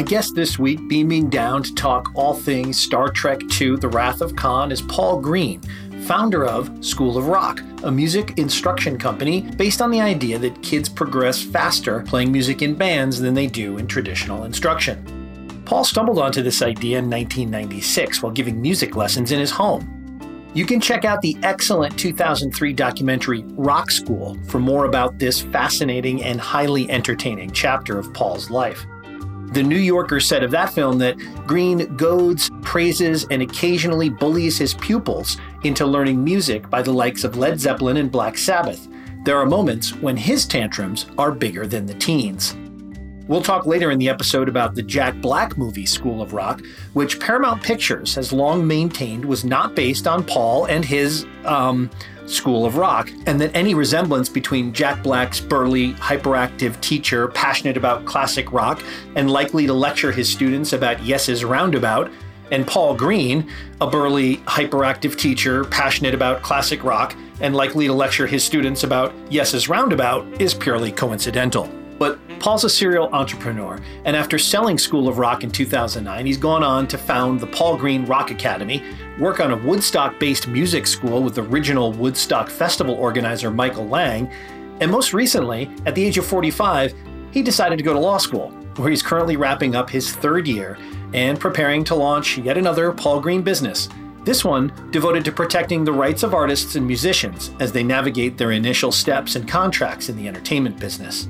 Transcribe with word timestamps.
My 0.00 0.06
guest 0.06 0.34
this 0.34 0.58
week, 0.58 0.88
beaming 0.88 1.28
down 1.28 1.62
to 1.62 1.74
talk 1.74 2.10
all 2.14 2.32
things 2.32 2.78
Star 2.78 3.10
Trek 3.10 3.42
II 3.60 3.76
The 3.76 3.88
Wrath 3.88 4.22
of 4.22 4.34
Khan, 4.34 4.72
is 4.72 4.80
Paul 4.80 5.20
Green, 5.20 5.60
founder 6.06 6.46
of 6.46 6.82
School 6.82 7.18
of 7.18 7.28
Rock, 7.28 7.60
a 7.82 7.90
music 7.90 8.38
instruction 8.38 8.96
company 8.96 9.42
based 9.42 9.82
on 9.82 9.90
the 9.90 10.00
idea 10.00 10.38
that 10.38 10.62
kids 10.62 10.88
progress 10.88 11.42
faster 11.42 12.00
playing 12.04 12.32
music 12.32 12.62
in 12.62 12.74
bands 12.74 13.20
than 13.20 13.34
they 13.34 13.46
do 13.46 13.76
in 13.76 13.86
traditional 13.86 14.44
instruction. 14.44 15.04
Paul 15.66 15.84
stumbled 15.84 16.18
onto 16.18 16.42
this 16.42 16.62
idea 16.62 16.98
in 16.98 17.10
1996 17.10 18.22
while 18.22 18.32
giving 18.32 18.58
music 18.58 18.96
lessons 18.96 19.32
in 19.32 19.38
his 19.38 19.50
home. 19.50 19.86
You 20.54 20.64
can 20.64 20.80
check 20.80 21.04
out 21.04 21.20
the 21.20 21.36
excellent 21.42 21.98
2003 21.98 22.72
documentary 22.72 23.44
Rock 23.48 23.90
School 23.90 24.38
for 24.46 24.60
more 24.60 24.86
about 24.86 25.18
this 25.18 25.42
fascinating 25.42 26.24
and 26.24 26.40
highly 26.40 26.90
entertaining 26.90 27.50
chapter 27.50 27.98
of 27.98 28.10
Paul's 28.14 28.48
life. 28.48 28.86
The 29.52 29.62
New 29.64 29.78
Yorker 29.78 30.20
said 30.20 30.44
of 30.44 30.52
that 30.52 30.72
film 30.72 30.98
that 30.98 31.18
Green 31.46 31.96
goads, 31.96 32.50
praises, 32.62 33.26
and 33.30 33.42
occasionally 33.42 34.08
bullies 34.08 34.56
his 34.58 34.74
pupils 34.74 35.38
into 35.64 35.84
learning 35.84 36.22
music 36.22 36.70
by 36.70 36.82
the 36.82 36.92
likes 36.92 37.24
of 37.24 37.36
Led 37.36 37.58
Zeppelin 37.58 37.96
and 37.96 38.12
Black 38.12 38.38
Sabbath. 38.38 38.86
There 39.24 39.36
are 39.36 39.46
moments 39.46 39.94
when 39.96 40.16
his 40.16 40.46
tantrums 40.46 41.06
are 41.18 41.32
bigger 41.32 41.66
than 41.66 41.84
the 41.84 41.94
teens. 41.94 42.56
We'll 43.26 43.42
talk 43.42 43.66
later 43.66 43.90
in 43.90 43.98
the 43.98 44.08
episode 44.08 44.48
about 44.48 44.74
the 44.74 44.82
Jack 44.82 45.14
Black 45.20 45.58
movie 45.58 45.86
School 45.86 46.22
of 46.22 46.32
Rock, 46.32 46.62
which 46.94 47.20
Paramount 47.20 47.62
Pictures 47.62 48.14
has 48.14 48.32
long 48.32 48.66
maintained 48.66 49.24
was 49.24 49.44
not 49.44 49.74
based 49.76 50.06
on 50.06 50.24
Paul 50.24 50.64
and 50.64 50.84
his, 50.84 51.26
um, 51.44 51.90
School 52.30 52.64
of 52.64 52.76
Rock, 52.76 53.10
and 53.26 53.40
that 53.40 53.54
any 53.54 53.74
resemblance 53.74 54.28
between 54.28 54.72
Jack 54.72 55.02
Black's 55.02 55.40
burly, 55.40 55.92
hyperactive 55.94 56.80
teacher 56.80 57.28
passionate 57.28 57.76
about 57.76 58.04
classic 58.04 58.52
rock 58.52 58.82
and 59.16 59.30
likely 59.30 59.66
to 59.66 59.72
lecture 59.72 60.12
his 60.12 60.30
students 60.30 60.72
about 60.72 61.02
Yes's 61.02 61.44
Roundabout, 61.44 62.10
and 62.50 62.66
Paul 62.66 62.94
Green, 62.94 63.50
a 63.80 63.88
burly, 63.88 64.38
hyperactive 64.38 65.16
teacher 65.16 65.64
passionate 65.64 66.14
about 66.14 66.42
classic 66.42 66.82
rock 66.84 67.14
and 67.40 67.54
likely 67.54 67.86
to 67.86 67.92
lecture 67.92 68.26
his 68.26 68.44
students 68.44 68.84
about 68.84 69.12
Yes's 69.30 69.68
Roundabout, 69.68 70.26
is 70.40 70.52
purely 70.54 70.92
coincidental. 70.92 71.70
But 71.98 72.18
Paul's 72.40 72.64
a 72.64 72.70
serial 72.70 73.10
entrepreneur, 73.12 73.78
and 74.06 74.16
after 74.16 74.38
selling 74.38 74.78
School 74.78 75.08
of 75.08 75.18
Rock 75.18 75.44
in 75.44 75.50
2009, 75.50 76.24
he's 76.24 76.38
gone 76.38 76.62
on 76.62 76.88
to 76.88 76.96
found 76.96 77.38
the 77.38 77.46
Paul 77.46 77.76
Green 77.76 78.06
Rock 78.06 78.30
Academy, 78.30 78.82
work 79.18 79.40
on 79.40 79.50
a 79.50 79.56
Woodstock 79.58 80.18
based 80.18 80.48
music 80.48 80.86
school 80.86 81.22
with 81.22 81.36
original 81.36 81.92
Woodstock 81.92 82.48
Festival 82.48 82.94
organizer 82.94 83.50
Michael 83.50 83.86
Lang, 83.86 84.26
and 84.80 84.90
most 84.90 85.12
recently, 85.12 85.70
at 85.84 85.94
the 85.94 86.02
age 86.02 86.16
of 86.16 86.24
45, 86.24 86.94
he 87.30 87.42
decided 87.42 87.76
to 87.76 87.84
go 87.84 87.92
to 87.92 88.00
law 88.00 88.16
school, 88.16 88.48
where 88.76 88.88
he's 88.88 89.02
currently 89.02 89.36
wrapping 89.36 89.74
up 89.74 89.90
his 89.90 90.10
third 90.10 90.48
year 90.48 90.78
and 91.12 91.38
preparing 91.38 91.84
to 91.84 91.94
launch 91.94 92.38
yet 92.38 92.56
another 92.56 92.90
Paul 92.90 93.20
Green 93.20 93.42
business. 93.42 93.90
This 94.24 94.46
one 94.46 94.72
devoted 94.90 95.26
to 95.26 95.32
protecting 95.32 95.84
the 95.84 95.92
rights 95.92 96.22
of 96.22 96.32
artists 96.32 96.74
and 96.74 96.86
musicians 96.86 97.50
as 97.60 97.70
they 97.70 97.82
navigate 97.82 98.38
their 98.38 98.52
initial 98.52 98.92
steps 98.92 99.36
and 99.36 99.46
contracts 99.46 100.08
in 100.08 100.16
the 100.16 100.26
entertainment 100.26 100.78
business. 100.78 101.28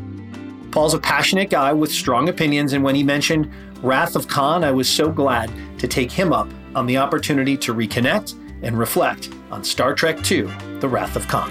Paul's 0.70 0.94
a 0.94 1.00
passionate 1.00 1.50
guy 1.50 1.72
with 1.72 1.90
strong 1.90 2.28
opinions, 2.28 2.74
and 2.74 2.84
when 2.84 2.94
he 2.94 3.02
mentioned 3.02 3.52
Wrath 3.82 4.14
of 4.14 4.28
Khan, 4.28 4.62
I 4.62 4.70
was 4.70 4.88
so 4.88 5.10
glad 5.10 5.50
to 5.80 5.88
take 5.88 6.12
him 6.12 6.32
up 6.32 6.48
on 6.76 6.86
the 6.86 6.96
opportunity 6.96 7.56
to 7.56 7.74
reconnect 7.74 8.34
and 8.62 8.78
reflect 8.78 9.30
on 9.50 9.64
Star 9.64 9.94
Trek 9.94 10.18
II 10.30 10.42
The 10.78 10.88
Wrath 10.88 11.16
of 11.16 11.26
Khan. 11.26 11.50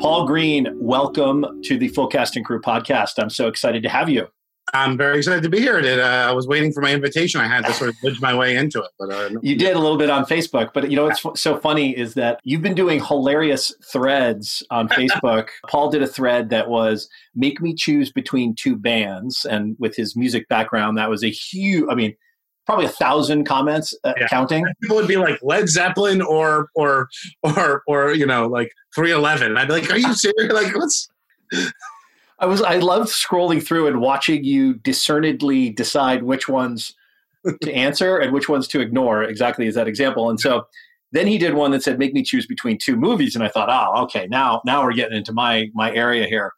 Paul 0.00 0.26
Green, 0.26 0.68
welcome 0.76 1.44
to 1.64 1.76
the 1.76 1.88
Full 1.88 2.06
Cast 2.06 2.36
and 2.36 2.44
Crew 2.44 2.60
podcast. 2.60 3.14
I'm 3.18 3.28
so 3.28 3.48
excited 3.48 3.82
to 3.82 3.88
have 3.88 4.08
you. 4.08 4.28
I'm 4.72 4.96
very 4.96 5.18
excited 5.18 5.42
to 5.42 5.48
be 5.48 5.58
here. 5.58 5.78
Uh, 5.78 6.28
I 6.28 6.32
was 6.32 6.46
waiting 6.46 6.72
for 6.72 6.80
my 6.80 6.92
invitation. 6.92 7.40
I 7.40 7.48
had 7.48 7.64
to 7.66 7.72
sort 7.72 7.90
of 7.90 7.96
bridge 8.02 8.20
my 8.20 8.34
way 8.34 8.56
into 8.56 8.80
it. 8.80 8.90
But 8.98 9.12
uh, 9.12 9.30
you 9.42 9.56
did 9.56 9.74
a 9.74 9.78
little 9.78 9.98
bit 9.98 10.10
on 10.10 10.24
Facebook. 10.24 10.72
But 10.72 10.90
you 10.90 10.96
know 10.96 11.04
what's 11.04 11.40
so 11.40 11.58
funny 11.58 11.96
is 11.96 12.14
that 12.14 12.40
you've 12.44 12.62
been 12.62 12.74
doing 12.74 13.02
hilarious 13.02 13.74
threads 13.92 14.62
on 14.70 14.88
Facebook. 14.88 15.48
Paul 15.68 15.90
did 15.90 16.02
a 16.02 16.06
thread 16.06 16.50
that 16.50 16.68
was 16.68 17.08
"Make 17.34 17.60
me 17.60 17.74
choose 17.74 18.12
between 18.12 18.54
two 18.54 18.76
bands," 18.76 19.44
and 19.44 19.76
with 19.78 19.96
his 19.96 20.16
music 20.16 20.48
background, 20.48 20.98
that 20.98 21.10
was 21.10 21.24
a 21.24 21.30
huge. 21.30 21.86
I 21.90 21.94
mean, 21.94 22.14
probably 22.66 22.86
a 22.86 22.90
thousand 22.90 23.44
comments 23.44 23.94
uh, 24.04 24.12
yeah. 24.16 24.28
counting. 24.28 24.64
People 24.80 24.96
would 24.96 25.08
be 25.08 25.16
like 25.16 25.38
Led 25.42 25.68
Zeppelin 25.68 26.22
or 26.22 26.68
or 26.74 27.08
or 27.42 27.82
or 27.86 28.12
you 28.12 28.26
know 28.26 28.46
like 28.46 28.72
311. 28.94 29.56
I'd 29.56 29.68
be 29.68 29.74
like, 29.74 29.90
"Are 29.90 29.98
you 29.98 30.14
serious? 30.14 30.52
Like, 30.52 30.74
what's?" 30.74 31.08
I 32.40 32.46
was 32.46 32.62
I 32.62 32.76
loved 32.76 33.08
scrolling 33.08 33.64
through 33.64 33.86
and 33.86 34.00
watching 34.00 34.44
you 34.44 34.74
discernedly 34.74 35.70
decide 35.70 36.22
which 36.22 36.48
ones 36.48 36.94
to 37.62 37.72
answer 37.74 38.18
and 38.18 38.32
which 38.32 38.48
ones 38.48 38.66
to 38.68 38.80
ignore 38.80 39.22
exactly 39.22 39.66
as 39.66 39.74
that 39.74 39.86
example. 39.86 40.30
And 40.30 40.40
so 40.40 40.64
then 41.12 41.26
he 41.26 41.38
did 41.38 41.54
one 41.54 41.70
that 41.72 41.82
said 41.82 41.98
make 41.98 42.14
me 42.14 42.22
choose 42.22 42.46
between 42.46 42.78
two 42.78 42.96
movies 42.96 43.34
and 43.34 43.44
I 43.44 43.48
thought, 43.48 43.68
"Oh, 43.68 44.02
okay, 44.04 44.26
now 44.28 44.62
now 44.64 44.82
we're 44.82 44.94
getting 44.94 45.16
into 45.16 45.32
my 45.32 45.68
my 45.74 45.92
area 45.94 46.26
here." 46.26 46.52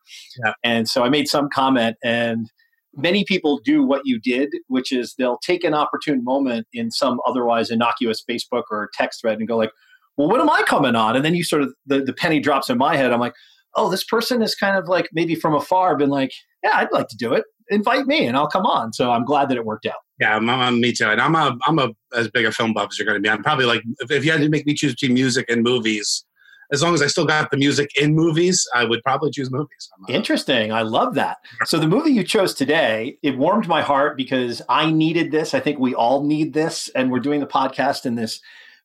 Yeah. 0.45 0.53
And 0.63 0.89
so 0.89 1.03
I 1.03 1.09
made 1.09 1.29
some 1.29 1.49
comment 1.53 1.97
and 2.05 2.51
many 2.95 3.25
people 3.25 3.59
do 3.65 3.83
what 3.85 4.03
you 4.05 4.21
did, 4.21 4.51
which 4.69 4.93
is 4.93 5.15
they'll 5.19 5.39
take 5.39 5.65
an 5.65 5.75
opportune 5.75 6.23
moment 6.23 6.67
in 6.73 6.91
some 6.91 7.19
otherwise 7.27 7.71
innocuous 7.71 8.23
Facebook 8.29 8.65
or 8.71 8.91
text 8.95 9.23
thread 9.23 9.39
and 9.39 9.49
go 9.49 9.57
like, 9.57 9.71
"Well, 10.17 10.29
what 10.29 10.41
am 10.41 10.51
I 10.51 10.63
coming 10.63 10.95
on?" 10.95 11.17
And 11.17 11.25
then 11.25 11.35
you 11.35 11.43
sort 11.43 11.63
of 11.63 11.75
the, 11.87 12.03
the 12.03 12.13
penny 12.13 12.39
drops 12.39 12.71
in 12.71 12.79
my 12.79 12.97
head. 12.97 13.11
I'm 13.11 13.21
like, 13.21 13.35
oh, 13.77 13.91
this 13.91 14.05
person 14.05 14.43
is 14.43 14.55
kind 14.55 14.77
of 14.77 14.89
like 14.89 15.09
maybe 15.13 15.35
from 15.35 15.55
afar 15.55 15.97
been 15.97 16.11
like, 16.11 16.33
yeah, 16.63 16.73
I'd 16.75 16.93
like 16.93 17.09
to 17.09 17.17
do 17.17 17.33
it. 17.33 17.45
Invite 17.71 18.07
me 18.07 18.27
and 18.27 18.37
I'll 18.37 18.49
come 18.49 18.67
on. 18.67 18.93
So 18.93 19.11
I'm 19.11 19.25
glad 19.25 19.49
that 19.49 19.57
it 19.57 19.65
worked 19.65 19.87
out. 19.87 19.95
Yeah, 20.21 20.37
I'm, 20.37 20.49
I'm, 20.49 20.81
me 20.81 20.93
too. 20.93 21.09
And 21.09 21.21
I'm 21.21 21.35
a 21.35 21.57
I'm 21.67 21.79
a 21.79 21.91
as 22.15 22.29
big 22.29 22.45
a 22.45 22.53
film 22.53 22.75
buff 22.75 22.89
as 22.93 22.99
you're 22.99 23.07
going 23.07 23.17
to 23.17 23.21
be. 23.21 23.29
I'm 23.29 23.43
probably 23.43 23.65
like 23.65 23.83
if, 24.01 24.11
if, 24.11 24.25
you 24.25 24.31
had 24.31 24.41
to 24.41 24.49
make 24.49 24.67
me 24.67 24.75
choose 24.75 24.93
between 24.93 25.15
music 25.15 25.47
and 25.49 25.63
movies, 25.63 26.25
as 26.73 26.83
long 26.83 26.95
as 26.95 27.03
I 27.03 27.07
still 27.07 27.27
got 27.27 27.51
the 27.51 27.57
music 27.57 27.91
in 28.01 28.15
movies, 28.15 28.67
I 28.75 28.85
would 28.85 29.03
probably 29.03 29.31
choose 29.31 29.51
movies. 29.51 29.91
Interesting. 30.09 30.73
I 30.73 30.83
love 30.83 31.15
that. 31.15 31.39
So 31.65 31.79
the 31.79 31.89
movie 31.89 32.13
you 32.13 32.25
chose 32.25 32.55
today, 32.55 33.19
it 33.23 33.37
warmed 33.37 33.69
my 33.69 33.83
heart 33.83 34.17
because 34.17 34.63
I 34.69 34.91
needed 34.91 35.33
this. 35.33 35.55
I 35.55 35.61
think 35.61 35.79
we 35.79 35.95
all 35.95 36.25
need 36.25 36.53
this, 36.53 36.89
and 36.95 37.11
we're 37.11 37.21
doing 37.21 37.41
the 37.41 37.47
podcast 37.47 38.07
in 38.07 38.15
this 38.15 38.41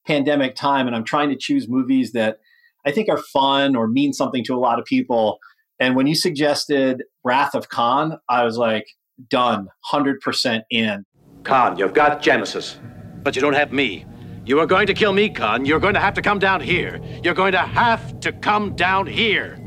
pandemic 0.06 0.56
time, 0.56 0.88
and 0.88 0.96
I'm 0.96 1.04
trying 1.04 1.30
to 1.30 1.36
choose 1.36 1.68
movies 1.68 2.14
that 2.14 2.40
I 2.88 2.92
think 2.92 3.10
are 3.10 3.18
fun 3.18 3.76
or 3.76 3.88
mean 3.90 4.14
something 4.14 4.46
to 4.46 4.56
a 4.56 4.58
lot 4.58 4.80
of 4.80 4.86
people. 4.86 5.40
And 5.78 5.94
when 5.96 6.08
you 6.08 6.16
suggested 6.16 7.04
Wrath 7.26 7.54
of 7.54 7.68
Khan, 7.68 8.18
I 8.30 8.46
was 8.46 8.58
like, 8.58 8.86
done, 9.30 9.68
100% 9.92 10.62
in. 10.72 11.06
Khan, 11.44 11.78
you've 11.78 11.94
got 11.94 12.22
Genesis, 12.22 12.80
but 13.24 13.36
you 13.36 13.42
don't 13.42 13.54
have 13.54 13.74
me. 13.74 14.06
You 14.46 14.62
are 14.62 14.66
going 14.66 14.88
to 14.88 14.94
kill 14.94 15.12
me, 15.12 15.28
Khan. 15.28 15.66
You're 15.66 15.82
going 15.82 15.96
to 15.96 16.00
have 16.00 16.14
to 16.14 16.22
come 16.22 16.40
down 16.40 16.62
here. 16.62 17.02
You're 17.24 17.34
going 17.34 17.52
to 17.52 17.60
have 17.60 18.22
to 18.22 18.32
come 18.32 18.74
down 18.78 19.06
here. 19.06 19.60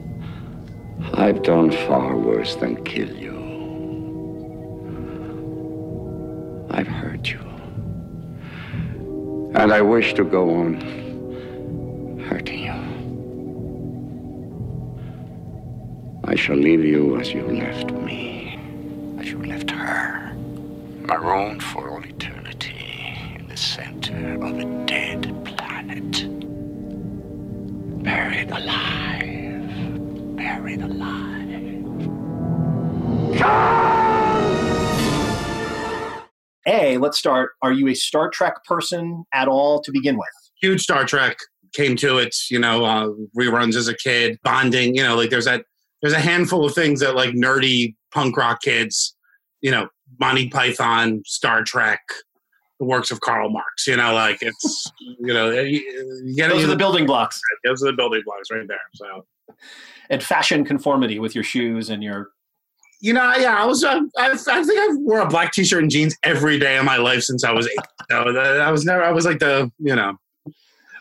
I've 1.13 1.43
done 1.43 1.71
far 1.71 2.17
worse 2.17 2.57
than 2.57 2.83
kill 2.85 3.15
you. 3.15 3.37
I've 6.71 6.89
hurt 6.89 7.31
you. 7.31 7.41
And 9.55 9.75
I 9.75 9.83
wish 9.83 10.15
to 10.15 10.25
go 10.25 10.55
on 10.55 10.81
hurting 12.27 12.65
you. 12.65 12.90
I 16.25 16.35
shall 16.37 16.57
leave 16.57 16.85
you 16.85 17.19
as 17.19 17.33
you 17.33 17.43
left 17.47 17.91
me, 17.93 18.59
as 19.19 19.31
you 19.31 19.43
left 19.43 19.71
her, 19.71 20.33
marooned 21.01 21.63
for 21.63 21.91
all 21.91 22.05
eternity 22.05 23.17
in 23.35 23.49
the 23.49 23.57
center 23.57 24.35
of 24.35 24.59
a 24.59 24.65
dead 24.87 25.35
planet. 25.45 26.27
Buried 28.05 28.51
alive, 28.51 30.37
buried 30.37 30.83
alive. 30.83 31.31
A, 36.67 36.99
let's 36.99 37.19
start. 37.19 37.53
Are 37.63 37.73
you 37.73 37.89
a 37.89 37.95
Star 37.95 38.29
Trek 38.29 38.63
person 38.65 39.25
at 39.33 39.49
all 39.49 39.81
to 39.81 39.91
begin 39.91 40.19
with? 40.19 40.29
Huge 40.61 40.83
Star 40.83 41.05
Trek 41.07 41.39
came 41.73 41.97
to 41.97 42.19
it, 42.19 42.37
you 42.51 42.59
know, 42.59 42.85
uh, 42.85 43.09
reruns 43.39 43.75
as 43.77 43.89
a 43.89 43.97
kid, 43.97 44.39
bonding, 44.45 44.95
you 44.95 45.03
know, 45.03 45.17
like 45.17 45.31
there's 45.31 45.47
that 45.47 45.65
there's 46.01 46.15
a 46.15 46.21
handful 46.21 46.65
of 46.65 46.75
things 46.75 47.01
that 47.01 47.15
like 47.15 47.31
nerdy 47.31 47.95
punk 48.13 48.37
rock 48.37 48.63
kids, 48.63 49.15
you 49.61 49.71
know, 49.71 49.89
Monty 50.19 50.49
Python, 50.49 51.23
Star 51.27 51.63
Trek, 51.63 52.01
the 52.79 52.87
works 52.87 53.11
of 53.11 53.21
Karl 53.21 53.51
Marx. 53.51 53.87
You 53.87 53.97
know, 53.97 54.15
like 54.15 54.39
it's 54.41 54.91
you 55.01 55.33
know, 55.33 55.51
eh, 55.51 55.63
you, 55.63 56.23
you 56.25 56.49
those 56.49 56.65
are 56.65 56.69
the 56.69 56.77
building 56.77 57.07
blocks. 57.07 57.41
Those 57.65 57.83
are 57.83 57.87
the 57.87 57.97
building 57.97 58.23
blocks 58.25 58.51
right 58.51 58.67
there. 58.67 58.81
So, 58.95 59.27
and 60.09 60.23
fashion 60.23 60.65
conformity 60.65 61.19
with 61.19 61.35
your 61.35 61.45
shoes 61.45 61.91
and 61.91 62.03
your. 62.03 62.29
You 63.03 63.15
know, 63.15 63.35
yeah, 63.37 63.57
I 63.57 63.65
was. 63.65 63.83
I, 63.83 63.97
I, 64.19 64.33
I 64.33 64.37
think 64.37 64.79
I 64.79 64.89
wore 64.97 65.21
a 65.21 65.27
black 65.27 65.53
T-shirt 65.53 65.81
and 65.83 65.91
jeans 65.91 66.15
every 66.23 66.59
day 66.59 66.77
of 66.77 66.85
my 66.85 66.99
life 66.99 67.23
since 67.23 67.45
I 67.45 67.53
was 67.53 67.67
eight. 67.67 67.79
so 68.11 68.37
uh, 68.37 68.59
I 68.59 68.71
was 68.71 68.85
never. 68.85 69.03
I 69.03 69.11
was 69.11 69.25
like 69.25 69.39
the 69.39 69.73
you 69.79 69.97
know 69.97 70.19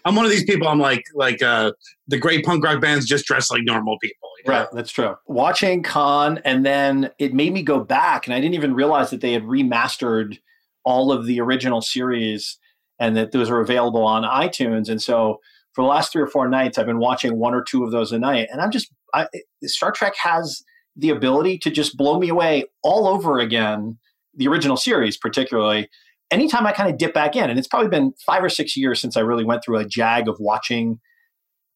I'm 0.05 0.15
one 0.15 0.25
of 0.25 0.31
these 0.31 0.43
people. 0.43 0.67
I'm 0.67 0.79
like 0.79 1.03
like 1.13 1.41
uh, 1.41 1.71
the 2.07 2.17
great 2.17 2.45
punk 2.45 2.63
rock 2.63 2.81
bands 2.81 3.05
just 3.05 3.25
dress 3.25 3.51
like 3.51 3.63
normal 3.63 3.97
people. 3.99 4.28
Right, 4.45 4.67
that's 4.73 4.91
true. 4.91 5.15
Watching 5.27 5.83
Khan, 5.83 6.39
and 6.45 6.65
then 6.65 7.11
it 7.19 7.33
made 7.33 7.53
me 7.53 7.61
go 7.61 7.79
back, 7.79 8.25
and 8.25 8.33
I 8.33 8.39
didn't 8.39 8.55
even 8.55 8.73
realize 8.73 9.09
that 9.09 9.21
they 9.21 9.33
had 9.33 9.43
remastered 9.43 10.39
all 10.85 11.11
of 11.11 11.25
the 11.25 11.41
original 11.41 11.81
series 11.81 12.57
and 12.99 13.15
that 13.15 13.31
those 13.31 13.49
are 13.49 13.59
available 13.59 14.03
on 14.03 14.23
iTunes. 14.23 14.89
And 14.89 15.01
so 15.01 15.39
for 15.73 15.83
the 15.83 15.87
last 15.87 16.11
three 16.11 16.21
or 16.21 16.27
four 16.27 16.47
nights, 16.47 16.77
I've 16.77 16.85
been 16.85 16.99
watching 16.99 17.37
one 17.37 17.53
or 17.53 17.63
two 17.63 17.83
of 17.83 17.91
those 17.91 18.11
a 18.11 18.19
night, 18.19 18.47
and 18.51 18.61
I'm 18.61 18.71
just 18.71 18.91
I, 19.13 19.27
Star 19.63 19.91
Trek 19.91 20.13
has 20.23 20.63
the 20.95 21.09
ability 21.09 21.57
to 21.59 21.71
just 21.71 21.97
blow 21.97 22.19
me 22.19 22.29
away 22.29 22.65
all 22.83 23.07
over 23.07 23.39
again. 23.39 23.97
The 24.35 24.47
original 24.47 24.77
series, 24.77 25.17
particularly, 25.17 25.89
anytime 26.31 26.65
I 26.65 26.71
kind 26.71 26.89
of 26.89 26.97
dip 26.97 27.13
back 27.13 27.35
in, 27.35 27.49
and 27.49 27.57
it's 27.57 27.67
probably 27.67 27.89
been 27.89 28.13
five 28.25 28.43
or 28.43 28.49
six 28.49 28.77
years 28.77 28.99
since 29.01 29.17
I 29.17 29.21
really 29.21 29.43
went 29.43 29.63
through 29.63 29.77
a 29.77 29.85
jag 29.85 30.27
of 30.27 30.37
watching 30.39 30.99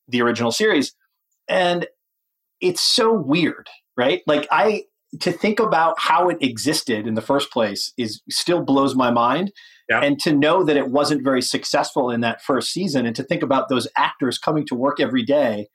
the 0.07 0.21
original 0.21 0.51
series, 0.51 0.93
and 1.47 1.87
it's 2.63 2.81
so 2.81 3.13
weird, 3.13 3.67
right? 3.97 4.21
Like 4.25 4.47
I 4.51 4.83
to 5.19 5.31
think 5.31 5.59
about 5.59 5.95
how 5.99 6.29
it 6.29 6.37
existed 6.41 7.05
in 7.05 7.13
the 7.13 7.21
first 7.21 7.51
place 7.51 7.93
is 7.97 8.21
still 8.31 8.63
blows 8.63 8.95
my 8.95 9.11
mind. 9.11 9.51
Yeah. 9.89 9.99
And 9.99 10.17
to 10.19 10.33
know 10.33 10.63
that 10.63 10.77
it 10.77 10.89
wasn't 10.89 11.23
very 11.23 11.41
successful 11.41 12.09
in 12.09 12.21
that 12.21 12.41
first 12.41 12.71
season, 12.71 13.05
and 13.05 13.15
to 13.15 13.23
think 13.23 13.43
about 13.43 13.67
those 13.67 13.87
actors 13.97 14.37
coming 14.37 14.65
to 14.67 14.75
work 14.75 14.99
every 14.99 15.23
day 15.23 15.67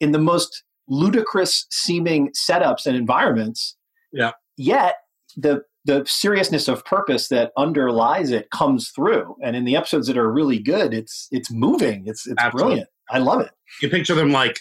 in 0.00 0.12
the 0.12 0.18
most 0.18 0.64
ludicrous 0.88 1.66
seeming 1.70 2.30
setups 2.30 2.86
and 2.86 2.96
environments. 2.96 3.76
Yeah. 4.10 4.32
Yet 4.56 4.94
the 5.36 5.62
the 5.84 6.04
seriousness 6.06 6.68
of 6.68 6.84
purpose 6.84 7.28
that 7.28 7.52
underlies 7.56 8.30
it 8.30 8.50
comes 8.50 8.90
through. 8.94 9.36
And 9.42 9.56
in 9.56 9.64
the 9.64 9.76
episodes 9.76 10.06
that 10.06 10.16
are 10.16 10.32
really 10.32 10.58
good, 10.58 10.94
it's 10.94 11.28
it's 11.30 11.50
moving. 11.50 12.04
It's 12.06 12.26
it's 12.26 12.36
Absolutely. 12.38 12.62
brilliant. 12.62 12.88
I 13.10 13.18
love 13.18 13.40
it. 13.40 13.50
You 13.82 13.90
picture 13.90 14.14
them 14.14 14.32
like 14.32 14.60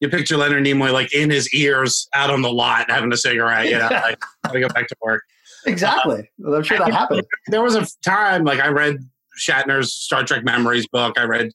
you 0.00 0.08
picture 0.08 0.36
Leonard 0.36 0.64
Nimoy 0.64 0.92
like 0.92 1.12
in 1.14 1.30
his 1.30 1.52
ears 1.54 2.08
out 2.14 2.30
on 2.30 2.42
the 2.42 2.52
lot 2.52 2.90
having 2.90 3.12
a 3.12 3.16
cigarette. 3.16 3.66
You 3.66 3.78
know, 3.78 3.88
like 3.90 4.18
gotta 4.44 4.60
go 4.60 4.68
back 4.68 4.88
to 4.88 4.96
work. 5.02 5.22
Exactly. 5.66 6.28
I'm 6.46 6.62
sure 6.62 6.78
that 6.78 6.92
happened. 6.92 7.24
There 7.48 7.62
was 7.62 7.74
a 7.74 7.86
time 8.02 8.44
like 8.44 8.60
I 8.60 8.68
read 8.68 8.96
Shatner's 9.38 9.92
Star 9.92 10.24
Trek 10.24 10.44
Memories 10.44 10.86
book. 10.88 11.18
I 11.18 11.24
read 11.24 11.50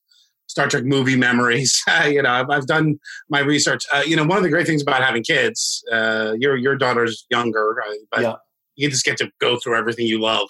Star 0.47 0.67
Trek 0.67 0.83
movie 0.83 1.15
memories. 1.15 1.81
you 2.05 2.21
know, 2.21 2.29
I've, 2.31 2.49
I've 2.49 2.67
done 2.67 2.99
my 3.29 3.39
research. 3.39 3.83
Uh, 3.93 4.03
you 4.05 4.15
know, 4.15 4.23
one 4.25 4.37
of 4.37 4.43
the 4.43 4.49
great 4.49 4.67
things 4.67 4.81
about 4.81 5.01
having 5.01 5.23
kids, 5.23 5.83
uh, 5.91 6.33
your 6.37 6.55
your 6.57 6.75
daughter's 6.75 7.25
younger, 7.29 7.81
uh, 7.87 7.93
but 8.11 8.21
Yeah. 8.21 8.33
you 8.75 8.89
just 8.89 9.05
get 9.05 9.17
to 9.17 9.29
go 9.39 9.57
through 9.57 9.77
everything 9.77 10.05
you 10.05 10.19
love. 10.19 10.47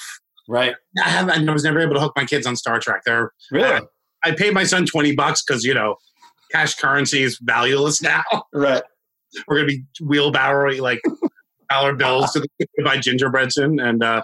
Right. 0.49 0.75
I, 1.01 1.09
have, 1.09 1.29
I 1.29 1.39
was 1.53 1.63
never 1.63 1.79
able 1.79 1.93
to 1.93 2.01
hook 2.01 2.13
my 2.17 2.25
kids 2.25 2.45
on 2.45 2.55
Star 2.57 2.79
Trek. 2.79 3.01
They're 3.05 3.31
Really? 3.51 3.81
I 4.25 4.31
paid 4.31 4.53
my 4.53 4.63
son 4.63 4.85
twenty 4.85 5.15
bucks 5.15 5.43
because 5.45 5.63
you 5.63 5.73
know 5.73 5.95
cash 6.53 6.75
currency 6.75 7.23
is 7.23 7.37
valueless 7.41 8.01
now. 8.01 8.23
Right. 8.53 8.83
We're 9.47 9.55
gonna 9.57 9.67
be 9.67 9.83
wheelbarrowing 10.01 10.79
like 10.79 11.01
dollar 11.69 11.93
bills 11.95 12.31
to, 12.33 12.41
the, 12.41 12.47
to 12.59 12.83
buy 12.83 12.97
gingerbread 12.97 13.51
soon, 13.51 13.79
and 13.79 14.03
uh, 14.03 14.21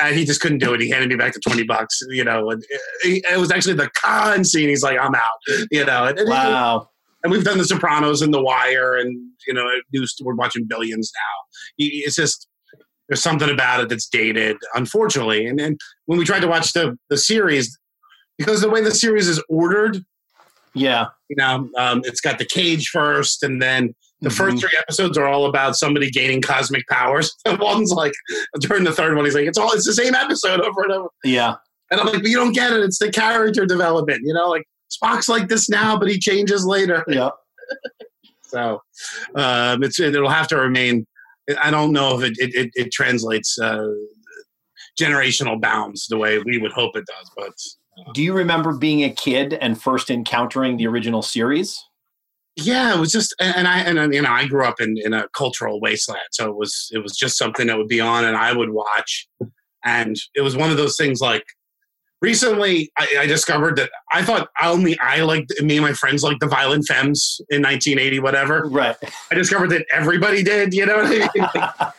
and 0.00 0.14
he 0.16 0.24
just 0.24 0.40
couldn't 0.40 0.58
do 0.58 0.72
it. 0.74 0.80
He 0.80 0.88
handed 0.88 1.08
me 1.10 1.16
back 1.16 1.32
the 1.34 1.40
twenty 1.40 1.64
bucks. 1.64 2.00
You 2.10 2.22
know, 2.24 2.50
and 2.50 2.62
it, 3.02 3.24
it 3.28 3.38
was 3.40 3.50
actually 3.50 3.74
the 3.74 3.90
Khan 4.00 4.44
scene. 4.44 4.68
He's 4.68 4.84
like, 4.84 4.98
"I'm 5.00 5.14
out." 5.16 5.66
You 5.72 5.84
know, 5.84 6.04
and, 6.04 6.18
and- 6.18 6.28
Wow. 6.28 6.88
and 7.24 7.32
we've 7.32 7.42
done 7.42 7.58
The 7.58 7.64
Sopranos 7.64 8.22
and 8.22 8.32
The 8.32 8.40
Wire, 8.42 8.94
and 8.94 9.16
you 9.48 9.54
know, 9.54 9.66
news- 9.92 10.14
we're 10.22 10.34
watching 10.36 10.64
Billions 10.64 11.10
now. 11.16 11.64
It's 11.78 12.14
just 12.14 12.46
there's 13.08 13.20
something 13.22 13.50
about 13.50 13.80
it 13.80 13.88
that's 13.88 14.08
dated, 14.08 14.56
unfortunately. 14.76 15.44
And 15.46 15.58
then 15.58 15.76
when 16.06 16.18
we 16.20 16.24
tried 16.24 16.40
to 16.40 16.48
watch 16.48 16.72
the 16.72 16.96
the 17.10 17.16
series, 17.18 17.76
because 18.38 18.60
the 18.60 18.70
way 18.70 18.80
the 18.80 18.92
series 18.94 19.26
is 19.28 19.42
ordered, 19.48 20.04
Yeah. 20.72 21.06
You 21.28 21.36
know, 21.36 21.68
um, 21.78 22.02
it's 22.04 22.20
got 22.20 22.38
the 22.38 22.44
cage 22.44 22.88
first, 22.88 23.42
and 23.42 23.60
then 23.62 23.94
the 24.20 24.28
Mhm. 24.30 24.36
first 24.36 24.58
three 24.60 24.76
episodes 24.78 25.18
are 25.18 25.26
all 25.26 25.46
about 25.46 25.76
somebody 25.76 26.10
gaining 26.10 26.40
cosmic 26.42 26.86
powers. 26.88 27.34
And 27.46 27.58
one's 27.58 27.90
like 27.90 28.12
during 28.60 28.84
the 28.84 28.92
third 28.92 29.16
one, 29.16 29.24
he's 29.24 29.34
like, 29.34 29.46
it's 29.46 29.58
all 29.58 29.72
it's 29.72 29.86
the 29.86 29.92
same 29.92 30.14
episode 30.14 30.60
over 30.66 30.82
and 30.82 30.92
over. 30.92 31.08
Yeah. 31.24 31.54
And 31.90 32.00
I'm 32.00 32.06
like, 32.06 32.22
but 32.22 32.26
you 32.30 32.36
don't 32.36 32.52
get 32.54 32.72
it. 32.72 32.80
It's 32.80 32.98
the 32.98 33.10
character 33.10 33.66
development, 33.66 34.22
you 34.24 34.32
know, 34.32 34.48
like 34.48 34.64
Spock's 34.90 35.28
like 35.28 35.48
this 35.48 35.68
now, 35.68 35.98
but 35.98 36.08
he 36.08 36.18
changes 36.18 36.64
later. 36.64 37.04
Yeah. 37.08 37.30
So 38.42 38.80
um, 39.34 39.82
it's 39.82 39.98
it'll 39.98 40.28
have 40.28 40.46
to 40.48 40.56
remain. 40.56 41.06
I 41.60 41.70
don't 41.70 41.92
know 41.92 42.18
if 42.18 42.24
it 42.30 42.38
it, 42.38 42.54
it, 42.54 42.70
it 42.74 42.92
translates 42.92 43.58
uh, 43.58 43.88
generational 45.00 45.60
bounds 45.60 46.06
the 46.06 46.16
way 46.16 46.38
we 46.38 46.58
would 46.58 46.72
hope 46.72 46.96
it 46.96 47.04
does, 47.06 47.30
but 47.36 47.52
Do 48.12 48.22
you 48.22 48.32
remember 48.32 48.72
being 48.72 49.04
a 49.04 49.10
kid 49.10 49.54
and 49.54 49.80
first 49.80 50.10
encountering 50.10 50.76
the 50.76 50.86
original 50.86 51.22
series? 51.22 51.84
yeah, 52.56 52.94
it 52.94 53.00
was 53.00 53.10
just 53.10 53.34
and 53.40 53.56
and 53.56 53.68
I 53.68 53.80
and 53.80 54.14
you 54.14 54.22
know 54.22 54.30
I 54.30 54.46
grew 54.46 54.64
up 54.64 54.80
in 54.80 54.96
in 54.98 55.12
a 55.12 55.28
cultural 55.36 55.80
wasteland, 55.80 56.22
so 56.30 56.48
it 56.48 56.56
was 56.56 56.88
it 56.92 56.98
was 56.98 57.16
just 57.16 57.36
something 57.36 57.66
that 57.66 57.76
would 57.76 57.88
be 57.88 58.00
on 58.00 58.24
and 58.24 58.36
I 58.36 58.52
would 58.52 58.70
watch, 58.70 59.28
and 59.84 60.16
it 60.34 60.42
was 60.42 60.56
one 60.56 60.70
of 60.70 60.76
those 60.76 60.96
things 60.96 61.20
like. 61.20 61.44
Recently, 62.22 62.90
I, 62.96 63.06
I 63.20 63.26
discovered 63.26 63.76
that 63.76 63.90
I 64.10 64.22
thought 64.22 64.48
only 64.62 64.98
I 64.98 65.20
liked 65.20 65.52
me 65.60 65.76
and 65.76 65.84
my 65.84 65.92
friends 65.92 66.22
liked 66.22 66.40
the 66.40 66.46
Violent 66.46 66.86
Femmes 66.86 67.38
in 67.50 67.60
1980, 67.60 68.20
whatever. 68.20 68.66
Right. 68.70 68.96
I 69.30 69.34
discovered 69.34 69.68
that 69.72 69.84
everybody 69.92 70.42
did. 70.42 70.72
You 70.72 70.86
know 70.86 70.96
what 70.96 71.06
I 71.06 71.92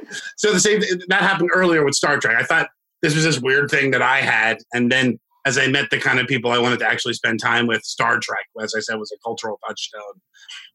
mean? 0.00 0.10
so 0.36 0.52
the 0.52 0.58
same 0.58 0.80
that 1.06 1.22
happened 1.22 1.50
earlier 1.54 1.84
with 1.84 1.94
Star 1.94 2.18
Trek. 2.18 2.34
I 2.36 2.42
thought 2.42 2.70
this 3.02 3.14
was 3.14 3.24
this 3.24 3.40
weird 3.40 3.70
thing 3.70 3.90
that 3.92 4.02
I 4.02 4.20
had, 4.20 4.58
and 4.72 4.90
then 4.90 5.18
as 5.44 5.58
I 5.58 5.68
met 5.68 5.90
the 5.90 5.98
kind 6.00 6.18
of 6.18 6.26
people 6.26 6.50
I 6.50 6.58
wanted 6.58 6.80
to 6.80 6.88
actually 6.88 7.14
spend 7.14 7.40
time 7.40 7.66
with, 7.68 7.82
Star 7.84 8.18
Trek, 8.18 8.46
as 8.60 8.74
I 8.76 8.80
said, 8.80 8.96
was 8.96 9.12
a 9.12 9.18
cultural 9.24 9.58
touchstone, 9.66 10.20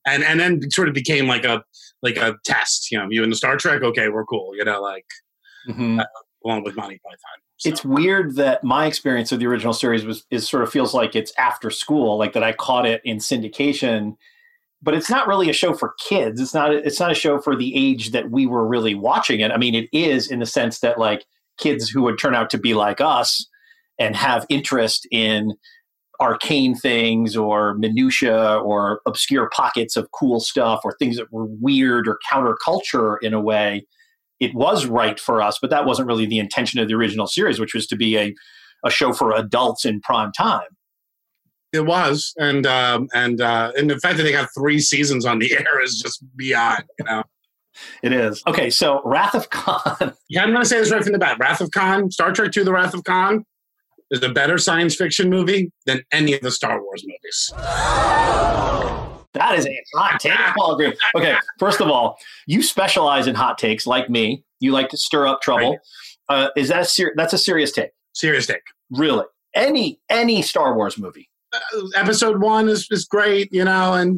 and 0.06 0.24
and 0.24 0.40
then 0.40 0.60
it 0.64 0.74
sort 0.74 0.88
of 0.88 0.94
became 0.94 1.28
like 1.28 1.46
a 1.46 1.64
like 2.02 2.18
a 2.18 2.36
test. 2.46 2.92
You 2.92 3.00
know, 3.00 3.08
you 3.10 3.24
into 3.24 3.36
Star 3.36 3.58
Trek? 3.58 3.82
Okay, 3.84 4.10
we're 4.10 4.26
cool. 4.26 4.56
You 4.56 4.64
know, 4.66 4.82
like 4.82 5.06
Mhm. 5.70 6.04
along 6.46 6.64
with 6.64 6.76
Monty 6.76 7.00
Python. 7.04 7.42
So, 7.58 7.70
It's 7.70 7.86
weird 7.86 8.36
that 8.38 8.64
my 8.64 8.88
experience 8.88 9.32
of 9.32 9.40
the 9.40 9.46
original 9.46 9.74
series 9.74 10.04
was 10.06 10.26
is 10.32 10.50
sort 10.50 10.64
of 10.64 10.72
feels 10.72 10.94
like 10.96 11.16
it's 11.16 11.32
after 11.38 11.70
school, 11.70 12.18
like 12.18 12.34
that 12.34 12.44
I 12.44 12.54
caught 12.54 12.88
it 12.88 13.02
in 13.06 13.18
syndication, 13.18 14.16
but 14.82 14.96
it's 14.96 15.10
not 15.12 15.28
really 15.28 15.48
a 15.50 15.54
show 15.54 15.74
for 15.76 15.94
kids. 16.00 16.42
It's 16.42 16.54
not 16.56 16.74
it's 16.74 17.00
not 17.00 17.12
a 17.12 17.16
show 17.16 17.40
for 17.40 17.56
the 17.56 17.76
age 17.76 18.12
that 18.12 18.32
we 18.32 18.48
were 18.48 18.66
really 18.66 18.96
watching 18.96 19.42
it. 19.42 19.52
I 19.52 19.58
mean, 19.58 19.76
it 19.76 19.90
is 19.92 20.32
in 20.32 20.40
the 20.40 20.46
sense 20.48 20.80
that 20.80 20.98
like 20.98 21.26
kids 21.62 21.90
who 21.90 22.02
would 22.04 22.20
turn 22.20 22.36
out 22.36 22.50
to 22.50 22.58
be 22.58 22.74
like 22.74 23.00
us 23.00 23.48
and 24.00 24.16
have 24.16 24.46
interest 24.50 25.08
in 25.12 25.54
arcane 26.20 26.76
things 26.76 27.36
or 27.36 27.74
minutia 27.76 28.58
or 28.60 29.02
obscure 29.08 29.50
pockets 29.54 29.96
of 29.96 30.08
cool 30.12 30.40
stuff 30.40 30.82
or 30.84 30.96
things 30.98 31.18
that 31.18 31.32
were 31.32 31.48
weird 31.48 32.08
or 32.08 32.20
counterculture 32.32 33.18
in 33.22 33.34
a 33.34 33.42
way 33.42 33.84
it 34.40 34.54
was 34.54 34.86
right 34.86 35.20
for 35.20 35.42
us 35.42 35.58
but 35.60 35.72
that 35.72 35.86
wasn't 35.86 36.08
really 36.08 36.28
the 36.28 36.38
intention 36.38 36.80
of 36.80 36.88
the 36.88 36.94
original 36.94 37.26
series 37.26 37.60
which 37.60 37.74
was 37.74 37.88
to 37.88 37.96
be 37.96 38.18
a, 38.18 38.34
a 38.86 38.92
show 38.92 39.12
for 39.14 39.36
adults 39.36 39.84
in 39.84 40.00
prime 40.02 40.32
time 40.32 40.68
it 41.74 41.86
was, 41.86 42.34
and 42.38 42.66
um, 42.68 43.08
and 43.14 43.40
uh, 43.40 43.72
and 43.78 43.90
the 43.90 43.98
fact 43.98 44.18
that 44.18 44.24
they 44.24 44.34
got 44.34 44.50
three 44.54 44.80
seasons 44.80 45.26
on 45.26 45.40
the 45.40 45.54
air 45.58 45.82
is 45.82 46.02
just 46.02 46.24
beyond. 46.36 46.84
You 47.00 47.06
know. 47.06 47.24
It 48.04 48.14
is 48.14 48.42
okay 48.48 48.70
so 48.70 49.02
wrath 49.06 49.34
of 49.36 49.50
khan 49.50 50.14
Yeah, 50.30 50.44
I'm 50.44 50.50
going 50.52 50.62
to 50.64 50.68
say 50.70 50.80
this 50.80 50.92
right 50.92 51.04
from 51.04 51.12
the 51.14 51.20
bat. 51.20 51.38
Wrath 51.40 51.60
of 51.62 51.72
Khan, 51.72 52.10
Star 52.10 52.32
Trek 52.32 52.56
II, 52.56 52.64
The 52.64 52.72
Wrath 52.72 52.94
of 52.94 53.04
Khan 53.04 53.46
is 54.12 54.24
a 54.24 54.30
better 54.30 54.58
science 54.58 54.96
fiction 54.96 55.30
movie 55.30 55.72
than 55.86 56.02
any 56.12 56.34
of 56.34 56.42
the 56.42 56.52
Star 56.52 56.82
Wars 56.82 57.04
movies. 57.06 57.52
that 59.34 59.56
is 59.58 59.66
a 59.66 59.84
hot 59.96 60.20
take 60.20 60.34
Paul 60.58 60.74
agree. 60.80 60.94
okay 61.16 61.36
first 61.60 61.82
of 61.82 61.88
all 61.90 62.18
you 62.48 62.62
specialize 62.62 63.28
in 63.28 63.36
hot 63.36 63.58
takes 63.58 63.88
like 63.88 64.10
me 64.10 64.44
you 64.60 64.72
like 64.72 64.90
to 64.90 64.98
stir 64.98 65.28
up 65.28 65.42
trouble 65.42 65.78
uh, 66.30 66.48
is 66.56 66.70
that 66.70 66.82
a 66.82 66.86
ser- 66.86 67.14
that's 67.16 67.34
a 67.34 67.38
serious 67.38 67.72
take 67.72 67.92
Serious 68.14 68.46
take. 68.48 68.62
really 68.92 69.26
any 69.56 70.00
any 70.10 70.42
star 70.42 70.76
wars 70.76 70.98
movie 70.98 71.30
Uh, 71.54 71.60
episode 71.96 72.42
one 72.42 72.70
is, 72.70 72.88
is 72.92 73.06
great, 73.06 73.52
you 73.52 73.64
know, 73.64 73.94
and 73.94 74.18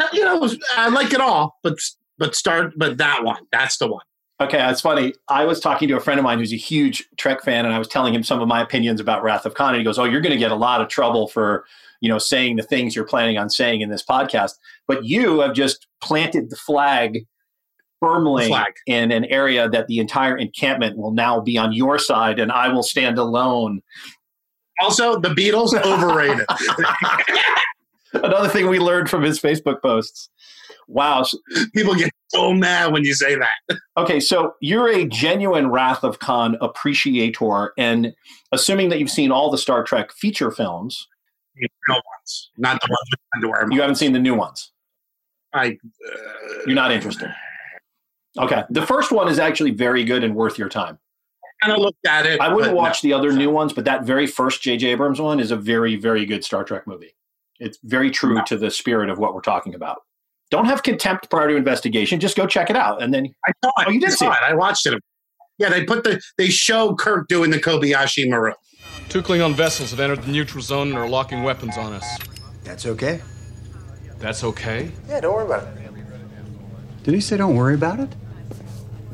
uh, 0.00 0.08
you 0.12 0.24
know 0.24 0.48
I 0.76 0.88
like 0.88 1.12
it 1.12 1.20
all, 1.20 1.58
but 1.62 1.74
but 2.22 2.36
start 2.36 2.72
but 2.76 2.98
that 2.98 3.24
one, 3.24 3.42
that's 3.50 3.78
the 3.78 3.88
one. 3.88 4.04
Okay, 4.40 4.58
that's 4.58 4.80
funny. 4.80 5.12
I 5.28 5.44
was 5.44 5.58
talking 5.58 5.88
to 5.88 5.96
a 5.96 6.00
friend 6.00 6.20
of 6.20 6.24
mine 6.24 6.38
who's 6.38 6.52
a 6.52 6.56
huge 6.56 7.04
Trek 7.16 7.42
fan, 7.42 7.64
and 7.64 7.74
I 7.74 7.80
was 7.80 7.88
telling 7.88 8.14
him 8.14 8.22
some 8.22 8.40
of 8.40 8.46
my 8.46 8.62
opinions 8.62 9.00
about 9.00 9.24
Wrath 9.24 9.44
of 9.44 9.54
Khan. 9.54 9.70
And 9.70 9.78
he 9.78 9.84
goes, 9.84 9.98
"Oh, 9.98 10.04
you're 10.04 10.20
going 10.20 10.32
to 10.32 10.38
get 10.38 10.52
a 10.52 10.56
lot 10.56 10.80
of 10.80 10.86
trouble 10.86 11.26
for 11.26 11.64
you 12.00 12.08
know 12.08 12.18
saying 12.18 12.56
the 12.56 12.62
things 12.62 12.94
you're 12.94 13.04
planning 13.04 13.38
on 13.38 13.50
saying 13.50 13.80
in 13.80 13.90
this 13.90 14.04
podcast." 14.04 14.52
But 14.86 15.04
you 15.04 15.40
have 15.40 15.52
just 15.52 15.88
planted 16.00 16.48
the 16.48 16.56
flag 16.56 17.26
firmly 17.98 18.46
Flag. 18.46 18.74
in 18.86 19.10
an 19.10 19.24
area 19.24 19.68
that 19.68 19.88
the 19.88 19.98
entire 19.98 20.36
encampment 20.36 20.96
will 20.96 21.12
now 21.12 21.40
be 21.40 21.58
on 21.58 21.72
your 21.72 21.98
side, 21.98 22.38
and 22.38 22.52
I 22.52 22.68
will 22.68 22.84
stand 22.84 23.18
alone. 23.18 23.82
Also, 24.80 25.18
the 25.18 25.30
Beatles 25.30 25.74
overrated. 25.84 26.46
Another 28.12 28.48
thing 28.48 28.68
we 28.68 28.78
learned 28.78 29.10
from 29.10 29.22
his 29.22 29.40
Facebook 29.40 29.82
posts. 29.82 30.30
Wow, 30.88 31.24
People 31.74 31.94
get 31.94 32.10
so 32.28 32.52
mad 32.52 32.92
when 32.92 33.04
you 33.04 33.14
say 33.14 33.36
that. 33.36 33.78
Okay, 33.96 34.20
so 34.20 34.54
you're 34.60 34.88
a 34.88 35.04
genuine 35.06 35.70
Wrath 35.70 36.02
of 36.04 36.18
Khan 36.18 36.56
appreciator, 36.60 37.72
and 37.78 38.12
assuming 38.52 38.88
that 38.90 38.98
you've 38.98 39.10
seen 39.10 39.30
all 39.30 39.50
the 39.50 39.58
Star 39.58 39.82
Trek 39.84 40.12
feature 40.12 40.50
films, 40.50 41.06
You 41.54 41.68
know, 41.88 41.94
ones, 41.94 42.50
not 42.58 42.80
the 42.80 42.88
ones 42.90 43.08
with 43.10 43.20
underwear. 43.34 43.66
you 43.70 43.80
haven't 43.80 43.96
seen 43.96 44.12
the 44.12 44.18
new 44.18 44.34
ones. 44.34 44.72
I, 45.54 45.66
uh, 46.08 46.18
You're 46.66 46.74
not 46.74 46.92
interested. 46.92 47.32
Okay, 48.38 48.64
the 48.70 48.86
first 48.86 49.12
one 49.12 49.28
is 49.28 49.38
actually 49.38 49.72
very 49.72 50.04
good 50.04 50.24
and 50.24 50.34
worth 50.34 50.58
your 50.58 50.68
time. 50.70 50.98
kind 51.62 51.74
of 51.74 51.78
looked 51.80 52.06
at 52.06 52.24
it. 52.26 52.40
I 52.40 52.52
wouldn't 52.52 52.74
watch 52.74 53.02
the 53.02 53.12
other 53.12 53.30
new 53.32 53.50
ones, 53.50 53.72
but 53.74 53.84
that 53.84 54.04
very 54.04 54.26
first 54.26 54.62
J.J. 54.62 54.88
Abrams 54.88 55.20
one 55.20 55.38
is 55.38 55.50
a 55.50 55.56
very, 55.56 55.96
very 55.96 56.24
good 56.24 56.42
Star 56.44 56.64
Trek 56.64 56.86
movie. 56.86 57.14
It's 57.60 57.78
very 57.84 58.10
true 58.10 58.34
No. 58.36 58.44
to 58.46 58.56
the 58.56 58.70
spirit 58.70 59.10
of 59.10 59.18
what 59.18 59.34
we're 59.34 59.42
talking 59.42 59.74
about. 59.74 59.98
Don't 60.52 60.66
have 60.66 60.82
contempt 60.82 61.30
prior 61.30 61.48
to 61.48 61.56
investigation. 61.56 62.20
Just 62.20 62.36
go 62.36 62.46
check 62.46 62.68
it 62.68 62.76
out, 62.76 63.02
and 63.02 63.12
then 63.12 63.26
I 63.46 63.52
saw 63.64 63.70
it. 63.78 63.86
Oh, 63.88 63.90
you 63.90 63.98
did 63.98 64.10
I 64.10 64.12
see 64.12 64.26
it. 64.26 64.32
it. 64.32 64.38
I 64.42 64.54
watched 64.54 64.84
it. 64.84 65.02
Yeah, 65.56 65.70
they 65.70 65.82
put 65.84 66.04
the 66.04 66.20
they 66.36 66.50
show 66.50 66.94
Kirk 66.94 67.26
doing 67.28 67.50
the 67.50 67.58
Kobayashi 67.58 68.28
Maru. 68.28 68.52
Two 69.08 69.22
Klingon 69.22 69.54
vessels 69.54 69.92
have 69.92 70.00
entered 70.00 70.22
the 70.22 70.30
neutral 70.30 70.62
zone 70.62 70.88
and 70.88 70.98
are 70.98 71.08
locking 71.08 71.42
weapons 71.42 71.78
on 71.78 71.94
us. 71.94 72.04
That's 72.64 72.84
okay. 72.84 73.22
That's 74.18 74.44
okay? 74.44 74.90
Yeah, 75.08 75.20
don't 75.20 75.34
worry 75.34 75.46
about 75.46 75.62
it. 75.64 77.02
Did 77.02 77.14
he 77.14 77.20
say 77.20 77.38
don't 77.38 77.56
worry 77.56 77.74
about 77.74 77.98
it? 77.98 78.10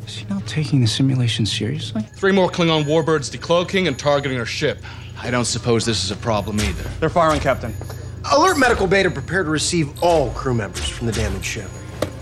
Is 0.08 0.16
he 0.16 0.26
not 0.26 0.44
taking 0.44 0.80
the 0.80 0.88
simulation 0.88 1.46
seriously? 1.46 2.02
Three 2.16 2.32
more 2.32 2.50
Klingon 2.50 2.82
warbirds 2.84 3.30
decloaking 3.34 3.86
and 3.86 3.96
targeting 3.96 4.38
our 4.38 4.44
ship. 4.44 4.78
I 5.22 5.30
don't 5.30 5.44
suppose 5.44 5.86
this 5.86 6.02
is 6.02 6.10
a 6.10 6.16
problem 6.16 6.60
either. 6.60 6.90
They're 6.98 7.08
firing, 7.08 7.40
Captain. 7.40 7.72
Alert 8.30 8.58
medical 8.58 8.86
beta 8.86 9.10
prepare 9.10 9.42
to 9.42 9.48
receive 9.48 10.02
all 10.02 10.30
crew 10.30 10.52
members 10.52 10.86
from 10.86 11.06
the 11.06 11.12
damaged 11.12 11.46
ship. 11.46 11.70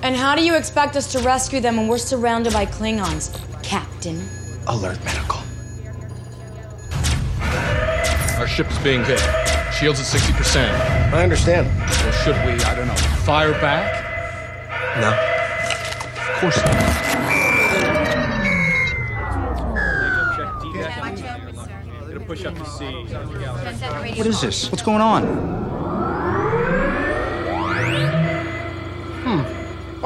And 0.03 0.15
how 0.15 0.37
do 0.37 0.43
you 0.43 0.55
expect 0.55 0.95
us 0.95 1.11
to 1.13 1.19
rescue 1.21 1.59
them 1.61 1.77
when 1.77 1.89
we're 1.89 1.99
surrounded 1.99 2.53
by 2.53 2.65
Klingons, 2.65 3.37
Captain? 3.65 4.23
Alert 4.69 5.05
medical. 5.05 5.41
Our 8.39 8.47
ship 8.47 8.71
is 8.71 8.79
being 8.79 9.05
hit. 9.05 9.19
Shields 9.73 9.99
at 9.99 10.07
60%. 10.07 10.69
I 11.13 11.23
understand. 11.25 11.67
So 11.93 12.11
should 12.13 12.37
we, 12.47 12.53
I 12.65 12.75
don't 12.77 12.87
know, 12.87 12.95
fire 13.25 13.53
back? 13.53 14.05
No. 15.01 15.11
Of 16.35 16.41
course 16.41 16.57
not. 16.59 17.17
What 24.17 24.27
is 24.27 24.41
this? 24.41 24.71
What's 24.71 24.83
going 24.83 25.01
on? 25.01 25.86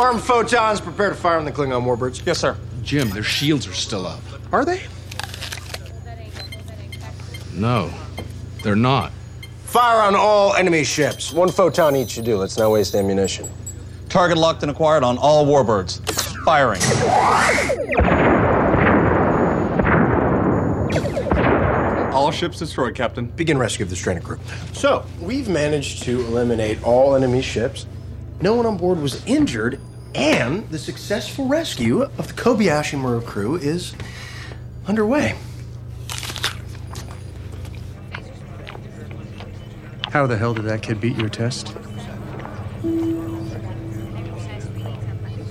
Armed 0.00 0.23
photons 0.23 0.80
prepare 0.80 1.11
to 1.11 1.14
fire 1.14 1.37
on 1.37 1.45
the 1.45 1.52
Klingon 1.52 1.85
warbirds. 1.85 2.25
Yes, 2.25 2.38
sir. 2.38 2.57
Jim, 2.83 3.11
their 3.11 3.23
shields 3.23 3.69
are 3.69 3.75
still 3.75 4.07
up. 4.07 4.23
Are 4.50 4.64
they? 4.64 4.83
No, 7.52 7.92
they're 8.62 8.75
not. 8.75 9.12
Fire 9.64 10.00
on 10.00 10.16
all 10.16 10.54
enemy 10.54 10.85
ships. 10.85 11.35
One 11.35 11.50
photon 11.50 11.97
each 11.97 12.12
should 12.12 12.25
do. 12.25 12.38
Let's 12.38 12.57
not 12.57 12.71
waste 12.71 12.95
ammunition. 12.95 13.50
Target 14.09 14.38
locked 14.38 14.62
and 14.62 14.71
acquired 14.71 15.04
on 15.04 15.19
all 15.19 15.45
warbirds. 15.45 16.00
Firing. 16.47 16.80
All 22.14 22.30
ships 22.30 22.59
destroyed, 22.59 22.95
Captain. 22.95 23.26
Begin 23.26 23.59
rescue 23.59 23.85
of 23.85 23.90
the 23.90 23.97
stranded 23.97 24.25
crew. 24.25 24.38
So, 24.73 25.04
we've 25.21 25.50
managed 25.50 26.04
to 26.04 26.21
eliminate 26.21 26.83
all 26.85 27.14
enemy 27.14 27.42
ships. 27.42 27.85
No 28.42 28.54
one 28.54 28.64
on 28.66 28.76
board 28.76 28.99
was 29.00 29.25
injured, 29.26 29.78
and 30.14 30.68
the 30.70 30.78
successful 30.78 31.47
rescue 31.47 32.02
of 32.02 32.28
the 32.28 32.32
Kobayashi 32.32 32.99
Maru 32.99 33.20
crew 33.20 33.56
is 33.56 33.94
underway. 34.87 35.37
How 40.11 40.26
the 40.26 40.37
hell 40.37 40.54
did 40.54 40.64
that 40.64 40.82
kid 40.82 41.00
beat 41.00 41.16
your 41.16 41.28
test? 41.28 41.76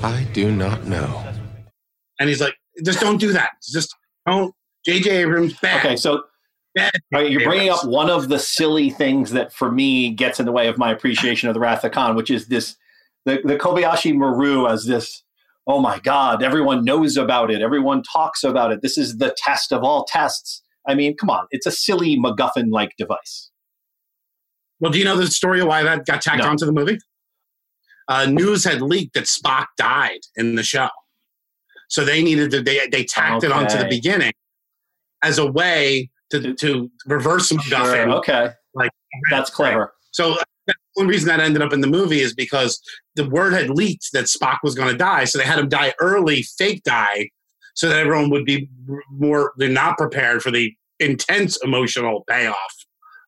I 0.03 0.27
do 0.33 0.51
not 0.51 0.85
know. 0.85 1.25
And 2.19 2.27
he's 2.27 2.41
like, 2.41 2.55
just 2.83 2.99
don't 2.99 3.17
do 3.17 3.31
that. 3.33 3.51
Just 3.63 3.95
don't. 4.25 4.53
J.J. 4.85 5.09
Abrams 5.09 5.57
bad. 5.59 5.85
okay, 5.85 5.95
so 5.95 6.15
bad. 6.15 6.23
All 6.23 6.28
right, 7.11 7.29
you're 7.31 7.43
bringing 7.43 7.69
up 7.69 7.85
one 7.85 8.09
of 8.09 8.29
the 8.29 8.39
silly 8.39 8.89
things 8.89 9.31
that, 9.31 9.53
for 9.53 9.71
me, 9.71 10.11
gets 10.11 10.39
in 10.39 10.45
the 10.45 10.51
way 10.51 10.67
of 10.67 10.77
my 10.77 10.91
appreciation 10.91 11.47
of 11.49 11.53
the 11.53 11.59
Wrath 11.59 11.83
of 11.83 11.91
Khan, 11.91 12.15
which 12.15 12.29
is 12.29 12.47
this 12.47 12.75
the, 13.25 13.41
the 13.43 13.57
Kobayashi 13.57 14.15
Maru 14.15 14.67
as 14.67 14.85
this. 14.85 15.23
Oh 15.67 15.79
my 15.79 15.99
God! 15.99 16.41
Everyone 16.41 16.83
knows 16.83 17.17
about 17.17 17.51
it. 17.51 17.61
Everyone 17.61 18.01
talks 18.03 18.43
about 18.43 18.71
it. 18.71 18.81
This 18.81 18.97
is 18.97 19.17
the 19.17 19.35
test 19.37 19.71
of 19.71 19.83
all 19.83 20.05
tests. 20.05 20.63
I 20.87 20.95
mean, 20.95 21.15
come 21.15 21.29
on! 21.29 21.45
It's 21.51 21.65
a 21.65 21.71
silly 21.71 22.17
MacGuffin-like 22.17 22.91
device. 22.97 23.51
Well, 24.79 24.91
do 24.91 24.97
you 24.97 25.05
know 25.05 25.17
the 25.17 25.27
story 25.27 25.59
of 25.59 25.67
why 25.67 25.83
that 25.83 26.05
got 26.05 26.21
tacked 26.21 26.43
No. 26.43 26.49
onto 26.49 26.65
the 26.65 26.71
movie? 26.71 26.97
Uh, 28.07 28.25
news 28.25 28.63
had 28.63 28.81
leaked 28.81 29.13
that 29.13 29.25
Spock 29.25 29.67
died 29.77 30.21
in 30.35 30.55
the 30.55 30.63
show, 30.63 30.89
so 31.89 32.03
they 32.03 32.23
needed 32.23 32.49
to 32.51 32.61
they 32.61 32.87
they 32.87 33.03
tacked 33.03 33.43
it 33.43 33.51
onto 33.51 33.77
the 33.77 33.87
beginning 33.87 34.31
as 35.21 35.37
a 35.37 35.45
way 35.51 36.09
to 36.31 36.53
to 36.53 36.89
reverse 37.05 37.49
some 37.49 37.59
Sure, 37.59 37.79
MacGuffin. 37.79 38.13
okay, 38.17 38.49
Like 38.73 38.91
that's 39.31 39.49
clever. 39.49 39.93
So 40.11 40.33
uh, 40.33 40.43
the 40.67 40.73
only 40.97 41.11
reason 41.13 41.27
that 41.29 41.39
ended 41.39 41.61
up 41.61 41.73
in 41.73 41.81
the 41.81 41.87
movie 41.87 42.19
is 42.21 42.33
because 42.33 42.81
the 43.15 43.27
word 43.29 43.53
had 43.53 43.69
leaked 43.69 44.09
that 44.13 44.25
Spock 44.25 44.57
was 44.63 44.75
going 44.75 44.89
to 44.91 44.97
die, 44.97 45.25
so 45.25 45.37
they 45.37 45.43
had 45.45 45.59
him 45.59 45.69
die 45.69 45.93
early, 45.99 46.43
fake 46.57 46.83
die, 46.83 47.29
so 47.73 47.89
that 47.89 47.97
everyone 47.99 48.29
would 48.29 48.45
be 48.45 48.69
more 49.11 49.53
they're 49.57 49.69
not 49.69 49.97
prepared 49.97 50.41
for 50.41 50.51
the 50.51 50.73
intense 50.99 51.57
emotional 51.63 52.23
payoff 52.29 52.55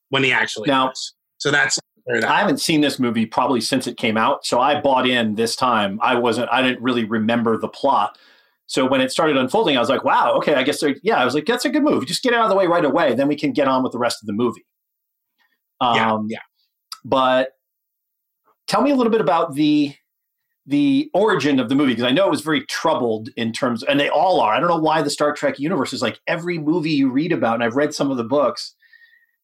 when 0.09 0.23
he 0.23 0.31
actually 0.31 0.67
Now- 0.67 0.87
dies. 0.87 1.13
So 1.37 1.49
that's 1.51 1.79
I 2.25 2.39
haven't 2.39 2.57
seen 2.59 2.81
this 2.81 2.97
movie 2.99 3.25
probably 3.27 3.61
since 3.61 3.85
it 3.87 3.95
came 3.95 4.17
out, 4.17 4.43
so 4.45 4.59
I 4.59 4.81
bought 4.81 5.07
in 5.07 5.35
this 5.35 5.55
time. 5.55 5.99
I 6.01 6.15
wasn't. 6.15 6.49
I 6.51 6.61
didn't 6.63 6.81
really 6.81 7.05
remember 7.05 7.57
the 7.57 7.67
plot. 7.69 8.17
So 8.71 8.85
when 8.87 9.01
it 9.01 9.11
started 9.11 9.35
unfolding, 9.35 9.75
I 9.75 9.81
was 9.81 9.89
like, 9.89 10.05
"Wow, 10.05 10.31
okay, 10.37 10.53
I 10.55 10.63
guess." 10.63 10.79
they're- 10.79 10.95
Yeah, 11.03 11.17
I 11.17 11.25
was 11.25 11.33
like, 11.33 11.45
"That's 11.45 11.65
a 11.65 11.69
good 11.69 11.83
move. 11.83 12.05
Just 12.05 12.23
get 12.23 12.33
out 12.33 12.45
of 12.45 12.49
the 12.49 12.55
way 12.55 12.67
right 12.67 12.85
away, 12.85 13.13
then 13.13 13.27
we 13.27 13.35
can 13.35 13.51
get 13.51 13.67
on 13.67 13.83
with 13.83 13.91
the 13.91 13.97
rest 13.99 14.23
of 14.23 14.27
the 14.27 14.33
movie." 14.33 14.65
Um, 15.81 15.95
yeah, 15.97 16.17
yeah. 16.29 16.39
But 17.03 17.49
tell 18.67 18.81
me 18.81 18.91
a 18.91 18.95
little 18.95 19.11
bit 19.11 19.19
about 19.19 19.55
the 19.55 19.93
the 20.65 21.09
origin 21.13 21.59
of 21.59 21.67
the 21.67 21.75
movie 21.75 21.91
because 21.91 22.05
I 22.05 22.11
know 22.11 22.27
it 22.27 22.31
was 22.31 22.39
very 22.39 22.65
troubled 22.67 23.27
in 23.35 23.51
terms, 23.51 23.83
and 23.83 23.99
they 23.99 24.07
all 24.07 24.39
are. 24.39 24.53
I 24.53 24.59
don't 24.61 24.69
know 24.69 24.77
why 24.77 25.01
the 25.01 25.09
Star 25.09 25.33
Trek 25.33 25.59
universe 25.59 25.91
is 25.91 26.01
like 26.01 26.21
every 26.27 26.57
movie 26.57 26.91
you 26.91 27.11
read 27.11 27.33
about, 27.33 27.55
and 27.55 27.63
I've 27.65 27.75
read 27.75 27.93
some 27.93 28.09
of 28.09 28.15
the 28.15 28.23
books. 28.23 28.73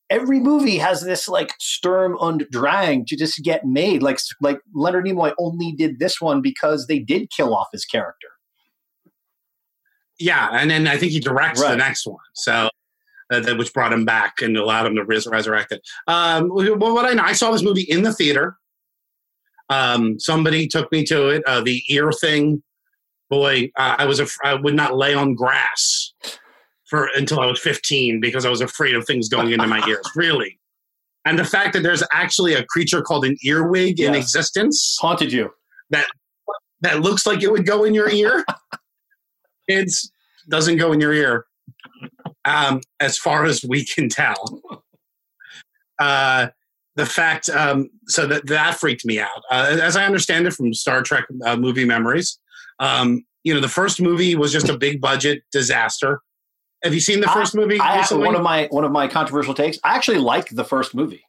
Every 0.10 0.40
movie 0.40 0.78
has 0.78 1.02
this 1.02 1.28
like 1.28 1.52
Sturm 1.60 2.16
und 2.22 2.46
Drang 2.50 3.04
to 3.08 3.18
just 3.18 3.44
get 3.44 3.66
made. 3.66 4.02
Like 4.02 4.20
like 4.40 4.60
Leonard 4.74 5.04
Nimoy 5.06 5.34
only 5.38 5.74
did 5.74 6.00
this 6.00 6.22
one 6.22 6.42
because 6.42 6.88
they 6.88 7.00
did 7.00 7.30
kill 7.36 7.54
off 7.54 7.68
his 7.74 7.84
character. 7.84 8.30
Yeah, 10.20 10.50
and 10.52 10.70
then 10.70 10.88
I 10.88 10.98
think 10.98 11.12
he 11.12 11.20
directs 11.20 11.62
the 11.62 11.76
next 11.76 12.08
one. 12.08 12.18
So 12.34 12.70
uh, 13.32 13.40
that 13.42 13.58
which 13.58 13.74
brought 13.74 13.94
him 13.94 14.06
back 14.06 14.42
and 14.42 14.58
allowed 14.58 14.86
him 14.88 14.96
to 14.96 15.04
res- 15.04 15.28
resurrect 15.28 15.72
it. 15.72 15.82
Um, 16.08 16.50
well, 16.50 16.94
what 16.94 17.06
I 17.06 17.14
know, 17.14 17.24
I 17.24 17.34
saw 17.34 17.52
this 17.52 17.64
movie 17.64 17.82
in 17.84 18.04
the 18.04 18.14
theater. 18.14 18.58
Um, 19.70 20.20
somebody 20.20 20.68
took 20.68 20.92
me 20.92 21.04
to 21.06 21.28
it. 21.28 21.44
Uh, 21.46 21.62
the 21.62 21.82
ear 21.90 22.12
thing, 22.12 22.64
boy, 23.30 23.70
uh, 23.78 23.96
I 23.98 24.06
was 24.06 24.20
af- 24.20 24.38
I 24.44 24.54
would 24.54 24.76
not 24.76 24.96
lay 24.96 25.14
on 25.14 25.36
grass 25.36 26.14
for 26.86 27.10
until 27.16 27.42
I 27.42 27.46
was 27.46 27.60
15 27.60 28.22
because 28.22 28.46
I 28.46 28.50
was 28.50 28.62
afraid 28.62 28.96
of 28.96 29.06
things 29.06 29.28
going 29.28 29.52
into 29.52 29.68
my 29.68 29.86
ears. 29.88 30.10
Really, 30.16 30.58
and 31.26 31.38
the 31.38 31.44
fact 31.44 31.74
that 31.74 31.84
there's 31.84 32.04
actually 32.12 32.54
a 32.54 32.64
creature 32.66 33.02
called 33.02 33.26
an 33.26 33.36
earwig 33.44 34.00
in 34.00 34.16
existence 34.16 34.98
Haunted 35.02 35.34
you. 35.34 35.50
that 35.90 36.08
that 36.82 37.02
looks 37.02 37.28
like 37.28 37.44
it 37.44 37.52
would 37.52 37.66
go 37.66 37.84
in 37.84 37.94
your 37.94 38.10
ear. 38.10 38.46
it 39.68 39.92
doesn't 40.50 40.78
go 40.78 40.92
in 40.92 41.00
your 41.00 41.14
ear, 41.14 41.46
um, 42.46 42.82
as 43.00 43.18
far 43.18 43.46
as 43.46 43.64
we 43.64 43.86
can 43.86 44.10
tell. 44.10 44.62
Uh, 46.00 46.48
the 46.96 47.06
fact, 47.06 47.50
um, 47.50 47.90
so 48.08 48.26
that 48.28 48.48
that 48.48 48.76
freaked 48.80 49.06
me 49.06 49.20
out. 49.20 49.44
Uh, 49.52 49.78
as 49.82 49.96
I 49.96 50.06
understand 50.06 50.48
it 50.48 50.54
from 50.54 50.74
Star 50.74 51.02
Trek 51.04 51.26
uh, 51.46 51.56
movie 51.56 51.86
memories, 51.86 52.40
um, 52.80 53.24
you 53.44 53.54
know, 53.54 53.62
the 53.62 53.70
first 53.70 54.02
movie 54.02 54.36
was 54.36 54.52
just 54.52 54.70
a 54.70 54.78
big 54.78 55.00
budget 55.00 55.44
disaster. 55.52 56.22
Have 56.84 56.94
you 56.94 57.00
seen 57.00 57.22
the 57.22 57.28
first 57.28 57.56
movie 57.56 57.80
I, 57.80 58.06
one 58.12 58.36
of 58.36 58.44
my 58.44 58.68
one 58.72 58.84
of 58.84 58.92
my 58.92 59.08
controversial 59.08 59.54
takes. 59.54 59.80
I 59.84 59.96
actually 59.96 60.20
like 60.20 60.50
the 60.50 60.64
first 60.64 60.94
movie, 60.94 61.24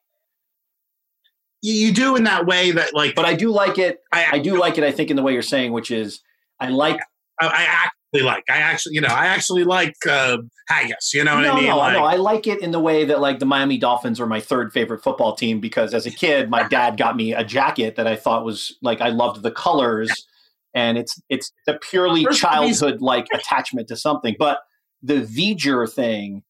you, 1.63 1.73
you 1.73 1.93
do 1.93 2.17
in 2.17 2.25
that 2.25 2.47
way 2.47 2.71
that, 2.73 2.95
like, 2.95 3.15
but 3.15 3.25
I 3.25 3.35
do 3.35 3.51
like 3.51 3.79
it. 3.79 4.01
I, 4.13 4.27
I 4.33 4.39
do 4.39 4.59
like 4.59 4.79
it. 4.79 4.85
I 4.85 4.93
think 4.93 5.11
in 5.11 5.17
the 5.17 5.23
way 5.23 5.33
you're 5.33 5.43
saying, 5.43 5.73
which 5.73 5.91
is 5.91 6.21
I 6.61 6.69
like 6.69 7.01
I, 7.41 7.49
I 7.49 7.89
like. 8.13 8.45
I 8.49 8.59
actually, 8.59 8.95
you 8.95 9.01
know, 9.01 9.09
I 9.09 9.27
actually 9.27 9.65
like 9.65 9.95
uh, 10.09 10.39
haggis. 10.69 11.13
You 11.15 11.25
know 11.25 11.37
what 11.37 11.43
no, 11.43 11.53
I 11.53 11.57
mean? 11.57 11.69
No, 11.69 11.77
like, 11.77 11.93
no, 11.95 12.05
I 12.05 12.17
like 12.17 12.47
it 12.47 12.61
in 12.61 12.71
the 12.71 12.81
way 12.81 13.05
that 13.05 13.21
like 13.21 13.39
the 13.39 13.47
Miami 13.47 13.79
Dolphins 13.79 14.21
are 14.21 14.27
my 14.27 14.41
third 14.41 14.73
favorite 14.73 15.03
football 15.03 15.35
team 15.35 15.61
because 15.61 15.95
as 15.95 16.07
a 16.07 16.11
kid, 16.11 16.51
my 16.51 16.63
dad 16.69 16.97
got 16.97 17.17
me 17.17 17.33
a 17.33 17.45
jacket 17.45 17.97
that 17.97 18.07
I 18.07 18.17
thought 18.17 18.45
was 18.45 18.77
like 18.83 19.01
I 19.01 19.09
loved 19.09 19.43
the 19.43 19.51
colors 19.51 20.27
and 20.75 20.99
it's 20.99 21.21
it's 21.29 21.53
a 21.67 21.75
purely 21.75 22.25
First 22.25 22.41
childhood 22.41 23.01
like 23.01 23.27
attachment 23.35 23.89
to 23.89 23.97
something. 23.97 24.37
But 24.39 24.59
the 25.03 25.23
V'ger 25.23 25.91
thing 25.91 26.43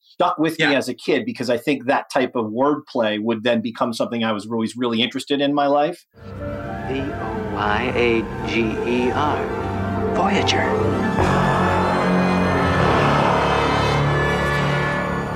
stuck 0.00 0.38
with 0.38 0.58
me 0.58 0.74
as 0.74 0.88
a 0.88 0.94
kid 0.94 1.24
because 1.24 1.50
I 1.50 1.56
think 1.56 1.86
that 1.86 2.10
type 2.10 2.36
of 2.36 2.46
wordplay 2.46 3.20
would 3.20 3.42
then 3.42 3.60
become 3.60 3.92
something 3.92 4.22
I 4.22 4.32
was 4.32 4.46
always 4.46 4.76
really 4.76 5.02
interested 5.02 5.40
in 5.40 5.54
my 5.54 5.66
life. 5.66 6.04
V 6.14 7.00
O 7.00 7.50
Y 7.54 7.92
A 7.94 8.48
G 8.48 8.60
E 8.90 9.10
R. 9.10 9.61
Voyager. 10.14 10.62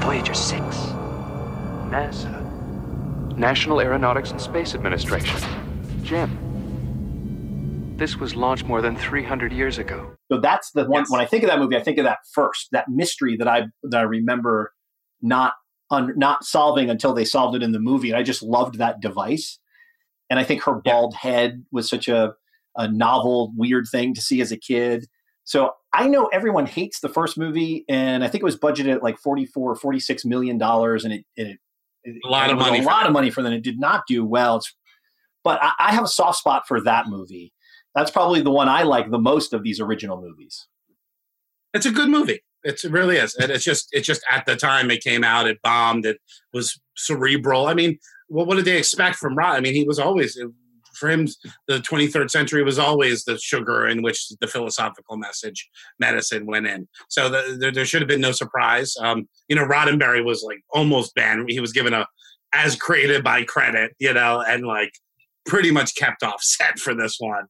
Voyager 0.01 0.35
6. 0.35 0.61
NASA. 1.91 3.37
National 3.37 3.81
Aeronautics 3.81 4.31
and 4.31 4.41
Space 4.41 4.75
Administration. 4.75 5.39
Jim. 6.03 6.39
This 7.97 8.17
was 8.17 8.35
launched 8.35 8.67
more 8.67 8.83
than 8.83 8.97
300 8.97 9.53
years 9.53 9.79
ago. 9.79 10.17
So 10.31 10.41
that's 10.41 10.71
the 10.73 10.85
one. 10.85 11.03
Yes. 11.03 11.11
When 11.11 11.21
I 11.21 11.27
think 11.27 11.43
of 11.43 11.51
that 11.51 11.59
movie, 11.59 11.77
I 11.77 11.83
think 11.83 11.99
of 11.99 12.05
that 12.05 12.19
first, 12.35 12.69
that 12.73 12.87
mystery 12.89 13.37
that 13.39 13.49
I 13.49 13.69
that 13.85 13.99
I 13.99 14.03
remember 14.03 14.73
not 15.23 15.55
un, 15.91 16.13
not 16.17 16.45
solving 16.45 16.91
until 16.91 17.15
they 17.15 17.25
solved 17.25 17.57
it 17.57 17.63
in 17.63 17.73
the 17.73 17.81
movie. 17.81 18.11
And 18.11 18.19
I 18.19 18.23
just 18.23 18.43
loved 18.43 18.79
that 18.79 19.01
device. 19.01 19.59
And 20.29 20.39
I 20.39 20.45
think 20.45 20.65
her 20.65 20.75
bald 20.75 21.15
head 21.15 21.65
was 21.73 21.89
such 21.89 22.09
a 22.09 22.35
a 22.77 22.91
novel, 22.91 23.53
weird 23.57 23.87
thing 23.91 24.15
to 24.15 24.21
see 24.21 24.41
as 24.41 24.53
a 24.53 24.57
kid. 24.57 25.07
So 25.45 25.73
I 25.93 26.09
know 26.09 26.27
everyone 26.27 26.67
hates 26.67 27.01
the 27.01 27.09
first 27.09 27.39
movie, 27.39 27.85
and 27.89 28.25
I 28.25 28.29
think 28.29 28.43
it 28.43 28.45
was 28.45 28.59
budgeted 28.59 28.93
at 28.95 29.03
like 29.03 29.19
44 29.19 29.77
46 29.77 30.25
million 30.25 30.59
dollars, 30.59 31.05
and 31.05 31.15
it, 31.15 31.25
it, 31.37 31.59
it 32.05 32.17
A 32.25 32.29
lot 32.29 32.51
of 32.51 32.59
money 32.59 32.79
a 32.79 32.83
for 32.83 32.87
lot 32.89 33.03
that. 33.03 33.07
of 33.07 33.13
money 33.13 33.31
for 33.31 33.43
them. 33.43 33.53
It 33.53 33.63
did 33.63 33.79
not 33.79 34.03
do 34.09 34.25
well. 34.25 34.57
It's, 34.57 34.75
but 35.45 35.63
I, 35.63 35.73
I 35.79 35.95
have 35.95 36.05
a 36.05 36.09
soft 36.09 36.39
spot 36.39 36.67
for 36.67 36.81
that 36.83 37.07
movie. 37.09 37.53
That's 37.95 38.11
probably 38.11 38.43
the 38.43 38.51
one 38.51 38.69
I 38.69 38.83
like 38.83 39.11
the 39.11 39.19
most 39.19 39.53
of 39.53 39.63
these 39.63 39.81
original 39.81 40.21
movies. 40.21 40.67
It's 41.73 41.87
a 41.87 41.91
good 41.91 42.09
movie. 42.09 42.43
It's, 42.63 42.85
it 42.85 42.91
really 42.91 43.17
is. 43.17 43.35
And 43.37 43.51
it's 43.51 43.65
just, 43.65 43.89
it's 43.93 44.07
just 44.07 44.23
at 44.29 44.45
the 44.45 44.57
time 44.57 44.91
it 44.91 45.03
came 45.03 45.23
out, 45.23 45.47
it 45.47 45.63
bombed, 45.63 46.05
it 46.05 46.19
was 46.53 46.79
cerebral. 46.97 47.69
I 47.69 47.75
mean, 47.75 47.99
well, 48.29 48.45
what 48.45 48.57
did 48.57 48.65
they 48.65 48.77
expect 48.77 49.17
from 49.17 49.37
Rod? 49.37 49.57
I 49.57 49.61
mean, 49.61 49.75
he 49.75 49.85
was 49.85 49.99
always, 49.99 50.37
for 50.97 51.11
him, 51.11 51.27
the 51.69 51.79
23rd 51.79 52.31
century 52.31 52.63
was 52.63 52.79
always 52.79 53.25
the 53.25 53.39
sugar 53.39 53.87
in 53.87 54.03
which 54.03 54.29
the 54.41 54.47
philosophical 54.47 55.17
message 55.17 55.69
medicine 55.99 56.47
went 56.47 56.67
in. 56.67 56.89
So 57.09 57.29
the, 57.29 57.57
there, 57.59 57.73
there 57.73 57.85
should 57.85 58.03
have 58.03 58.09
been 58.09 58.21
no 58.21 58.33
surprise. 58.33 58.95
Um, 59.01 59.29
you 59.49 59.57
know, 59.57 59.65
Roddenberry 59.65 60.25
was 60.25 60.43
like 60.43 60.63
almost 60.71 61.15
banned. 61.15 61.51
He 61.51 61.61
was 61.61 61.73
given 61.73 61.93
a 61.93 62.07
as 62.53 62.77
created 62.77 63.23
by 63.23 63.45
credit, 63.45 63.93
you 63.99 64.13
know, 64.13 64.43
and 64.47 64.67
like 64.67 64.93
pretty 65.47 65.71
much 65.71 65.95
kept 65.97 66.23
off 66.23 66.41
set 66.43 66.79
for 66.79 66.95
this 66.95 67.17
one. 67.19 67.45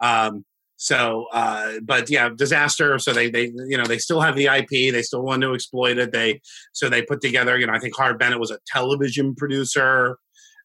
Um, 0.00 0.44
so, 0.80 1.26
uh, 1.32 1.80
but 1.82 2.08
yeah, 2.08 2.28
disaster. 2.34 3.00
So 3.00 3.12
they, 3.12 3.30
they, 3.30 3.50
you 3.66 3.76
know, 3.76 3.84
they 3.84 3.98
still 3.98 4.20
have 4.20 4.36
the 4.36 4.46
IP. 4.46 4.92
They 4.92 5.02
still 5.02 5.22
want 5.22 5.42
to 5.42 5.52
exploit 5.52 5.98
it. 5.98 6.12
They, 6.12 6.40
so 6.72 6.88
they 6.88 7.02
put 7.02 7.20
together, 7.20 7.58
you 7.58 7.66
know, 7.66 7.72
I 7.72 7.80
think 7.80 7.96
Harve 7.96 8.16
Bennett 8.16 8.38
was 8.38 8.52
a 8.52 8.60
television 8.64 9.34
producer. 9.34 10.18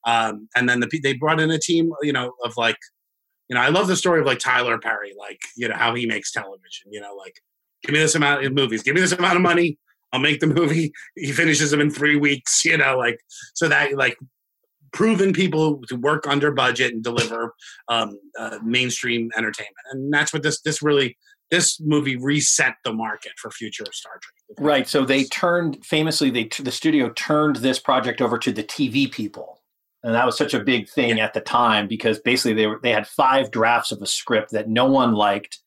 Um, 0.06 0.48
and 0.56 0.68
then 0.68 0.80
the, 0.80 1.00
they 1.02 1.14
brought 1.14 1.40
in 1.40 1.52
a 1.52 1.60
team, 1.60 1.92
you 2.02 2.14
know, 2.14 2.34
of 2.44 2.58
like, 2.58 2.78
you 3.50 3.56
know, 3.56 3.62
I 3.62 3.70
love 3.70 3.88
the 3.88 3.96
story 3.96 4.20
of 4.20 4.26
like 4.26 4.40
Tyler 4.40 4.78
Perry, 4.78 5.14
like, 5.18 5.40
you 5.56 5.68
know, 5.68 5.76
how 5.76 5.96
he 5.96 6.06
makes 6.06 6.32
television, 6.32 6.92
you 6.92 7.02
know, 7.02 7.16
like, 7.16 7.36
give 7.84 7.94
me 7.94 8.00
this 8.00 8.16
amount 8.16 8.44
of 8.44 8.54
movies, 8.54 8.84
give 8.84 8.96
me 8.96 9.02
this 9.02 9.12
amount 9.12 9.36
of 9.36 9.42
money. 9.42 9.78
I'll 10.12 10.20
make 10.20 10.40
the 10.40 10.48
movie. 10.48 10.94
He 11.16 11.32
finishes 11.32 11.72
them 11.72 11.82
in 11.82 11.90
three 11.90 12.16
weeks, 12.16 12.64
you 12.64 12.78
know, 12.78 12.98
like, 12.98 13.20
so 13.56 13.68
that 13.68 13.96
like 13.98 14.18
proven 14.94 15.34
people 15.34 15.82
to 15.88 15.96
work 15.96 16.26
under 16.28 16.52
budget 16.52 16.94
and 16.94 17.04
deliver 17.04 17.54
um, 17.90 18.18
uh, 18.40 18.60
mainstream 18.64 19.30
entertainment, 19.36 19.76
and 19.92 20.14
that's 20.14 20.32
what 20.32 20.44
this 20.44 20.62
this 20.62 20.82
really 20.82 21.18
this 21.52 21.80
movie 21.82 22.16
reset 22.16 22.76
the 22.84 22.94
market 22.94 23.34
for 23.38 23.52
future 23.52 23.84
Star 23.92 24.14
Trek. 24.14 24.66
Right. 24.66 24.88
So 24.88 25.04
they 25.04 25.26
turned 25.26 25.84
famously. 25.86 26.30
They 26.30 26.48
the 26.60 26.72
studio 26.72 27.10
turned 27.10 27.58
this 27.58 27.80
project 27.80 28.22
over 28.22 28.38
to 28.38 28.52
the 28.52 28.64
TV 28.64 29.12
people, 29.12 29.60
and 30.04 30.14
that 30.14 30.26
was 30.26 30.38
such 30.38 30.54
a 30.54 30.64
big 30.64 30.90
thing 30.90 31.20
at 31.20 31.34
the 31.34 31.40
time 31.40 31.88
because 31.88 32.20
basically 32.20 32.54
they 32.54 32.68
were 32.68 32.80
they 32.84 32.92
had 32.92 33.08
five 33.08 33.52
drafts 33.52 33.92
of 33.92 34.02
a 34.02 34.08
script 34.08 34.52
that 34.52 34.68
no 34.68 34.86
one 34.86 35.14
liked, 35.14 35.60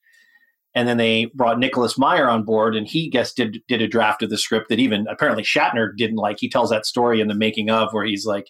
and 0.75 0.87
then 0.87 0.97
they 0.97 1.25
brought 1.33 1.59
Nicholas 1.59 1.97
Meyer 1.97 2.29
on 2.29 2.43
board, 2.43 2.75
and 2.75 2.87
he 2.87 3.09
guess 3.09 3.33
did 3.33 3.59
did 3.67 3.81
a 3.81 3.87
draft 3.87 4.21
of 4.21 4.29
the 4.29 4.37
script 4.37 4.69
that 4.69 4.79
even 4.79 5.07
apparently 5.07 5.43
Shatner 5.43 5.89
didn't 5.97 6.17
like. 6.17 6.37
He 6.39 6.49
tells 6.49 6.69
that 6.69 6.85
story 6.85 7.19
in 7.19 7.27
the 7.27 7.35
making 7.35 7.69
of 7.71 7.93
where 7.93 8.05
he's 8.05 8.25
like, 8.25 8.49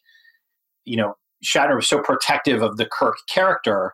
you 0.84 0.98
know, 0.98 1.16
Shatner 1.44 1.76
was 1.76 1.88
so 1.88 2.02
protective 2.02 2.62
of 2.62 2.78
the 2.78 2.86
Kirk 2.86 3.16
character. 3.30 3.94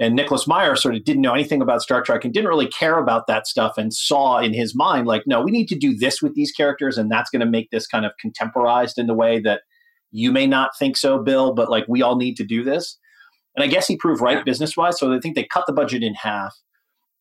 And 0.00 0.16
Nicholas 0.16 0.48
Meyer 0.48 0.74
sort 0.74 0.96
of 0.96 1.04
didn't 1.04 1.22
know 1.22 1.34
anything 1.34 1.62
about 1.62 1.80
Star 1.80 2.02
Trek 2.02 2.24
and 2.24 2.34
didn't 2.34 2.48
really 2.48 2.66
care 2.66 2.98
about 2.98 3.28
that 3.28 3.46
stuff 3.46 3.78
and 3.78 3.94
saw 3.94 4.38
in 4.38 4.52
his 4.52 4.74
mind, 4.74 5.06
like, 5.06 5.22
no, 5.24 5.40
we 5.40 5.52
need 5.52 5.68
to 5.68 5.78
do 5.78 5.96
this 5.96 6.20
with 6.20 6.34
these 6.34 6.50
characters, 6.50 6.98
and 6.98 7.12
that's 7.12 7.30
going 7.30 7.38
to 7.38 7.46
make 7.46 7.70
this 7.70 7.86
kind 7.86 8.04
of 8.04 8.10
contemporized 8.20 8.98
in 8.98 9.06
the 9.06 9.14
way 9.14 9.38
that 9.38 9.60
you 10.14 10.30
may 10.30 10.46
not 10.46 10.70
think 10.78 10.96
so, 10.96 11.18
Bill, 11.18 11.52
but 11.52 11.68
like 11.68 11.84
we 11.88 12.00
all 12.00 12.14
need 12.16 12.36
to 12.36 12.44
do 12.44 12.62
this. 12.62 12.98
And 13.56 13.64
I 13.64 13.66
guess 13.66 13.86
he 13.88 13.96
proved 13.96 14.20
right 14.22 14.38
Yeah. 14.38 14.44
business 14.44 14.76
wise. 14.76 14.98
So 14.98 15.12
I 15.12 15.18
think 15.20 15.34
they 15.34 15.44
cut 15.44 15.64
the 15.66 15.72
budget 15.72 16.02
in 16.04 16.14
half 16.14 16.54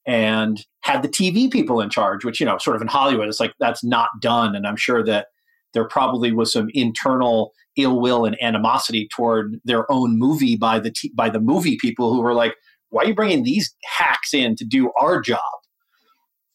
and 0.05 0.63
had 0.81 1.01
the 1.01 1.07
TV 1.09 1.49
people 1.51 1.81
in 1.81 1.89
charge, 1.89 2.23
which, 2.23 2.39
you 2.39 2.45
know, 2.45 2.57
sort 2.59 2.75
of 2.75 2.81
in 2.83 2.87
Hollywood, 2.87 3.27
it's 3.27 3.39
like 3.39 3.53
that's 3.59 3.83
not 3.83 4.09
done. 4.21 4.55
And 4.55 4.67
I'm 4.67 4.75
sure 4.75 5.03
that 5.05 5.27
there 5.73 5.87
probably 5.87 6.31
was 6.31 6.53
some 6.53 6.69
internal 6.73 7.51
ill 7.77 7.99
will 7.99 8.25
and 8.25 8.37
animosity 8.43 9.07
toward 9.11 9.59
their 9.65 9.91
own 9.91 10.19
movie 10.19 10.55
by 10.55 10.77
the 10.79 10.91
t- 10.91 11.11
by 11.15 11.29
the 11.31 11.39
movie 11.39 11.77
people 11.81 12.13
who 12.13 12.21
were 12.21 12.35
like, 12.35 12.55
"Why 12.89 13.03
are 13.03 13.07
you 13.07 13.15
bringing 13.15 13.43
these 13.43 13.73
hacks 13.97 14.33
in 14.35 14.55
to 14.57 14.65
do 14.65 14.91
our 15.01 15.19
job?" 15.19 15.39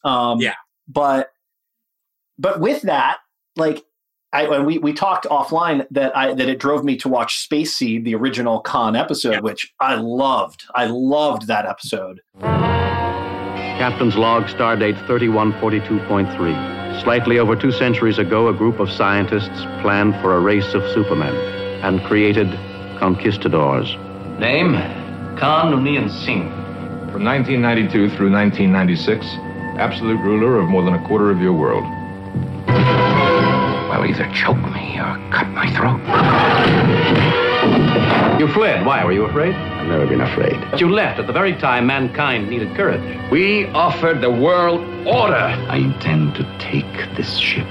Um, 0.05 0.41
Yeah. 0.41 0.55
but 0.87 1.31
but 2.39 2.61
with 2.61 2.83
that, 2.83 3.19
like, 3.57 3.83
I 4.33 4.45
and 4.45 4.67
we 4.67 4.77
we 4.79 4.93
talked 4.93 5.27
offline 5.27 5.87
that 5.91 6.15
I 6.17 6.35
that 6.35 6.49
it 6.49 6.59
drove 6.59 6.85
me 6.85 6.97
to 6.99 7.09
watch 7.09 7.39
Space 7.39 7.75
Seed, 7.77 8.05
the 8.05 8.15
original 8.15 8.61
Khan 8.61 8.95
episode, 8.95 9.33
Yeah. 9.35 9.41
which 9.41 9.73
I 9.81 9.95
loved. 9.95 10.65
I 10.75 10.85
loved 10.87 11.47
that 11.47 11.65
episode. 11.65 12.21
Captain's 12.41 14.17
log, 14.17 14.45
stardate 14.45 14.99
3142.3. 15.07 17.01
Slightly 17.03 17.39
over 17.39 17.55
two 17.57 17.71
centuries 17.73 18.19
ago, 18.19 18.49
a 18.49 18.53
group 18.53 18.81
of 18.81 18.91
scientists 18.91 19.65
planned 19.81 20.15
for 20.21 20.35
a 20.37 20.41
race 20.41 20.75
of 20.75 20.83
supermen 20.91 21.35
and 21.85 22.03
created 22.05 22.49
conquistadors. 22.99 23.95
Name? 24.39 24.75
Khan 25.39 25.73
Noonien 25.73 26.11
Singh. 26.11 26.51
From 27.13 27.25
1992 27.25 28.11
through 28.17 28.31
1996, 28.33 29.25
absolute 29.79 30.21
ruler 30.21 30.59
of 30.59 30.69
more 30.69 30.83
than 30.83 30.95
a 30.95 31.07
quarter 31.07 31.31
of 31.31 31.41
your 31.41 31.53
world. 31.55 31.85
Well, 33.89 34.05
either 34.05 34.31
choke 34.33 34.59
me 34.73 34.99
or 34.99 35.17
cut 35.33 35.49
my 35.49 35.69
throat. 35.75 35.99
You 38.39 38.47
fled. 38.49 38.85
Why? 38.85 39.05
Were 39.05 39.13
you 39.13 39.25
afraid? 39.25 39.55
I've 39.55 39.89
never 39.89 40.07
been 40.07 40.21
afraid. 40.21 40.61
But 40.71 40.81
you 40.81 40.91
left 40.91 41.19
at 41.19 41.27
the 41.27 41.33
very 41.33 41.55
time 41.55 41.87
mankind 41.87 42.49
needed 42.51 42.77
courage. 42.77 43.03
We 43.31 43.67
offered 43.69 44.21
the 44.21 44.31
world 44.31 44.81
order. 45.07 45.35
I 45.35 45.77
intend 45.77 46.35
to 46.37 46.45
take 46.59 46.85
this 47.17 47.37
ship. 47.39 47.67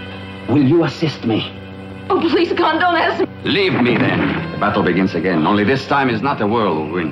Will 0.49 0.63
you 0.63 0.83
assist 0.83 1.23
me? 1.23 1.53
Oh, 2.09 2.19
please, 2.19 2.51
Khan, 2.53 2.79
don't 2.79 2.95
ask 2.95 3.21
me. 3.21 3.27
Leave 3.43 3.73
me 3.81 3.95
then. 3.97 4.51
The 4.51 4.57
battle 4.57 4.81
begins 4.81 5.13
again. 5.13 5.45
Only 5.45 5.63
this 5.63 5.85
time 5.87 6.09
is 6.09 6.21
not 6.21 6.39
the 6.39 6.47
world 6.47 6.77
will 6.77 6.89
win. 6.93 7.11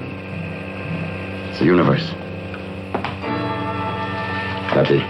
It's 1.49 1.59
the 1.59 1.65
universe. 1.65 2.09
Daddy, 4.73 5.05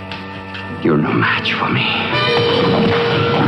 you're 0.86 0.98
no 0.98 1.14
match 1.14 1.54
for 1.54 1.70
me. 1.70 3.45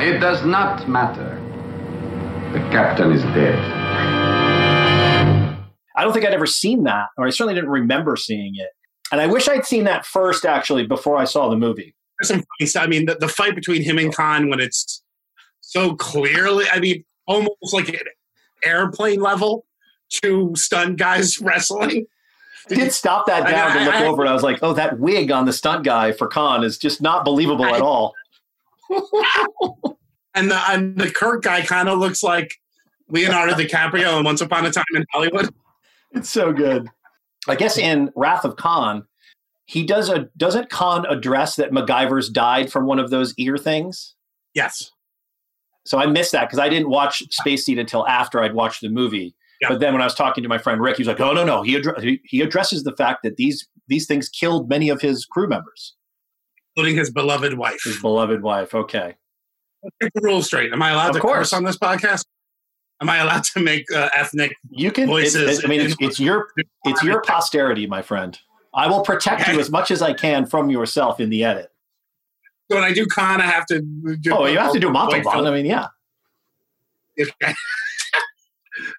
It 0.00 0.18
does 0.20 0.44
not 0.44 0.88
matter. 0.88 1.40
The 2.52 2.58
captain 2.70 3.12
is 3.12 3.22
dead. 3.22 3.58
I 5.96 6.02
don't 6.04 6.12
think 6.12 6.26
I'd 6.26 6.34
ever 6.34 6.46
seen 6.46 6.84
that, 6.84 7.06
or 7.16 7.26
I 7.26 7.30
certainly 7.30 7.54
didn't 7.54 7.70
remember 7.70 8.16
seeing 8.16 8.54
it. 8.56 8.68
And 9.10 9.20
I 9.20 9.26
wish 9.26 9.48
I'd 9.48 9.64
seen 9.64 9.84
that 9.84 10.04
first, 10.04 10.44
actually, 10.44 10.86
before 10.86 11.16
I 11.16 11.24
saw 11.24 11.48
the 11.48 11.56
movie. 11.56 11.94
There's 12.18 12.28
some 12.28 12.44
funny 12.58 12.66
stuff. 12.66 12.82
I 12.84 12.86
mean, 12.86 13.06
the, 13.06 13.14
the 13.14 13.28
fight 13.28 13.54
between 13.54 13.82
him 13.82 13.98
and 13.98 14.14
Khan 14.14 14.48
when 14.50 14.60
it's 14.60 15.02
so 15.60 15.94
clearly, 15.96 16.66
I 16.70 16.80
mean, 16.80 17.04
almost 17.26 17.72
like 17.72 17.88
an 17.88 17.96
airplane 18.64 19.20
level, 19.20 19.64
two 20.10 20.52
stunned 20.54 20.98
guys 20.98 21.40
wrestling. 21.40 22.06
I 22.70 22.74
did 22.74 22.92
stop 22.92 23.26
that 23.26 23.46
I- 23.46 23.50
down 23.50 23.76
to 23.76 23.84
look 23.84 23.94
I- 23.94 24.06
over, 24.06 24.22
and 24.22 24.28
I 24.28 24.34
was 24.34 24.42
like, 24.42 24.58
"Oh, 24.62 24.72
that 24.74 24.98
wig 24.98 25.30
on 25.30 25.44
the 25.46 25.52
stunt 25.52 25.84
guy 25.84 26.12
for 26.12 26.26
Khan 26.26 26.64
is 26.64 26.78
just 26.78 27.00
not 27.00 27.24
believable 27.24 27.64
at 27.66 27.80
all." 27.80 28.12
And 30.34 30.50
the 30.50 30.60
and 30.70 30.98
the 30.98 31.10
Kirk 31.10 31.42
guy 31.42 31.62
kind 31.62 31.88
of 31.88 31.98
looks 31.98 32.22
like 32.22 32.52
Leonardo 33.08 33.54
DiCaprio 33.54 34.18
in 34.18 34.24
Once 34.24 34.40
Upon 34.42 34.66
a 34.66 34.70
Time 34.70 34.84
in 34.94 35.04
Hollywood. 35.12 35.48
It's 36.12 36.28
so 36.30 36.52
good. 36.52 36.88
I 37.48 37.54
guess 37.56 37.78
in 37.78 38.10
Wrath 38.16 38.44
of 38.44 38.56
Khan, 38.56 39.04
he 39.64 39.84
does 39.86 40.08
a 40.10 40.28
doesn't 40.36 40.68
Khan 40.70 41.06
address 41.06 41.56
that 41.56 41.70
McGivers 41.70 42.30
died 42.32 42.70
from 42.70 42.86
one 42.86 42.98
of 42.98 43.10
those 43.10 43.32
ear 43.38 43.56
things? 43.56 44.14
Yes. 44.54 44.90
So 45.84 45.98
I 45.98 46.06
missed 46.06 46.32
that 46.32 46.48
because 46.48 46.58
I 46.58 46.68
didn't 46.68 46.90
watch 46.90 47.22
Space 47.30 47.64
Seed 47.64 47.78
until 47.78 48.06
after 48.06 48.42
I'd 48.42 48.54
watched 48.54 48.82
the 48.82 48.88
movie. 48.88 49.34
But 49.70 49.80
then 49.80 49.94
when 49.94 50.02
I 50.02 50.04
was 50.04 50.14
talking 50.14 50.42
to 50.42 50.48
my 50.50 50.58
friend 50.58 50.82
Rick, 50.82 50.96
he 50.98 51.00
was 51.02 51.08
like, 51.08 51.20
"Oh 51.20 51.32
no, 51.32 51.44
no." 51.44 51.62
He 51.62 51.74
addre- 51.80 52.02
he- 52.02 52.20
he 52.24 52.40
addresses 52.42 52.82
the 52.84 52.94
fact 52.94 53.22
that 53.22 53.36
these 53.36 53.66
these 53.88 54.06
things 54.06 54.28
killed 54.28 54.68
many 54.68 54.90
of 54.90 55.00
his 55.00 55.24
crew 55.24 55.48
members, 55.48 55.94
including 56.76 56.96
his 56.98 57.10
beloved 57.10 57.54
wife. 57.54 57.78
His 57.84 58.00
beloved 58.00 58.42
wife. 58.42 58.74
Okay. 58.74 59.14
Get 60.00 60.12
the 60.14 60.20
rules 60.22 60.46
straight. 60.46 60.72
Am 60.72 60.82
I 60.82 60.90
allowed 60.90 61.10
Of 61.10 61.16
to 61.16 61.20
course. 61.20 61.38
curse 61.38 61.52
on 61.52 61.64
this 61.64 61.78
podcast? 61.78 62.24
Am 63.00 63.08
I 63.10 63.18
allowed 63.18 63.44
to 63.44 63.60
make 63.60 63.90
uh, 63.92 64.08
ethnic 64.14 64.54
You 64.70 64.90
can. 64.90 65.06
Voices? 65.06 65.36
it's- 65.42 65.64
I 65.64 65.68
mean, 65.68 65.80
it's, 65.80 65.94
it's 66.00 66.18
your 66.20 66.48
it's 66.84 67.02
your 67.02 67.20
posterity, 67.22 67.86
my 67.86 68.02
friend. 68.02 68.38
I 68.74 68.88
will 68.88 69.02
protect 69.02 69.48
you 69.48 69.58
as 69.58 69.70
much 69.70 69.90
as 69.90 70.02
I 70.02 70.12
can 70.12 70.44
from 70.46 70.70
yourself 70.70 71.18
in 71.20 71.30
the 71.30 71.44
edit. 71.44 71.70
So 72.70 72.76
when 72.76 72.84
I 72.84 72.92
do 72.92 73.06
Khan, 73.06 73.40
I 73.40 73.46
have 73.46 73.64
to 73.66 73.80
do. 74.20 74.34
Oh, 74.34 74.46
you 74.46 74.58
have 74.58 74.72
to 74.72 74.80
do 74.80 74.90
Montalban. 74.90 75.46
I 75.46 75.50
mean, 75.50 75.66
yeah. 75.66 75.86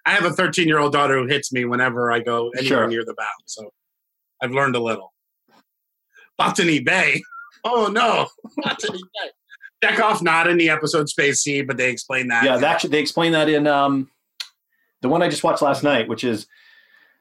I 0.06 0.10
have 0.10 0.24
a 0.24 0.32
13 0.32 0.66
year 0.66 0.78
old 0.78 0.92
daughter 0.92 1.16
who 1.18 1.26
hits 1.26 1.52
me 1.52 1.64
whenever 1.64 2.10
I 2.10 2.18
go 2.20 2.50
anywhere 2.56 2.78
Sure. 2.80 2.88
near 2.88 3.04
the 3.04 3.14
bound. 3.14 3.28
So 3.46 3.70
I've 4.42 4.50
learned 4.50 4.74
a 4.74 4.80
little. 4.80 5.12
Botany 6.36 6.80
Bay. 6.80 7.22
Oh 7.64 7.86
no. 7.88 8.26
Chekhov 9.82 10.22
not 10.22 10.48
in 10.48 10.56
the 10.58 10.70
episode 10.70 11.08
Space 11.08 11.40
Seed, 11.40 11.66
but 11.66 11.76
they 11.76 11.90
explain 11.90 12.28
that. 12.28 12.44
Yeah, 12.44 12.56
actually 12.56 12.90
they 12.90 12.98
explain 13.00 13.32
that 13.32 13.48
in 13.48 13.66
um, 13.66 14.10
the 15.02 15.08
one 15.08 15.22
I 15.22 15.28
just 15.28 15.44
watched 15.44 15.62
last 15.62 15.82
night, 15.84 16.08
which 16.08 16.24
is 16.24 16.46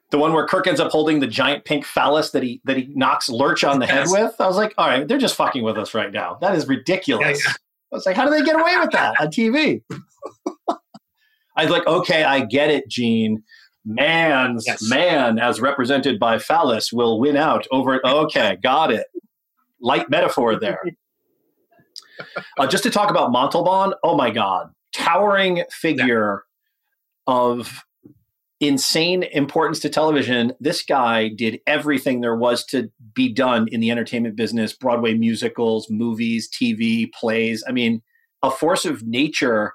the 0.09 0.17
one 0.17 0.33
where 0.33 0.47
Kirk 0.47 0.65
ends 0.67 0.79
up 0.79 0.91
holding 0.91 1.19
the 1.19 1.27
giant 1.27 1.65
pink 1.65 1.85
phallus 1.85 2.31
that 2.31 2.41
he 2.41 2.61
that 2.65 2.77
he 2.77 2.87
knocks 2.95 3.29
Lurch 3.29 3.63
on 3.63 3.79
the 3.79 3.85
Yes. 3.85 4.11
head 4.11 4.23
with. 4.23 4.35
I 4.39 4.47
was 4.47 4.55
like, 4.55 4.73
all 4.77 4.87
right, 4.87 5.07
they're 5.07 5.17
just 5.19 5.35
fucking 5.35 5.63
with 5.63 5.77
us 5.77 5.93
right 5.93 6.11
now. 6.11 6.37
That 6.41 6.55
is 6.55 6.67
ridiculous. 6.67 7.43
Yeah, 7.45 7.51
I 7.91 7.95
was 7.95 8.05
like, 8.05 8.15
how 8.15 8.25
do 8.25 8.31
they 8.31 8.41
get 8.43 8.59
away 8.59 8.75
with 8.79 8.91
that 8.91 9.15
on 9.19 9.27
TV? 9.27 9.83
I 11.55 11.63
was 11.63 11.71
like, 11.71 11.85
okay, 11.87 12.23
I 12.23 12.41
get 12.45 12.69
it, 12.69 12.87
Gene. 12.87 13.43
Man's 13.89 14.65
man, 14.89 15.39
as 15.39 15.61
represented 15.61 16.19
by 16.19 16.39
phallus, 16.39 16.91
will 16.91 17.19
win 17.19 17.37
out 17.37 17.65
over. 17.71 18.05
Okay, 18.05 18.57
got 18.61 18.91
it. 18.91 19.07
Light 19.81 20.09
metaphor 20.09 20.55
there. 20.59 20.79
Uh, 22.57 22.67
just 22.67 22.83
to 22.83 22.89
talk 22.89 23.09
about 23.11 23.31
Montalban, 23.31 23.93
oh 24.03 24.15
my 24.15 24.29
God, 24.31 24.71
towering 24.93 25.63
figure 25.71 26.43
of 27.27 27.83
insane 28.59 29.21
importance 29.23 29.79
to 29.81 29.89
television. 29.89 30.51
This 30.59 30.81
guy 30.81 31.27
did 31.29 31.59
everything 31.67 32.21
there 32.21 32.35
was 32.35 32.65
to 32.67 32.89
be 33.13 33.31
done 33.31 33.67
in 33.71 33.81
the 33.81 33.91
entertainment 33.91 34.35
business 34.35 34.73
Broadway 34.73 35.13
musicals, 35.13 35.89
movies, 35.91 36.49
TV, 36.49 37.11
plays. 37.13 37.63
I 37.67 37.71
mean, 37.71 38.01
a 38.41 38.49
force 38.49 38.85
of 38.85 39.03
nature 39.03 39.73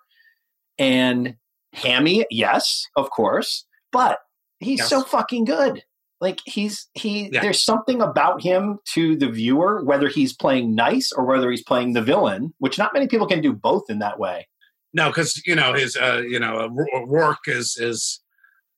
and 0.78 1.36
hammy, 1.74 2.26
yes, 2.30 2.88
of 2.96 3.10
course, 3.10 3.66
but 3.92 4.18
he's 4.58 4.80
Yes. 4.80 4.88
so 4.88 5.02
fucking 5.02 5.44
good. 5.44 5.84
Like 6.22 6.40
he's 6.46 6.86
he 6.94 7.28
Yeah. 7.32 7.40
there's 7.42 7.60
something 7.60 8.00
about 8.00 8.40
him 8.40 8.78
to 8.94 9.16
the 9.16 9.28
viewer, 9.28 9.82
whether 9.84 10.08
he's 10.08 10.32
playing 10.32 10.74
nice 10.74 11.10
or 11.12 11.24
whether 11.26 11.50
he's 11.50 11.64
playing 11.64 11.92
the 11.94 12.00
villain, 12.02 12.54
which 12.58 12.78
not 12.78 12.94
many 12.94 13.08
people 13.08 13.26
can 13.26 13.40
do 13.42 13.52
both 13.52 13.90
in 13.90 13.98
that 13.98 14.18
way. 14.20 14.46
No, 14.94 15.08
because 15.08 15.42
you 15.44 15.54
know 15.56 15.72
his 15.74 15.96
uh, 15.96 16.22
you 16.26 16.38
know 16.38 16.54
uh, 16.58 16.68
Roarke 17.06 17.48
is 17.48 17.76
is 17.76 18.20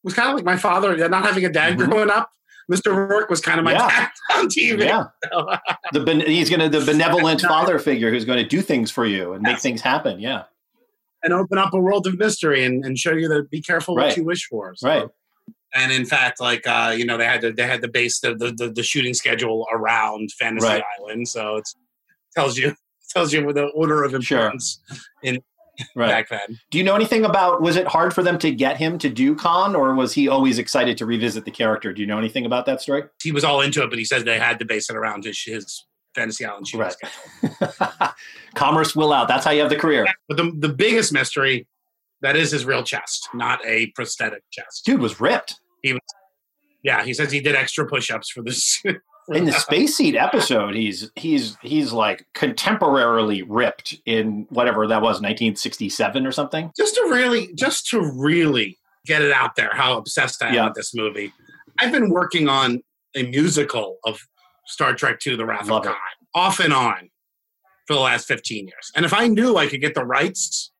was 0.02 0.14
kind 0.14 0.30
of 0.30 0.36
like 0.36 0.44
my 0.44 0.56
father. 0.56 0.92
uh, 1.04 1.08
Not 1.08 1.24
having 1.24 1.44
a 1.44 1.50
dad 1.52 1.76
growing 1.76 2.08
up, 2.10 2.30
Mr. 2.72 2.92
Roarke 2.96 3.28
was 3.28 3.40
kind 3.42 3.58
of 3.58 3.64
my 3.64 3.74
Mm-hmm. 3.74 3.88
Yeah. 3.90 4.08
dad 4.08 4.10
on 4.38 4.46
TV. 4.48 4.78
Yeah. 4.84 5.04
The 5.92 6.00
ben- 6.00 6.20
he's 6.26 6.48
going 6.48 6.60
to 6.60 6.68
the 6.78 6.84
benevolent 6.84 7.40
father 7.52 7.78
figure 7.78 8.10
who's 8.10 8.24
going 8.24 8.42
to 8.42 8.48
do 8.48 8.62
things 8.62 8.90
for 8.90 9.04
you 9.06 9.34
and 9.34 9.42
make 9.42 9.58
things 9.58 9.82
happen. 9.82 10.18
Yeah. 10.18 10.44
and 11.22 11.32
open 11.32 11.56
up 11.58 11.72
a 11.74 11.78
world 11.80 12.06
of 12.06 12.18
mystery 12.18 12.64
and, 12.64 12.84
and 12.84 12.98
show 12.98 13.12
you 13.12 13.28
that 13.28 13.50
be 13.50 13.60
careful 13.60 13.96
Right. 13.96 14.08
what 14.08 14.16
you 14.16 14.24
wish 14.24 14.46
for. 14.46 14.74
So- 14.76 14.88
Right. 14.88 15.08
And 15.74 15.90
in 15.92 16.04
fact, 16.06 16.40
like 16.40 16.66
uh, 16.66 16.94
you 16.96 17.04
know, 17.04 17.16
they 17.16 17.26
had 17.26 17.40
to 17.42 17.52
they 17.52 17.66
had 17.66 17.82
to 17.82 17.88
base 17.88 18.20
the 18.20 18.34
the, 18.34 18.70
the, 18.74 18.82
shooting 18.82 19.12
schedule 19.14 19.66
around 19.72 20.30
Fantasy 20.32 20.66
Right. 20.66 20.82
Island, 21.00 21.28
so 21.28 21.56
it 21.56 21.68
tells 22.34 22.56
you 22.56 22.74
tells 23.10 23.32
you 23.32 23.52
the 23.52 23.66
order 23.74 24.02
of 24.04 24.14
importance 24.14 24.80
in 25.22 25.42
Right. 25.96 26.08
back 26.08 26.28
then. 26.28 26.60
Do 26.70 26.78
you 26.78 26.84
know 26.84 26.94
anything 26.94 27.24
about 27.24 27.60
was 27.60 27.74
it 27.74 27.88
hard 27.88 28.14
for 28.14 28.22
them 28.22 28.38
to 28.38 28.52
get 28.52 28.76
him 28.76 28.96
to 28.98 29.08
do 29.08 29.34
Khan 29.34 29.74
or 29.74 29.92
was 29.96 30.12
he 30.12 30.28
always 30.28 30.60
excited 30.60 30.96
to 30.98 31.06
revisit 31.06 31.44
the 31.44 31.50
character? 31.50 31.92
Do 31.92 32.00
you 32.00 32.06
know 32.06 32.16
anything 32.18 32.46
about 32.46 32.64
that 32.66 32.80
story? 32.80 33.02
He 33.20 33.32
was 33.32 33.42
all 33.42 33.60
into 33.60 33.82
it, 33.82 33.90
but 33.90 33.98
he 33.98 34.04
said 34.04 34.24
they 34.24 34.38
had 34.38 34.60
to 34.60 34.64
base 34.64 34.88
it 34.88 34.94
around 34.94 35.24
his 35.24 35.42
his 35.42 35.84
Fantasy 36.14 36.44
Island 36.44 36.68
shooting 36.68 36.86
Right. 36.86 36.92
schedule. 37.50 38.08
Commerce 38.54 38.94
will 38.94 39.12
out. 39.12 39.26
That's 39.26 39.44
how 39.44 39.50
you 39.50 39.62
have 39.62 39.70
the 39.70 39.74
career. 39.74 40.06
But 40.28 40.36
the 40.36 40.52
the 40.56 40.68
biggest 40.68 41.12
mystery 41.12 41.66
that 42.20 42.36
is 42.36 42.52
his 42.52 42.64
real 42.64 42.84
chest, 42.84 43.28
not 43.34 43.58
a 43.66 43.88
prosthetic 43.96 44.44
chest. 44.52 44.84
Dude 44.86 45.00
was 45.00 45.20
ripped. 45.20 45.56
He 45.84 45.92
was. 45.92 46.00
Yeah, 46.82 47.04
he 47.04 47.14
says 47.14 47.30
he 47.30 47.40
did 47.40 47.54
extra 47.54 47.86
push-ups 47.86 48.30
for 48.30 48.42
this. 48.42 48.80
for 48.82 49.34
In 49.34 49.44
the 49.44 49.52
Space 49.52 49.96
Seed 49.96 50.16
episode, 50.16 50.74
he's 50.74 51.10
he's 51.14 51.56
he's 51.62 51.92
like 51.92 52.26
contemporarily 52.34 53.44
ripped 53.48 53.94
in 54.06 54.46
whatever 54.50 54.86
that 54.86 55.00
was, 55.02 55.16
1967 55.20 56.26
or 56.26 56.32
something. 56.32 56.70
just 56.76 56.94
to 56.96 57.02
really 57.10 57.52
just 57.54 57.86
to 57.88 58.00
really 58.16 58.78
get 59.06 59.20
it 59.22 59.32
out 59.32 59.54
there 59.56 59.70
how 59.74 59.96
obsessed 59.98 60.42
I 60.42 60.48
am 60.48 60.54
Yeah. 60.54 60.64
with 60.66 60.74
this 60.74 60.94
movie. 60.94 61.32
I've 61.78 61.92
been 61.92 62.08
working 62.10 62.48
on 62.48 62.82
a 63.14 63.22
musical 63.24 63.98
of 64.04 64.18
Star 64.66 64.94
Trek 64.94 65.18
II: 65.26 65.36
The 65.36 65.44
Wrath 65.46 65.68
Love 65.68 65.82
of 65.82 65.86
it. 65.86 65.88
Khan 65.90 65.98
off 66.34 66.60
and 66.60 66.72
on 66.72 67.10
for 67.86 67.94
the 67.94 68.00
last 68.00 68.26
15 68.26 68.66
years. 68.66 68.90
And 68.96 69.04
if 69.04 69.12
I 69.14 69.28
knew 69.28 69.56
I 69.56 69.66
could 69.68 69.80
get 69.82 69.94
the 69.94 70.04
rights 70.04 70.72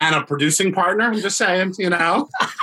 and 0.00 0.14
a 0.16 0.24
producing 0.24 0.72
partner, 0.72 1.04
I'm 1.04 1.14
just 1.18 1.36
saying, 1.38 1.74
you 1.78 1.90
know, 1.90 2.28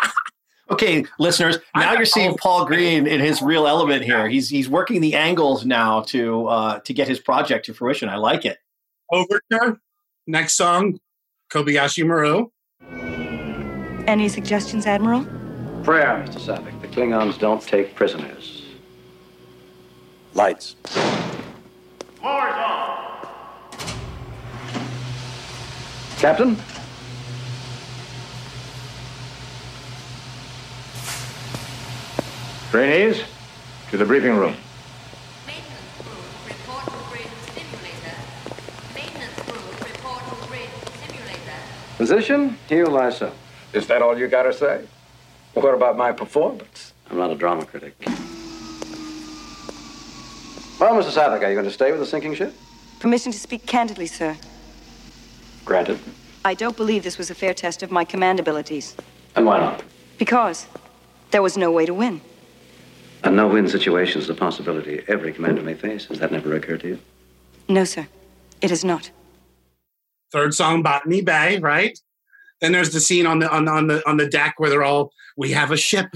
Okay, 0.71 1.03
listeners, 1.17 1.57
now 1.75 1.93
you're 1.93 2.05
seeing 2.05 2.37
Paul 2.37 2.65
Green 2.65 3.07
in 3.07 3.19
his 3.19 3.41
real 3.41 3.67
element 3.67 4.03
here. 4.03 4.27
He's 4.27 4.49
he's 4.49 4.69
working 4.69 5.01
the 5.01 5.15
angles 5.15 5.65
now 5.65 6.01
to 6.03 6.47
uh, 6.47 6.79
to 6.79 6.93
get 6.93 7.07
his 7.07 7.19
project 7.19 7.65
to 7.65 7.73
fruition. 7.73 8.07
I 8.07 8.17
like 8.17 8.45
it. 8.45 8.59
Overture, 9.11 9.79
next 10.27 10.55
song, 10.55 10.99
Kobayashi 11.51 12.05
Maru. 12.05 12.51
Any 14.07 14.29
suggestions, 14.29 14.85
Admiral? 14.85 15.25
Prayer, 15.83 16.23
Mr. 16.27 16.39
Saavik. 16.39 16.81
The 16.81 16.87
Klingons 16.87 17.39
don't 17.39 17.61
take 17.61 17.95
prisoners. 17.95 18.63
Lights. 20.35 20.75
Captain? 26.19 26.57
Trainees, 32.71 33.23
to 33.89 33.97
the 33.97 34.05
briefing 34.05 34.37
room. 34.37 34.55
Maintenance 35.47 35.81
proof, 35.97 36.47
report 36.47 36.87
operating 36.87 37.31
stimulator. 37.47 38.15
Maintenance 38.93 39.33
proof, 39.39 39.81
report 39.81 40.21
operating 40.31 40.69
simulator. 41.01 41.57
Position, 41.97 42.57
here 42.67 42.85
lie 42.85 43.09
so. 43.09 43.31
Is 43.73 43.87
that 43.87 44.03
all 44.03 44.15
you 44.15 44.27
got 44.27 44.43
to 44.43 44.53
say? 44.53 44.85
What 45.55 45.73
about 45.73 45.97
my 45.97 46.11
performance? 46.11 46.93
I'm 47.09 47.17
not 47.17 47.31
a 47.31 47.35
drama 47.35 47.65
critic. 47.65 47.95
Well, 50.79 50.93
Mr. 50.93 51.09
Saavik, 51.09 51.41
are 51.41 51.49
you 51.49 51.55
going 51.55 51.65
to 51.65 51.71
stay 51.71 51.89
with 51.89 51.99
the 51.99 52.05
sinking 52.05 52.35
ship? 52.35 52.53
Permission 52.99 53.31
to 53.31 53.39
speak 53.39 53.65
candidly, 53.65 54.05
sir. 54.05 54.37
Granted. 55.65 55.97
I 56.45 56.53
don't 56.53 56.77
believe 56.77 57.01
this 57.01 57.17
was 57.17 57.31
a 57.31 57.35
fair 57.35 57.55
test 57.55 57.81
of 57.81 57.89
my 57.89 58.05
command 58.05 58.39
abilities. 58.39 58.95
And 59.35 59.47
why 59.47 59.59
not? 59.59 59.81
Because 60.19 60.67
there 61.31 61.41
was 61.41 61.57
no 61.57 61.71
way 61.71 61.87
to 61.87 61.95
win. 61.95 62.21
A 63.23 63.29
no-win 63.29 63.67
situation 63.67 64.21
is 64.21 64.29
a 64.29 64.33
possibility 64.33 65.03
every 65.07 65.33
commander 65.33 65.61
may 65.61 65.73
face. 65.73 66.05
Has 66.05 66.19
that 66.19 66.31
never 66.31 66.55
occurred 66.55 66.81
to 66.81 66.87
you? 66.89 66.99
No, 67.67 67.83
sir. 67.83 68.07
It 68.61 68.71
is 68.71 68.83
not. 68.83 69.11
Third 70.31 70.53
song, 70.53 70.83
Botany 70.83 71.21
Bay, 71.21 71.59
right? 71.59 71.97
Then 72.61 72.71
there's 72.71 72.91
the 72.91 72.99
scene 72.99 73.25
on 73.25 73.39
the 73.39 73.49
on 73.49 73.65
the 73.65 73.71
on 73.71 73.87
the 73.87 74.09
on 74.09 74.17
the 74.17 74.27
deck 74.27 74.55
where 74.57 74.69
they're 74.69 74.83
all, 74.83 75.11
we 75.37 75.51
have 75.51 75.71
a 75.71 75.77
ship, 75.77 76.07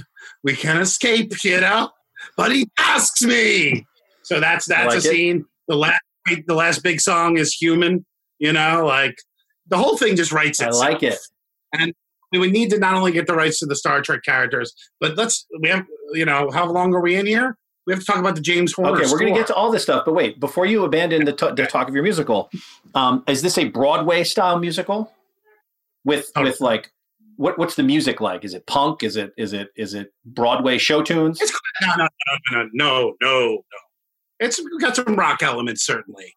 we 0.44 0.56
can 0.56 0.80
escape, 0.82 1.44
you 1.44 1.60
know. 1.60 1.90
But 2.38 2.52
he 2.52 2.70
asks 2.78 3.22
me. 3.22 3.86
So 4.24 4.40
that's 4.40 4.66
that's 4.66 4.96
like 4.96 5.04
a 5.04 5.08
it. 5.08 5.12
scene. 5.12 5.46
The 5.68 5.76
last 5.76 6.02
the 6.48 6.54
last 6.54 6.84
big 6.84 7.02
song 7.02 7.38
is 7.38 7.54
human, 7.54 8.06
you 8.40 8.54
know, 8.54 8.86
like 8.86 9.18
the 9.68 9.78
whole 9.78 9.98
thing 9.98 10.16
just 10.16 10.32
writes 10.32 10.62
I 10.62 10.70
like 10.70 11.04
it. 11.04 11.18
And 11.74 11.94
we 12.34 12.40
would 12.40 12.52
need 12.52 12.70
to 12.72 12.80
not 12.80 12.96
only 12.96 13.12
get 13.14 13.28
the 13.28 13.34
rights 13.36 13.60
to 13.60 13.66
the 13.66 13.76
Star 13.76 14.02
Trek 14.02 14.24
characters, 14.26 14.74
but 15.00 15.16
let's 15.16 15.46
we 15.62 15.70
have 15.70 15.86
you 16.14 16.26
know 16.26 16.50
how 16.52 16.70
long 16.70 16.94
are 16.94 17.00
we 17.02 17.16
in 17.16 17.26
here? 17.26 17.58
We 17.86 17.94
have 17.94 18.00
to 18.00 18.06
talk 18.06 18.18
about 18.18 18.36
the 18.36 18.42
James 18.42 18.74
Horner. 18.74 19.00
Okay, 19.00 19.12
we're 19.12 19.20
going 19.20 19.34
to 19.34 19.40
get 19.40 19.48
to 19.48 19.56
all 19.56 19.70
this 19.70 19.84
stuff, 19.84 20.04
but 20.06 20.14
wait, 20.14 20.40
before 20.40 20.66
you 20.66 20.86
abandon 20.86 21.26
the, 21.26 21.34
the 21.34 21.66
talk 21.66 21.90
of 21.90 21.94
your 21.94 22.04
musical, 22.04 22.50
um, 22.96 23.24
is 23.28 23.42
this 23.42 23.58
a 23.58 23.66
Broadway 23.66 24.24
style 24.24 24.58
musical 24.58 25.12
with 26.06 26.32
Oh. 26.36 26.44
with 26.44 26.60
like 26.62 26.92
what 27.36 27.58
what's 27.58 27.76
the 27.76 27.84
music 27.84 28.22
like? 28.22 28.46
Is 28.46 28.54
it 28.54 28.66
punk? 28.68 29.04
Is 29.04 29.16
it 29.16 29.34
is 29.38 29.54
it 29.54 29.70
is 29.76 29.94
it 29.94 30.14
Broadway 30.26 30.78
show 30.78 31.02
tunes? 31.04 31.42
It's 31.42 31.52
no, 31.82 31.96
no, 31.98 32.08
no, 32.08 32.38
no, 32.52 32.70
no, 32.74 33.14
no, 33.22 33.50
no. 33.50 33.80
It's 34.40 34.62
got 34.80 34.96
some 34.96 35.16
rock 35.16 35.42
elements 35.44 35.86
certainly, 35.86 36.36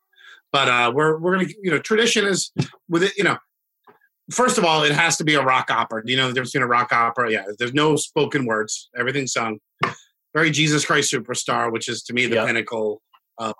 but 0.52 0.68
uh, 0.68 0.92
we're 0.94 1.18
we're 1.18 1.36
gonna 1.36 1.48
you 1.62 1.70
know 1.70 1.78
tradition 1.78 2.24
is 2.24 2.52
with 2.88 3.02
it. 3.02 3.12
You 3.16 3.24
know, 3.24 3.36
first 4.32 4.58
of 4.58 4.64
all, 4.64 4.82
it 4.84 4.92
has 4.92 5.16
to 5.18 5.24
be 5.24 5.34
a 5.34 5.42
rock 5.42 5.70
opera. 5.70 6.02
You 6.04 6.16
know, 6.16 6.32
there's 6.32 6.52
been 6.52 6.62
a 6.62 6.66
rock 6.66 6.92
opera. 6.92 7.30
Yeah, 7.30 7.44
there's 7.58 7.74
no 7.74 7.96
spoken 7.96 8.46
words. 8.46 8.88
Everything's 8.98 9.32
sung. 9.32 9.58
Very 10.34 10.50
Jesus 10.50 10.84
Christ 10.84 11.12
Superstar, 11.12 11.72
which 11.72 11.88
is 11.88 12.02
to 12.04 12.12
me 12.12 12.26
the 12.26 12.36
pinnacle 12.44 13.00
of 13.38 13.54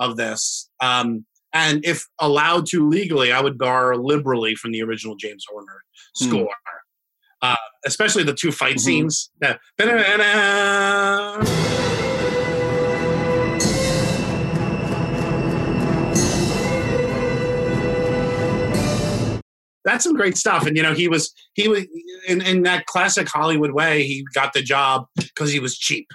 of 0.00 0.16
this. 0.16 0.68
Um, 0.80 1.24
and 1.52 1.84
if 1.84 2.04
allowed 2.20 2.66
to 2.66 2.88
legally, 2.88 3.32
I 3.32 3.40
would 3.40 3.56
borrow 3.58 3.96
liberally 3.96 4.54
from 4.54 4.72
the 4.72 4.82
original 4.82 5.16
James 5.16 5.44
Horner 5.50 5.82
Hmm. 6.18 6.24
score, 6.28 6.54
uh, 7.42 7.56
especially 7.86 8.22
the 8.24 8.34
two 8.34 8.52
fight 8.52 8.76
Mhm. 8.76 8.80
scenes. 8.80 9.30
That's 19.88 20.04
some 20.04 20.14
great 20.14 20.36
stuff. 20.36 20.66
And 20.66 20.76
you 20.76 20.82
know, 20.82 20.94
he 20.94 21.08
was 21.08 21.32
he 21.54 21.66
was 21.68 21.84
in, 22.26 22.42
in 22.42 22.62
that 22.64 22.86
classic 22.86 23.26
Hollywood 23.28 23.72
way, 23.72 24.02
he 24.04 24.24
got 24.34 24.52
the 24.52 24.62
job 24.62 25.06
because 25.16 25.50
he 25.50 25.60
was 25.60 25.76
cheap. 25.78 26.06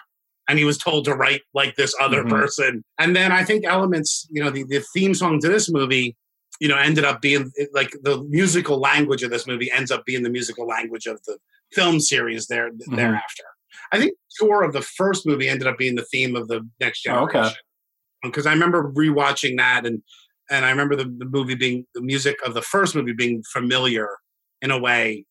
And 0.47 0.59
he 0.59 0.65
was 0.65 0.77
told 0.77 1.05
to 1.05 1.15
write 1.15 1.41
like 1.53 1.75
this 1.75 1.95
other 2.01 2.23
Mhm. 2.23 2.29
person. 2.29 2.83
And 2.99 3.15
then 3.15 3.31
I 3.31 3.43
think 3.45 3.65
elements, 3.65 4.27
you 4.29 4.43
know, 4.43 4.49
the, 4.49 4.63
the 4.65 4.83
theme 4.93 5.13
song 5.13 5.39
to 5.39 5.47
this 5.47 5.71
movie, 5.71 6.17
you 6.59 6.67
know, 6.67 6.77
ended 6.77 7.05
up 7.05 7.21
being 7.21 7.49
like 7.73 7.91
the 8.03 8.21
musical 8.29 8.77
language 8.79 9.23
of 9.23 9.31
this 9.31 9.47
movie 9.47 9.71
ends 9.71 9.89
up 9.89 10.03
being 10.05 10.21
the 10.21 10.29
musical 10.29 10.67
language 10.67 11.05
of 11.07 11.19
the 11.25 11.37
film 11.71 11.99
series 11.99 12.47
there 12.47 12.69
thereafter. 12.87 13.43
I 13.93 13.97
think 13.99 14.11
the 14.11 14.17
score 14.29 14.63
of 14.63 14.73
the 14.73 14.81
first 14.81 15.25
movie 15.25 15.47
ended 15.49 15.67
up 15.67 15.77
being 15.77 15.95
the 15.95 16.05
theme 16.05 16.35
of 16.35 16.47
the 16.47 16.61
next 16.79 17.07
Oh, 17.07 17.23
okay. 17.23 17.33
generation. 17.33 17.57
Because 18.21 18.45
I 18.45 18.51
remember 18.53 18.91
rewatching 18.91 19.57
that 19.57 19.85
and 19.85 20.01
and 20.49 20.65
I 20.65 20.69
remember 20.69 20.95
the, 20.95 21.05
the 21.05 21.25
movie 21.25 21.55
being 21.55 21.85
the 21.95 22.01
music 22.01 22.37
of 22.45 22.53
the 22.53 22.61
first 22.61 22.95
movie 22.95 23.13
being 23.13 23.43
familiar 23.51 24.07
in 24.61 24.71
a 24.71 24.79
way. 24.79 25.25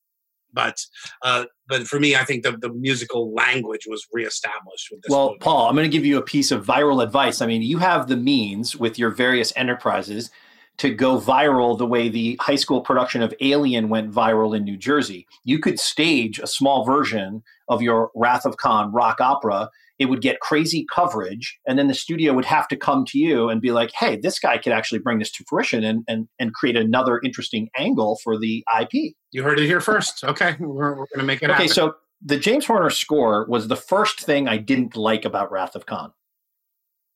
But 0.55 0.77
uh, 1.23 1.47
but 1.67 1.87
for 1.87 1.99
me, 1.99 2.15
I 2.15 2.25
think 2.25 2.43
the, 2.43 2.53
the 2.59 2.69
musical 2.69 3.33
language 3.33 3.87
was 3.89 4.07
reestablished 4.13 4.89
with 4.91 5.01
this 5.03 5.11
Well, 5.11 5.29
movie. 5.29 5.39
Paul, 5.39 5.69
I'm 5.69 5.75
going 5.75 5.91
to 5.91 5.97
give 5.97 6.05
you 6.05 6.19
a 6.19 6.23
piece 6.23 6.51
of 6.51 6.67
viral 6.67 7.03
advice. 7.03 7.41
I 7.41 7.47
mean, 7.47 7.63
you 7.63 7.79
have 7.79 8.07
the 8.07 8.17
means 8.17 8.77
with 8.77 8.99
your 8.99 9.11
various 9.11 9.53
enterprises 9.57 10.31
to 10.79 10.93
go 10.93 11.19
viral 11.19 11.77
the 11.77 11.87
way 11.87 12.09
the 12.09 12.39
high 12.41 12.57
school 12.57 12.81
production 12.81 13.23
of 13.23 13.35
Alien 13.41 13.89
went 13.89 14.13
viral 14.13 14.57
in 14.57 14.65
New 14.65 14.77
Jersey. 14.77 15.27
You 15.45 15.59
could 15.59 15.79
stage 15.79 16.39
a 16.39 16.47
small 16.47 16.85
version 16.85 17.43
of 17.69 17.81
your 17.83 18.11
Wrath 18.15 18.45
of 18.45 18.57
Khan 18.57 18.93
rock 18.93 19.21
opera. 19.21 19.71
It 19.99 20.07
would 20.07 20.21
get 20.21 20.41
crazy 20.41 20.85
coverage, 20.93 21.59
and 21.67 21.79
then 21.79 21.87
the 21.87 21.95
studio 21.95 22.33
would 22.33 22.45
have 22.47 22.67
to 22.69 22.77
come 22.77 23.05
to 23.07 23.19
you 23.19 23.49
and 23.49 23.61
be 23.61 23.71
like, 23.73 23.93
"Hey, 23.95 24.17
this 24.17 24.39
guy 24.39 24.59
could 24.59 24.73
actually 24.73 24.99
bring 24.99 25.19
this 25.19 25.31
to 25.33 25.45
fruition 25.49 25.85
and 25.85 26.03
and, 26.09 26.29
and 26.39 26.53
create 26.55 26.77
another 26.77 27.21
interesting 27.25 27.69
angle 27.77 28.19
for 28.25 28.39
the 28.39 28.65
IP." 28.81 29.15
You 29.31 29.43
heard 29.43 29.61
it 29.61 29.67
here 29.67 29.81
first. 29.81 30.25
Okay, 30.25 30.57
we're, 30.59 30.91
we're 30.91 30.95
going 30.95 31.19
to 31.19 31.23
make 31.25 31.43
it 31.43 31.47
Okay, 31.51 31.53
happen. 31.55 31.69
so 31.69 31.95
the 32.25 32.39
James 32.39 32.67
Horner 32.67 32.91
score 32.91 33.47
was 33.49 33.69
the 33.69 33.77
first 33.77 34.21
thing 34.21 34.49
I 34.49 34.57
didn't 34.57 34.97
like 34.97 35.25
about 35.25 35.51
Wrath 35.53 35.75
of 35.75 35.87
Khan. 35.87 36.13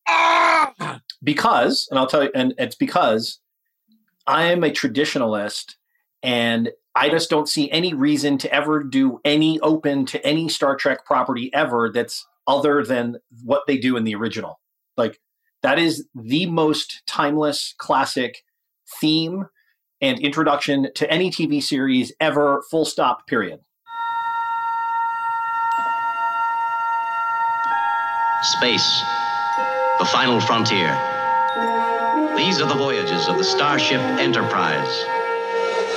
Ah! 0.09 1.01
Because, 1.23 1.89
and 1.91 1.99
I'll 1.99 2.07
tell 2.07 2.23
you, 2.25 2.31
and 2.35 2.55
it's 2.59 2.77
because 2.77 3.41
I 4.27 4.45
am 4.45 4.65
a 4.65 4.71
traditionalist 4.71 5.75
and 6.23 6.71
I 6.95 7.09
just 7.09 7.31
don't 7.31 7.49
see 7.49 7.71
any 7.71 7.95
reason 7.95 8.39
to 8.39 8.53
ever 8.53 8.83
do 8.83 9.21
any 9.25 9.61
open 9.61 10.07
to 10.07 10.25
any 10.27 10.49
Star 10.49 10.77
Trek 10.77 11.05
property 11.05 11.51
ever 11.55 11.91
that's 11.93 12.27
other 12.47 12.85
than 12.85 13.17
what 13.45 13.63
they 13.67 13.79
do 13.79 13.97
in 13.97 14.05
the 14.05 14.15
original. 14.15 14.61
Like, 14.97 15.21
that 15.63 15.79
is 15.79 16.07
the 16.15 16.47
most 16.47 17.03
timeless 17.07 17.75
classic 17.79 18.45
theme 19.01 19.47
and 20.01 20.19
introduction 20.21 20.89
to 20.95 21.11
any 21.11 21.31
TV 21.31 21.63
series 21.63 22.13
ever, 22.21 22.63
full 22.71 22.85
stop, 22.85 23.27
period. 23.27 23.61
Space, 28.43 29.03
the 29.99 30.05
final 30.05 30.41
frontier. 30.41 30.95
These 32.37 32.61
are 32.61 32.69
the 32.69 32.77
voyages 32.77 33.29
of 33.29 33.39
the 33.39 33.45
Starship 33.45 34.01
Enterprise. 34.21 35.05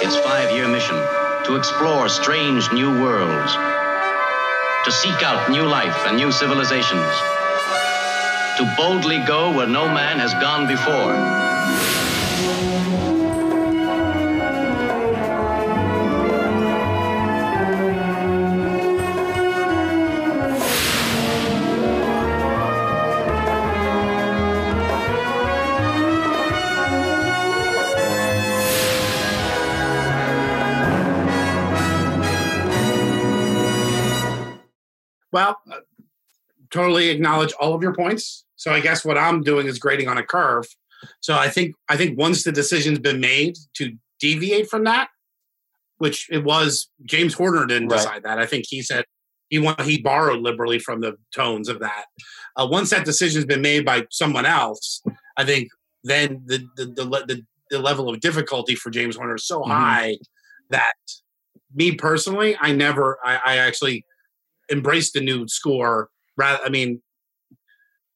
Its 0.01 0.15
five 0.17 0.49
year 0.55 0.67
mission 0.67 0.95
to 1.45 1.55
explore 1.57 2.07
strange 2.09 2.71
new 2.71 2.89
worlds, 3.01 3.53
to 4.85 4.91
seek 4.91 5.23
out 5.23 5.49
new 5.51 5.63
life 5.63 5.95
and 6.07 6.15
new 6.15 6.31
civilizations, 6.31 7.11
to 8.57 8.73
boldly 8.77 9.19
go 9.19 9.51
where 9.51 9.67
no 9.67 9.87
man 9.87 10.19
has 10.19 10.33
gone 10.35 10.67
before. 10.67 11.58
Totally 36.79 37.09
acknowledge 37.09 37.51
all 37.59 37.73
of 37.73 37.81
your 37.81 37.93
points. 37.93 38.45
So 38.55 38.71
I 38.71 38.79
guess 38.79 39.03
what 39.05 39.17
I'm 39.17 39.41
doing 39.41 39.67
is 39.67 39.79
grading 39.79 40.07
on 40.07 40.17
a 40.17 40.23
curve. 40.23 40.65
So 41.21 41.35
I 41.35 41.49
think 41.49 41.75
I 41.89 41.95
think 41.97 42.17
once 42.17 42.43
the 42.43 42.51
decision's 42.51 42.99
been 42.99 43.19
made 43.19 43.55
to 43.75 43.93
deviate 44.19 44.69
from 44.69 44.83
that, 44.85 45.09
which 45.97 46.27
it 46.29 46.43
was 46.43 46.89
James 47.05 47.33
Horner 47.33 47.65
didn't 47.65 47.89
Right. 47.89 47.97
decide 47.97 48.23
that. 48.23 48.39
I 48.39 48.45
think 48.45 48.65
he 48.67 48.81
said 48.81 49.05
he 49.49 49.59
want, 49.59 49.81
he 49.81 50.01
borrowed 50.01 50.41
liberally 50.41 50.79
from 50.79 51.01
the 51.01 51.13
tones 51.33 51.69
of 51.69 51.79
that. 51.79 52.05
Uh, 52.57 52.67
once 52.69 52.89
that 52.91 53.05
decision's 53.05 53.45
been 53.45 53.61
made 53.61 53.85
by 53.85 54.05
someone 54.11 54.45
else, 54.45 55.01
I 55.37 55.43
think 55.45 55.69
then 56.03 56.41
the 56.45 56.59
the 56.77 56.85
the, 56.85 57.05
the, 57.27 57.45
the 57.71 57.79
level 57.79 58.09
of 58.09 58.19
difficulty 58.19 58.75
for 58.75 58.89
James 58.89 59.15
Horner 59.15 59.35
is 59.35 59.45
so 59.47 59.61
Mhm. 59.61 59.67
high 59.67 60.17
that 60.69 60.93
me 61.73 61.93
personally, 61.95 62.57
I 62.59 62.73
never 62.73 63.17
I, 63.23 63.33
I 63.51 63.57
actually 63.57 64.05
embraced 64.71 65.13
the 65.13 65.21
new 65.21 65.47
score. 65.47 66.09
Rather, 66.39 66.63
I 66.63 66.69
mean, 66.69 67.01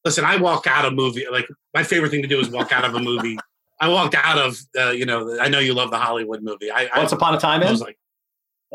listen, 0.05 0.23
I 0.23 0.37
walk 0.37 0.65
out 0.65 0.85
of 0.85 0.93
movie 0.93 1.25
like 1.31 1.47
my 1.73 1.83
favorite 1.83 2.09
thing 2.09 2.21
to 2.21 2.27
do 2.27 2.39
is 2.39 2.49
walk 2.49 2.71
out 2.71 2.85
of 2.85 2.95
a 2.95 2.99
movie. 2.99 3.37
I 3.81 3.89
walked 3.89 4.15
out 4.15 4.37
of 4.39 4.57
uh, 4.79 4.91
you 4.91 5.05
know 5.05 5.37
I 5.41 5.49
know 5.49 5.59
you 5.59 5.73
love 5.73 5.91
the 5.91 5.97
Hollywood 5.97 6.41
movie. 6.41 6.71
I, 6.71 6.87
I 6.93 6.99
Once 6.99 7.11
Upon 7.11 7.35
a 7.35 7.39
Time 7.39 7.61
I 7.61 7.65
in? 7.65 7.71
was 7.71 7.81
like, 7.81 7.97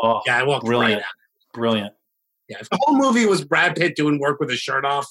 Oh, 0.00 0.20
yeah, 0.26 0.38
I 0.38 0.42
walked 0.44 0.66
brilliant. 0.66 1.00
right 1.00 1.02
out. 1.02 1.54
Brilliant. 1.54 1.94
Yeah, 2.48 2.58
if 2.60 2.68
the 2.68 2.78
whole 2.82 2.96
movie 2.96 3.24
was 3.26 3.42
Brad 3.44 3.74
Pitt 3.74 3.96
doing 3.96 4.18
work 4.20 4.38
with 4.40 4.50
his 4.50 4.58
shirt 4.60 4.84
off, 4.84 5.06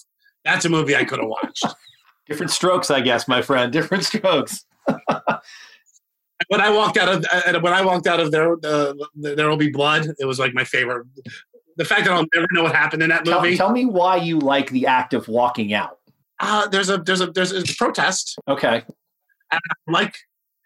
that's 0.45 0.65
a 0.65 0.69
movie 0.69 0.95
I 0.95 1.03
could 1.03 1.19
have 1.19 1.27
watched. 1.27 1.65
Different 2.27 2.51
strokes, 2.51 2.91
I 2.91 3.01
guess, 3.01 3.27
my 3.27 3.41
friend. 3.41 3.71
Different 3.73 4.03
strokes. 4.05 4.65
when 6.47 6.61
I 6.61 6.69
walked 6.69 6.97
out 6.97 7.09
of 7.09 7.25
uh, 7.31 7.59
when 7.61 7.73
I 7.73 7.81
walked 7.83 8.05
out 8.07 8.19
of 8.19 8.31
there, 8.31 8.53
uh, 8.63 8.93
there 9.15 9.49
will 9.49 9.57
be 9.57 9.69
blood. 9.69 10.07
It 10.19 10.25
was 10.25 10.37
like 10.39 10.53
my 10.53 10.63
favorite. 10.63 11.07
The 11.77 11.85
fact 11.85 12.05
that 12.05 12.13
I'll 12.13 12.25
never 12.33 12.47
know 12.51 12.63
what 12.63 12.75
happened 12.75 13.03
in 13.03 13.09
that 13.09 13.23
Tell, 13.23 13.41
movie. 13.41 13.55
tell 13.55 13.71
me 13.71 13.85
why 13.85 14.17
you 14.17 14.39
like 14.39 14.69
the 14.71 14.87
act 14.87 15.13
of 15.13 15.27
walking 15.27 15.73
out. 15.73 15.99
Uh, 16.39 16.67
there's 16.67 16.89
a 16.89 16.97
there's 16.97 17.21
a 17.21 17.27
there's 17.27 17.51
a 17.51 17.75
protest. 17.75 18.37
Okay. 18.47 18.83
And 19.51 19.61
I 19.87 19.91
like 19.91 20.15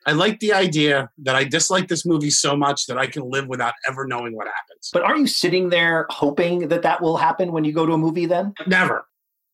I 0.06 0.14
like 0.14 0.40
the 0.40 0.54
idea 0.54 1.12
that 1.20 1.36
I 1.36 1.44
dislike 1.44 1.88
this 1.88 2.06
movie 2.06 2.32
so 2.32 2.56
much 2.58 2.88
that 2.88 2.98
I 2.98 3.06
can 3.06 3.30
live 3.30 3.48
without 3.48 3.74
ever 3.88 4.08
knowing 4.08 4.36
what 4.36 4.48
happens. 4.48 4.90
But 4.92 5.04
are 5.04 5.16
you 5.16 5.28
sitting 5.28 5.70
there 5.70 6.08
hoping 6.10 6.70
that 6.70 6.82
that 6.82 7.02
will 7.02 7.18
happen 7.18 7.52
when 7.52 7.64
you 7.64 7.72
go 7.72 7.86
to 7.86 7.94
a 7.94 7.98
movie 7.98 8.26
then? 8.26 8.54
Never. 8.66 9.06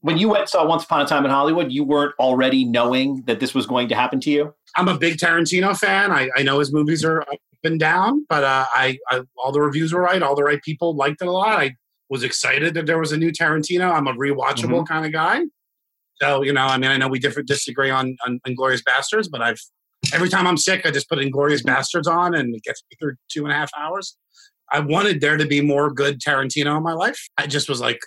When 0.02 0.18
you 0.18 0.30
went 0.30 0.48
saw 0.48 0.66
Once 0.66 0.84
Upon 0.86 1.02
a 1.02 1.06
Time 1.06 1.26
in 1.26 1.32
Hollywood, 1.32 1.72
you 1.72 1.84
weren't 1.84 2.14
already 2.20 2.64
knowing 2.64 3.24
that 3.26 3.40
this 3.40 3.54
was 3.54 3.66
going 3.66 3.90
to 3.90 3.96
happen 3.96 4.20
to 4.22 4.30
you? 4.30 4.54
I'm 4.78 4.88
a 4.88 4.98
big 4.98 5.18
Tarantino 5.18 5.78
fan. 5.78 6.12
I, 6.12 6.30
I 6.38 6.44
know 6.44 6.60
his 6.60 6.72
movies 6.72 7.04
are 7.04 7.26
and 7.64 7.80
down, 7.80 8.26
but 8.30 8.44
uh, 8.44 8.66
I, 8.74 8.98
I 9.10 9.22
all 9.44 9.52
the 9.52 9.62
reviews 9.62 9.94
were 9.94 10.02
right. 10.02 10.22
All 10.22 10.36
the 10.36 10.44
right 10.44 10.62
people 10.62 10.96
liked 10.96 11.22
it 11.22 11.28
a 11.28 11.32
lot. 11.32 11.60
I 11.60 11.76
was 12.10 12.24
excited 12.24 12.74
that 12.76 12.86
there 12.86 13.00
was 13.00 13.12
a 13.12 13.18
new 13.18 13.32
Tarantino. 13.32 13.92
I'm 13.92 14.08
a 14.08 14.14
rewatchable 14.14 14.82
Mhm. 14.84 14.88
kind 14.88 15.06
of 15.06 15.12
guy. 15.12 15.42
So 16.22 16.42
you 16.44 16.54
know, 16.54 16.62
I 16.66 16.78
mean, 16.78 16.90
I 16.92 16.98
know 16.98 17.08
we 17.08 17.20
differ, 17.20 17.42
disagree 17.44 17.90
on, 17.90 18.16
on 18.26 18.40
Inglourious 18.48 18.82
Basterds, 18.84 19.28
but 19.30 19.42
I've 19.42 19.60
every 20.14 20.30
time 20.30 20.48
I'm 20.48 20.58
sick, 20.58 20.86
I 20.86 20.92
just 20.92 21.10
put 21.10 21.20
Inglourious 21.20 21.64
Basterds 21.64 22.08
on, 22.08 22.34
and 22.36 22.56
it 22.56 22.64
gets 22.64 22.84
me 22.90 22.98
through 23.00 23.16
two 23.30 23.44
and 23.44 23.52
a 23.52 23.56
half 23.56 23.72
hours. 23.78 24.16
I 24.72 24.80
wanted 24.80 25.22
there 25.22 25.38
to 25.38 25.46
be 25.46 25.62
more 25.62 25.92
good 25.92 26.20
Tarantino 26.20 26.78
in 26.78 26.84
my 26.84 26.94
life. 26.94 27.20
I 27.38 27.48
just 27.48 27.70
was 27.70 27.80
like, 27.82 28.00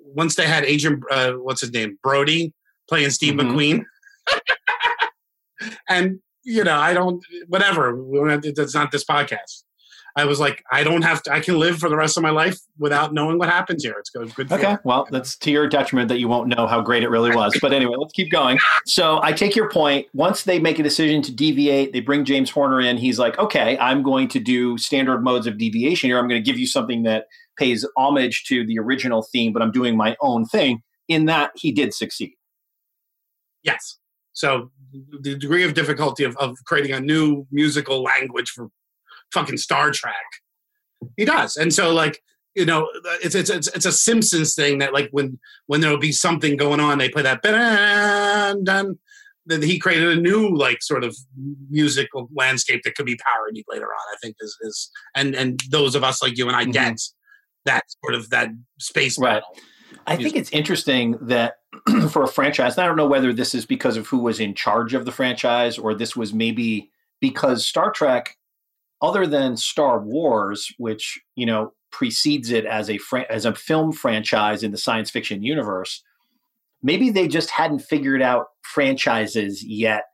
once 0.00 0.34
they 0.34 0.46
had 0.46 0.64
Agent, 0.64 1.02
uh, 1.10 1.32
what's 1.32 1.60
his 1.62 1.72
name, 1.72 1.98
Brody 2.02 2.52
playing 2.88 3.10
Steve 3.10 3.34
Mhm. 3.34 3.52
McQueen, 3.52 3.84
and 5.88 6.18
you 6.44 6.64
know, 6.64 6.76
I 6.76 6.94
don't, 6.94 7.24
whatever. 7.48 7.98
That's 8.54 8.74
not 8.74 8.90
this 8.90 9.04
podcast. 9.04 9.64
I 10.14 10.26
was 10.26 10.38
like, 10.38 10.62
I 10.70 10.84
don't 10.84 11.00
have 11.02 11.22
to. 11.22 11.32
I 11.32 11.40
can 11.40 11.58
live 11.58 11.78
for 11.78 11.88
the 11.88 11.96
rest 11.96 12.18
of 12.18 12.22
my 12.22 12.30
life 12.30 12.58
without 12.78 13.14
knowing 13.14 13.38
what 13.38 13.48
happens 13.48 13.82
here. 13.82 13.94
It's 13.98 14.10
good. 14.10 14.34
good 14.34 14.52
Okay, 14.52 14.76
well, 14.84 15.08
that's 15.10 15.38
to 15.38 15.50
your 15.50 15.66
detriment 15.66 16.08
that 16.10 16.18
you 16.18 16.28
won't 16.28 16.48
know 16.48 16.66
how 16.66 16.82
great 16.82 17.02
it 17.02 17.08
really 17.08 17.34
was. 17.34 17.56
But 17.62 17.72
anyway, 17.72 17.94
let's 17.96 18.12
keep 18.12 18.30
going. 18.30 18.58
So 18.84 19.20
I 19.22 19.32
take 19.32 19.56
your 19.56 19.70
point. 19.70 20.06
Once 20.12 20.44
they 20.44 20.58
make 20.58 20.78
a 20.78 20.82
decision 20.82 21.22
to 21.22 21.32
deviate, 21.32 21.94
they 21.94 22.00
bring 22.00 22.26
James 22.26 22.50
Horner 22.50 22.78
in. 22.80 22.98
He's 22.98 23.18
like, 23.18 23.38
okay, 23.38 23.78
I'm 23.78 24.02
going 24.02 24.28
to 24.28 24.38
do 24.38 24.76
standard 24.76 25.22
modes 25.22 25.46
of 25.46 25.56
deviation 25.56 26.10
here. 26.10 26.18
I'm 26.18 26.28
going 26.28 26.42
to 26.42 26.50
give 26.50 26.58
you 26.58 26.66
something 26.66 27.04
that 27.04 27.24
pays 27.56 27.86
homage 27.96 28.44
to 28.48 28.66
the 28.66 28.78
original 28.78 29.22
theme, 29.32 29.54
but 29.54 29.62
I'm 29.62 29.72
doing 29.72 29.96
my 29.96 30.14
own 30.20 30.44
thing. 30.44 30.82
In 31.08 31.24
that, 31.24 31.52
he 31.54 31.72
did 31.72 31.94
succeed. 31.94 32.34
Yes. 33.62 33.98
So 34.34 34.70
the 35.20 35.36
degree 35.36 35.64
of 35.64 35.74
difficulty 35.74 36.24
of, 36.24 36.36
of 36.36 36.56
creating 36.66 36.92
a 36.92 37.00
new 37.00 37.46
musical 37.50 38.02
language 38.02 38.50
for 38.50 38.68
fucking 39.32 39.56
Star 39.56 39.90
Trek, 39.90 40.14
he 41.16 41.24
does. 41.24 41.56
And 41.56 41.72
so 41.72 41.92
like 41.92 42.22
you 42.54 42.66
know, 42.66 42.88
it's 43.22 43.34
it's 43.34 43.50
it's, 43.50 43.68
it's 43.68 43.86
a 43.86 43.92
Simpsons 43.92 44.54
thing 44.54 44.78
that 44.78 44.92
like 44.92 45.08
when 45.10 45.38
when 45.66 45.80
there'll 45.80 45.98
be 45.98 46.12
something 46.12 46.56
going 46.56 46.80
on, 46.80 46.98
they 46.98 47.08
play 47.08 47.22
that 47.22 47.42
dun. 47.42 48.98
Then 49.44 49.62
he 49.62 49.78
created 49.78 50.16
a 50.16 50.20
new 50.20 50.54
like 50.54 50.82
sort 50.82 51.02
of 51.02 51.16
musical 51.68 52.28
landscape 52.34 52.82
that 52.84 52.94
could 52.94 53.06
be 53.06 53.16
parodied 53.16 53.64
later 53.68 53.86
on. 53.86 54.14
I 54.14 54.16
think 54.22 54.36
is 54.40 54.56
is 54.62 54.90
and 55.16 55.34
and 55.34 55.60
those 55.70 55.94
of 55.94 56.04
us 56.04 56.22
like 56.22 56.36
you 56.36 56.46
and 56.46 56.56
I 56.56 56.62
mm-hmm. 56.62 56.72
get 56.72 57.00
that 57.64 57.84
sort 58.04 58.14
of 58.14 58.30
that 58.30 58.50
space 58.78 59.18
Right. 59.18 59.34
battle. 59.34 59.56
I 60.06 60.16
think 60.16 60.36
it's 60.36 60.50
interesting 60.50 61.16
that 61.20 61.56
for 62.10 62.22
a 62.22 62.28
franchise, 62.28 62.76
and 62.76 62.84
I 62.84 62.86
don't 62.86 62.96
know 62.96 63.08
whether 63.08 63.32
this 63.32 63.54
is 63.54 63.66
because 63.66 63.96
of 63.96 64.06
who 64.06 64.18
was 64.18 64.40
in 64.40 64.54
charge 64.54 64.94
of 64.94 65.04
the 65.04 65.12
franchise 65.12 65.78
or 65.78 65.94
this 65.94 66.16
was 66.16 66.32
maybe 66.32 66.90
because 67.20 67.66
Star 67.66 67.90
Trek, 67.90 68.36
other 69.00 69.26
than 69.26 69.56
Star 69.56 70.00
Wars, 70.00 70.72
which 70.78 71.20
you 71.36 71.46
know 71.46 71.72
precedes 71.90 72.50
it 72.50 72.64
as 72.64 72.88
a 72.90 72.98
fran- 72.98 73.26
as 73.30 73.44
a 73.44 73.54
film 73.54 73.92
franchise 73.92 74.62
in 74.62 74.70
the 74.70 74.78
science 74.78 75.10
fiction 75.10 75.42
universe, 75.42 76.02
maybe 76.82 77.10
they 77.10 77.28
just 77.28 77.50
hadn't 77.50 77.80
figured 77.80 78.22
out 78.22 78.46
franchises 78.62 79.64
yet 79.64 80.04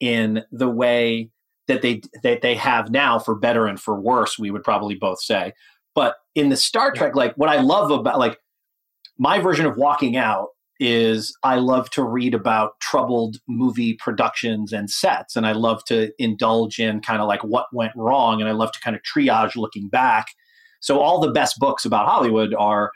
in 0.00 0.44
the 0.52 0.68
way 0.68 1.30
that 1.66 1.82
they 1.82 2.00
that 2.22 2.42
they 2.42 2.54
have 2.54 2.90
now 2.90 3.18
for 3.18 3.34
better 3.34 3.66
and 3.66 3.80
for 3.80 4.00
worse 4.00 4.38
we 4.38 4.50
would 4.50 4.64
probably 4.64 4.94
both 4.94 5.20
say. 5.20 5.52
But 5.94 6.16
in 6.34 6.48
the 6.48 6.56
star 6.56 6.92
trek 6.92 7.16
like 7.16 7.34
what 7.34 7.48
i 7.48 7.60
love 7.60 7.90
about 7.90 8.20
like 8.20 8.38
my 9.18 9.38
version 9.38 9.66
of 9.66 9.76
walking 9.76 10.16
out 10.16 10.48
is 10.80 11.36
I 11.42 11.56
love 11.56 11.90
to 11.90 12.04
read 12.04 12.34
about 12.34 12.78
troubled 12.80 13.38
movie 13.48 13.94
productions 13.94 14.72
and 14.72 14.88
sets, 14.88 15.34
and 15.34 15.46
I 15.46 15.52
love 15.52 15.84
to 15.86 16.12
indulge 16.18 16.78
in 16.78 17.00
kind 17.00 17.20
of 17.20 17.26
like 17.26 17.42
what 17.42 17.66
went 17.72 17.92
wrong, 17.96 18.40
and 18.40 18.48
I 18.48 18.52
love 18.52 18.72
to 18.72 18.80
kind 18.80 18.94
of 18.94 19.02
triage 19.02 19.56
looking 19.56 19.88
back. 19.88 20.26
So 20.80 21.00
all 21.00 21.20
the 21.20 21.32
best 21.32 21.58
books 21.58 21.84
about 21.84 22.06
Hollywood 22.06 22.54
are 22.54 22.92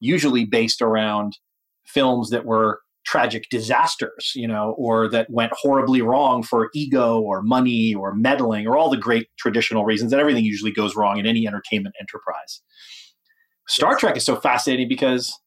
usually 0.00 0.46
based 0.46 0.80
around 0.80 1.36
films 1.84 2.30
that 2.30 2.46
were 2.46 2.80
tragic 3.04 3.44
disasters, 3.50 4.32
you 4.34 4.46
know, 4.46 4.74
or 4.78 5.08
that 5.08 5.28
went 5.30 5.52
horribly 5.54 6.00
wrong 6.00 6.42
for 6.42 6.70
ego 6.74 7.20
or 7.20 7.42
money 7.42 7.94
or 7.94 8.14
meddling 8.14 8.66
or 8.66 8.76
all 8.76 8.90
the 8.90 8.96
great 8.96 9.28
traditional 9.38 9.84
reasons 9.84 10.10
that 10.10 10.20
everything 10.20 10.44
usually 10.44 10.72
goes 10.72 10.96
wrong 10.96 11.18
in 11.18 11.26
any 11.26 11.46
entertainment 11.46 11.94
enterprise. 12.00 12.62
Star 13.68 13.96
Trek 13.96 14.16
is 14.16 14.24
so 14.24 14.36
fascinating 14.36 14.88
because 14.88 15.38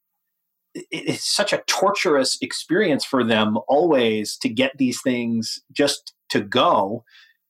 it's 0.76 1.36
such 1.36 1.54
a 1.54 1.64
torturous 1.68 2.38
experience 2.42 3.06
for 3.06 3.24
them 3.24 3.58
always 3.68 4.38
to 4.38 4.50
get 4.50 4.72
these 4.78 5.02
things 5.02 5.60
just 5.72 6.14
to 6.30 6.42
go. 6.42 7.04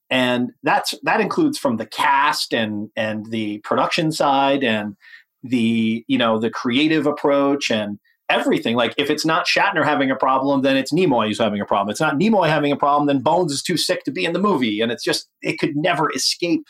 And 0.10 0.52
that's 0.62 0.94
that 1.04 1.22
includes 1.22 1.58
from 1.58 1.78
the 1.78 1.86
cast 1.86 2.54
and 2.54 2.90
and 2.96 3.26
the 3.32 3.60
production 3.60 4.12
side 4.12 4.64
and 4.64 4.96
the 5.42 6.04
you 6.08 6.18
know 6.18 6.38
the 6.40 6.50
creative 6.50 7.08
approach 7.08 7.72
and 7.72 7.98
everything. 8.30 8.76
Like 8.76 8.94
if 8.98 9.10
it's 9.10 9.26
not 9.26 9.48
Shatner 9.48 9.84
having 9.84 10.12
a 10.12 10.16
problem 10.16 10.62
then 10.62 10.78
it's 10.78 10.94
Nimoy 10.94 11.28
who's 11.28 11.40
having 11.40 11.62
a 11.62 11.66
problem. 11.66 11.92
It's 11.92 12.02
not 12.02 12.16
Nimoy 12.16 12.48
having 12.48 12.72
a 12.72 12.78
problem 12.78 13.08
then 13.08 13.24
Bones 13.24 13.52
is 13.52 13.64
too 13.64 13.78
sick 13.78 14.04
to 14.04 14.12
be 14.12 14.26
in 14.26 14.34
the 14.34 14.40
movie. 14.40 14.82
And 14.82 14.92
it's 14.92 15.04
just 15.04 15.30
it 15.42 15.58
could 15.60 15.76
never 15.76 16.12
escape. 16.12 16.66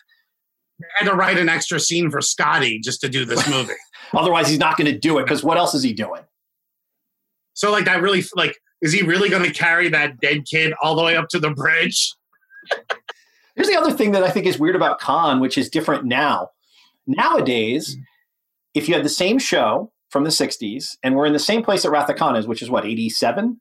I 0.82 1.04
had 1.04 1.10
to 1.10 1.16
write 1.16 1.38
an 1.38 1.50
extra 1.50 1.80
scene 1.80 2.12
for 2.12 2.22
Scotty 2.22 2.80
just 2.80 3.02
to 3.02 3.10
do 3.10 3.26
this 3.26 3.48
movie. 3.50 3.74
otherwise 4.14 4.48
he's 4.48 4.60
not 4.60 4.78
going 4.78 4.92
to 4.92 4.98
do 4.98 5.18
it 5.18 5.24
because 5.24 5.44
what 5.44 5.58
else 5.58 5.74
is 5.74 5.84
he 5.84 5.94
doing 5.94 6.22
So 7.54 7.72
like 7.72 7.86
that 7.86 8.02
really 8.02 8.24
like 8.36 8.58
is 8.82 8.92
he 8.92 9.02
really 9.02 9.30
going 9.30 9.44
to 9.44 9.52
carry 9.52 9.88
that 9.90 10.20
dead 10.20 10.46
kid 10.46 10.74
all 10.82 10.96
the 10.96 11.04
way 11.04 11.16
up 11.16 11.30
to 11.30 11.40
the 11.40 11.52
bridge? 11.52 12.14
Here's 13.56 13.70
the 13.70 13.78
other 13.78 13.92
thing 13.92 14.12
that 14.12 14.24
I 14.24 14.30
think 14.30 14.46
is 14.46 14.60
weird 14.60 14.76
about 14.76 15.00
Khan, 15.00 15.40
which 15.40 15.58
is 15.58 15.70
different 15.70 16.04
now. 16.04 16.50
Nowadays, 17.08 17.96
if 18.74 18.88
you 18.88 18.94
had 18.94 19.06
the 19.06 19.10
same 19.10 19.40
show 19.40 19.92
from 20.10 20.26
the 20.26 20.30
60s 20.30 20.98
and 21.02 21.16
we're 21.16 21.26
in 21.26 21.34
the 21.34 21.40
same 21.40 21.64
place 21.64 21.84
that 21.84 21.92
Wrath 21.92 22.10
of 22.10 22.18
Khan 22.18 22.36
is, 22.36 22.46
which 22.46 22.62
is 22.62 22.70
what, 22.70 22.86
87? 22.86 23.60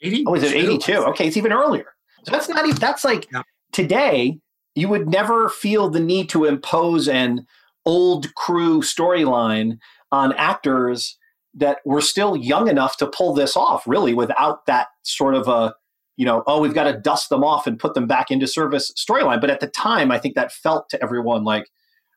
80? 0.00 0.24
Oh, 0.26 0.34
is 0.34 0.42
it 0.42 0.54
82? 0.54 0.92
Okay, 0.92 1.28
it's 1.28 1.36
even 1.36 1.52
earlier. 1.52 1.94
So 2.24 2.32
that's 2.32 2.48
not 2.48 2.66
even, 2.66 2.78
that's 2.78 3.04
like 3.04 3.28
today, 3.72 4.38
you 4.74 4.88
would 4.88 5.08
never 5.08 5.48
feel 5.48 5.88
the 5.88 6.00
need 6.00 6.28
to 6.30 6.46
impose 6.46 7.06
an 7.06 7.46
old 7.86 8.34
crew 8.34 8.80
storyline 8.80 9.78
on 10.10 10.32
actors 10.32 11.16
that 11.56 11.78
we're 11.84 12.00
still 12.00 12.36
young 12.36 12.68
enough 12.68 12.96
to 12.98 13.06
pull 13.06 13.34
this 13.34 13.56
off, 13.56 13.86
really, 13.86 14.14
without 14.14 14.66
that 14.66 14.88
sort 15.02 15.34
of 15.34 15.46
a, 15.48 15.74
you 16.16 16.24
know, 16.24 16.42
oh, 16.46 16.60
we've 16.60 16.74
got 16.74 16.84
to 16.84 16.98
dust 16.98 17.28
them 17.28 17.44
off 17.44 17.66
and 17.66 17.78
put 17.78 17.94
them 17.94 18.06
back 18.06 18.30
into 18.30 18.46
service 18.46 18.92
storyline. 18.92 19.40
But 19.40 19.50
at 19.50 19.60
the 19.60 19.68
time, 19.68 20.10
I 20.10 20.18
think 20.18 20.34
that 20.34 20.52
felt 20.52 20.88
to 20.90 21.02
everyone 21.02 21.44
like, 21.44 21.70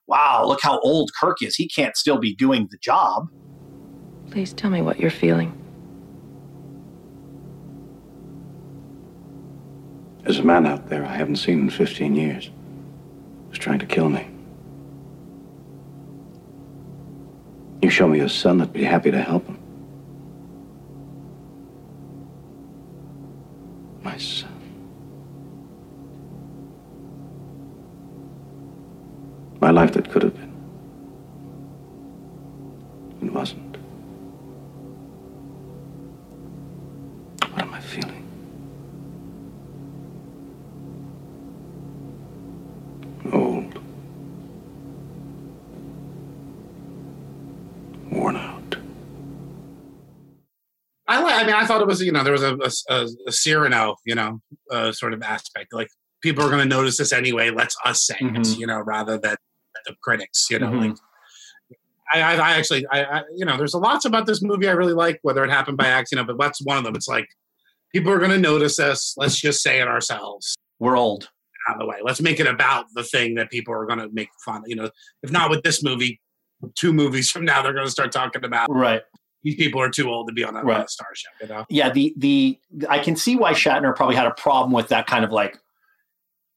wow, 0.07 0.43
look 0.45 0.61
how 0.61 0.79
old 0.79 1.11
Kirk 1.19 1.41
is. 1.41 1.55
He 1.55 1.67
can't 1.67 1.95
still 1.95 2.17
be 2.17 2.35
doing 2.35 2.67
the 2.71 2.77
job. 2.77 3.27
Please 4.31 4.53
tell 4.53 4.69
me 4.69 4.81
what 4.81 4.99
you're 4.99 5.11
feeling. 5.11 5.53
There's 10.23 10.39
a 10.39 10.43
man 10.43 10.65
out 10.65 10.89
there 10.89 11.05
I 11.05 11.15
haven't 11.15 11.37
seen 11.37 11.59
in 11.59 11.69
15 11.69 12.15
years 12.15 12.49
who's 13.49 13.59
trying 13.59 13.79
to 13.79 13.85
kill 13.85 14.09
me. 14.09 14.27
You 17.81 17.89
show 17.89 18.07
me 18.07 18.17
your 18.17 18.29
son, 18.29 18.61
I'd 18.61 18.73
be 18.73 18.83
happy 18.83 19.11
to 19.11 19.21
help 19.21 19.45
him. 19.45 19.57
My 24.03 24.17
son. 24.17 24.51
My 29.59 29.71
life 29.71 29.91
that 29.93 30.09
could 30.09 30.23
have 30.23 30.35
been. 30.35 30.53
It 33.21 33.31
wasn't. 33.31 33.77
What 37.51 37.61
am 37.61 37.73
I 37.73 37.79
feeling? 37.79 38.16
I 51.57 51.61
li- 51.61 51.63
I 51.63 51.63
mean 51.63 51.63
I 51.63 51.67
thought 51.67 51.81
it 51.81 51.87
was 51.87 52.01
you 52.01 52.11
know 52.11 52.23
there 52.23 52.33
was 52.33 52.43
a 52.43 52.57
a, 52.89 53.07
a, 53.27 53.31
Cyrano 53.31 53.95
you 54.05 54.15
know 54.15 54.41
uh, 54.71 54.91
sort 54.91 55.13
of 55.13 55.21
aspect 55.21 55.73
like 55.73 55.89
people 56.21 56.43
are 56.43 56.49
going 56.49 56.61
to 56.61 56.75
notice 56.75 56.97
this 56.97 57.11
anyway. 57.13 57.49
Let's 57.49 57.75
us 57.85 58.05
say 58.05 58.15
it 58.19 58.33
Mhm. 58.33 58.57
you 58.59 58.67
know 58.67 58.79
rather 58.79 59.17
than 59.17 59.35
the 59.85 59.95
critics 60.01 60.47
you 60.49 60.59
know 60.59 60.67
Mhm. 60.71 60.89
like. 60.89 60.97
I, 62.13 62.21
I, 62.21 62.33
I 62.35 62.51
actually, 62.53 62.85
I, 62.89 63.03
I, 63.03 63.23
you 63.35 63.43
know, 63.45 63.57
there's 63.57 63.73
a 63.73 63.77
lots 63.79 64.05
about 64.05 64.25
this 64.25 64.41
movie 64.41 64.69
I 64.69 64.71
really 64.71 64.93
like, 64.93 65.19
whether 65.23 65.43
it 65.43 65.49
happened 65.49 65.75
by 65.75 65.87
accident, 65.87 66.25
but 66.25 66.37
that's 66.39 66.61
one 66.63 66.77
of 66.77 66.85
them. 66.85 66.95
It's 66.95 67.09
like 67.09 67.27
people 67.93 68.13
are 68.13 68.17
going 68.17 68.31
to 68.31 68.37
notice 68.37 68.79
us. 68.79 69.13
Let's 69.17 69.37
just 69.37 69.61
say 69.61 69.81
it 69.81 69.89
ourselves. 69.89 70.55
We're 70.79 70.95
old. 70.97 71.29
Out 71.67 71.75
of 71.75 71.79
the 71.81 71.85
way. 71.85 71.97
Let's 72.01 72.21
make 72.21 72.39
it 72.39 72.47
about 72.47 72.85
the 72.93 73.03
thing 73.03 73.35
that 73.35 73.51
people 73.51 73.73
are 73.73 73.85
going 73.85 73.99
to 73.99 74.07
make 74.13 74.29
fun. 74.45 74.59
of. 74.61 74.63
You 74.67 74.77
know, 74.77 74.89
if 75.21 75.31
not 75.33 75.49
with 75.49 75.63
this 75.63 75.83
movie, 75.83 76.21
two 76.75 76.93
movies 76.93 77.29
from 77.29 77.43
now, 77.43 77.61
they're 77.61 77.73
going 77.73 77.85
to 77.85 77.91
start 77.91 78.13
talking 78.13 78.45
about. 78.45 78.67
Right. 78.71 79.01
These 79.43 79.55
people 79.55 79.81
are 79.81 79.89
too 79.89 80.09
old 80.09 80.27
to 80.27 80.33
be 80.33 80.43
on 80.43 80.55
a, 80.55 80.59
on 80.59 80.63
a 80.65 80.67
Right. 80.67 80.89
starship. 80.89 81.31
You 81.41 81.47
know. 81.47 81.65
yeah 81.69 81.89
the 81.89 82.13
the 82.17 82.59
i 82.89 82.99
can 82.99 83.15
see 83.15 83.35
why 83.35 83.53
shatner 83.53 83.95
probably 83.95 84.15
had 84.15 84.27
a 84.27 84.31
problem 84.31 84.71
with 84.71 84.89
that 84.89 85.07
kind 85.07 85.23
of 85.23 85.31
like 85.31 85.57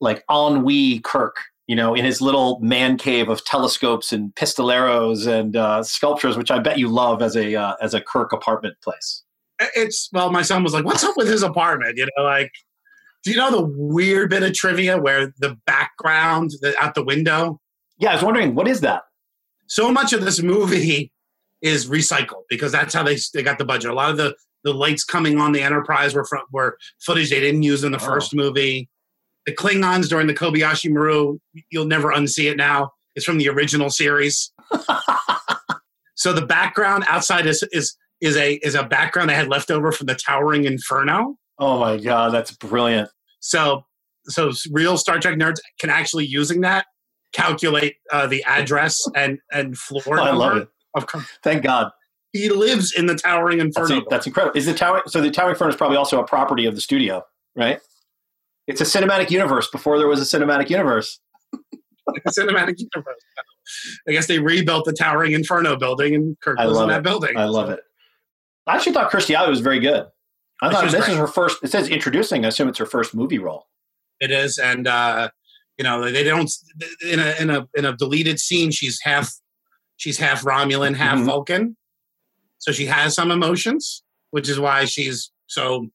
like 0.00 0.24
ennui 0.30 1.00
kirk 1.00 1.36
you 1.66 1.76
know 1.76 1.94
in 1.94 2.04
his 2.04 2.20
little 2.20 2.58
man 2.60 2.96
cave 2.96 3.28
of 3.28 3.44
telescopes 3.44 4.12
and 4.12 4.34
pistoleros 4.34 5.26
and 5.26 5.56
uh, 5.56 5.82
sculptures 5.82 6.36
which 6.36 6.50
i 6.50 6.58
bet 6.58 6.78
you 6.78 6.88
love 6.88 7.22
as 7.22 7.36
a 7.36 7.54
uh, 7.54 7.74
as 7.80 7.94
a 7.94 8.00
kirk 8.00 8.32
apartment 8.32 8.74
place 8.82 9.22
it's 9.76 10.08
well 10.12 10.32
my 10.32 10.42
son 10.42 10.62
was 10.64 10.72
like 10.72 10.84
what's 10.84 11.04
up 11.04 11.16
with 11.16 11.28
his 11.28 11.42
apartment 11.42 11.96
you 11.96 12.06
know 12.16 12.24
like 12.24 12.50
do 13.22 13.30
you 13.30 13.36
know 13.36 13.50
the 13.50 13.66
weird 13.76 14.30
bit 14.30 14.42
of 14.42 14.54
trivia 14.54 14.98
where 14.98 15.32
the 15.38 15.56
background 15.66 16.50
the, 16.62 16.74
out 16.82 16.94
the 16.94 17.04
window 17.04 17.60
yeah 17.98 18.10
i 18.10 18.14
was 18.14 18.24
wondering 18.24 18.54
what 18.54 18.66
is 18.66 18.80
that 18.80 19.02
so 19.66 19.92
much 19.92 20.12
of 20.12 20.24
this 20.24 20.42
movie 20.42 21.12
is 21.62 21.88
recycled 21.88 22.42
because 22.48 22.72
that's 22.72 22.94
how 22.94 23.02
they 23.02 23.16
they 23.34 23.42
got 23.42 23.58
the 23.58 23.64
budget 23.64 23.90
a 23.90 23.94
lot 23.94 24.10
of 24.10 24.16
the 24.16 24.34
the 24.64 24.72
lights 24.74 25.04
coming 25.04 25.38
on 25.38 25.52
the 25.52 25.62
enterprise 25.62 26.14
were 26.14 26.24
from 26.24 26.42
were 26.52 26.76
footage 27.04 27.30
they 27.30 27.40
didn't 27.40 27.62
use 27.62 27.84
in 27.84 27.92
the 27.92 27.98
first 27.98 28.34
movie 28.34 28.88
the 29.46 29.54
klingons 29.54 30.08
during 30.08 30.26
the 30.26 30.34
kobayashi 30.34 30.90
maru 30.90 31.38
you'll 31.70 31.86
never 31.86 32.08
unsee 32.12 32.50
it 32.50 32.56
now 32.56 32.90
It's 33.14 33.24
from 33.24 33.38
the 33.38 33.48
original 33.48 33.90
series. 33.90 34.52
so 36.14 36.32
the 36.32 36.46
background 36.46 37.04
outside 37.08 37.46
is 37.46 37.66
is 37.72 37.96
is 38.20 38.36
a 38.36 38.54
is 38.56 38.74
a 38.74 38.84
background 38.84 39.30
they 39.30 39.34
had 39.34 39.48
left 39.48 39.70
over 39.70 39.92
from 39.92 40.06
the 40.06 40.14
Towering 40.14 40.64
Inferno. 40.64 41.36
Oh 41.58 41.78
my 41.78 41.96
god, 41.96 42.32
that's 42.32 42.52
brilliant. 42.52 43.08
So 43.40 43.84
so 44.26 44.52
real 44.70 44.96
Star 44.96 45.18
Trek 45.18 45.38
nerds 45.38 45.58
can 45.80 45.90
actually 45.90 46.26
using 46.26 46.60
that 46.60 46.86
calculate 47.32 47.96
uh, 48.12 48.26
the 48.26 48.44
address 48.44 49.00
and 49.16 49.38
and 49.50 49.76
floor 49.76 50.20
Oh, 50.20 50.22
I 50.22 50.30
love 50.32 50.56
it. 50.58 50.68
Of 50.94 51.06
Thank 51.42 51.62
God. 51.62 51.90
he 52.32 52.48
lives 52.48 52.92
in 52.96 53.06
the 53.06 53.14
Towering 53.14 53.58
That's, 53.58 53.76
Inferno. 53.76 54.04
that's 54.08 54.26
incredible. 54.26 54.56
Is 54.56 54.66
the 54.66 54.74
tower 54.74 55.02
so 55.06 55.20
the 55.20 55.30
Towering 55.30 55.54
Inferno 55.54 55.70
is 55.70 55.76
probably 55.76 55.96
also 55.96 56.20
a 56.20 56.26
property 56.26 56.66
of 56.66 56.74
the 56.74 56.80
studio, 56.80 57.24
right? 57.56 57.80
It's 58.66 58.80
a 58.80 58.84
cinematic 58.84 59.30
universe 59.30 59.68
before 59.70 59.98
there 59.98 60.06
was 60.08 60.20
a 60.20 60.38
cinematic 60.38 60.70
universe. 60.70 61.20
cinematic 62.28 62.78
universe. 62.78 63.16
I 64.08 64.12
guess 64.12 64.26
they 64.26 64.38
rebuilt 64.38 64.84
the 64.84 64.92
Towering 64.92 65.32
Inferno 65.32 65.76
building, 65.76 66.14
and 66.14 66.36
Kirk 66.40 66.58
I 66.58 66.66
was 66.66 66.78
in 66.80 66.88
that 66.88 66.98
it. 66.98 67.02
building. 67.04 67.36
I 67.36 67.44
love 67.44 67.70
it. 67.70 67.80
I 68.66 68.76
actually 68.76 68.92
thought 68.92 69.10
Kirstie 69.10 69.34
Alley 69.34 69.50
was 69.50 69.60
very 69.60 69.80
good. 69.80 70.06
I 70.62 70.70
thought 70.70 70.84
this 70.84 70.92
great. 70.94 71.08
is 71.08 71.16
her 71.16 71.26
first. 71.26 71.58
It 71.62 71.70
says 71.70 71.88
introducing. 71.88 72.44
I 72.44 72.48
assume 72.48 72.68
it's 72.68 72.78
her 72.78 72.86
first 72.86 73.14
movie 73.14 73.38
role. 73.38 73.66
It 74.20 74.30
is, 74.30 74.58
and 74.58 74.86
uh, 74.86 75.30
you 75.78 75.84
know 75.84 76.10
they 76.10 76.22
don't 76.24 76.50
in 77.08 77.18
a 77.18 77.34
in 77.40 77.50
a 77.50 77.66
in 77.74 77.84
a 77.86 77.96
deleted 77.96 78.38
scene. 78.38 78.70
She's 78.70 79.00
half 79.02 79.32
she's 80.00 80.18
half 80.18 80.42
Romulan, 80.42 80.94
half 80.96 81.18
Mhm. 81.18 81.26
Vulcan, 81.26 81.76
so 82.58 82.72
she 82.72 82.86
has 82.86 83.14
some 83.14 83.30
emotions, 83.30 84.02
which 84.30 84.48
is 84.48 84.58
why 84.58 84.86
she's 84.86 85.30
so 85.46 85.88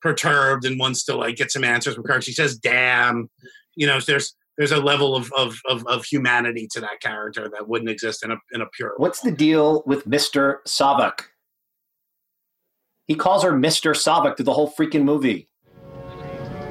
perturbed 0.00 0.64
and 0.64 0.80
wants 0.80 1.04
to 1.04 1.14
like 1.16 1.36
get 1.36 1.50
some 1.52 1.62
answers 1.64 1.94
from 1.94 2.04
Kirk. 2.04 2.22
She 2.22 2.32
says, 2.32 2.56
"Damn," 2.56 3.28
you 3.76 3.86
know. 3.86 4.00
There's 4.00 4.34
there's 4.56 4.72
a 4.72 4.80
level 4.80 5.14
of 5.14 5.30
of 5.36 5.58
of, 5.68 5.86
of 5.86 6.04
humanity 6.04 6.68
to 6.72 6.80
that 6.80 7.00
character 7.00 7.48
that 7.50 7.68
wouldn't 7.68 7.90
exist 7.90 8.24
in 8.24 8.30
a 8.30 8.36
in 8.52 8.60
a 8.62 8.66
pure. 8.72 8.94
What's 8.96 9.20
the 9.20 9.30
deal 9.32 9.82
with 9.86 10.06
Mister 10.06 10.62
Saavik? 10.66 11.20
He 13.06 13.14
calls 13.14 13.42
her 13.42 13.52
Mister 13.52 13.92
Saavik 13.92 14.36
through 14.36 14.46
the 14.46 14.54
whole 14.54 14.70
freaking 14.72 15.04
movie. 15.04 15.48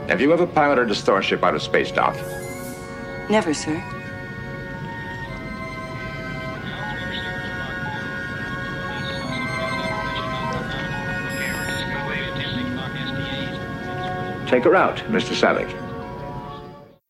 Have 0.07 0.21
you 0.21 0.33
ever 0.33 0.47
piloted 0.47 0.89
a 0.89 0.95
starship 0.95 1.43
out 1.43 1.53
of 1.53 1.61
space, 1.61 1.91
Doc? 1.91 2.15
Never, 3.29 3.53
sir. 3.53 3.75
Take 14.49 14.63
her 14.63 14.75
out, 14.75 14.97
Mr. 15.09 15.35
Saavik. 15.35 15.69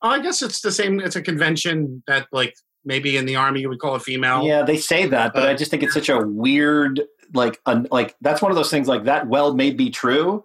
I 0.02 0.20
guess 0.20 0.42
it's 0.42 0.60
the 0.60 0.74
same. 0.74 1.00
It's 1.00 1.16
a 1.16 1.22
convention 1.22 2.04
that 2.06 2.28
like 2.34 2.54
maybe 2.84 3.16
in 3.16 3.26
the 3.26 3.38
army 3.38 3.62
you 3.62 3.70
would 3.70 3.80
call 3.80 3.96
a 3.96 4.00
female. 4.00 4.46
Yeah, 4.46 4.62
they 4.64 4.76
say 4.76 5.06
that, 5.08 5.34
but 5.34 5.48
I 5.48 5.54
just 5.54 5.72
think 5.72 5.82
it's 5.82 5.94
such 5.94 6.10
a 6.10 6.20
weird, 6.20 7.02
like, 7.34 7.62
un, 7.66 7.88
like 7.92 8.16
that's 8.20 8.42
one 8.42 8.52
of 8.52 8.58
those 8.58 8.70
things 8.70 8.90
like 8.90 9.06
that. 9.06 9.28
Well, 9.28 9.54
may 9.54 9.72
be 9.72 9.90
true, 9.90 10.44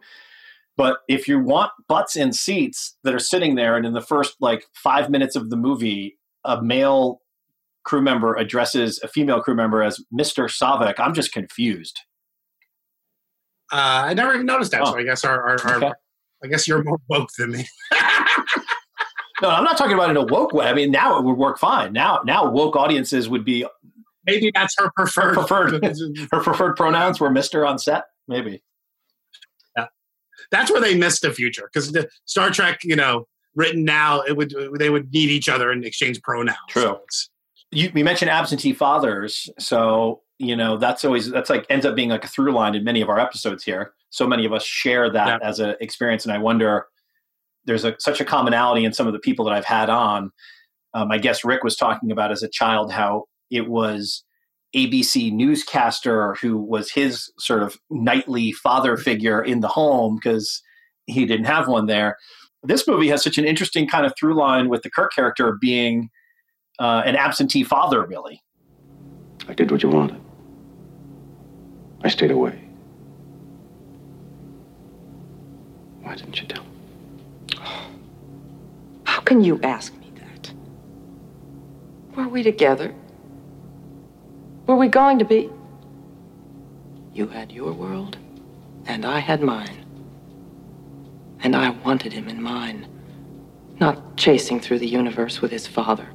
but 0.77 0.99
if 1.09 1.27
you 1.27 1.41
want 1.41 1.73
butts 1.89 2.15
in 2.15 2.33
seats 2.33 2.97
that 3.03 3.13
are 3.13 3.19
sitting 3.19 3.57
there, 3.57 3.77
and 3.77 3.85
in 3.85 3.93
the 3.93 4.01
first 4.01 4.37
like 4.39 4.65
five 4.73 5.11
minutes 5.11 5.35
of 5.35 5.51
the 5.51 5.57
movie, 5.57 6.17
a 6.45 6.63
male 6.63 7.23
crew 7.85 8.03
member 8.03 8.37
addresses 8.37 9.01
a 9.03 9.09
female 9.09 9.41
crew 9.41 9.57
member 9.57 9.83
as 9.83 10.01
Mister 10.13 10.45
Saavik, 10.45 10.95
I'm 10.99 11.13
just 11.13 11.33
confused. 11.33 11.99
Uh, 13.73 14.07
I 14.07 14.15
never 14.15 14.35
even 14.35 14.47
noticed 14.47 14.71
that. 14.71 14.83
Oh. 14.83 14.93
So 14.93 14.99
I 14.99 15.03
guess 15.03 15.25
our, 15.25 15.43
our, 15.43 15.57
our 15.65 15.77
Okay. 15.77 15.93
I 16.45 16.47
guess 16.47 16.69
you're 16.69 16.83
more 16.85 16.99
woke 17.09 17.31
than 17.39 17.53
me. 17.53 17.67
No, 19.43 19.51
I'm 19.51 19.65
not 19.65 19.77
talking 19.77 19.95
about 19.95 20.11
in 20.11 20.17
a 20.17 20.25
woke 20.25 20.53
way. 20.53 20.67
I 20.67 20.73
mean, 20.73 20.93
now 20.93 21.19
it 21.19 21.25
would 21.25 21.37
work 21.37 21.59
fine. 21.59 21.93
Now, 21.93 22.21
now 22.25 22.49
woke 22.49 22.77
audiences 22.77 23.29
would 23.29 23.45
be 23.45 23.67
Maybe 24.27 24.51
that's 24.55 24.75
her 24.79 24.91
preferred. 24.97 25.35
preferred. 25.35 25.85
her 26.33 26.41
preferred 26.41 26.77
pronouns 26.77 27.21
were 27.21 27.31
Mister 27.31 27.67
on 27.67 27.79
set. 27.79 28.05
Maybe. 28.27 28.63
Yeah, 29.77 29.87
that's 30.51 30.71
where 30.71 30.81
they 30.81 30.97
missed 30.97 31.23
the 31.23 31.33
future 31.33 31.69
because 31.73 31.93
the 31.93 32.09
Star 32.25 32.51
Trek, 32.51 32.81
you 32.85 32.97
know, 32.97 33.27
written 33.55 33.85
now, 33.85 34.23
it 34.23 34.37
would 34.37 34.55
they 34.79 34.91
would 34.91 35.13
need 35.13 35.31
each 35.31 35.49
other 35.49 35.71
and 35.71 35.85
exchange 35.85 36.23
pronouns. 36.23 36.57
True. 36.69 36.99
So 37.11 37.29
you, 37.71 37.91
we 37.93 38.03
mentioned 38.03 38.31
absentee 38.31 38.73
fathers, 38.73 39.51
so 39.59 40.23
you 40.39 40.57
know 40.57 40.77
that's 40.77 41.05
always 41.05 41.31
that's 41.31 41.51
like 41.51 41.67
ends 41.71 41.87
up 41.87 41.95
being 41.95 42.11
like 42.11 42.25
a 42.25 42.29
through 42.29 42.53
line 42.53 42.75
in 42.75 42.85
many 42.85 43.01
of 43.01 43.09
our 43.09 43.19
episodes 43.19 43.65
here. 43.65 43.93
So 44.11 44.27
many 44.27 44.45
of 44.45 44.53
us 44.53 44.65
share 44.65 45.11
that 45.11 45.43
as 45.43 45.61
an 45.61 45.77
experience, 45.81 46.25
and 46.25 46.33
I 46.33 46.39
wonder 46.39 46.87
there's 47.65 47.85
a, 47.85 47.97
such 47.99 48.21
a 48.21 48.25
commonality 48.25 48.85
in 48.85 48.93
some 48.93 49.07
of 49.07 49.13
the 49.13 49.19
people 49.19 49.45
that 49.47 49.55
I've 49.55 49.65
had 49.65 49.89
on. 49.89 50.31
Um, 50.93 51.11
I 51.11 51.19
guess 51.19 51.45
Rick 51.45 51.65
was 51.65 51.77
talking 51.77 52.11
about 52.13 52.31
as 52.31 52.43
a 52.43 52.49
child 52.49 52.93
how 52.93 53.25
it 53.51 53.69
was 53.69 54.25
ABC 54.77 55.33
newscaster 55.33 56.35
who 56.41 56.59
was 56.59 56.91
his 56.91 57.33
sort 57.39 57.63
of 57.63 57.77
nightly 57.91 58.53
father 58.53 58.97
figure 58.97 59.43
in 59.43 59.61
the 59.61 59.69
home 59.69 60.17
because 60.17 60.63
he 61.07 61.27
didn't 61.27 61.47
have 61.47 61.69
one 61.69 61.87
there. 61.87 62.17
This 62.63 62.87
movie 62.89 63.09
has 63.09 63.23
such 63.23 63.39
an 63.39 63.45
interesting 63.45 63.87
kind 63.87 64.07
of 64.07 64.13
through 64.19 64.35
line 64.35 64.69
with 64.69 64.83
the 64.83 64.91
Kirk 64.91 65.13
character 65.13 65.57
being 65.61 66.11
uh, 66.79 67.03
an 67.05 67.15
absentee 67.15 67.63
father, 67.63 68.05
really. 68.07 68.43
I 69.49 69.53
did 69.53 69.71
what 69.71 69.83
you 69.83 69.91
wanted. 69.91 70.24
I 72.05 72.09
stayed 72.09 72.31
away. 72.31 72.61
Why 76.03 76.15
didn't 76.15 76.39
you 76.39 76.47
tell 76.47 76.63
me? 76.63 77.59
How 79.05 79.21
can 79.23 79.43
you 79.43 79.59
ask 79.63 79.95
me 79.97 80.13
that? 80.17 80.53
Were 82.15 82.29
we 82.29 82.43
together? 82.43 82.95
Were 84.67 84.77
we 84.77 84.89
going 84.89 85.19
to 85.19 85.25
be? 85.25 85.51
You 87.15 87.29
had 87.29 87.51
your 87.51 87.73
world, 87.73 88.19
and 88.85 89.07
I 89.07 89.21
had 89.21 89.41
mine. 89.41 89.87
And 91.41 91.57
I 91.57 91.71
wanted 91.71 92.13
him 92.13 92.29
in 92.29 92.43
mine, 92.43 92.87
not 93.81 94.17
chasing 94.19 94.61
through 94.61 94.81
the 94.81 94.87
universe 94.87 95.41
with 95.41 95.51
his 95.51 95.67
father. 95.67 96.09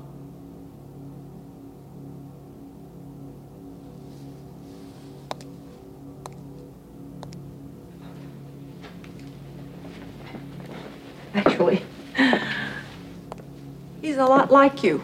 Like 14.59 14.83
you. 14.83 15.03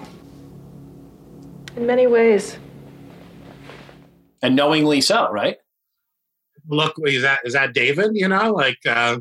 In 1.75 1.85
many 1.85 2.07
ways. 2.07 2.57
And 4.41 4.55
knowingly 4.55 5.01
so, 5.01 5.29
right? 5.31 5.57
look, 6.67 6.95
is 7.05 7.21
that 7.21 7.39
is 7.43 7.53
that 7.53 7.73
David? 7.73 8.11
You 8.13 8.27
know, 8.27 8.51
like 8.51 8.77
uh, 8.85 9.19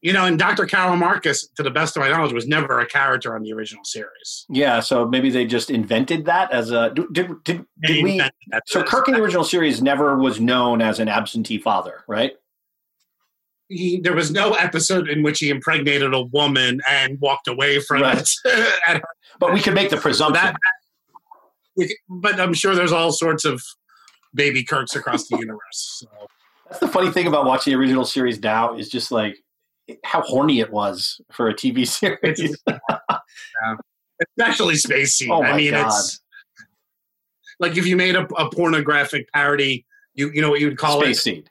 you 0.00 0.12
know, 0.12 0.26
and 0.26 0.38
Dr. 0.38 0.66
Carol 0.66 0.96
Marcus, 0.96 1.48
to 1.56 1.62
the 1.62 1.70
best 1.70 1.96
of 1.96 2.02
my 2.02 2.08
knowledge, 2.08 2.32
was 2.32 2.46
never 2.46 2.80
a 2.80 2.86
character 2.86 3.34
on 3.34 3.42
the 3.42 3.52
original 3.52 3.84
series. 3.84 4.46
Yeah, 4.48 4.80
so 4.80 5.06
maybe 5.06 5.30
they 5.30 5.44
just 5.44 5.70
invented 5.70 6.24
that 6.26 6.52
as 6.52 6.70
a 6.70 6.90
did 6.90 7.12
did, 7.12 7.44
did, 7.44 7.66
They 7.86 8.02
we? 8.02 8.18
that. 8.18 8.34
So 8.66 8.82
Kirk 8.82 9.08
in 9.08 9.14
the 9.14 9.20
original 9.20 9.44
series 9.44 9.82
never 9.82 10.16
was 10.16 10.40
known 10.40 10.80
as 10.80 11.00
an 11.00 11.08
absentee 11.08 11.58
father, 11.58 12.04
right? 12.06 12.32
He, 13.68 14.00
there 14.00 14.14
was 14.14 14.30
no 14.30 14.52
episode 14.54 15.08
in 15.08 15.22
which 15.22 15.40
he 15.40 15.50
impregnated 15.50 16.14
a 16.14 16.22
woman 16.22 16.80
and 16.88 17.20
walked 17.20 17.48
away 17.48 17.80
from 17.80 18.02
Right. 18.02 18.28
it. 18.44 19.02
But 19.40 19.52
we 19.52 19.60
could 19.60 19.74
make 19.74 19.90
the 19.90 19.96
presumption. 19.98 20.42
that, 20.42 20.56
we- 21.76 21.96
but 22.08 22.40
I'm 22.40 22.54
sure 22.54 22.74
there's 22.74 22.92
all 22.92 23.12
sorts 23.12 23.44
of 23.44 23.62
baby 24.34 24.64
Kirks 24.64 24.96
across 24.96 25.28
the 25.28 25.36
universe. 25.38 25.60
So. 26.00 26.08
That's 26.68 26.80
the 26.80 26.88
funny 26.88 27.10
thing 27.10 27.26
about 27.26 27.44
watching 27.46 27.72
the 27.72 27.78
original 27.78 28.04
series 28.04 28.40
now 28.42 28.74
is 28.74 28.88
just 28.88 29.10
like 29.12 29.36
how 30.04 30.22
horny 30.22 30.60
it 30.60 30.70
was 30.72 31.20
for 31.30 31.48
a 31.48 31.54
TV 31.54 31.86
series. 31.86 32.56
Yeah. 32.66 33.76
Especially 34.36 34.74
Space 34.76 35.14
Seed. 35.14 35.30
Oh 35.30 35.42
I 35.42 35.56
mean, 35.56 35.70
God. 35.72 35.86
it's 35.86 36.20
like 37.60 37.76
if 37.76 37.86
you 37.86 37.96
made 37.96 38.16
a, 38.16 38.26
a 38.34 38.50
pornographic 38.50 39.30
parody, 39.32 39.86
you 40.14 40.30
you 40.32 40.42
know 40.42 40.50
what 40.50 40.60
you 40.60 40.66
would 40.68 40.78
call 40.78 41.00
Space 41.00 41.18
it? 41.18 41.22
Seed. 41.22 41.50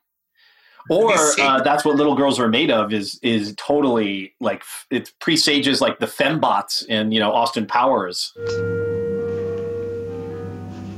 Or 0.90 1.12
uh, 1.14 1.62
that's 1.62 1.84
what 1.84 1.96
little 1.96 2.16
girls 2.16 2.40
are 2.40 2.48
made 2.48 2.72
of 2.72 2.94
is 2.94 3.20
is 3.22 3.54
totally 3.58 4.34
like 4.40 4.64
it 4.90 5.12
presages 5.20 5.82
like 5.82 6.00
the 6.00 6.06
fembots 6.06 6.86
in 6.86 7.12
you 7.12 7.20
know 7.20 7.32
Austin 7.34 7.66
Powers. 7.66 8.34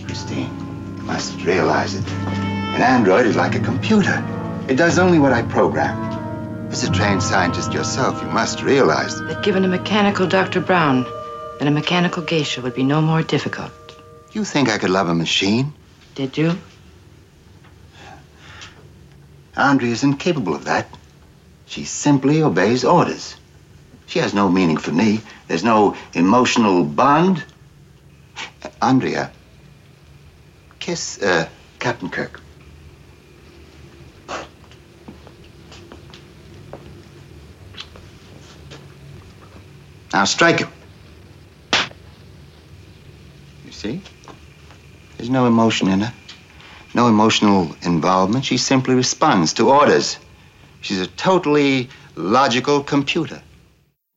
Christine, 0.05 0.53
you 0.97 1.03
must 1.03 1.43
realize 1.43 1.95
it. 1.95 2.07
An 2.07 2.81
android 2.81 3.25
is 3.25 3.35
like 3.35 3.55
a 3.55 3.59
computer. 3.59 4.23
It 4.67 4.75
does 4.75 4.99
only 4.99 5.17
what 5.17 5.33
I 5.33 5.41
program. 5.43 5.97
As 6.69 6.83
a 6.83 6.91
trained 6.91 7.23
scientist 7.23 7.73
yourself, 7.73 8.21
you 8.21 8.27
must 8.27 8.61
realize 8.61 9.19
That 9.21 9.43
given 9.43 9.65
a 9.65 9.67
mechanical 9.67 10.27
Dr. 10.27 10.61
Brown, 10.61 11.03
then 11.57 11.67
a 11.67 11.71
mechanical 11.71 12.21
geisha 12.21 12.61
would 12.61 12.75
be 12.75 12.83
no 12.83 13.01
more 13.01 13.23
difficult. 13.23 13.71
You 14.33 14.45
think 14.45 14.69
I 14.69 14.77
could 14.77 14.91
love 14.91 15.09
a 15.09 15.15
machine? 15.15 15.73
Did 16.13 16.37
you? 16.37 16.55
Andrea 19.55 19.91
is 19.91 20.03
incapable 20.03 20.55
of 20.55 20.65
that. 20.65 20.87
She 21.65 21.83
simply 21.83 22.41
obeys 22.41 22.83
orders. 22.83 23.35
She 24.07 24.19
has 24.19 24.33
no 24.33 24.49
meaning 24.49 24.77
for 24.77 24.91
me. 24.91 25.21
There's 25.47 25.63
no 25.63 25.95
emotional 26.13 26.83
bond. 26.83 27.43
Andrea, 28.81 29.31
kiss 30.79 31.21
uh, 31.21 31.47
Captain 31.77 32.09
Kirk. 32.09 32.41
Now 40.11 40.23
strike 40.25 40.59
him. 40.59 40.69
You 43.63 43.71
see? 43.71 44.01
There's 45.17 45.29
no 45.29 45.45
emotion 45.45 45.87
in 45.89 46.01
her. 46.01 46.13
No 46.93 47.07
emotional 47.07 47.75
involvement. 47.83 48.45
She 48.45 48.57
simply 48.57 48.95
responds 48.95 49.53
to 49.53 49.69
orders. 49.69 50.17
She's 50.81 50.99
a 50.99 51.07
totally 51.07 51.89
logical 52.15 52.83
computer. 52.83 53.41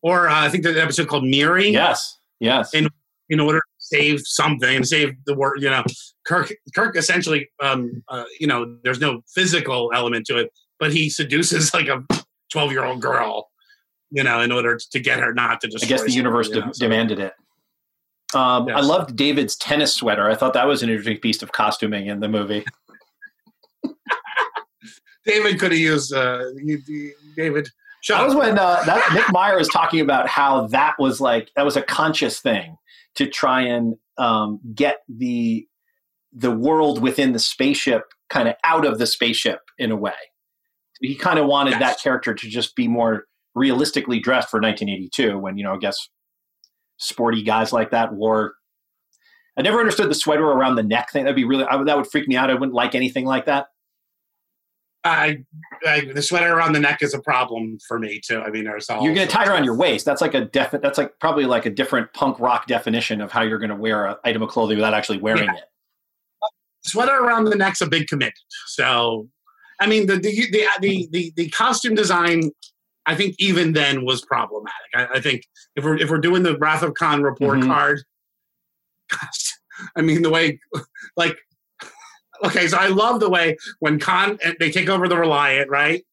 Or 0.02 0.28
uh, 0.28 0.44
I 0.46 0.48
think 0.48 0.64
there's 0.64 0.76
an 0.76 0.82
episode 0.82 1.08
called 1.08 1.24
Mirroring. 1.24 1.74
Yes. 1.74 2.18
Yes. 2.40 2.74
In 2.74 2.88
in 3.28 3.40
order 3.40 3.58
to 3.58 3.64
save 3.78 4.20
something, 4.24 4.76
and 4.76 4.86
save 4.86 5.14
the 5.26 5.34
world, 5.34 5.62
you 5.62 5.70
know, 5.70 5.84
Kirk 6.26 6.52
Kirk 6.74 6.96
essentially, 6.96 7.48
um, 7.62 8.02
uh, 8.08 8.24
you 8.38 8.46
know, 8.46 8.76
there's 8.84 9.00
no 9.00 9.22
physical 9.34 9.90
element 9.94 10.26
to 10.26 10.38
it, 10.38 10.52
but 10.78 10.92
he 10.92 11.08
seduces 11.08 11.72
like 11.72 11.88
a 11.88 12.04
12 12.52 12.72
year 12.72 12.84
old 12.84 13.00
girl, 13.00 13.48
you 14.10 14.22
know, 14.22 14.40
in 14.40 14.52
order 14.52 14.78
to 14.90 15.00
get 15.00 15.18
her 15.20 15.32
not 15.32 15.60
to 15.62 15.68
destroy. 15.68 15.86
I 15.86 15.98
guess 15.98 16.04
the 16.04 16.12
universe 16.12 16.48
something, 16.48 16.62
you 16.62 16.68
de- 16.68 16.74
so- 16.74 16.84
demanded 16.84 17.18
it. 17.20 17.32
Um, 18.34 18.68
I 18.68 18.80
loved 18.80 19.14
David's 19.16 19.56
tennis 19.56 19.94
sweater. 19.94 20.28
I 20.30 20.34
thought 20.34 20.54
that 20.54 20.66
was 20.66 20.82
an 20.82 20.88
interesting 20.90 21.18
piece 21.18 21.42
of 21.42 21.52
costuming 21.52 22.06
in 22.06 22.20
the 22.20 22.28
movie. 22.28 22.64
David 25.24 25.60
could 25.60 25.72
have 25.72 25.80
used 25.80 26.12
uh, 26.12 26.44
you- 26.56 26.82
you- 26.86 27.14
David. 27.36 27.68
Shut 28.02 28.18
That 28.18 28.24
was 28.26 28.34
when 28.34 28.58
uh, 28.58 28.82
that 28.84 29.12
Nick 29.14 29.30
Meyer 29.30 29.56
was 29.56 29.68
talking 29.68 30.00
about 30.00 30.26
how 30.26 30.66
that 30.68 30.94
was 30.98 31.20
like 31.20 31.50
that 31.54 31.64
was 31.64 31.76
a 31.76 31.82
conscious 31.82 32.40
thing 32.40 32.76
to 33.14 33.28
try 33.28 33.62
and 33.62 33.94
um, 34.18 34.58
get 34.74 34.98
the 35.08 35.66
the 36.32 36.50
world 36.50 37.00
within 37.00 37.30
the 37.32 37.38
spaceship 37.38 38.02
kind 38.28 38.48
of 38.48 38.56
out 38.64 38.84
of 38.84 38.98
the 38.98 39.06
spaceship 39.06 39.60
in 39.78 39.92
a 39.92 39.96
way. 39.96 40.14
He 41.00 41.14
kind 41.14 41.38
of 41.38 41.46
wanted 41.46 41.74
that 41.74 42.00
character 42.00 42.34
to 42.34 42.48
just 42.48 42.74
be 42.74 42.88
more 42.88 43.26
realistically 43.54 44.18
dressed 44.18 44.48
for 44.50 44.58
1982 44.60 45.38
when 45.38 45.56
you 45.56 45.62
know 45.62 45.74
I 45.74 45.78
guess 45.78 45.96
sporty 46.99 47.43
guys 47.43 47.72
like 47.72 47.90
that 47.90 48.12
wore. 48.12 48.55
I 49.57 49.62
never 49.62 49.78
understood 49.80 50.11
the 50.11 50.14
sweater 50.14 50.45
around 50.45 50.76
the 50.76 50.82
neck 50.82 51.11
thing. 51.12 51.24
That'd 51.24 51.36
be 51.36 51.45
really 51.45 51.64
I, 51.64 51.82
that 51.84 51.97
would 51.97 52.07
freak 52.07 52.26
me 52.28 52.36
out. 52.36 52.51
I 52.51 52.55
wouldn't 52.55 52.72
like 52.74 52.95
anything 52.95 53.26
like 53.26 53.47
that. 53.47 53.66
I, 55.05 55.38
I 55.84 56.12
the 56.14 56.22
sweater 56.22 56.55
around 56.55 56.74
the 56.74 56.80
neck 56.80 57.03
is 57.03 57.12
a 57.12 57.20
problem 57.20 57.78
for 57.88 57.99
me 57.99 58.20
too. 58.24 58.40
I 58.40 58.51
mean, 58.51 58.64
there's 58.64 58.88
all 58.88 59.03
You're 59.05 59.14
going 59.14 59.26
to 59.26 59.32
tie 59.32 59.43
it 59.43 59.49
around 59.49 59.64
your 59.64 59.76
waist. 59.76 60.05
That's 60.05 60.20
like 60.20 60.34
a 60.34 60.45
defi- 60.45 60.78
That's 60.78 60.97
like 60.97 61.18
probably 61.18 61.45
like 61.45 61.66
a 61.66 61.70
different 61.70 62.12
punk 62.14 62.38
rock 62.38 62.68
definition 62.68 63.20
of 63.20 63.32
how 63.32 63.43
you're 63.43 63.59
going 63.59 63.70
to 63.70 63.76
wear 63.76 64.07
an 64.07 64.16
item 64.24 64.43
of 64.43 64.49
clothing 64.49 64.76
without 64.78 64.95
actually 64.95 65.18
wearing 65.18 65.45
Yeah. 65.45 65.55
it. 65.55 65.64
sweater 66.86 67.16
around 67.18 67.45
the 67.45 67.57
neck's 67.57 67.80
a 67.80 67.86
big 67.86 68.07
commitment. 68.07 68.38
So, 68.68 69.28
I 69.80 69.88
mean, 69.88 70.07
the 70.07 70.16
the 70.18 70.30
the 70.53 70.66
the 70.80 71.09
the, 71.11 71.32
the 71.34 71.49
costume 71.51 71.97
design, 71.97 72.53
I 73.07 73.14
think 73.14 73.34
even 73.38 73.72
then 73.72 74.05
was 74.05 74.24
problematic. 74.24 74.72
I, 74.94 75.07
I 75.14 75.20
think 75.20 75.42
if 75.76 75.84
we're 75.84 75.96
if 75.96 76.11
we're 76.11 76.18
doing 76.18 76.42
the 76.42 76.57
Wrath 76.59 76.82
of 76.82 76.94
Khan 76.94 77.22
report 77.22 77.59
Mhm. 77.61 77.66
card, 77.68 78.03
gosh, 79.11 79.53
I 79.96 80.03
mean 80.03 80.22
the 80.22 80.30
way, 80.30 80.61
like, 81.16 81.36
okay, 82.44 82.68
so 82.68 82.76
I 82.76 82.88
love 82.88 83.20
the 83.20 83.30
way 83.30 83.57
when 83.80 83.98
Khan 83.98 84.38
they 84.61 84.70
take 84.70 84.88
over 84.88 85.09
the 85.09 85.16
Reliant, 85.16 85.68
right? 85.70 86.05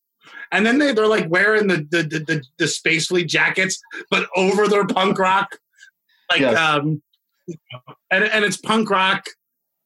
And 0.52 0.66
then 0.66 0.80
they, 0.80 0.94
they're 0.94 1.08
like 1.08 1.30
wearing 1.30 1.68
the 1.68 1.78
the, 1.90 2.04
the 2.04 2.20
the 2.20 2.44
the 2.58 2.68
space 2.68 3.08
fleet 3.08 3.28
jackets, 3.28 3.80
but 4.10 4.28
over 4.36 4.68
their 4.68 4.86
punk 4.88 5.20
rock, 5.20 5.58
like 6.32 6.42
Yes. 6.42 6.58
um, 6.58 7.02
and 8.10 8.24
and 8.24 8.44
it's 8.46 8.58
punk 8.58 8.90
rock, 8.90 9.26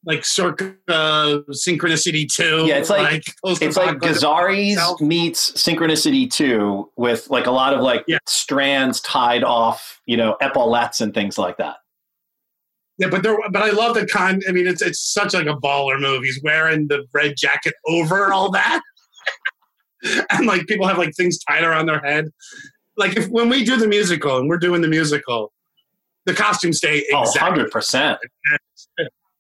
like 0.06 0.26
circa 0.26 0.76
Synchronicity 0.90 2.28
Two. 2.32 2.66
Yeah, 2.66 2.78
it's 2.78 2.90
like, 2.90 3.24
to 3.24 3.34
it's 3.44 3.78
like 3.78 3.98
Gazaris 3.98 5.00
meets 5.02 5.52
Synchronicity 5.54 6.30
2 6.30 6.92
with 6.98 7.30
like 7.30 7.46
a 7.46 7.52
lot 7.52 7.74
of 7.74 7.82
like 7.82 8.06
strands 8.28 9.00
tied 9.02 9.44
off, 9.44 10.02
you 10.06 10.18
know, 10.18 10.36
epaulettes 10.42 11.02
and 11.02 11.14
things 11.14 11.38
like 11.38 11.58
that. 11.58 11.78
Yeah, 12.98 13.08
but 13.10 13.24
there, 13.24 13.38
but 13.50 13.64
I 13.64 13.72
love 13.72 13.96
the 13.96 14.06
Khan. 14.06 14.40
I 14.48 14.52
mean, 14.52 14.68
it's 14.68 14.82
it's 14.82 15.00
such 15.00 15.34
like 15.34 15.48
a 15.48 15.56
baller 15.56 16.00
move. 16.00 16.24
He's 16.24 16.40
wearing 16.44 16.88
the 16.88 17.06
red 17.14 17.36
jacket 17.38 17.74
over 17.88 18.32
all 18.32 18.52
that, 18.52 18.82
and 20.30 20.46
like 20.46 20.68
people 20.68 20.88
have 20.88 20.98
like 20.98 21.16
things 21.16 21.40
tied 21.40 21.64
around 21.64 21.88
their 21.88 22.02
head. 22.02 22.30
Like 22.96 23.18
if 23.18 23.28
when 23.30 23.50
we 23.50 23.64
do 23.66 23.78
the 23.78 23.88
musical 23.88 24.38
and 24.38 24.48
we're 24.48 24.60
doing 24.60 24.82
the 24.82 24.88
musical, 24.88 25.52
the 26.26 26.34
costumes 26.34 26.78
stay 26.78 27.04
Oh, 27.14 27.24
exactly 27.24 27.64
100%. 27.72 28.18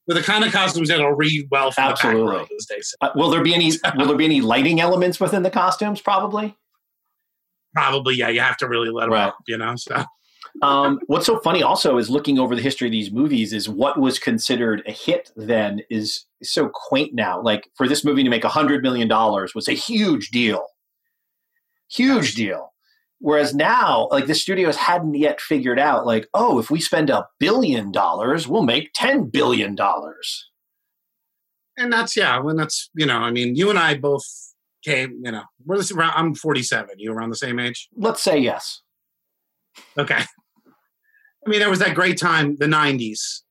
With 0.07 0.17
the 0.17 0.23
kind 0.23 0.43
of 0.43 0.51
costumes 0.51 0.89
that'll 0.89 1.13
read 1.13 1.47
well 1.49 1.71
from 1.71 1.85
the 1.85 1.89
Absolutely. 1.91 2.21
row, 2.23 2.45
as 2.57 2.65
they 2.67 2.81
say. 2.81 2.95
Uh, 3.01 3.09
will 3.15 3.29
there 3.29 3.41
be 3.43 3.53
any 3.55 3.71
will 3.97 4.07
there 4.07 4.17
be 4.17 4.25
any 4.25 4.41
lighting 4.41 4.81
elements 4.81 5.19
within 5.19 5.43
the 5.43 5.49
costumes 5.51 6.01
probably? 6.01 6.55
Probably, 7.73 8.15
yeah. 8.15 8.29
You 8.29 8.41
have 8.41 8.57
to 8.57 8.67
really 8.67 8.89
let 8.89 9.03
them 9.05 9.13
Right. 9.13 9.27
up, 9.27 9.37
you 9.47 9.57
know. 9.57 9.75
So 9.77 10.03
Um, 10.61 10.99
what's 11.07 11.25
so 11.25 11.39
funny 11.39 11.63
also 11.63 11.97
is 11.97 12.09
looking 12.09 12.37
over 12.37 12.53
the 12.55 12.61
history 12.61 12.87
of 12.87 12.91
these 12.91 13.11
movies 13.11 13.53
is 13.53 13.67
what 13.69 13.97
was 13.99 14.19
considered 14.19 14.83
a 14.85 14.91
hit 14.91 15.31
then 15.37 15.81
is 15.89 16.25
so 16.43 16.69
quaint 16.71 17.13
now. 17.15 17.41
Like 17.41 17.69
for 17.75 17.87
this 17.87 18.03
movie 18.03 18.23
to 18.23 18.29
make 18.29 18.43
a 18.43 18.49
hundred 18.49 18.83
million 18.83 19.07
dollars 19.07 19.55
was 19.55 19.67
a 19.69 19.73
huge 19.73 20.29
deal, 20.29 20.67
huge 21.89 22.35
deal. 22.35 22.72
Whereas 23.23 23.55
now, 23.55 24.09
like 24.11 24.27
the 24.27 24.35
studios 24.35 24.75
hadn't 24.75 25.13
yet 25.13 25.39
figured 25.39 25.79
out, 25.79 26.05
like, 26.05 26.27
oh, 26.33 26.59
if 26.59 26.69
we 26.69 26.81
spend 26.81 27.09
a 27.09 27.25
billion 27.39 27.89
dollars, 27.89 28.49
we'll 28.49 28.63
make 28.63 28.91
ten 28.93 29.29
billion 29.29 29.75
dollars. 29.75 30.49
and 31.77 31.91
that's 31.93 32.17
yeah. 32.17 32.37
When 32.39 32.57
that's 32.57 32.89
you 32.95 33.05
know, 33.05 33.19
I 33.19 33.31
mean, 33.31 33.55
you 33.55 33.69
and 33.69 33.79
I 33.79 33.95
both 33.95 34.25
came. 34.83 35.21
You 35.23 35.31
know, 35.31 35.43
we're 35.65 35.77
this 35.77 35.89
around. 35.89 36.11
I'm 36.17 36.35
47. 36.35 36.95
You 36.97 37.13
around 37.13 37.29
the 37.29 37.37
same 37.37 37.59
age? 37.59 37.87
Let's 37.95 38.21
say 38.21 38.37
yes. 38.37 38.81
Okay. 39.97 40.15
I 40.15 41.49
mean, 41.49 41.59
there 41.59 41.69
was 41.69 41.79
that 41.79 41.95
great 41.95 42.19
time, 42.19 42.57
the 42.57 42.65
'90s. 42.65 43.43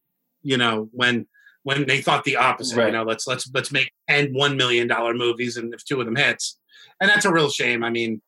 You 0.43 0.59
know, 0.59 0.91
when 0.93 1.27
when 1.63 1.87
they 1.87 2.03
thought 2.03 2.25
the 2.25 2.37
opposite. 2.37 2.77
You 2.77 2.93
know, 2.93 3.05
let's 3.05 3.27
let's 3.27 3.51
let's 3.55 3.73
make 3.73 3.91
ten 4.07 4.35
one 4.35 4.59
million 4.59 4.87
dollar 4.87 5.15
movies, 5.15 5.57
and 5.57 5.73
if 5.73 5.83
two 5.83 5.99
of 5.99 6.05
them 6.05 6.17
hits, 6.17 6.59
and 7.01 7.09
that's 7.09 7.25
a 7.25 7.33
real 7.33 7.49
shame. 7.49 7.83
I 7.83 7.89
mean, 7.89 8.21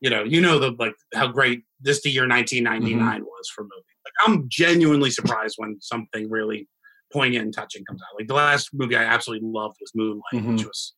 you 0.00 0.10
know, 0.10 0.22
you 0.22 0.40
know 0.40 0.58
the 0.58 0.70
like 0.78 0.94
how 1.14 1.26
great 1.28 1.62
this 1.80 2.02
the 2.02 2.10
year 2.10 2.26
1999 2.26 3.22
was 3.24 3.48
for 3.54 3.62
movies. 3.62 3.84
Like, 4.04 4.28
I'm 4.28 4.46
genuinely 4.48 5.10
surprised 5.10 5.54
when 5.58 5.76
something 5.80 6.28
really 6.30 6.68
poignant 7.12 7.44
and 7.44 7.54
touching 7.54 7.84
comes 7.84 8.00
out. 8.02 8.18
Like 8.18 8.28
the 8.28 8.34
last 8.34 8.70
movie 8.72 8.96
I 8.96 9.04
absolutely 9.04 9.48
loved 9.48 9.76
was 9.80 9.90
Moonlight, 9.94 10.22
which 10.32 10.62
Mhm. 10.62 10.66
was 10.66 10.94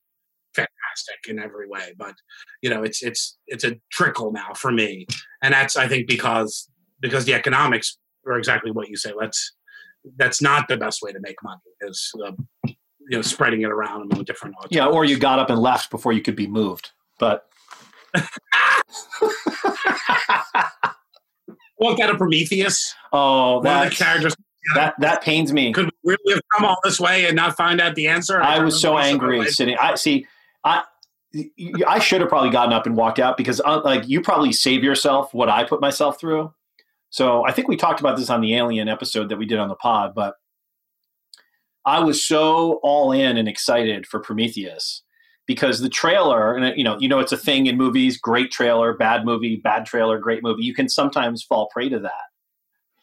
fantastic 0.54 1.28
in 1.28 1.38
every 1.38 1.66
way. 1.68 1.94
But 1.96 2.14
you 2.60 2.70
know, 2.70 2.82
it's 2.82 3.02
it's 3.02 3.38
it's 3.46 3.64
a 3.64 3.76
trickle 3.90 4.32
now 4.32 4.52
for 4.54 4.70
me, 4.72 5.06
and 5.42 5.52
that's 5.54 5.76
I 5.76 5.88
think 5.88 6.06
because 6.08 6.68
because 7.00 7.24
the 7.24 7.34
economics 7.34 7.98
are 8.26 8.38
exactly 8.38 8.70
what 8.70 8.88
you 8.88 8.96
say. 8.96 9.12
Let's 9.16 9.54
that's 10.16 10.42
not 10.42 10.68
the 10.68 10.76
best 10.76 11.00
way 11.02 11.12
to 11.12 11.20
make 11.20 11.36
money 11.42 11.60
is 11.82 12.12
uh, 12.24 12.32
you 12.66 12.74
know 13.10 13.22
spreading 13.22 13.62
it 13.62 13.70
around 13.70 14.02
among 14.12 14.24
different 14.24 14.54
audiences. 14.56 14.76
Yeah, 14.76 14.86
or 14.86 15.04
you 15.04 15.18
got 15.18 15.38
up 15.38 15.50
and 15.50 15.58
left 15.60 15.90
before 15.90 16.12
you 16.12 16.20
could 16.22 16.36
be 16.36 16.46
moved. 16.46 16.90
But 17.18 17.46
What 21.76 21.98
kind 21.98 22.10
of 22.12 22.16
Prometheus? 22.18 22.94
oh, 23.12 23.54
One 23.56 23.58
of 23.58 23.64
that 23.64 23.90
the 23.90 23.96
characters. 23.96 24.36
that 24.76 24.94
that 25.00 25.20
pains 25.22 25.52
me. 25.52 25.72
Could 25.72 25.90
we 26.04 26.12
really 26.12 26.34
have 26.34 26.42
come 26.56 26.64
all 26.64 26.76
this 26.84 27.00
way 27.00 27.26
and 27.26 27.34
not 27.34 27.56
find 27.56 27.80
out 27.80 27.96
the 27.96 28.06
answer? 28.06 28.40
I 28.40 28.56
don't 28.56 28.66
was 28.66 28.80
so 28.80 28.96
angry 28.96 29.44
sitting. 29.48 29.76
I 29.78 29.96
see. 29.96 30.24
I 30.62 30.84
I 31.88 31.98
should 31.98 32.20
have 32.20 32.28
probably 32.30 32.50
gotten 32.50 32.72
up 32.72 32.86
and 32.86 32.96
walked 32.96 33.18
out 33.18 33.36
because 33.36 33.60
uh, 33.64 33.80
like 33.84 34.06
you 34.06 34.20
probably 34.20 34.52
save 34.52 34.84
yourself 34.84 35.34
what 35.34 35.48
I 35.48 35.64
put 35.64 35.80
myself 35.80 36.20
through. 36.20 36.52
So 37.10 37.44
I 37.44 37.52
think 37.52 37.66
we 37.66 37.76
talked 37.76 37.98
about 37.98 38.16
this 38.16 38.30
on 38.30 38.40
the 38.40 38.54
Alien 38.54 38.88
episode 38.88 39.28
that 39.30 39.36
we 39.36 39.44
did 39.46 39.58
on 39.58 39.68
the 39.68 39.74
pod, 39.74 40.14
but 40.14 40.36
I 41.84 41.98
was 41.98 42.24
so 42.24 42.74
all 42.84 43.10
in 43.10 43.36
and 43.36 43.48
excited 43.48 44.06
for 44.06 44.20
Prometheus 44.20 45.02
because 45.46 45.80
the 45.80 45.88
trailer 45.88 46.54
and 46.54 46.76
you 46.76 46.84
know 46.84 46.96
you 46.98 47.08
know 47.08 47.18
it's 47.18 47.32
a 47.32 47.36
thing 47.36 47.66
in 47.66 47.76
movies 47.76 48.16
great 48.16 48.50
trailer 48.50 48.94
bad 48.94 49.24
movie 49.24 49.56
bad 49.56 49.84
trailer 49.84 50.18
great 50.18 50.42
movie 50.42 50.62
you 50.62 50.74
can 50.74 50.88
sometimes 50.88 51.42
fall 51.42 51.68
prey 51.72 51.88
to 51.88 51.98
that. 51.98 52.12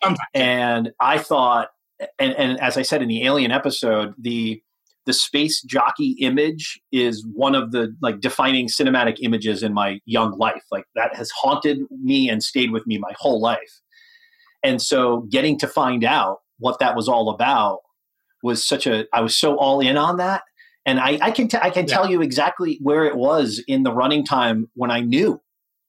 Sometimes. 0.02 0.30
and 0.34 0.92
i 1.02 1.18
thought 1.18 1.70
and, 2.18 2.34
and 2.34 2.60
as 2.60 2.78
i 2.78 2.82
said 2.82 3.02
in 3.02 3.10
the 3.10 3.26
alien 3.26 3.52
episode 3.52 4.14
the 4.18 4.62
the 5.06 5.14
space 5.14 5.62
jockey 5.64 6.16
image 6.20 6.80
is 6.92 7.26
one 7.34 7.56
of 7.56 7.72
the 7.72 7.96
like 8.00 8.20
defining 8.20 8.68
cinematic 8.68 9.18
images 9.22 9.64
in 9.64 9.74
my 9.74 10.00
young 10.06 10.38
life. 10.38 10.62
Like 10.72 10.86
that 10.94 11.16
has 11.16 11.32
haunted 11.32 11.80
me 11.90 12.30
and 12.30 12.44
stayed 12.44 12.70
with 12.70 12.86
me 12.86 13.00
my 13.00 13.14
whole 13.18 13.42
life. 13.42 13.82
And 14.62 14.80
so 14.80 15.22
getting 15.32 15.58
to 15.60 15.68
find 15.68 16.04
out 16.04 16.42
what 16.60 16.78
that 16.78 16.96
was 16.96 17.08
all 17.08 17.30
about 17.30 17.80
was 18.44 18.66
such 18.66 18.86
a 18.86 19.06
i 19.12 19.20
was 19.20 19.36
so 19.36 19.58
all 19.58 19.80
in 19.80 19.98
on 19.98 20.18
that 20.18 20.44
and 20.90 21.00
I, 21.00 21.20
I 21.22 21.32
can 21.32 21.48
t- 21.48 21.58
I 21.62 21.70
can 21.70 21.86
tell 21.86 22.10
you 22.10 22.22
exactly 22.22 22.80
where 22.82 23.06
it 23.06 23.16
was 23.16 23.64
in 23.68 23.84
the 23.84 23.92
running 23.94 24.26
time 24.26 24.70
when 24.74 24.92
I 24.92 25.02
knew, 25.02 25.40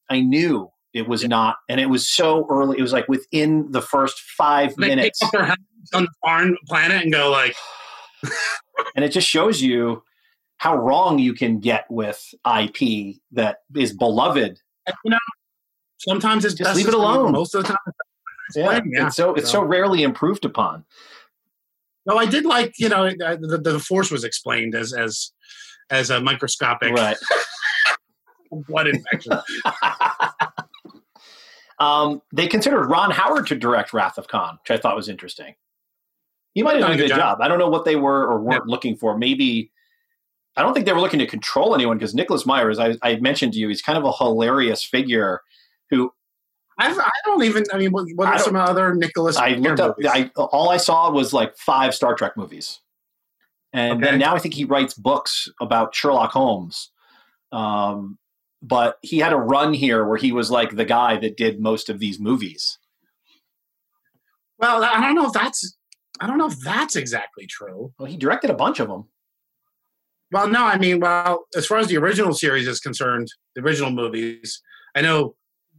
I 0.09 0.21
knew 0.21 0.71
It 0.93 1.09
was 1.09 1.25
not, 1.25 1.57
and 1.69 1.81
it 1.81 1.87
was 1.87 2.09
so 2.09 2.47
early. 2.51 2.79
It 2.79 2.83
was 2.83 2.93
like 2.93 3.09
within 3.09 3.71
the 3.73 3.81
first 3.83 4.21
five 4.37 4.75
They 4.77 4.89
minutes, 4.89 5.19
pick 5.21 5.41
up 5.41 5.49
their 5.49 5.57
on 5.95 6.05
the 6.05 6.11
foreign 6.25 6.57
planet 6.69 7.03
and 7.03 7.13
go 7.13 7.31
like, 7.31 7.55
and 8.95 9.05
it 9.05 9.11
just 9.11 9.27
shows 9.29 9.63
you 9.63 10.03
how 10.59 10.77
wrong 10.77 11.19
you 11.19 11.33
can 11.33 11.59
get 11.61 11.87
with 11.91 12.21
IP 12.45 13.17
that 13.33 13.59
is 13.75 13.93
beloved. 13.97 14.59
you 15.05 15.11
know, 15.11 15.19
sometimes 15.99 16.45
it's 16.45 16.55
Just 16.55 16.77
leave 16.77 16.89
it 16.89 16.95
alone. 16.95 17.33
Most 17.33 17.55
of 17.55 17.63
the 17.63 17.69
time, 17.69 17.79
Yeah, 18.55 18.81
yeah. 18.85 19.07
it's 19.07 19.17
so 19.17 19.35
it's 19.35 19.51
so 19.51 19.63
rarely 19.63 20.03
improved 20.03 20.45
upon. 20.45 20.85
No, 22.07 22.17
I 22.17 22.27
did 22.27 22.45
like 22.45 22.75
you 22.79 22.89
know 22.89 23.09
the, 23.11 23.61
the 23.63 23.79
force 23.79 24.11
was 24.11 24.25
explained 24.25 24.75
as 24.75 24.93
as 24.93 25.33
as 25.91 26.11
a 26.11 26.21
microscopic 26.21 26.93
Right. 26.93 27.17
blood 28.69 28.89
infection. 28.89 29.33
Um, 31.81 32.21
they 32.31 32.47
considered 32.47 32.89
Ron 32.89 33.11
Howard 33.11 33.47
to 33.47 33.57
direct 33.57 33.95
Wrath 33.95 34.19
of 34.19 34.29
Khan, 34.29 34.59
which 34.63 34.71
I 34.71 34.81
thought 34.81 34.95
was 34.95 35.09
interesting. 35.09 35.55
He 36.53 36.63
might 36.63 36.73
have 36.73 36.83
done 36.83 36.93
a 36.93 36.97
good 36.97 37.09
job. 37.09 37.41
I 37.41 37.49
don't 37.49 37.59
know 37.59 37.71
what 37.71 37.87
they 37.87 37.97
were 37.97 38.27
or 38.27 38.39
weren't 38.41 38.67
looking 38.67 38.97
for. 38.97 39.17
Maybe 39.17 39.73
I 40.57 40.63
don't 40.63 40.75
think 40.75 40.85
they 40.85 40.93
were 40.93 41.01
looking 41.01 41.21
to 41.21 41.27
control 41.27 41.75
anyone 41.75 41.97
because 41.97 42.15
Nicholas 42.15 42.45
Meyer, 42.45 42.69
as 42.69 42.79
I, 42.79 42.97
I 43.03 43.17
mentioned 43.17 43.55
to 43.55 43.59
you, 43.59 43.69
he's 43.69 43.81
kind 43.81 43.97
of 43.97 44.05
a 44.05 44.13
hilarious 44.13 44.85
figure 44.85 45.41
who 45.89 46.13
I've, 46.81 46.99
I 46.99 47.11
don't 47.27 47.45
even. 47.45 47.65
I 47.73 47.79
mean, 47.79 47.93
what, 47.93 48.07
what 48.15 48.29
are 48.29 48.39
some 48.39 48.57
other 48.57 48.95
Nicholas? 48.95 49.37
I 49.37 49.51
looked 49.51 49.81
up. 49.81 49.97
I 50.09 50.31
all 50.37 50.71
I 50.71 50.79
saw 50.79 51.11
was 51.11 51.33
like 51.33 51.57
five 51.57 51.95
Star 51.95 52.15
Trek 52.15 52.37
movies, 52.37 52.81
and 53.73 53.99
Okay. 53.99 54.11
then 54.11 54.19
now 54.19 54.35
I 54.35 54.39
think 54.39 54.55
he 54.55 54.65
writes 54.65 54.95
books 54.95 55.49
about 55.61 55.95
Sherlock 55.95 56.33
Holmes. 56.33 56.91
Um, 57.53 58.19
but 58.63 58.99
he 59.03 59.19
had 59.19 59.33
a 59.33 59.37
run 59.37 59.75
here 59.75 60.05
where 60.07 60.17
he 60.17 60.33
was 60.33 60.51
like 60.51 60.75
the 60.77 60.85
guy 60.85 61.17
that 61.19 61.37
did 61.37 61.61
most 61.61 61.89
of 61.91 61.99
these 61.99 62.19
movies. 62.19 62.79
Well, 64.59 64.83
I 64.83 65.01
don't 65.01 65.15
know 65.15 65.27
if 65.27 65.33
that's. 65.33 65.77
I 66.21 66.27
don't 66.27 66.39
know 66.39 66.49
if 66.49 66.59
that's 66.61 66.97
exactly 66.97 67.47
true. 67.47 67.93
Well, 67.99 68.07
he 68.07 68.17
directed 68.17 68.51
a 68.51 68.55
bunch 68.55 68.81
of 68.81 68.89
them. 68.89 69.09
Well, 70.33 70.49
no, 70.49 70.65
I 70.65 70.79
mean, 70.79 71.01
well, 71.01 71.47
as 71.57 71.67
far 71.67 71.79
as 71.79 71.89
the 71.89 71.97
original 71.97 72.33
series 72.33 72.69
is 72.69 72.79
concerned, 72.79 73.29
the 73.57 73.63
original 73.63 73.91
movies, 73.91 74.63
I 74.95 75.01
know 75.01 75.35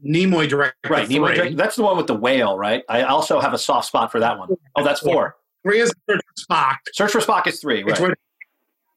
Nimoy 0.06 0.48
directed 0.50 0.90
Right. 0.90 1.08
Nimoy 1.08 1.36
directed- 1.36 1.58
that's 1.58 1.76
the 1.76 1.84
one 1.84 1.98
with 1.98 2.08
the 2.08 2.16
whale, 2.16 2.58
right? 2.58 2.84
I 2.90 3.04
also 3.04 3.40
have 3.40 3.54
a 3.54 3.58
soft 3.58 3.88
spot 3.88 4.12
for 4.12 4.20
that 4.20 4.38
one. 4.40 4.50
Oh, 4.76 4.84
that's 4.84 5.00
four. 5.02 5.36
Three 5.64 5.80
is 5.80 5.94
Search 6.10 6.20
for 6.26 6.54
Spock. 6.54 6.76
Search 6.94 7.12
for 7.12 7.20
Spock 7.20 7.46
is 7.48 7.60
three. 7.62 7.82
It's 7.82 7.92
Right. 7.92 8.02
where 8.02 8.16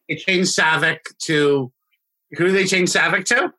they 0.09 0.17
changed 0.17 0.57
Saavik 0.57 1.01
to 1.25 1.71
who 2.37 2.47
do 2.47 2.53
they 2.53 2.65
change 2.67 2.89
Saavik 2.91 3.25
to? 3.27 3.53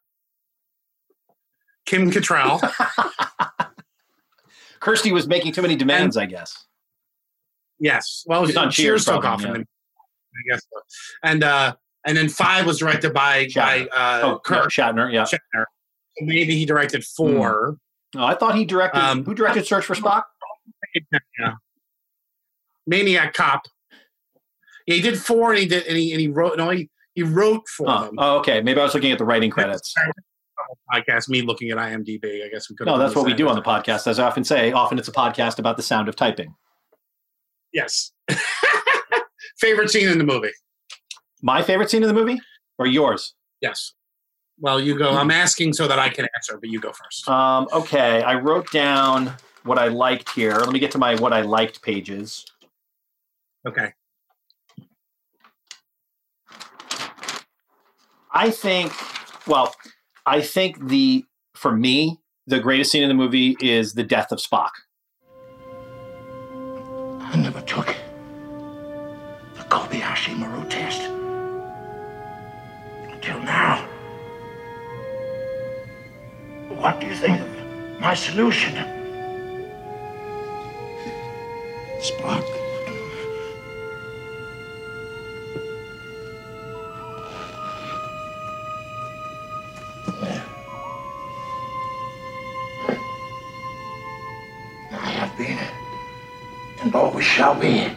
Kim 1.85 2.09
Cattrall. 2.11 2.59
Kirstie 4.81 5.11
was 5.11 5.27
making 5.27 5.51
too 5.53 5.61
many 5.61 5.75
demands, 5.75 6.17
I 6.17 6.25
guess. 6.25 6.65
yes. 7.79 8.23
Well, 8.27 8.45
She's 8.45 8.57
on 8.57 8.71
Cheers, 8.71 9.05
Cheers, 9.05 9.05
took 9.05 9.25
off, 9.25 9.41
yeah. 9.41 9.53
and 9.53 9.65
I 9.65 10.49
guess. 10.53 10.61
So. 10.71 10.79
And 11.23 11.43
uh, 11.43 11.75
and 12.05 12.15
then 12.17 12.29
five 12.29 12.65
was 12.65 12.79
directed 12.79 13.13
by 13.13 13.47
by 13.55 13.87
uh, 13.87 14.21
Oh, 14.23 14.39
Kirk 14.39 14.69
Shatner, 14.71 15.11
yeah. 15.11 15.23
Shatner. 15.23 15.65
Maybe 16.21 16.55
he 16.55 16.65
directed 16.65 17.03
four. 17.03 17.77
Oh, 18.15 18.23
I 18.23 18.35
thought 18.35 18.55
he 18.55 18.65
directed. 18.65 18.99
Um, 18.99 19.23
who 19.25 19.33
directed 19.33 19.65
Search 19.67 19.85
for 19.85 19.95
Spock? 19.95 20.23
Yeah. 21.39 21.53
Maniac 22.87 23.33
Cop. 23.33 23.63
Yeah, 24.87 24.95
he 24.95 25.01
did 25.01 25.19
four, 25.19 25.51
and 25.51 25.59
he 25.59 25.67
did, 25.67 25.85
and 25.87 25.97
he, 25.97 26.11
and 26.11 26.21
he 26.21 26.27
wrote. 26.27 26.57
No, 26.57 26.69
he 26.69 26.89
he 27.15 27.23
wrote 27.23 27.67
for 27.67 27.89
Oh, 27.89 28.05
them. 28.05 28.15
oh, 28.17 28.37
okay. 28.39 28.61
Maybe 28.61 28.79
I 28.79 28.83
was 28.83 28.93
looking 28.93 29.11
at 29.11 29.17
the 29.17 29.25
writing 29.25 29.49
credits. 29.49 29.93
Podcast. 30.93 31.27
Me 31.29 31.41
looking 31.41 31.69
at 31.71 31.77
IMDb. 31.77 32.45
I 32.45 32.49
guess 32.49 32.69
we 32.69 32.75
could. 32.75 32.85
No, 32.87 32.97
that's 32.97 33.15
what 33.15 33.25
we 33.25 33.33
do 33.33 33.49
on 33.49 33.55
the 33.55 33.61
podcast. 33.61 34.07
As 34.07 34.19
I 34.19 34.25
often 34.25 34.43
say, 34.43 34.71
often 34.71 34.97
it's 34.99 35.07
a 35.07 35.11
podcast 35.11 35.59
about 35.59 35.77
the 35.77 35.83
sound 35.83 36.07
of 36.07 36.15
typing. 36.15 36.53
Yes. 37.73 38.11
Favorite 39.59 39.89
scene 39.89 40.07
in 40.07 40.17
the 40.17 40.23
movie? 40.23 40.51
My 41.41 41.61
favorite 41.61 41.89
scene 41.89 42.01
in 42.03 42.07
the 42.07 42.13
movie, 42.13 42.39
or 42.77 42.85
yours? 42.87 43.33
Yes. 43.61 43.93
Well, 44.59 44.79
you 44.79 44.97
go. 44.97 45.11
I'm 45.11 45.31
asking 45.31 45.73
so 45.73 45.87
that 45.87 45.99
I 45.99 46.09
can 46.09 46.27
answer, 46.35 46.57
but 46.57 46.69
you 46.69 46.79
go 46.79 46.91
first. 46.91 47.27
Um, 47.27 47.67
okay, 47.73 48.23
I 48.23 48.35
wrote 48.35 48.71
down 48.71 49.33
what 49.63 49.77
I 49.77 49.89
liked 49.89 50.29
here. 50.29 50.55
Let 50.55 50.71
me 50.71 50.79
get 50.79 50.91
to 50.91 50.97
my 50.97 51.15
what 51.15 51.33
I 51.33 51.41
liked 51.41 51.81
pages. 51.81 52.45
Okay. 53.67 53.93
I 58.31 58.49
think, 58.51 58.93
well, 59.47 59.73
I 60.25 60.41
think 60.41 60.87
the 60.87 61.25
for 61.53 61.71
me 61.71 62.19
the 62.47 62.59
greatest 62.59 62.91
scene 62.91 63.01
in 63.01 63.09
the 63.09 63.15
movie 63.15 63.57
is 63.59 63.93
the 63.93 64.03
death 64.03 64.31
of 64.31 64.39
Spock. 64.39 64.69
I 67.21 67.35
never 67.37 67.61
took 67.61 67.95
the 69.55 69.63
Kobayashi 69.63 70.37
Maru 70.37 70.67
test. 70.69 71.01
Until 73.11 73.39
now. 73.39 73.64
What 76.85 76.99
do 76.99 77.07
you 77.07 77.15
think 77.15 77.41
of 77.41 77.99
my 77.99 78.13
solution? 78.13 78.75
Spock. 81.99 82.45
I 94.91 95.09
have 95.09 95.35
been 95.39 95.57
and 96.83 96.93
always 96.93 97.25
shall 97.25 97.59
be 97.59 97.89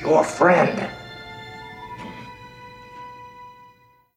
your 0.00 0.22
friend. 0.22 0.88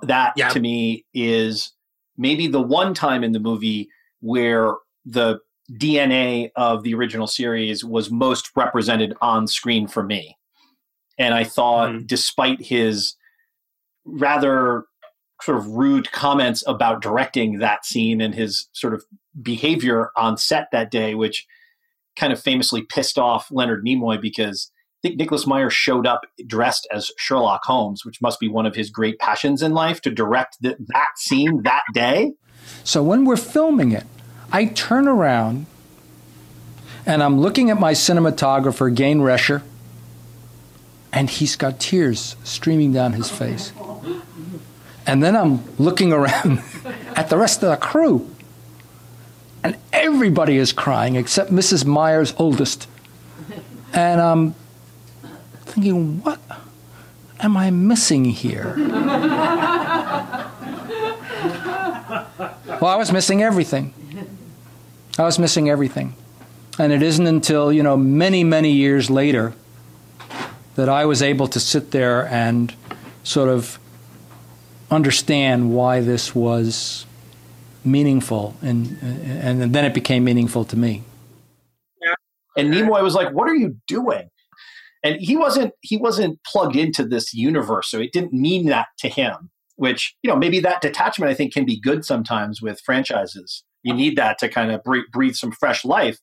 That 0.04 0.36
to 0.52 0.60
me 0.60 1.04
is 1.16 1.74
maybe 2.18 2.48
the 2.48 2.62
one 2.62 2.94
time 2.94 3.24
in 3.24 3.32
the 3.32 3.40
movie 3.40 3.90
where 4.22 4.76
the 5.06 5.40
DNA 5.74 6.50
of 6.56 6.84
the 6.84 6.94
original 6.94 7.28
series 7.28 7.84
was 7.84 8.10
most 8.10 8.52
represented 8.56 9.14
on 9.22 9.48
screen 9.48 9.88
for 9.88 10.04
me. 10.04 10.38
And 11.18 11.34
I 11.34 11.44
thought, 11.44 11.90
mm-hmm. 11.90 12.06
despite 12.06 12.62
his 12.62 13.16
rather 14.06 14.86
sort 15.42 15.58
of 15.58 15.68
rude 15.68 16.12
comments 16.12 16.64
about 16.68 17.02
directing 17.02 17.60
that 17.60 17.86
scene 17.86 18.22
and 18.22 18.34
his 18.34 18.70
sort 18.74 18.94
of 18.94 19.04
behavior 19.42 20.10
on 20.16 20.38
set 20.38 20.70
that 20.72 20.90
day, 20.90 21.16
which 21.16 21.46
kind 22.16 22.34
of 22.34 22.40
famously 22.40 22.82
pissed 22.82 23.20
off 23.20 23.52
Leonard 23.52 23.86
Nimoy 23.86 24.20
because 24.20 24.72
I 24.98 25.10
think 25.10 25.20
Nicholas 25.20 25.46
Meyer 25.46 25.70
showed 25.70 26.08
up 26.08 26.22
dressed 26.48 26.88
as 26.92 27.12
Sherlock 27.18 27.64
Holmes, 27.66 28.04
which 28.04 28.20
must 28.20 28.40
be 28.40 28.48
one 28.48 28.66
of 28.66 28.74
his 28.74 28.90
great 28.90 29.20
passions 29.20 29.62
in 29.62 29.74
life 29.74 30.02
to 30.02 30.10
direct 30.10 30.58
th- 30.64 30.78
that 30.88 31.10
scene 31.18 31.62
that 31.64 31.84
day. 31.94 32.34
So 32.84 33.04
when 33.04 33.24
we're 33.24 33.38
filming 33.38 33.92
it, 33.92 34.06
I 34.52 34.66
turn 34.66 35.08
around 35.08 35.68
and 37.06 37.22
I'm 37.22 37.40
looking 37.40 37.70
at 37.70 37.80
my 37.80 37.94
cinematographer, 37.94 38.94
Gayne 38.94 39.20
Rescher, 39.20 39.62
and 41.14 41.30
he's 41.30 41.56
got 41.56 41.80
tears 41.80 42.36
streaming 42.44 42.92
down 42.92 43.14
his 43.14 43.30
face. 43.30 43.72
And 45.06 45.24
then 45.24 45.36
I'm 45.36 45.64
looking 45.78 46.12
around 46.12 46.64
at 47.16 47.30
the 47.30 47.38
rest 47.38 47.62
of 47.62 47.70
the 47.70 47.78
crew, 47.78 48.30
and 49.64 49.78
everybody 49.94 50.58
is 50.58 50.74
crying 50.74 51.16
except 51.16 51.52
Mrs. 51.52 51.86
Meyer's 51.86 52.34
oldest. 52.40 52.88
And 53.94 54.20
I'm 54.20 54.56
thinking, 55.78 56.22
what 56.24 56.40
am 57.40 57.56
I 57.56 57.70
missing 57.70 58.26
here? 58.26 58.74
Well, 62.80 62.92
I 62.92 62.96
was 62.96 63.12
missing 63.12 63.44
everything. 63.44 63.94
I 65.18 65.24
was 65.24 65.40
missing 65.40 65.70
everything. 65.70 66.16
And 66.80 66.92
it 66.92 67.02
isn't 67.02 67.26
until, 67.26 67.72
you 67.72 67.82
know, 67.84 67.98
many, 67.98 68.44
many 68.44 68.72
years 68.72 69.10
later 69.10 69.54
that 70.76 70.90
I 70.90 71.06
was 71.06 71.22
able 71.22 71.48
to 71.48 71.60
sit 71.60 71.92
there 71.92 72.28
and 72.28 72.74
sort 73.24 73.50
of 73.50 73.80
understand 74.90 75.74
why 75.74 76.02
this 76.02 76.34
was 76.36 77.06
meaningful 77.84 78.54
and 78.62 78.98
and 79.02 79.74
then 79.74 79.86
it 79.86 79.94
became 79.94 80.24
meaningful 80.24 80.66
to 80.66 80.78
me. 80.78 81.04
And 82.58 82.74
Nimoy 82.74 83.02
was 83.04 83.16
like, 83.16 83.34
"What 83.34 83.48
are 83.48 83.56
you 83.56 83.78
doing?" 83.88 84.30
And 85.04 85.18
he 85.20 85.36
wasn't 85.36 85.74
he 85.82 85.98
wasn't 85.98 86.40
plugged 86.44 86.76
into 86.76 87.06
this 87.06 87.34
universe, 87.34 87.90
so 87.90 88.00
it 88.00 88.14
didn't 88.14 88.34
mean 88.34 88.66
that 88.68 88.88
to 89.00 89.10
him. 89.10 89.52
Which 89.76 90.16
you 90.24 90.30
know 90.30 90.36
maybe 90.36 90.60
that 90.62 90.82
detachment 90.82 91.32
I 91.32 91.36
think 91.36 91.54
can 91.54 91.66
be 91.66 91.80
good 91.80 92.04
sometimes 92.04 92.62
with 92.62 92.82
franchises. 92.82 93.64
You 93.84 93.94
need 93.94 94.18
that 94.18 94.38
to 94.40 94.50
kind 94.50 94.72
of 94.72 94.84
breathe, 94.84 95.06
breathe 95.12 95.36
some 95.36 95.52
fresh 95.52 95.86
life. 95.86 96.20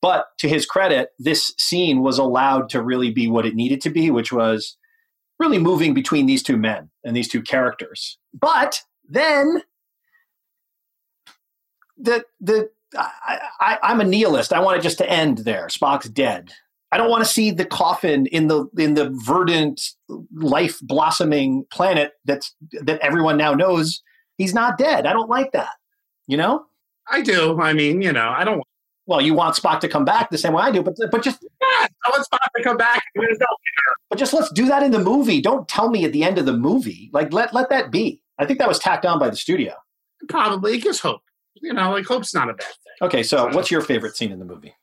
But 0.00 0.26
to 0.38 0.48
his 0.48 0.66
credit, 0.66 1.10
this 1.18 1.52
scene 1.58 2.02
was 2.02 2.18
allowed 2.18 2.68
to 2.70 2.82
really 2.82 3.10
be 3.10 3.28
what 3.28 3.46
it 3.46 3.54
needed 3.54 3.80
to 3.82 3.90
be, 3.90 4.10
which 4.10 4.32
was 4.32 4.76
really 5.38 5.58
moving 5.58 5.94
between 5.94 6.26
these 6.26 6.42
two 6.42 6.56
men 6.56 6.90
and 7.04 7.16
these 7.16 7.28
two 7.28 7.42
characters. 7.42 8.18
But 8.32 8.80
then 9.08 9.62
the 11.96 12.24
the 12.40 12.70
I, 12.96 13.40
I, 13.60 13.78
I'm 13.82 14.00
a 14.00 14.04
nihilist. 14.04 14.52
I 14.52 14.60
want 14.60 14.78
it 14.78 14.82
just 14.82 14.98
to 14.98 15.10
end 15.10 15.38
there. 15.38 15.66
Spock's 15.66 16.08
dead. 16.08 16.52
I 16.94 16.96
don't 16.96 17.10
want 17.10 17.24
to 17.24 17.28
see 17.30 17.50
the 17.50 17.64
coffin 17.64 18.26
in 18.26 18.46
the 18.46 18.66
in 18.78 18.94
the 18.94 19.10
verdant, 19.24 19.80
life 20.32 20.78
blossoming 20.82 21.66
planet 21.72 22.12
that's 22.24 22.54
that 22.82 23.00
everyone 23.00 23.36
now 23.36 23.52
knows 23.52 24.00
he's 24.38 24.54
not 24.54 24.78
dead. 24.78 25.04
I 25.04 25.12
don't 25.12 25.28
like 25.28 25.50
that. 25.52 25.70
You 26.28 26.36
know. 26.36 26.66
I 27.10 27.20
do. 27.20 27.60
I 27.60 27.72
mean, 27.72 28.00
you 28.00 28.12
know, 28.12 28.28
I 28.28 28.44
don't. 28.44 28.62
Well, 29.06 29.20
you 29.20 29.34
want 29.34 29.56
Spock 29.56 29.80
to 29.80 29.88
come 29.88 30.04
back 30.04 30.30
the 30.30 30.38
same 30.38 30.52
way 30.54 30.62
I 30.62 30.70
do, 30.70 30.82
but 30.84 30.94
but 31.10 31.22
just 31.22 31.42
Yeah, 31.42 31.86
I 32.06 32.10
want 32.10 32.24
Spock 32.32 32.46
to 32.56 32.62
come 32.62 32.76
back. 32.76 33.02
and 33.14 33.22
win 33.22 33.28
his 33.28 33.38
belt. 33.38 33.58
but 34.08 34.18
just 34.18 34.32
let's 34.32 34.50
do 34.52 34.66
that 34.66 34.82
in 34.84 34.92
the 34.92 35.00
movie. 35.00 35.40
Don't 35.42 35.66
tell 35.68 35.90
me 35.90 36.04
at 36.04 36.12
the 36.12 36.22
end 36.22 36.38
of 36.38 36.46
the 36.46 36.56
movie. 36.56 37.10
Like 37.12 37.32
let 37.32 37.52
let 37.52 37.70
that 37.70 37.90
be. 37.90 38.22
I 38.38 38.46
think 38.46 38.60
that 38.60 38.68
was 38.68 38.78
tacked 38.78 39.04
on 39.04 39.18
by 39.18 39.28
the 39.30 39.36
studio. 39.36 39.74
Probably 40.28 40.76
it 40.76 40.82
gives 40.82 41.00
hope. 41.00 41.22
You 41.56 41.72
know, 41.74 41.90
like 41.90 42.06
hope's 42.06 42.32
not 42.32 42.48
a 42.48 42.54
bad 42.54 42.66
thing. 42.66 43.06
Okay, 43.08 43.22
so 43.24 43.48
what's 43.48 43.70
your 43.70 43.80
favorite 43.82 44.16
scene 44.16 44.30
in 44.32 44.38
the 44.38 44.44
movie? 44.44 44.74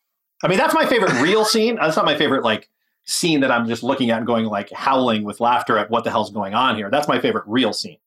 I 0.43 0.47
mean, 0.47 0.57
that's 0.57 0.73
my 0.73 0.85
favorite 0.85 1.13
real 1.21 1.45
scene. 1.45 1.75
That's 1.75 1.95
not 1.95 2.05
my 2.05 2.17
favorite 2.17 2.43
like 2.43 2.69
scene 3.05 3.41
that 3.41 3.51
I'm 3.51 3.67
just 3.67 3.83
looking 3.83 4.09
at 4.09 4.17
and 4.17 4.27
going 4.27 4.45
like 4.45 4.71
howling 4.71 5.23
with 5.23 5.39
laughter 5.39 5.77
at 5.77 5.89
what 5.89 6.03
the 6.03 6.09
hell's 6.09 6.31
going 6.31 6.53
on 6.53 6.75
here. 6.75 6.89
That's 6.89 7.07
my 7.07 7.19
favorite 7.19 7.43
real 7.47 7.73
scene. 7.73 7.97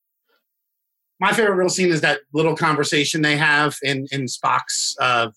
My 1.21 1.33
favorite 1.33 1.55
real 1.55 1.69
scene 1.69 1.91
is 1.91 2.01
that 2.01 2.21
little 2.33 2.57
conversation 2.57 3.23
they 3.23 3.37
have 3.37 3.77
in 3.83 4.07
in 4.11 4.23
Spock's 4.23 4.97
uh 5.01 5.31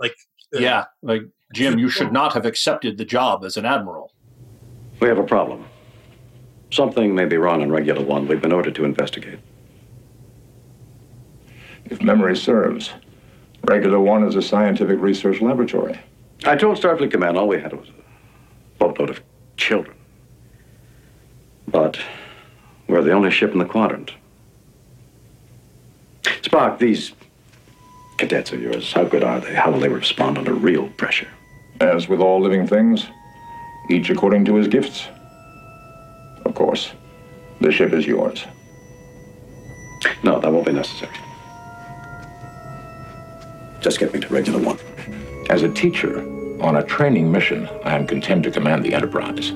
like 0.00 0.14
uh, 0.54 0.58
Yeah, 0.58 0.84
like 1.02 1.22
Jim, 1.54 1.78
you 1.78 1.88
should 1.88 2.12
not 2.12 2.32
have 2.34 2.46
accepted 2.46 2.98
the 2.98 3.04
job 3.04 3.44
as 3.44 3.56
an 3.56 3.64
admiral. 3.64 4.12
We 5.00 5.08
have 5.08 5.18
a 5.18 5.24
problem. 5.24 5.64
Something 6.70 7.14
may 7.14 7.24
be 7.24 7.36
wrong 7.36 7.62
in 7.62 7.70
Regula 7.70 8.02
One. 8.02 8.26
We've 8.26 8.40
been 8.40 8.52
ordered 8.52 8.74
to 8.76 8.84
investigate. 8.84 9.38
If 11.84 12.02
memory 12.02 12.36
serves, 12.36 12.90
Regula 13.64 14.00
One 14.00 14.24
is 14.24 14.34
a 14.34 14.42
scientific 14.42 14.98
research 15.00 15.40
laboratory. 15.40 16.00
I 16.44 16.56
told 16.56 16.76
Starfleet 16.78 17.10
Command 17.10 17.36
all 17.36 17.48
we 17.48 17.60
had 17.60 17.72
was 17.72 17.88
a 17.88 18.78
boatload 18.78 19.10
of 19.10 19.22
children. 19.56 19.96
But 21.68 21.98
we're 22.88 23.02
the 23.02 23.12
only 23.12 23.30
ship 23.30 23.52
in 23.52 23.58
the 23.58 23.64
quadrant. 23.64 24.12
Spock, 26.42 26.78
these 26.78 27.12
cadets 28.18 28.52
of 28.52 28.60
yours, 28.60 28.92
how 28.92 29.04
good 29.04 29.24
are 29.24 29.40
they? 29.40 29.54
How 29.54 29.70
will 29.70 29.80
they 29.80 29.88
respond 29.88 30.36
under 30.36 30.52
real 30.52 30.88
pressure? 30.90 31.28
As 31.80 32.08
with 32.08 32.20
all 32.20 32.40
living 32.40 32.66
things, 32.66 33.06
each 33.90 34.10
according 34.10 34.44
to 34.44 34.54
his 34.56 34.68
gifts. 34.68 35.08
Of 36.44 36.54
course, 36.54 36.92
the 37.60 37.72
ship 37.72 37.92
is 37.92 38.06
yours. 38.06 38.44
No, 40.22 40.38
that 40.38 40.52
won't 40.52 40.66
be 40.66 40.72
necessary. 40.72 41.14
Just 43.80 43.98
get 43.98 44.12
me 44.12 44.20
to 44.20 44.28
Regula 44.28 44.58
One. 44.58 44.78
As 45.50 45.62
a 45.62 45.68
teacher 45.68 46.20
on 46.62 46.76
a 46.76 46.82
training 46.82 47.30
mission, 47.30 47.68
I 47.84 47.94
am 47.94 48.06
content 48.06 48.44
to 48.44 48.50
command 48.50 48.82
the 48.82 48.94
Enterprise. 48.94 49.52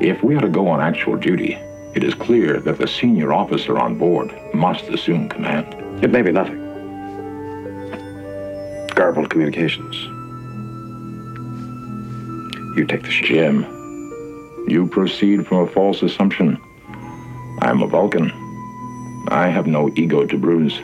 If 0.00 0.22
we 0.22 0.36
are 0.36 0.40
to 0.40 0.48
go 0.48 0.68
on 0.68 0.80
actual 0.82 1.16
duty, 1.16 1.54
it 1.94 2.04
is 2.04 2.14
clear 2.14 2.60
that 2.60 2.76
the 2.76 2.86
senior 2.86 3.32
officer 3.32 3.78
on 3.78 3.96
board 3.96 4.30
must 4.52 4.84
assume 4.88 5.30
command. 5.30 5.74
It 6.04 6.10
may 6.10 6.20
be 6.20 6.30
nothing. 6.30 6.58
Garbled 8.94 9.30
communications. 9.30 9.96
You 12.76 12.84
take 12.86 13.02
the 13.02 13.10
ship. 13.10 13.26
Jim, 13.26 13.62
you 14.68 14.86
proceed 14.86 15.46
from 15.46 15.66
a 15.66 15.66
false 15.66 16.02
assumption. 16.02 16.60
I 17.60 17.70
am 17.70 17.82
a 17.82 17.86
Vulcan. 17.86 18.30
I 19.28 19.48
have 19.48 19.66
no 19.66 19.88
ego 19.96 20.26
to 20.26 20.38
bruise. 20.38 20.78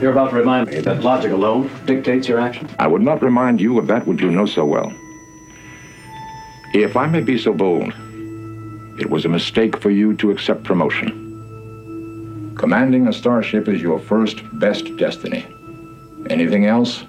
You're 0.00 0.12
about 0.12 0.30
to 0.30 0.36
remind 0.36 0.68
me 0.70 0.80
that 0.80 1.02
logic 1.02 1.30
alone 1.30 1.70
dictates 1.86 2.28
your 2.28 2.40
actions. 2.40 2.70
I 2.78 2.86
would 2.86 3.02
not 3.02 3.22
remind 3.22 3.60
you 3.60 3.78
of 3.78 3.86
that 3.86 4.06
which 4.06 4.20
you 4.20 4.30
know 4.30 4.44
so 4.44 4.64
well. 4.64 4.92
If 6.74 6.96
I 6.96 7.06
may 7.06 7.20
be 7.20 7.38
so 7.38 7.52
bold, 7.52 7.92
it 8.98 9.08
was 9.08 9.24
a 9.24 9.28
mistake 9.28 9.80
for 9.80 9.90
you 9.90 10.14
to 10.16 10.32
accept 10.32 10.64
promotion. 10.64 12.56
Commanding 12.58 13.06
a 13.06 13.12
starship 13.12 13.68
is 13.68 13.80
your 13.80 13.98
first 14.00 14.42
best 14.58 14.96
destiny. 14.96 15.46
Anything 16.28 16.66
else 16.66 17.04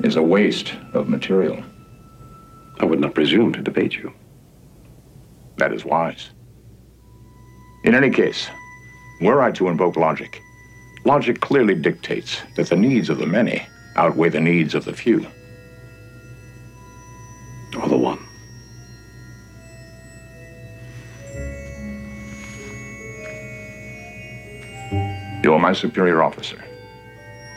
is 0.00 0.16
a 0.16 0.22
waste 0.22 0.74
of 0.94 1.08
material. 1.08 1.62
I 2.80 2.86
would 2.86 3.00
not 3.00 3.14
presume 3.14 3.52
to 3.52 3.60
debate 3.60 3.94
you. 3.94 4.12
That 5.58 5.72
is 5.72 5.84
wise. 5.84 6.30
In 7.84 7.94
any 7.94 8.10
case, 8.10 8.48
were 9.20 9.42
I 9.42 9.50
to 9.52 9.68
invoke 9.68 9.96
logic, 9.96 10.40
logic 11.04 11.40
clearly 11.40 11.74
dictates 11.74 12.42
that 12.56 12.68
the 12.68 12.76
needs 12.76 13.08
of 13.08 13.18
the 13.18 13.26
many 13.26 13.66
outweigh 13.96 14.28
the 14.28 14.40
needs 14.40 14.74
of 14.74 14.84
the 14.84 14.92
few. 14.92 15.26
Or 17.76 17.88
the 17.88 17.96
one. 17.96 18.18
You 25.42 25.52
are 25.54 25.58
my 25.58 25.72
superior 25.72 26.22
officer. 26.22 26.62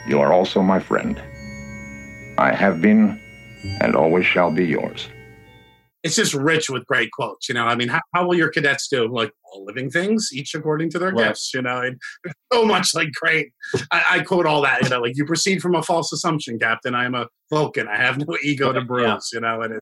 You 0.08 0.20
are 0.20 0.32
also 0.32 0.62
my 0.62 0.80
friend. 0.80 1.20
I 2.38 2.52
have 2.52 2.80
been 2.80 3.20
and 3.80 3.94
always 3.94 4.26
shall 4.26 4.50
be 4.50 4.66
yours. 4.66 5.08
It's 6.02 6.16
just 6.16 6.34
rich 6.34 6.70
with 6.70 6.84
great 6.86 7.10
quotes. 7.12 7.48
You 7.48 7.54
know, 7.54 7.64
I 7.64 7.74
mean, 7.74 7.88
how, 7.88 8.00
how 8.14 8.26
will 8.26 8.36
your 8.36 8.50
cadets 8.50 8.88
do? 8.88 9.08
Like 9.08 9.32
all 9.56 9.64
living 9.64 9.90
things, 9.90 10.28
each 10.32 10.54
according 10.54 10.90
to 10.90 10.98
their 10.98 11.12
Right. 11.12 11.28
gifts. 11.28 11.52
You 11.54 11.62
know, 11.62 11.80
and 11.80 12.00
so 12.52 12.64
much 12.64 12.94
like 12.94 13.08
great. 13.20 13.52
I, 13.90 14.04
I 14.10 14.20
quote 14.20 14.46
all 14.46 14.62
that. 14.62 14.82
You 14.82 14.88
know, 14.90 15.00
like 15.00 15.16
you 15.16 15.24
proceed 15.24 15.62
from 15.62 15.74
a 15.74 15.82
false 15.82 16.12
assumption, 16.12 16.58
Captain. 16.58 16.94
I 16.94 17.04
am 17.04 17.14
a 17.14 17.26
Vulcan. 17.50 17.88
I 17.88 17.96
have 17.96 18.18
no 18.18 18.36
ego 18.42 18.72
to 18.72 18.80
bruise. 18.80 19.30
You 19.32 19.40
know, 19.40 19.62
and 19.62 19.74
it, 19.74 19.80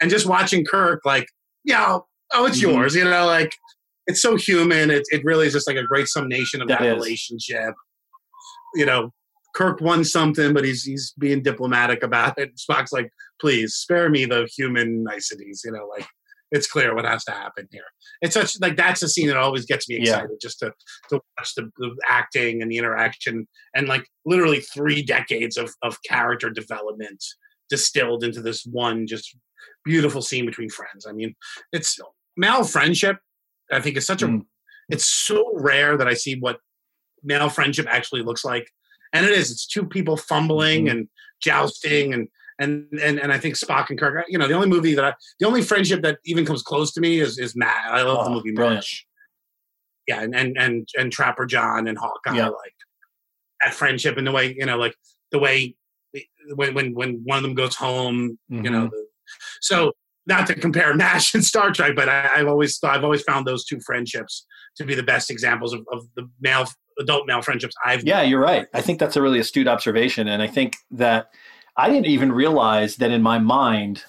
and 0.00 0.10
just 0.10 0.26
watching 0.26 0.64
Kirk, 0.64 1.00
like, 1.04 1.26
yeah, 1.64 1.98
oh, 2.34 2.46
it's 2.46 2.58
Mhm. 2.58 2.62
yours. 2.62 2.94
You 2.94 3.04
know, 3.04 3.26
like 3.26 3.52
it's 4.06 4.22
so 4.22 4.36
human. 4.36 4.90
It 4.90 5.04
it 5.10 5.24
really 5.24 5.46
is 5.46 5.52
just 5.54 5.66
like 5.66 5.76
a 5.76 5.82
great 5.84 6.08
summation 6.08 6.60
of 6.62 6.68
that, 6.68 6.80
That 6.80 6.94
relationship. 6.94 7.74
You 8.74 8.86
know, 8.86 9.10
Kirk 9.54 9.80
won 9.80 10.04
something, 10.04 10.52
but 10.52 10.64
he's 10.64 10.82
he's 10.84 11.12
being 11.18 11.42
diplomatic 11.42 12.02
about 12.02 12.38
it. 12.38 12.52
Spock's 12.56 12.92
like, 12.92 13.10
please 13.40 13.74
spare 13.74 14.08
me 14.10 14.24
the 14.26 14.48
human 14.56 15.02
niceties. 15.02 15.62
You 15.64 15.72
know, 15.72 15.86
like 15.88 16.06
it's 16.50 16.66
clear 16.66 16.94
what 16.94 17.04
has 17.04 17.24
to 17.24 17.32
happen 17.32 17.68
here. 17.70 17.84
It's 18.22 18.34
such 18.34 18.60
like 18.60 18.76
that's 18.76 19.02
a 19.02 19.08
scene 19.08 19.28
that 19.28 19.36
always 19.36 19.66
gets 19.66 19.88
me 19.88 19.96
Yeah. 19.96 20.14
excited 20.14 20.38
just 20.40 20.58
to 20.60 20.72
to 21.10 21.20
watch 21.38 21.54
the, 21.54 21.70
the 21.78 21.94
acting 22.08 22.62
and 22.62 22.70
the 22.70 22.78
interaction 22.78 23.46
and 23.74 23.88
like 23.88 24.06
literally 24.24 24.60
three 24.60 25.02
decades 25.02 25.56
of 25.56 25.74
of 25.82 25.98
character 26.02 26.50
development 26.50 27.22
distilled 27.68 28.24
into 28.24 28.40
this 28.40 28.64
one 28.64 29.06
just 29.06 29.36
beautiful 29.84 30.22
scene 30.22 30.46
between 30.46 30.70
friends. 30.70 31.06
I 31.06 31.12
mean, 31.12 31.34
it's 31.72 31.98
male 32.36 32.64
friendship. 32.64 33.18
I 33.70 33.80
think 33.80 33.96
is 33.96 34.06
such 34.06 34.22
a 34.22 34.28
mm. 34.28 34.42
it's 34.88 35.06
so 35.06 35.50
rare 35.54 35.96
that 35.96 36.08
I 36.08 36.14
see 36.14 36.38
what 36.38 36.58
male 37.22 37.50
friendship 37.50 37.86
actually 37.88 38.22
looks 38.22 38.44
like. 38.44 38.70
And 39.12 39.24
it 39.24 39.32
is. 39.32 39.50
It's 39.50 39.66
two 39.66 39.86
people 39.86 40.16
fumbling 40.16 40.84
mm-hmm. 40.86 40.98
and 40.98 41.08
jousting 41.40 42.12
and 42.14 42.28
and 42.58 42.86
and 43.02 43.18
and 43.20 43.32
I 43.32 43.38
think 43.38 43.54
Spock 43.56 43.90
and 43.90 43.98
Kirk. 43.98 44.24
You 44.28 44.38
know, 44.38 44.48
the 44.48 44.54
only 44.54 44.68
movie 44.68 44.94
that 44.94 45.04
I, 45.04 45.14
the 45.40 45.46
only 45.46 45.62
friendship 45.62 46.02
that 46.02 46.18
even 46.24 46.44
comes 46.44 46.62
close 46.62 46.92
to 46.94 47.00
me 47.00 47.20
is 47.20 47.38
is 47.38 47.54
Matt. 47.56 47.84
I 47.92 48.02
love 48.02 48.24
the 48.24 48.30
Oh, 48.30 48.34
movie 48.34 48.52
brilliant. 48.52 48.76
Mash. 48.78 49.06
Yeah, 50.06 50.22
and 50.22 50.34
and 50.34 50.56
and 50.58 50.88
and 50.98 51.12
Trapper 51.12 51.46
John 51.46 51.86
and 51.86 51.98
Hawkeye 51.98 52.36
Yeah. 52.36 52.48
like 52.48 52.72
that 53.62 53.74
friendship 53.74 54.16
and 54.16 54.26
the 54.26 54.32
way 54.32 54.54
you 54.58 54.64
know 54.66 54.76
like 54.78 54.94
the 55.32 55.38
way 55.38 55.76
when 56.54 56.74
when 56.74 56.94
when 56.94 57.20
one 57.24 57.36
of 57.38 57.42
them 57.42 57.54
goes 57.54 57.74
home, 57.74 58.38
you 58.48 58.62
know. 58.70 58.86
Mhm. 58.86 58.90
The, 58.90 59.06
so 59.60 59.92
not 60.26 60.46
to 60.46 60.54
compare 60.54 60.94
Mash 60.96 61.34
and 61.34 61.44
Star 61.44 61.70
Trek, 61.70 61.94
but 61.94 62.08
I, 62.08 62.30
I've 62.36 62.48
always 62.48 62.78
I've 62.82 63.04
always 63.04 63.22
found 63.22 63.46
those 63.46 63.64
two 63.64 63.80
friendships 63.84 64.46
to 64.76 64.84
be 64.84 64.94
the 64.94 65.02
best 65.02 65.30
examples 65.30 65.72
of, 65.74 65.80
of 65.92 66.06
the 66.16 66.28
male 66.40 66.66
adult 66.98 67.26
male 67.26 67.42
friendships 67.42 67.74
I've 67.84 68.02
Yeah, 68.04 68.22
you're 68.22 68.40
right. 68.40 68.66
I 68.74 68.80
think 68.80 68.98
that's 68.98 69.16
a 69.16 69.22
really 69.22 69.38
astute 69.38 69.68
observation. 69.68 70.28
And 70.28 70.40
I 70.42 70.46
think 70.46 70.76
that 70.92 71.28
I 71.78 71.88
didn't 71.88 72.06
even 72.06 72.32
realize 72.32 72.96
that 72.96 73.12
in 73.12 73.22
my 73.22 73.38
mind, 73.38 74.04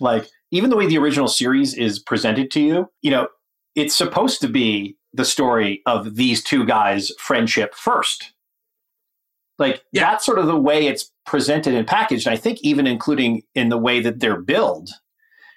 like, 0.00 0.28
even 0.50 0.70
the 0.70 0.76
way 0.76 0.86
the 0.86 0.98
original 0.98 1.28
series 1.28 1.74
is 1.74 1.98
presented 1.98 2.50
to 2.52 2.60
you, 2.60 2.90
you 3.00 3.10
know, 3.10 3.28
it's 3.74 3.96
supposed 3.96 4.40
to 4.42 4.48
be 4.48 4.96
the 5.14 5.24
story 5.24 5.82
of 5.86 6.16
these 6.16 6.44
two 6.44 6.66
guys' 6.66 7.10
friendship 7.18 7.74
first. 7.74 8.32
Like, 9.58 9.82
that's 9.94 10.26
sort 10.26 10.38
of 10.38 10.46
the 10.46 10.60
way 10.60 10.86
it's 10.86 11.10
presented 11.24 11.74
and 11.74 11.86
packaged. 11.86 12.26
And 12.26 12.34
I 12.34 12.36
think 12.36 12.60
even 12.60 12.86
including 12.86 13.42
in 13.54 13.70
the 13.70 13.78
way 13.78 14.00
that 14.00 14.20
they're 14.20 14.40
billed, 14.40 14.90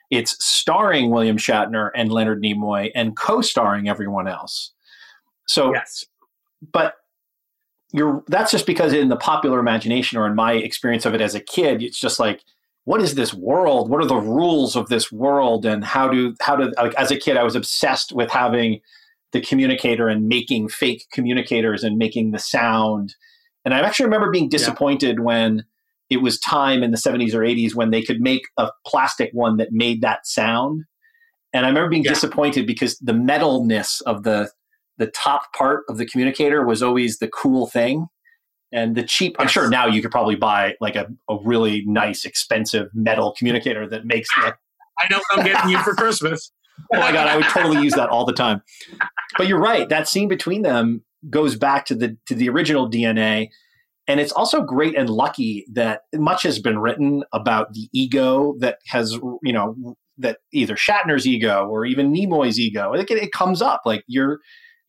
it's 0.09 0.43
starring 0.43 1.11
William 1.11 1.37
Shatner 1.37 1.91
and 1.93 2.11
Leonard 2.11 2.41
Nimoy 2.41 2.89
and 2.95 3.17
co 3.17 3.41
starring 3.41 3.89
everyone 3.89 4.27
else. 4.27 4.71
So, 5.47 5.73
yes. 5.73 6.05
but 6.71 6.95
you're 7.91 8.23
that's 8.27 8.51
just 8.51 8.65
because 8.65 8.93
in 8.93 9.09
the 9.09 9.15
popular 9.15 9.59
imagination 9.59 10.17
or 10.17 10.27
in 10.27 10.35
my 10.35 10.53
experience 10.53 11.05
of 11.05 11.13
it 11.13 11.21
as 11.21 11.35
a 11.35 11.39
kid 11.39 11.81
it's 11.81 11.99
just 11.99 12.19
like 12.19 12.43
what 12.85 13.01
is 13.01 13.15
this 13.15 13.33
world 13.33 13.89
what 13.89 14.01
are 14.01 14.07
the 14.07 14.15
rules 14.15 14.75
of 14.75 14.89
this 14.89 15.11
world 15.11 15.65
and 15.65 15.83
how 15.83 16.07
do 16.07 16.35
how 16.39 16.55
do 16.55 16.71
like 16.77 16.93
as 16.95 17.11
a 17.11 17.17
kid 17.17 17.37
i 17.37 17.43
was 17.43 17.55
obsessed 17.55 18.11
with 18.11 18.29
having 18.29 18.79
the 19.31 19.41
communicator 19.41 20.07
and 20.07 20.27
making 20.27 20.69
fake 20.69 21.05
communicators 21.11 21.83
and 21.83 21.97
making 21.97 22.31
the 22.31 22.39
sound. 22.39 23.15
And 23.65 23.73
I 23.73 23.79
actually 23.81 24.05
remember 24.05 24.31
being 24.31 24.49
disappointed 24.49 25.17
yeah. 25.17 25.23
when 25.23 25.65
it 26.09 26.17
was 26.17 26.39
time 26.39 26.81
in 26.81 26.91
the 26.91 26.97
70s 26.97 27.33
or 27.33 27.39
80s 27.39 27.75
when 27.75 27.91
they 27.91 28.01
could 28.01 28.19
make 28.19 28.41
a 28.57 28.71
plastic 28.85 29.29
one 29.33 29.57
that 29.57 29.71
made 29.71 30.01
that 30.01 30.25
sound. 30.25 30.85
And 31.53 31.65
I 31.65 31.69
remember 31.69 31.89
being 31.89 32.03
yeah. 32.03 32.13
disappointed 32.13 32.65
because 32.65 32.97
the 32.99 33.11
metalness 33.11 34.01
of 34.03 34.23
the 34.23 34.49
the 34.99 35.07
top 35.07 35.53
part 35.53 35.85
of 35.89 35.97
the 35.97 36.05
communicator 36.05 36.63
was 36.63 36.83
always 36.83 37.17
the 37.17 37.27
cool 37.27 37.65
thing. 37.67 38.07
And 38.71 38.95
the 38.95 39.01
cheap, 39.01 39.35
I'm 39.39 39.47
sure 39.47 39.67
now 39.67 39.87
you 39.87 40.01
could 40.01 40.11
probably 40.11 40.35
buy 40.35 40.75
like 40.79 40.95
a, 40.95 41.07
a 41.27 41.37
really 41.43 41.83
nice, 41.87 42.23
expensive 42.23 42.89
metal 42.93 43.33
communicator 43.35 43.89
that 43.89 44.05
makes 44.05 44.29
that. 44.35 44.57
I 44.99 45.07
know 45.09 45.17
what 45.17 45.39
I'm 45.39 45.45
getting 45.45 45.71
you 45.71 45.79
for 45.79 45.95
Christmas. 45.95 46.51
oh 46.93 46.99
my 46.99 47.11
God, 47.11 47.27
I 47.27 47.37
would 47.37 47.45
totally 47.45 47.81
use 47.81 47.93
that 47.93 48.09
all 48.09 48.25
the 48.25 48.33
time. 48.33 48.61
But 49.37 49.47
you're 49.47 49.59
right. 49.59 49.89
That 49.89 50.07
scene 50.07 50.27
between 50.27 50.61
them 50.61 51.03
goes 51.29 51.55
back 51.55 51.85
to 51.87 51.95
the 51.95 52.17
to 52.27 52.35
the 52.35 52.49
original 52.49 52.89
DNA. 52.89 53.47
And 54.07 54.19
it's 54.19 54.31
also 54.31 54.61
great 54.61 54.95
and 54.97 55.09
lucky 55.09 55.65
that 55.73 56.01
much 56.13 56.43
has 56.43 56.59
been 56.59 56.79
written 56.79 57.23
about 57.31 57.73
the 57.73 57.87
ego 57.93 58.55
that 58.59 58.79
has, 58.87 59.13
you 59.43 59.53
know, 59.53 59.95
that 60.17 60.39
either 60.51 60.75
Shatner's 60.75 61.27
ego 61.27 61.67
or 61.67 61.85
even 61.85 62.11
Nimoy's 62.11 62.59
ego. 62.59 62.93
It, 62.93 63.09
it 63.09 63.31
comes 63.31 63.61
up 63.61 63.81
like 63.85 64.03
you're 64.07 64.39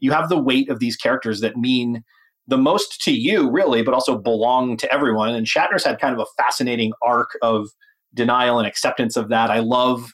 you 0.00 0.12
have 0.12 0.28
the 0.28 0.40
weight 0.40 0.68
of 0.68 0.80
these 0.80 0.96
characters 0.96 1.40
that 1.40 1.56
mean 1.56 2.02
the 2.46 2.58
most 2.58 3.00
to 3.02 3.12
you, 3.12 3.50
really, 3.50 3.82
but 3.82 3.94
also 3.94 4.18
belong 4.18 4.76
to 4.78 4.92
everyone. 4.92 5.34
And 5.34 5.46
Shatner's 5.46 5.84
had 5.84 6.00
kind 6.00 6.14
of 6.14 6.20
a 6.20 6.42
fascinating 6.42 6.92
arc 7.02 7.30
of 7.42 7.68
denial 8.12 8.58
and 8.58 8.66
acceptance 8.66 9.16
of 9.16 9.28
that. 9.28 9.50
I 9.50 9.60
love 9.60 10.12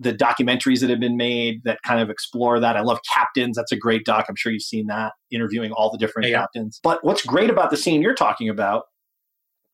the 0.00 0.12
documentaries 0.12 0.80
that 0.80 0.90
have 0.90 1.00
been 1.00 1.16
made 1.16 1.62
that 1.64 1.80
kind 1.84 2.00
of 2.00 2.10
explore 2.10 2.60
that. 2.60 2.76
I 2.76 2.80
love 2.80 3.00
Captains. 3.14 3.56
That's 3.56 3.72
a 3.72 3.76
great 3.76 4.04
doc. 4.04 4.26
I'm 4.28 4.36
sure 4.36 4.52
you've 4.52 4.62
seen 4.62 4.86
that, 4.86 5.12
interviewing 5.30 5.72
all 5.72 5.90
the 5.90 5.98
different 5.98 6.28
yeah. 6.28 6.38
captains. 6.38 6.80
But 6.82 7.04
what's 7.04 7.24
great 7.24 7.50
about 7.50 7.70
the 7.70 7.76
scene 7.76 8.02
you're 8.02 8.14
talking 8.14 8.48
about 8.48 8.84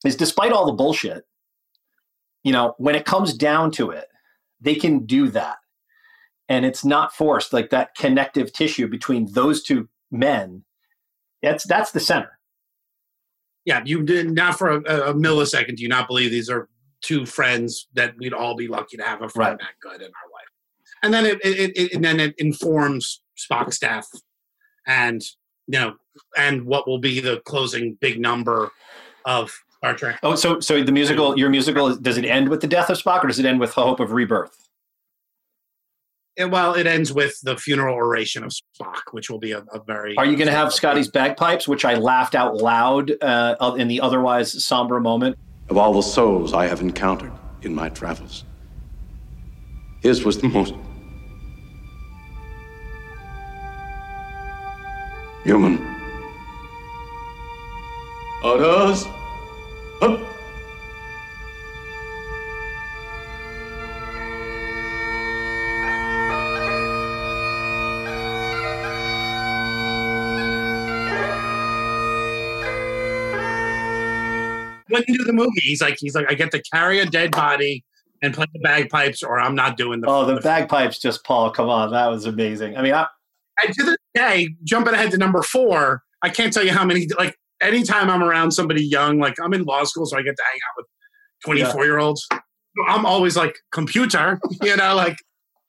is 0.04 0.16
despite 0.16 0.52
all 0.52 0.66
the 0.66 0.72
bullshit, 0.72 1.24
you 2.42 2.52
know, 2.52 2.74
when 2.78 2.94
it 2.94 3.04
comes 3.04 3.34
down 3.34 3.70
to 3.72 3.90
it, 3.90 4.06
they 4.60 4.74
can 4.74 5.04
do 5.04 5.28
that 5.28 5.56
and 6.48 6.64
it's 6.64 6.84
not 6.84 7.14
forced 7.14 7.52
like 7.52 7.70
that 7.70 7.94
connective 7.96 8.52
tissue 8.52 8.86
between 8.86 9.32
those 9.32 9.62
two 9.62 9.88
men 10.10 10.64
that's 11.42 11.64
that's 11.64 11.90
the 11.92 12.00
center 12.00 12.38
yeah 13.64 13.82
you 13.84 14.02
did 14.02 14.30
not 14.30 14.56
for 14.56 14.70
a, 14.70 14.80
a 15.10 15.14
millisecond 15.14 15.76
do 15.76 15.82
you 15.82 15.88
not 15.88 16.06
believe 16.06 16.30
these 16.30 16.50
are 16.50 16.68
two 17.00 17.26
friends 17.26 17.88
that 17.94 18.14
we'd 18.18 18.32
all 18.32 18.54
be 18.54 18.68
lucky 18.68 18.96
to 18.96 19.02
have 19.02 19.22
a 19.22 19.28
friend 19.28 19.58
right. 19.58 19.60
that 19.60 19.88
good 19.88 20.00
in 20.00 20.06
our 20.06 20.30
life 20.32 20.48
and 21.02 21.12
then 21.12 21.26
it, 21.26 21.38
it, 21.44 21.76
it, 21.76 21.94
and 21.94 22.04
then 22.04 22.20
it 22.20 22.34
informs 22.38 23.22
spock's 23.36 23.78
death 23.78 24.08
and 24.86 25.22
you 25.66 25.78
know 25.78 25.94
and 26.36 26.64
what 26.64 26.86
will 26.86 26.98
be 26.98 27.20
the 27.20 27.40
closing 27.40 27.96
big 28.00 28.20
number 28.20 28.70
of 29.24 29.52
Star 29.84 29.94
Trek. 29.94 30.18
Oh, 30.22 30.34
so 30.34 30.60
so 30.60 30.82
the 30.82 30.92
musical, 30.92 31.38
your 31.38 31.50
musical, 31.50 31.94
does 31.94 32.16
it 32.16 32.24
end 32.24 32.48
with 32.48 32.62
the 32.62 32.66
death 32.66 32.88
of 32.88 32.96
Spock, 32.96 33.22
or 33.22 33.26
does 33.26 33.38
it 33.38 33.44
end 33.44 33.60
with 33.60 33.74
the 33.74 33.82
hope 33.82 34.00
of 34.00 34.12
rebirth? 34.12 34.63
And, 36.36 36.50
well, 36.50 36.74
it 36.74 36.86
ends 36.86 37.12
with 37.12 37.40
the 37.42 37.56
funeral 37.56 37.94
oration 37.94 38.42
of 38.42 38.50
Spock, 38.50 39.12
which 39.12 39.30
will 39.30 39.38
be 39.38 39.52
a, 39.52 39.58
a 39.72 39.80
very. 39.86 40.16
Are 40.16 40.26
you 40.26 40.36
going 40.36 40.48
to 40.48 40.54
have 40.54 40.72
Scotty's 40.72 41.08
bagpipes, 41.08 41.68
which 41.68 41.84
I 41.84 41.94
laughed 41.94 42.34
out 42.34 42.56
loud 42.56 43.12
uh, 43.22 43.74
in 43.78 43.86
the 43.86 44.00
otherwise 44.00 44.64
somber 44.64 44.98
moment? 44.98 45.38
Of 45.68 45.78
all 45.78 45.92
the 45.92 46.02
souls 46.02 46.52
I 46.52 46.66
have 46.66 46.80
encountered 46.80 47.32
in 47.62 47.74
my 47.74 47.88
travels, 47.88 48.44
his 50.02 50.24
was 50.24 50.38
the 50.38 50.48
most 50.48 50.74
human. 55.44 55.78
Orders. 58.42 59.06
Up. 60.02 60.33
You 75.08 75.18
do 75.18 75.24
the 75.24 75.32
movie, 75.32 75.50
he's 75.62 75.82
like, 75.82 75.96
he's 75.98 76.14
like, 76.14 76.30
I 76.30 76.34
get 76.34 76.50
to 76.52 76.62
carry 76.72 77.00
a 77.00 77.06
dead 77.06 77.30
body 77.32 77.84
and 78.22 78.32
play 78.32 78.46
the 78.52 78.60
bagpipes, 78.60 79.22
or 79.22 79.38
I'm 79.38 79.54
not 79.54 79.76
doing 79.76 80.00
the. 80.00 80.08
Oh, 80.08 80.24
the, 80.24 80.36
the 80.36 80.40
bagpipes! 80.40 80.98
Just 80.98 81.24
Paul, 81.24 81.50
come 81.50 81.68
on, 81.68 81.92
that 81.92 82.06
was 82.06 82.24
amazing. 82.24 82.76
I 82.76 82.82
mean, 82.82 82.94
I, 82.94 83.06
to 83.66 83.82
this 83.84 83.96
day, 84.14 84.48
jumping 84.64 84.94
ahead 84.94 85.10
to 85.12 85.18
number 85.18 85.42
four, 85.42 86.02
I 86.22 86.30
can't 86.30 86.52
tell 86.52 86.64
you 86.64 86.72
how 86.72 86.84
many. 86.84 87.06
Like 87.18 87.36
anytime 87.60 88.10
I'm 88.10 88.22
around 88.22 88.52
somebody 88.52 88.84
young, 88.84 89.18
like 89.18 89.34
I'm 89.42 89.52
in 89.52 89.64
law 89.64 89.84
school, 89.84 90.06
so 90.06 90.16
I 90.16 90.22
get 90.22 90.36
to 90.36 90.42
hang 90.42 90.60
out 90.68 90.76
with 90.76 90.86
24 91.44 91.80
yeah. 91.82 91.86
year 91.86 91.98
olds. 91.98 92.26
I'm 92.88 93.06
always 93.06 93.36
like 93.36 93.56
computer, 93.72 94.40
you 94.62 94.76
know, 94.76 94.94
like 94.94 95.16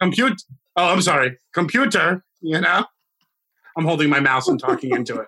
compute. 0.01 0.41
Oh, 0.78 0.91
I'm 0.91 1.01
sorry, 1.01 1.38
computer. 1.53 2.23
You 2.41 2.61
know, 2.61 2.86
I'm 3.78 3.86
holding 3.86 4.09
my 4.09 4.19
mouse 4.19 4.47
and 4.47 4.59
talking 4.59 4.91
into 4.91 5.19
it. 5.19 5.28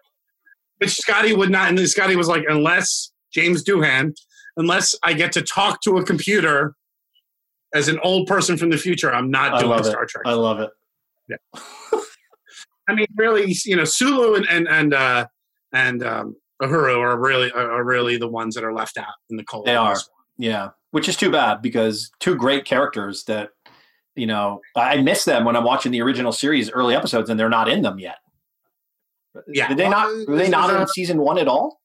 But 0.79 0.91
Scotty 0.91 1.33
would 1.33 1.49
not, 1.49 1.69
and 1.69 1.89
Scotty 1.89 2.15
was 2.15 2.27
like, 2.27 2.43
unless 2.47 3.11
James 3.33 3.63
Doohan, 3.63 4.13
unless 4.55 4.95
I 5.03 5.13
get 5.13 5.31
to 5.33 5.41
talk 5.41 5.81
to 5.81 5.97
a 5.97 6.03
computer 6.03 6.75
as 7.73 7.87
an 7.87 7.99
old 8.03 8.27
person 8.27 8.57
from 8.57 8.69
the 8.69 8.77
future, 8.77 9.13
I'm 9.13 9.29
not 9.29 9.59
doing 9.59 9.83
Star 9.83 10.03
it. 10.03 10.09
Trek. 10.09 10.23
I 10.25 10.33
love 10.33 10.59
it. 10.59 10.69
Yeah. 11.29 11.59
I 12.89 12.95
mean, 12.95 13.07
really, 13.15 13.53
you 13.65 13.75
know, 13.75 13.83
Sulu 13.83 14.35
and 14.35 14.47
and 14.49 14.67
and 14.67 14.93
uh, 14.93 15.27
and 15.73 16.03
um, 16.03 16.35
Uhura 16.61 16.97
are 16.97 17.19
really 17.19 17.51
are 17.51 17.83
really 17.83 18.17
the 18.17 18.27
ones 18.27 18.55
that 18.55 18.63
are 18.63 18.73
left 18.73 18.97
out 18.97 19.13
in 19.29 19.37
the 19.37 19.43
cold. 19.43 19.65
They 19.65 19.75
are, 19.75 19.97
yeah. 20.37 20.69
Which 20.91 21.09
is 21.09 21.17
too 21.17 21.29
bad 21.29 21.61
because 21.61 22.09
two 22.19 22.35
great 22.35 22.63
characters 22.63 23.25
that 23.25 23.49
you 24.15 24.25
know 24.25 24.61
I 24.75 25.01
miss 25.01 25.25
them 25.25 25.43
when 25.43 25.55
I'm 25.55 25.65
watching 25.65 25.91
the 25.91 26.01
original 26.01 26.31
series 26.31 26.71
early 26.71 26.95
episodes 26.95 27.29
and 27.29 27.37
they're 27.39 27.49
not 27.49 27.67
in 27.67 27.81
them 27.81 27.99
yet. 27.99 28.17
Yeah, 29.47 29.67
did 29.67 29.77
they 29.77 29.89
not? 29.89 30.07
Were 30.27 30.37
they 30.37 30.49
not 30.49 30.73
in 30.73 30.87
season 30.87 31.19
one 31.19 31.37
at 31.37 31.47
all? 31.47 31.81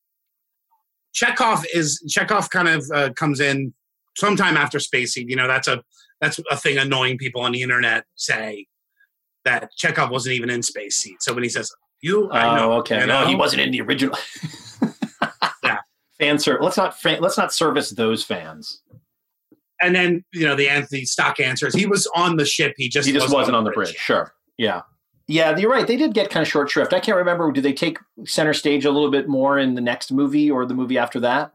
Chekov 1.14 1.64
is 1.74 2.02
Chekov 2.08 2.50
kind 2.50 2.68
of 2.68 2.90
uh, 2.94 3.12
comes 3.12 3.40
in 3.40 3.74
sometime 4.16 4.56
after 4.56 4.78
Space 4.78 5.12
Seed. 5.12 5.28
You 5.28 5.36
know, 5.36 5.46
that's 5.46 5.68
a 5.68 5.82
that's 6.20 6.40
a 6.50 6.56
thing 6.56 6.78
annoying 6.78 7.18
people 7.18 7.42
on 7.42 7.52
the 7.52 7.62
internet 7.62 8.04
say 8.16 8.66
that 9.44 9.70
Chekov 9.82 10.10
wasn't 10.10 10.34
even 10.34 10.50
in 10.50 10.62
Space 10.62 10.96
Seed. 10.96 11.16
So 11.20 11.34
when 11.34 11.42
he 11.42 11.48
says 11.48 11.70
you, 12.00 12.30
I 12.30 12.48
oh, 12.48 12.56
know, 12.56 12.72
okay, 12.78 13.00
you 13.00 13.06
know? 13.06 13.22
no, 13.22 13.26
he 13.28 13.34
wasn't 13.34 13.62
in 13.62 13.70
the 13.70 13.80
original. 13.80 14.16
yeah, 15.64 15.78
fan 16.18 16.38
service. 16.38 16.64
Let's 16.64 16.76
not 16.76 17.20
let's 17.20 17.38
not 17.38 17.52
service 17.52 17.90
those 17.90 18.24
fans. 18.24 18.82
And 19.80 19.94
then 19.94 20.24
you 20.32 20.46
know 20.46 20.54
the 20.54 20.68
Anthony 20.68 21.04
stock 21.04 21.40
answers. 21.40 21.74
He 21.74 21.86
was 21.86 22.08
on 22.14 22.36
the 22.36 22.44
ship. 22.44 22.74
He 22.76 22.88
just 22.88 23.06
he 23.06 23.12
just 23.12 23.24
wasn't, 23.24 23.38
wasn't 23.38 23.56
on 23.56 23.64
the 23.64 23.70
bridge. 23.70 23.88
bridge. 23.88 23.96
Sure. 23.96 24.32
Yeah. 24.56 24.82
Yeah, 25.28 25.56
you're 25.56 25.70
right. 25.70 25.86
They 25.86 25.96
did 25.96 26.14
get 26.14 26.30
kind 26.30 26.42
of 26.42 26.48
short 26.48 26.70
shrift. 26.70 26.92
I 26.92 27.00
can't 27.00 27.16
remember. 27.16 27.50
Do 27.52 27.60
they 27.60 27.72
take 27.72 27.98
center 28.24 28.52
stage 28.52 28.84
a 28.84 28.90
little 28.90 29.10
bit 29.10 29.28
more 29.28 29.58
in 29.58 29.74
the 29.74 29.80
next 29.80 30.10
movie 30.10 30.50
or 30.50 30.66
the 30.66 30.74
movie 30.74 30.98
after 30.98 31.20
that? 31.20 31.52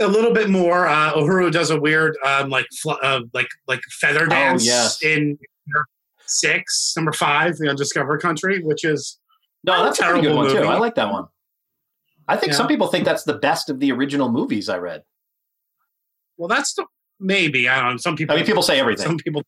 A 0.00 0.06
little 0.06 0.34
bit 0.34 0.50
more. 0.50 0.86
Uh, 0.86 1.14
Uhura 1.14 1.50
does 1.50 1.70
a 1.70 1.80
weird, 1.80 2.18
um, 2.24 2.50
like, 2.50 2.66
uh, 2.86 3.20
like, 3.32 3.48
like 3.66 3.80
feather 4.00 4.24
oh, 4.24 4.28
dance 4.28 4.62
oh, 4.64 4.66
yes. 4.66 5.02
in 5.02 5.38
six, 6.26 6.92
number 6.96 7.12
five, 7.12 7.56
the 7.56 7.70
Undiscovered 7.70 8.20
Country, 8.20 8.62
which 8.62 8.84
is 8.84 9.18
no, 9.64 9.82
that's 9.82 9.98
a 9.98 10.04
pretty 10.04 10.22
good 10.22 10.36
one 10.36 10.46
movie. 10.46 10.58
too. 10.58 10.64
I 10.64 10.78
like 10.78 10.94
that 10.96 11.10
one. 11.10 11.26
I 12.28 12.36
think 12.36 12.52
yeah. 12.52 12.58
some 12.58 12.68
people 12.68 12.88
think 12.88 13.04
that's 13.04 13.24
the 13.24 13.34
best 13.38 13.70
of 13.70 13.80
the 13.80 13.92
original 13.92 14.30
movies 14.30 14.68
I 14.68 14.78
read. 14.78 15.02
Well, 16.36 16.48
that's 16.48 16.74
the 16.74 16.84
maybe 17.18 17.68
I 17.68 17.80
don't 17.80 17.92
know. 17.92 17.96
Some 17.96 18.16
people. 18.16 18.34
I 18.34 18.38
mean, 18.38 18.46
people 18.46 18.62
say 18.62 18.78
everything. 18.78 19.06
Some 19.06 19.16
people. 19.16 19.42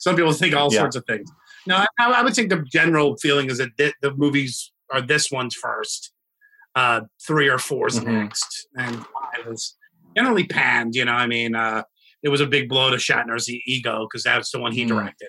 Some 0.00 0.14
people 0.14 0.32
think 0.32 0.54
all 0.54 0.72
yeah. 0.72 0.80
sorts 0.80 0.96
of 0.96 1.04
things. 1.06 1.28
No, 1.68 1.84
I, 1.98 2.10
I, 2.12 2.22
would 2.22 2.34
think 2.34 2.48
the 2.48 2.64
general 2.72 3.14
feeling 3.18 3.50
is 3.50 3.58
that 3.58 3.76
th- 3.76 3.92
the 4.00 4.14
movies 4.14 4.72
are 4.90 5.02
this 5.02 5.30
one's 5.30 5.54
first, 5.54 6.12
uh, 6.74 7.02
three 7.26 7.46
or 7.46 7.58
4's 7.58 8.00
mm-hmm. 8.00 8.10
next, 8.10 8.68
and 8.78 8.96
five 8.96 9.52
is 9.52 9.76
generally 10.16 10.46
panned. 10.46 10.94
You 10.94 11.04
know, 11.04 11.12
I 11.12 11.26
mean, 11.26 11.54
uh, 11.54 11.82
it 12.22 12.30
was 12.30 12.40
a 12.40 12.46
big 12.46 12.70
blow 12.70 12.88
to 12.88 12.96
Shatner's 12.96 13.50
ego 13.50 14.06
because 14.06 14.22
that's 14.22 14.50
the 14.50 14.58
one 14.58 14.72
he 14.72 14.86
mm. 14.86 14.88
directed. 14.88 15.28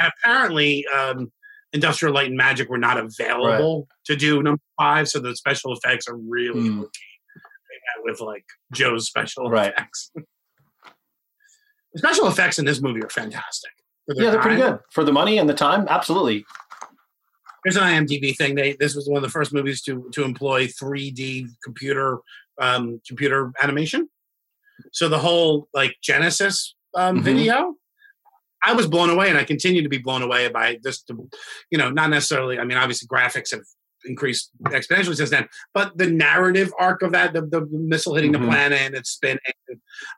And 0.00 0.10
apparently, 0.18 0.86
um, 0.86 1.30
Industrial 1.74 2.14
Light 2.14 2.28
and 2.28 2.38
Magic 2.38 2.70
were 2.70 2.78
not 2.78 2.96
available 2.96 3.80
right. 3.80 3.88
to 4.06 4.16
do 4.16 4.42
number 4.42 4.62
five, 4.80 5.08
so 5.08 5.18
the 5.18 5.36
special 5.36 5.74
effects 5.74 6.08
are 6.08 6.16
really 6.16 6.70
mm. 6.70 6.86
with 8.02 8.22
like 8.22 8.46
Joe's 8.72 9.06
special 9.06 9.50
right. 9.50 9.74
effects. 9.74 10.10
the 11.92 11.98
special 11.98 12.28
effects 12.28 12.58
in 12.58 12.64
this 12.64 12.80
movie 12.80 13.02
are 13.02 13.10
fantastic 13.10 13.72
yeah, 14.08 14.30
they're 14.30 14.40
pretty 14.40 14.60
good 14.60 14.78
for 14.92 15.04
the 15.04 15.12
money 15.12 15.38
and 15.38 15.48
the 15.48 15.54
time. 15.54 15.86
Absolutely. 15.88 16.44
Here's 17.64 17.76
an 17.76 17.82
IMDb 17.82 18.36
thing. 18.36 18.54
They 18.54 18.76
this 18.78 18.94
was 18.94 19.08
one 19.08 19.16
of 19.16 19.22
the 19.22 19.28
first 19.28 19.52
movies 19.52 19.82
to 19.82 20.08
to 20.12 20.24
employ 20.24 20.66
3D 20.66 21.48
computer 21.64 22.18
um, 22.60 23.00
computer 23.06 23.52
animation. 23.62 24.08
So 24.92 25.08
the 25.08 25.18
whole 25.18 25.68
like 25.74 25.96
Genesis 26.02 26.74
um, 26.94 27.16
mm-hmm. 27.16 27.24
video 27.24 27.74
I 28.66 28.72
was 28.72 28.88
blown 28.88 29.10
away, 29.10 29.28
and 29.28 29.38
I 29.38 29.44
continue 29.44 29.82
to 29.82 29.88
be 29.88 29.98
blown 29.98 30.22
away 30.22 30.48
by 30.48 30.78
just, 30.82 31.06
the, 31.06 31.14
you 31.70 31.78
know, 31.78 31.88
not 31.88 32.10
necessarily. 32.10 32.58
I 32.58 32.64
mean, 32.64 32.76
obviously, 32.76 33.06
graphics 33.06 33.52
have 33.52 33.60
increased 34.04 34.50
exponentially 34.64 35.16
since 35.16 35.30
then, 35.30 35.48
but 35.72 35.96
the 35.96 36.06
narrative 36.06 36.72
arc 36.78 37.02
of 37.02 37.12
that, 37.12 37.32
the, 37.32 37.42
the 37.42 37.66
missile 37.70 38.14
hitting 38.14 38.32
Mhm. 38.32 38.40
the 38.40 38.46
planet 38.46 38.80
and 38.80 38.94
it's 38.94 39.10
spinning, 39.10 39.38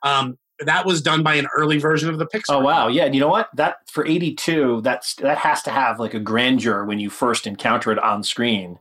um, 0.03 0.39
that 0.61 0.87
was 0.87 1.01
done 1.01 1.23
by 1.23 1.35
an 1.35 1.47
early 1.57 1.79
version 1.79 2.09
of 2.09 2.19
the 2.19 2.27
Pixar. 2.27 2.43
Oh 2.49 2.61
wow, 2.61 2.89
yeah. 2.89 3.05
And 3.05 3.15
you 3.15 3.21
know 3.21 3.29
what? 3.29 3.49
That 3.55 3.77
for 3.91 4.07
eighty 4.07 4.35
two, 4.35 4.81
that's 4.83 5.15
that 5.17 5.39
has 5.39 5.63
to 5.63 5.71
have 5.71 6.01
like 6.01 6.15
a 6.15 6.21
grandeur 6.21 6.85
when 6.85 6.99
you 6.99 7.11
first 7.11 7.47
encounter 7.47 7.93
it 7.93 7.99
on 7.99 8.23
screen, 8.23 8.79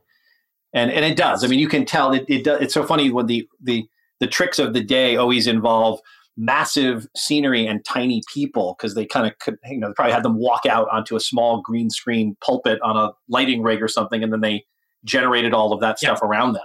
and 0.72 0.90
and 0.90 1.04
it 1.04 1.16
does. 1.16 1.44
I 1.44 1.46
mean, 1.46 1.58
you 1.58 1.68
can 1.68 1.84
tell 1.84 2.12
it. 2.12 2.24
It 2.28 2.44
does. 2.44 2.60
It's 2.60 2.74
so 2.74 2.84
funny 2.84 3.10
when 3.10 3.26
the 3.26 3.48
the 3.60 3.86
the 4.20 4.26
tricks 4.26 4.58
of 4.58 4.74
the 4.74 4.82
day 4.82 5.16
always 5.16 5.46
involve 5.46 6.00
massive 6.36 7.06
scenery 7.16 7.66
and 7.66 7.84
tiny 7.84 8.22
people 8.32 8.76
because 8.78 8.94
they 8.94 9.04
kind 9.04 9.26
of 9.26 9.36
could 9.40 9.56
you 9.68 9.78
know 9.78 9.88
they 9.88 9.94
probably 9.94 10.12
had 10.12 10.22
them 10.22 10.38
walk 10.38 10.66
out 10.66 10.88
onto 10.90 11.16
a 11.16 11.20
small 11.20 11.60
green 11.60 11.90
screen 11.90 12.36
pulpit 12.40 12.80
on 12.82 12.96
a 12.96 13.12
lighting 13.28 13.62
rig 13.62 13.82
or 13.82 13.88
something, 13.88 14.22
and 14.22 14.32
then 14.32 14.40
they 14.40 14.64
generated 15.04 15.54
all 15.54 15.72
of 15.72 15.80
that 15.80 15.98
stuff 15.98 16.22
around 16.22 16.54
them. 16.54 16.62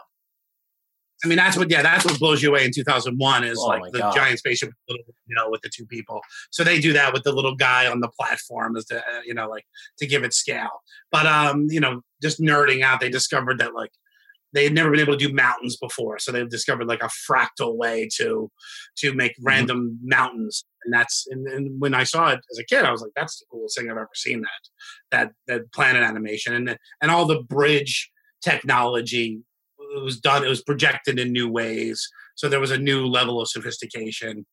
I 1.23 1.27
mean, 1.27 1.37
that's 1.37 1.55
what, 1.57 1.69
yeah, 1.71 1.81
that's 1.81 2.03
what 2.05 2.19
blows 2.19 2.43
you 2.43 2.49
away 2.49 2.65
in 2.65 2.71
2001 2.73 3.43
is 3.45 3.57
Oh 3.57 3.67
like 3.67 3.91
the 3.93 3.99
God. 3.99 4.13
giant 4.15 4.39
spaceship, 4.39 4.69
with 4.69 4.75
the 4.87 4.93
little, 4.93 5.15
you 5.27 5.35
know, 5.35 5.49
with 5.49 5.61
the 5.61 5.69
two 5.73 5.85
people. 5.85 6.19
So 6.51 6.63
they 6.63 6.79
do 6.79 6.91
that 6.93 7.13
with 7.13 7.23
the 7.23 7.31
little 7.31 7.55
guy 7.55 7.87
on 7.87 8.01
the 8.01 8.09
platform, 8.09 8.75
as 8.75 8.85
the, 8.85 8.97
uh, 8.99 9.21
you 9.25 9.33
know, 9.33 9.47
like 9.49 9.65
to 9.99 10.05
give 10.07 10.23
it 10.23 10.33
scale. 10.33 10.81
But 11.11 11.25
um, 11.25 11.67
you 11.69 11.79
know, 11.79 12.01
just 12.21 12.41
nerding 12.41 12.83
out, 12.83 12.99
they 12.99 13.09
discovered 13.09 13.59
that 13.59 13.73
like 13.73 13.91
they 14.51 14.65
had 14.65 14.73
never 14.73 14.91
been 14.91 14.99
able 14.99 15.17
to 15.17 15.27
do 15.27 15.33
mountains 15.33 15.77
before, 15.77 16.19
so 16.19 16.31
they've 16.31 16.49
discovered 16.49 16.85
like 16.87 17.01
a 17.01 17.09
fractal 17.29 17.75
way 17.75 18.07
to 18.17 18.51
to 18.97 19.13
make 19.13 19.31
Mm-hmm. 19.33 19.47
random 19.47 19.99
mountains, 20.03 20.65
and 20.83 20.93
that's 20.93 21.25
and, 21.29 21.47
and 21.47 21.79
when 21.81 21.93
I 21.93 22.03
saw 22.03 22.29
it 22.29 22.39
as 22.51 22.59
a 22.59 22.65
kid, 22.65 22.83
I 22.85 22.91
was 22.91 23.01
like, 23.01 23.13
that's 23.15 23.39
the 23.39 23.45
coolest 23.51 23.77
thing 23.77 23.89
I've 23.89 23.97
ever 23.97 24.09
seen. 24.13 24.41
That 24.41 24.51
that 25.11 25.31
that 25.47 25.71
planet 25.71 26.03
animation 26.03 26.53
and 26.53 26.77
and 27.01 27.09
all 27.11 27.25
the 27.25 27.41
bridge 27.43 28.11
technology 28.43 29.39
it 29.95 30.03
was 30.03 30.19
done 30.19 30.43
it 30.43 30.49
was 30.49 30.63
projected 30.63 31.19
in 31.19 31.31
new 31.31 31.49
ways. 31.49 32.07
So 32.35 32.49
there 32.49 32.59
was 32.59 32.71
a 32.71 32.77
new 32.77 33.05
level 33.05 33.39
of 33.41 33.47
sophistication. 33.49 34.45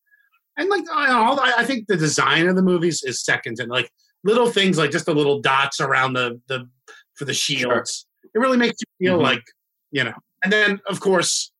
And 0.56 0.68
like 0.68 0.84
I, 0.92 1.06
I 1.12 1.54
I 1.58 1.64
think 1.64 1.86
the 1.86 1.96
design 1.96 2.46
of 2.48 2.56
the 2.56 2.62
movies 2.62 3.02
is 3.04 3.24
second 3.24 3.58
and 3.60 3.70
like 3.70 3.90
little 4.24 4.50
things 4.50 4.76
like 4.78 4.90
just 4.90 5.06
the 5.06 5.14
little 5.14 5.40
dots 5.40 5.80
around 5.80 6.12
the 6.14 6.40
the 6.48 6.68
for 7.16 7.24
the 7.24 7.34
shields. 7.34 8.06
It 8.34 8.38
really 8.38 8.58
makes 8.58 8.78
you 8.80 9.06
feel 9.06 9.18
Mhm. 9.18 9.22
like 9.22 9.42
you 9.90 10.04
know. 10.04 10.14
And 10.44 10.52
then 10.52 10.80
of 10.88 11.00
course 11.00 11.50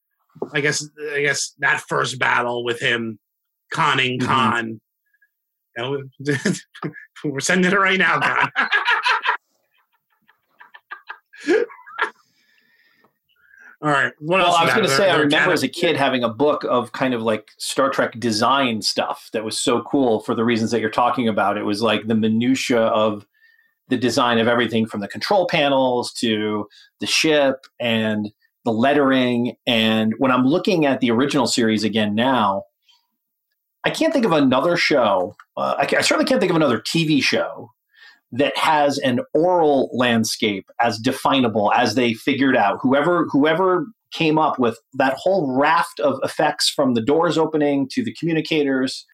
i 0.55 0.61
guess 0.61 0.87
i 1.15 1.21
guess 1.21 1.55
that 1.59 1.83
first 1.89 2.19
battle 2.19 2.65
with 2.65 2.81
him 2.81 3.19
conning 3.73 4.19
Mhm. 4.21 4.27
khan. 4.27 4.81
You 5.77 5.83
know, 5.83 6.03
we're 7.25 7.41
sending 7.41 7.71
it 7.73 7.77
right 7.77 7.99
now 7.99 8.19
khan 8.21 8.51
All 13.83 13.91
right. 13.91 14.13
Well? 14.21 14.55
I 14.55 14.65
was 14.65 14.75
going 14.75 14.87
to 14.87 14.95
say, 14.95 15.11
I 15.11 15.17
remember 15.17 15.53
as 15.53 15.63
a 15.63 15.69
kid 15.69 15.97
having 15.97 16.23
a 16.23 16.29
book 16.29 16.65
of 16.65 16.93
kind 16.93 17.15
of 17.15 17.23
like 17.23 17.51
Star 17.59 17.89
Trek 17.89 18.19
design 18.21 18.83
stuff 18.83 19.31
that 19.33 19.43
was 19.43 19.57
so 19.59 19.83
cool 19.83 20.21
for 20.21 20.35
the 20.35 20.45
reasons 20.45 20.71
that 20.71 20.81
you're 20.81 20.91
talking 20.91 21.29
about. 21.29 21.57
It 21.57 21.65
was 21.65 21.81
like 21.81 22.07
the 22.07 22.15
minutia 22.15 22.81
of 22.81 23.27
the 23.89 23.97
design 23.97 24.39
of 24.39 24.49
everything 24.49 24.87
from 24.87 25.01
the 25.01 25.09
control 25.09 25.47
panels 25.47 26.13
to 26.15 26.69
the 27.01 27.07
ship 27.07 27.67
and 27.81 28.31
the 28.65 28.73
lettering. 28.73 29.57
And 29.67 30.15
when 30.19 30.31
I'm 30.31 30.45
looking 30.45 30.85
at 30.85 31.01
the 31.01 31.11
original 31.11 31.47
series 31.47 31.83
again 31.83 32.15
now, 32.15 32.65
I 33.85 33.91
can't 33.91 34.13
think 34.13 34.27
of 34.27 34.33
another 34.33 34.77
show. 34.77 35.35
Uh, 35.57 35.75
I, 35.79 35.97
I 35.97 36.01
certainly 36.03 36.27
can't 36.27 36.39
think 36.39 36.51
of 36.51 36.57
another 36.57 36.81
TV 36.81 37.23
show 37.23 37.71
that 38.33 38.57
has 38.57 38.99
an 38.99 39.21
oral 39.35 39.91
landscape 39.93 40.71
as 40.81 40.99
definable 40.99 41.73
as 41.73 41.95
they 41.95 42.15
figured 42.15 42.57
out. 42.57 42.79
Whoever 42.81 43.27
whoever 43.31 43.87
came 44.13 44.39
up 44.39 44.59
with 44.59 44.79
that 44.95 45.15
whole 45.15 45.57
raft 45.57 46.01
of 46.01 46.19
effects 46.23 46.69
from 46.69 46.95
the 46.95 47.01
doors 47.01 47.39
opening 47.39 47.89
to 47.93 48.05
the 48.05 48.15
communicators. 48.15 49.07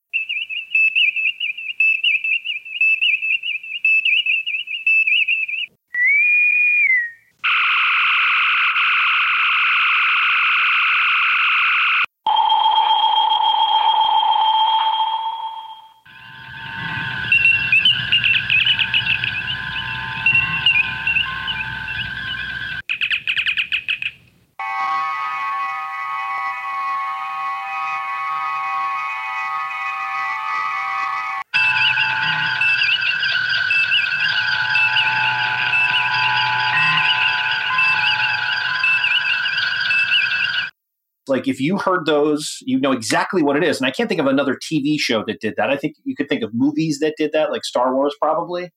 Like 41.29 41.49
if 41.49 41.61
you 41.61 41.79
heard 41.79 42.07
those, 42.07 42.59
you 42.63 42.79
know 42.79 42.93
exactly 42.93 43.43
what 43.43 43.57
it 43.57 43.65
is. 43.65 43.79
And 43.79 43.87
I 43.87 43.91
can't 43.91 44.09
think 44.09 44.21
of 44.21 44.27
another 44.27 44.57
TV 44.57 44.99
show 44.99 45.25
that 45.27 45.41
did 45.41 45.55
that. 45.57 45.71
I 45.71 45.77
think 45.77 45.97
you 46.05 46.15
could 46.15 46.29
think 46.29 46.43
of 46.43 46.55
movies 46.55 47.01
that 47.01 47.15
did 47.17 47.33
that, 47.33 47.51
like 47.51 47.65
Star 47.65 47.95
Wars, 47.95 48.15
probably. 48.21 48.71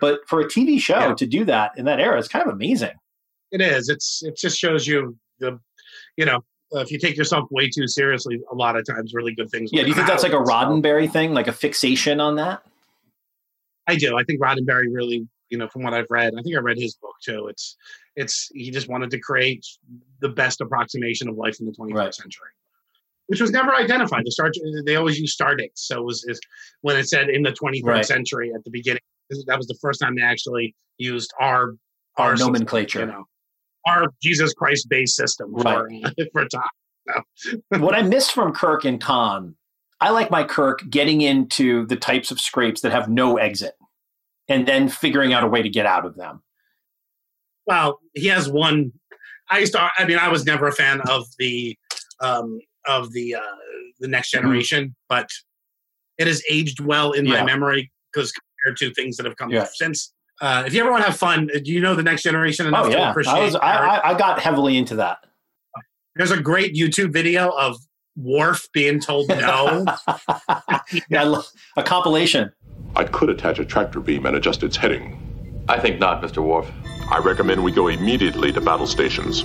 But 0.00 0.20
for 0.26 0.40
a 0.40 0.44
TV 0.44 0.80
show 0.80 1.14
to 1.14 1.26
do 1.26 1.44
that 1.44 1.72
in 1.76 1.84
that 1.84 2.00
era, 2.00 2.18
it's 2.18 2.28
kind 2.28 2.46
of 2.46 2.52
amazing. 2.52 2.92
It 3.52 3.60
is. 3.60 3.88
It's 3.88 4.22
it 4.24 4.36
just 4.36 4.58
shows 4.58 4.86
you 4.86 5.16
the, 5.38 5.60
you 6.16 6.24
know, 6.24 6.40
if 6.72 6.90
you 6.90 6.98
take 6.98 7.16
yourself 7.16 7.48
way 7.50 7.68
too 7.68 7.86
seriously, 7.86 8.40
a 8.50 8.54
lot 8.54 8.76
of 8.76 8.86
times 8.86 9.12
really 9.14 9.34
good 9.34 9.50
things. 9.50 9.70
will 9.70 9.78
Yeah, 9.78 9.84
do 9.84 9.90
you 9.90 9.94
think 9.94 10.06
that's 10.06 10.22
like 10.22 10.32
a 10.32 10.36
Roddenberry 10.36 11.10
thing, 11.10 11.34
like 11.34 11.48
a 11.48 11.52
fixation 11.52 12.18
on 12.20 12.36
that? 12.36 12.62
I 13.86 13.96
do. 13.96 14.16
I 14.16 14.24
think 14.24 14.40
Roddenberry 14.40 14.86
really, 14.90 15.28
you 15.52 15.58
know, 15.58 15.68
from 15.68 15.82
what 15.82 15.92
I've 15.92 16.06
read, 16.08 16.32
I 16.36 16.40
think 16.42 16.56
I 16.56 16.60
read 16.60 16.78
his 16.78 16.94
book 16.94 17.14
too. 17.22 17.46
It's 17.48 17.76
it's 18.16 18.48
he 18.54 18.70
just 18.70 18.88
wanted 18.88 19.10
to 19.10 19.18
create 19.20 19.64
the 20.20 20.30
best 20.30 20.60
approximation 20.62 21.28
of 21.28 21.36
life 21.36 21.60
in 21.60 21.66
the 21.66 21.72
21st 21.72 22.14
century, 22.14 22.48
which 23.26 23.40
was 23.40 23.50
never 23.50 23.74
identified. 23.74 24.24
The 24.24 24.30
start 24.32 24.54
they 24.86 24.96
always 24.96 25.20
use 25.20 25.34
star 25.34 25.54
dates, 25.54 25.86
so 25.86 25.98
it 26.00 26.04
was 26.06 26.24
is 26.24 26.40
when 26.80 26.96
it 26.96 27.06
said 27.06 27.28
in 27.28 27.42
the 27.42 27.52
23rd 27.52 27.84
Right. 27.84 28.04
century 28.04 28.50
at 28.54 28.64
the 28.64 28.70
beginning. 28.70 29.02
That 29.46 29.58
was 29.58 29.66
the 29.66 29.76
first 29.80 30.00
time 30.00 30.16
they 30.16 30.22
actually 30.22 30.74
used 30.98 31.32
our 31.38 31.74
Our 32.16 32.34
system, 32.36 32.54
nomenclature. 32.54 33.00
you 33.00 33.06
know, 33.06 33.24
our 33.86 34.06
Jesus 34.22 34.54
Christ 34.54 34.88
based 34.88 35.16
system 35.16 35.54
for 35.54 35.90
uh, 35.92 36.10
for 36.32 36.46
time. 36.48 36.62
No. 37.06 37.78
what 37.78 37.94
I 37.94 38.00
miss 38.14 38.30
from 38.30 38.54
Kirk 38.54 38.84
and 38.86 38.98
Khan, 39.00 39.54
I 40.00 40.08
like 40.10 40.30
my 40.30 40.44
Kirk 40.44 40.82
getting 40.88 41.20
into 41.20 41.86
the 41.88 41.96
types 41.96 42.30
of 42.30 42.40
scrapes 42.40 42.80
that 42.80 42.92
have 42.92 43.08
no 43.10 43.36
exit 43.36 43.74
and 44.48 44.66
then 44.66 44.88
figuring 44.88 45.32
out 45.32 45.44
a 45.44 45.48
way 45.48 45.62
to 45.62 45.68
get 45.68 45.86
out 45.86 46.04
of 46.06 46.16
them. 46.16 46.42
Well, 47.66 48.00
he 48.14 48.26
has 48.28 48.48
one. 48.48 48.92
I 49.50 49.58
used 49.58 49.72
to. 49.72 49.88
I 49.98 50.04
mean, 50.04 50.18
I 50.18 50.28
was 50.28 50.44
never 50.44 50.66
a 50.66 50.72
fan 50.72 51.00
of 51.08 51.24
the 51.38 51.76
um, 52.20 52.58
of 52.86 53.12
the 53.12 53.34
uh, 53.36 53.40
the 54.00 54.08
next 54.08 54.32
Mm-hmm. 54.34 54.44
generation, 54.46 54.94
but 55.08 55.28
it 56.18 56.26
has 56.26 56.42
aged 56.50 56.80
well 56.80 57.12
in 57.12 57.24
Yeah. 57.26 57.40
my 57.40 57.44
memory 57.46 57.90
because 58.12 58.32
compared 58.32 58.76
to 58.78 58.92
things 58.94 59.16
that 59.16 59.26
have 59.26 59.36
come 59.36 59.50
Yeah. 59.50 59.66
since. 59.74 60.12
Uh, 60.40 60.64
if 60.66 60.74
you 60.74 60.80
ever 60.80 60.90
want 60.90 61.04
to 61.04 61.10
have 61.10 61.18
fun, 61.18 61.46
do 61.46 61.70
you 61.72 61.80
know 61.80 61.94
the 61.94 62.02
next 62.02 62.22
generation 62.24 62.66
enough 62.66 62.86
Oh 62.86 62.90
to 62.90 62.96
yeah, 62.96 63.10
appreciate? 63.10 63.34
I 63.34 63.40
was 63.44 63.54
I, 63.56 63.76
I, 63.76 64.10
I 64.10 64.18
got 64.18 64.40
heavily 64.40 64.76
into 64.76 64.96
that. 64.96 65.18
There's 66.16 66.32
a 66.32 66.40
great 66.40 66.74
YouTube 66.74 67.12
video 67.12 67.50
of 67.50 67.76
Worf 68.16 68.66
being 68.74 69.00
told 69.00 69.28
no. 69.28 69.86
yeah, 71.08 71.40
a 71.76 71.82
compilation. 71.82 72.52
I 72.94 73.04
could 73.04 73.30
attach 73.30 73.58
a 73.58 73.64
tractor 73.64 74.00
beam 74.00 74.26
and 74.26 74.36
adjust 74.36 74.62
its 74.62 74.76
heading. 74.76 75.18
I 75.68 75.78
think 75.78 75.98
not, 75.98 76.22
Mr. 76.22 76.42
Worf. 76.44 76.70
I 77.10 77.18
recommend 77.18 77.62
we 77.62 77.72
go 77.72 77.88
immediately 77.88 78.52
to 78.52 78.60
battle 78.60 78.86
stations. 78.86 79.44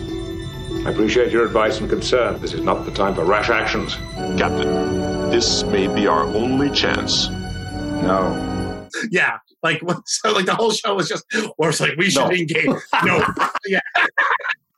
I 0.85 0.91
appreciate 0.91 1.31
your 1.31 1.45
advice 1.45 1.79
and 1.79 1.89
concern. 1.89 2.39
This 2.41 2.53
is 2.53 2.61
not 2.61 2.85
the 2.85 2.91
time 2.91 3.15
for 3.15 3.23
rash 3.25 3.49
actions. 3.49 3.95
Captain, 4.39 5.29
this 5.29 5.63
may 5.63 5.87
be 5.87 6.07
our 6.07 6.23
only 6.23 6.69
chance. 6.71 7.29
No. 7.29 8.87
yeah, 9.09 9.37
like 9.63 9.81
so, 10.05 10.31
like 10.33 10.45
the 10.45 10.55
whole 10.55 10.71
show 10.71 10.95
was 10.95 11.09
just 11.09 11.25
Worf's 11.57 11.79
like 11.79 11.97
we 11.97 12.09
should 12.09 12.25
No. 12.25 12.31
engage. 12.31 12.65
No, 13.05 13.23
yeah, 13.65 13.79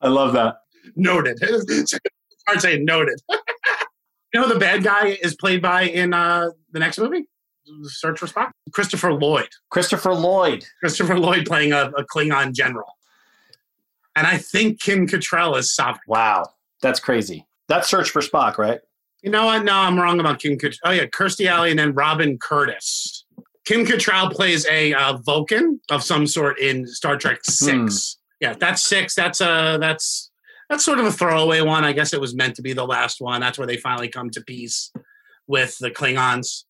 I 0.02 0.08
love 0.08 0.34
that. 0.34 0.62
noted. 0.96 1.38
It's 1.42 1.94
hard 2.48 2.62
saying 2.62 2.86
noted. 2.86 3.20
you 3.30 4.40
know 4.40 4.48
who 4.48 4.54
the 4.54 4.60
bad 4.60 4.84
guy 4.84 5.18
is 5.22 5.36
played 5.36 5.62
by 5.62 5.84
in 5.84 6.14
uh, 6.14 6.50
the 6.72 6.80
next 6.80 6.98
movie? 7.00 7.28
Search 7.84 8.20
for 8.20 8.28
Spock. 8.28 8.52
Christopher 8.72 9.14
Lloyd. 9.14 9.50
Christopher 9.70 10.14
Lloyd. 10.14 10.66
Christopher 10.80 11.20
Lloyd 11.20 11.46
playing 11.46 11.74
a, 11.74 11.92
a 11.98 12.06
Klingon 12.06 12.54
general. 12.54 12.98
And 14.16 14.28
I 14.28 14.38
think 14.38 14.82
Kim 14.82 15.08
Cattrall 15.08 15.58
is 15.58 15.76
Saavik. 15.80 16.00
Wow, 16.08 16.46
that's 16.82 17.00
crazy. 17.00 17.46
That's 17.68 17.90
Search 17.90 18.10
for 18.10 18.22
Spock, 18.22 18.58
right? 18.58 18.82
You 19.22 19.32
know 19.32 19.46
what? 19.46 19.64
No, 19.64 19.74
I'm 19.74 20.00
wrong 20.00 20.20
about 20.20 20.40
Kim 20.40 20.58
Cattrall. 20.58 20.80
Oh 20.86 20.92
yeah, 20.92 21.06
Kirstie 21.06 21.48
Alley 21.48 21.70
and 21.70 21.80
then 21.80 21.94
Robin 21.94 22.38
Curtis. 22.38 23.26
Kim 23.66 23.86
Cattrall 23.86 24.32
plays 24.32 24.66
a 24.68 24.94
uh, 24.94 25.18
Vulcan 25.18 25.80
of 25.92 26.04
some 26.04 26.26
sort 26.26 26.60
in 26.60 26.88
Star 26.88 27.18
Trek 27.18 27.40
Six. 27.44 28.18
Yeah, 28.40 28.56
that's 28.60 28.84
six. 28.84 29.14
That's 29.14 29.42
a 29.42 29.78
that's 29.80 30.32
that's 30.70 30.86
sort 30.86 31.00
of 31.00 31.06
a 31.06 31.12
throwaway 31.12 31.62
one. 31.62 31.84
I 31.84 31.94
guess 31.94 32.14
it 32.14 32.22
was 32.22 32.36
meant 32.36 32.56
to 32.56 32.62
be 32.62 32.74
the 32.74 32.86
last 32.86 33.22
one. 33.22 33.42
That's 33.42 33.58
where 33.58 33.68
they 33.68 33.78
finally 33.78 34.08
come 34.08 34.30
to 34.32 34.42
peace 34.42 34.92
with 35.48 35.78
the 35.80 35.92
Klingons. 35.92 36.64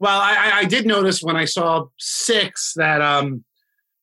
Well, 0.00 0.20
I, 0.20 0.52
I- 0.60 0.64
did 0.64 0.86
notice 0.86 1.22
when 1.22 1.36
I 1.36 1.44
saw 1.44 1.86
six 1.98 2.72
that 2.76 3.00
um, 3.02 3.44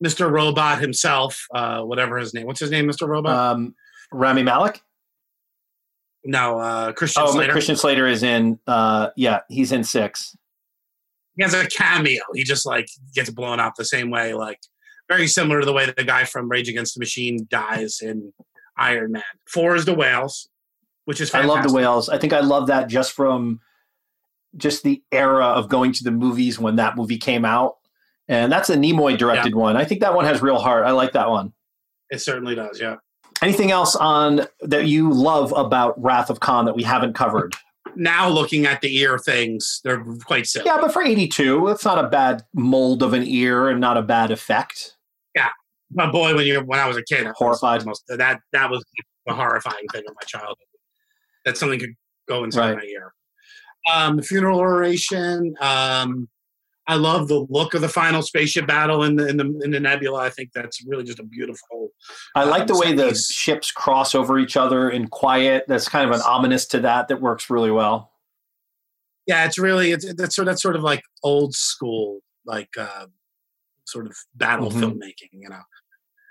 Mr. 0.04 0.30
Robot 0.32 0.82
himself, 0.82 1.46
uh, 1.54 1.82
whatever 1.82 2.18
his 2.18 2.34
name, 2.34 2.46
what's 2.48 2.60
his 2.60 2.72
name, 2.72 2.86
Mr. 2.88 3.08
Robot? 3.08 3.36
Um, 3.36 3.76
Rami 4.12 4.44
Malek. 4.44 4.82
no, 6.24 6.60
uh, 6.60 6.92
Christian 6.94 7.24
Oh, 7.26 7.32
Slater. 7.32 7.52
Christian 7.52 7.76
Slater 7.76 8.08
is 8.08 8.24
in. 8.24 8.60
Uh, 8.68 9.10
yeah, 9.16 9.40
he's 9.50 9.72
in 9.72 9.84
six. 9.84 10.36
he 11.36 11.44
has 11.44 11.54
a 11.54 11.66
cameo. 11.68 12.22
He 12.34 12.44
just 12.44 12.66
like 12.66 12.88
gets 13.14 13.30
blown 13.30 13.60
up 13.60 13.74
the 13.78 13.86
same 13.86 14.10
way, 14.10 14.34
like 14.34 14.60
very 15.08 15.28
similar 15.28 15.60
to 15.60 15.66
the 15.66 15.74
way 15.74 15.86
the 15.86 16.04
guy 16.04 16.24
from 16.24 16.50
Rage 16.50 16.68
Against 16.70 16.96
the 16.96 17.00
Machine 17.00 17.48
dies 17.50 18.00
in 18.02 18.34
Iron 18.78 19.12
Man. 19.14 19.24
Four 19.48 19.76
is 19.76 19.86
the 19.86 19.94
whales, 19.94 20.50
which 21.06 21.22
is 21.22 21.34
I 21.34 21.44
love 21.46 21.66
the 21.66 21.74
whales. 21.74 22.10
I 22.10 22.18
think 22.18 22.34
I 22.34 22.40
love 22.42 22.68
that 22.68 22.90
just 22.90 23.12
from 23.14 23.60
just 24.58 24.84
the 24.84 25.02
era 25.12 25.46
of 25.46 25.70
going 25.70 25.92
to 25.94 26.04
the 26.04 26.12
movies 26.12 26.60
when 26.60 26.76
that 26.78 26.96
movie 26.96 27.18
came 27.18 27.46
out, 27.46 27.76
and 28.28 28.52
that's 28.52 28.70
a 28.70 28.76
Nimoy 28.76 29.18
directed 29.18 29.56
one. 29.56 29.76
I 29.78 29.84
think 29.86 30.02
that 30.02 30.14
one 30.14 30.26
has 30.26 30.42
real 30.42 30.60
heart. 30.60 30.86
I 30.86 30.92
like 30.92 31.14
that 31.14 31.30
one. 31.30 31.54
It 32.10 32.20
certainly 32.22 32.56
does. 32.56 32.80
Yeah. 32.80 32.98
Anything 33.42 33.72
else 33.72 33.96
on 33.96 34.48
that 34.62 34.88
you 34.88 35.12
love 35.12 35.54
about 35.58 36.02
Wrath 36.02 36.30
of 36.30 36.40
Khan 36.40 36.66
that 36.66 36.76
we 36.76 36.84
haven't 36.84 37.14
covered? 37.14 37.56
Now 37.98 38.28
looking 38.28 38.66
at 38.66 38.82
the 38.82 38.94
ear 38.98 39.18
things, 39.18 39.80
they're 39.86 40.04
quite 40.26 40.48
silly. 40.48 40.66
Yeah, 40.66 40.80
but 40.82 40.92
for 40.92 41.02
82, 41.02 41.70
it's 41.70 41.86
not 41.86 42.04
a 42.04 42.10
bad 42.10 42.44
mold 42.54 43.02
of 43.02 43.14
an 43.14 43.24
ear 43.24 43.70
and 43.70 43.80
not 43.80 43.96
a 43.96 44.02
bad 44.02 44.32
effect. 44.32 44.98
Yeah. 45.34 45.48
My 45.94 46.12
boy, 46.12 46.36
when 46.36 46.46
you 46.46 46.60
when 46.60 46.78
I 46.78 46.88
was 46.90 46.98
a 46.98 47.04
kid, 47.04 47.26
Horrified. 47.38 47.86
most- 47.86 48.04
that 48.10 48.42
that 48.52 48.70
was 48.70 48.84
the 49.26 49.34
horrifying 49.34 49.86
thing 49.94 50.04
of 50.10 50.14
my 50.14 50.26
childhood. 50.28 50.58
That 51.46 51.56
something 51.58 51.80
could 51.80 51.94
go 52.28 52.44
inside 52.44 52.72
Right. 52.72 52.78
my 52.80 52.84
ear. 52.84 53.14
Um, 53.92 54.18
the 54.18 54.24
funeral 54.24 54.60
oration. 54.60 55.56
Um, 55.62 56.28
I 56.88 56.96
love 56.96 57.28
the 57.28 57.46
look 57.50 57.74
of 57.74 57.82
the 57.82 57.90
final 57.90 58.22
spaceship 58.22 58.68
battle 58.68 59.04
in 59.04 59.16
the 59.16 59.28
in 59.28 59.38
the 59.38 59.60
in 59.64 59.72
the 59.72 59.80
nebula. 59.80 60.20
I 60.22 60.30
think 60.30 60.52
that's 60.54 60.84
really 60.86 61.04
just 61.04 61.20
a 61.20 61.24
beautiful. 61.24 61.90
I 62.36 62.44
like 62.44 62.68
the 62.68 62.74
um, 62.74 62.80
way 62.80 62.88
set 62.90 62.98
the 62.98 63.16
ships 63.16 63.72
cross 63.72 64.14
over 64.14 64.38
each 64.38 64.56
other 64.56 64.90
in 64.92 65.08
quiet. 65.08 65.66
That's 65.68 65.90
kind 65.90 66.08
of 66.08 66.16
an 66.16 66.22
ominous 66.22 66.66
to 66.68 66.80
that 66.82 67.08
that 67.08 67.22
works 67.22 67.50
really 67.50 67.72
well. 67.72 68.12
Yeah, 69.26 69.46
it's 69.46 69.58
really 69.58 69.92
it's 69.92 70.14
that's 70.14 70.36
sort 70.36 70.46
that's 70.46 70.62
sort 70.62 70.76
of 70.76 70.84
like 70.84 71.02
old 71.24 71.56
school 71.56 72.20
like 72.46 72.70
uh, 72.78 73.08
sort 73.86 74.06
of 74.06 74.16
battle 74.36 74.70
Mhm. 74.70 74.82
filmmaking. 74.82 75.30
You 75.34 75.50
know, 75.50 75.62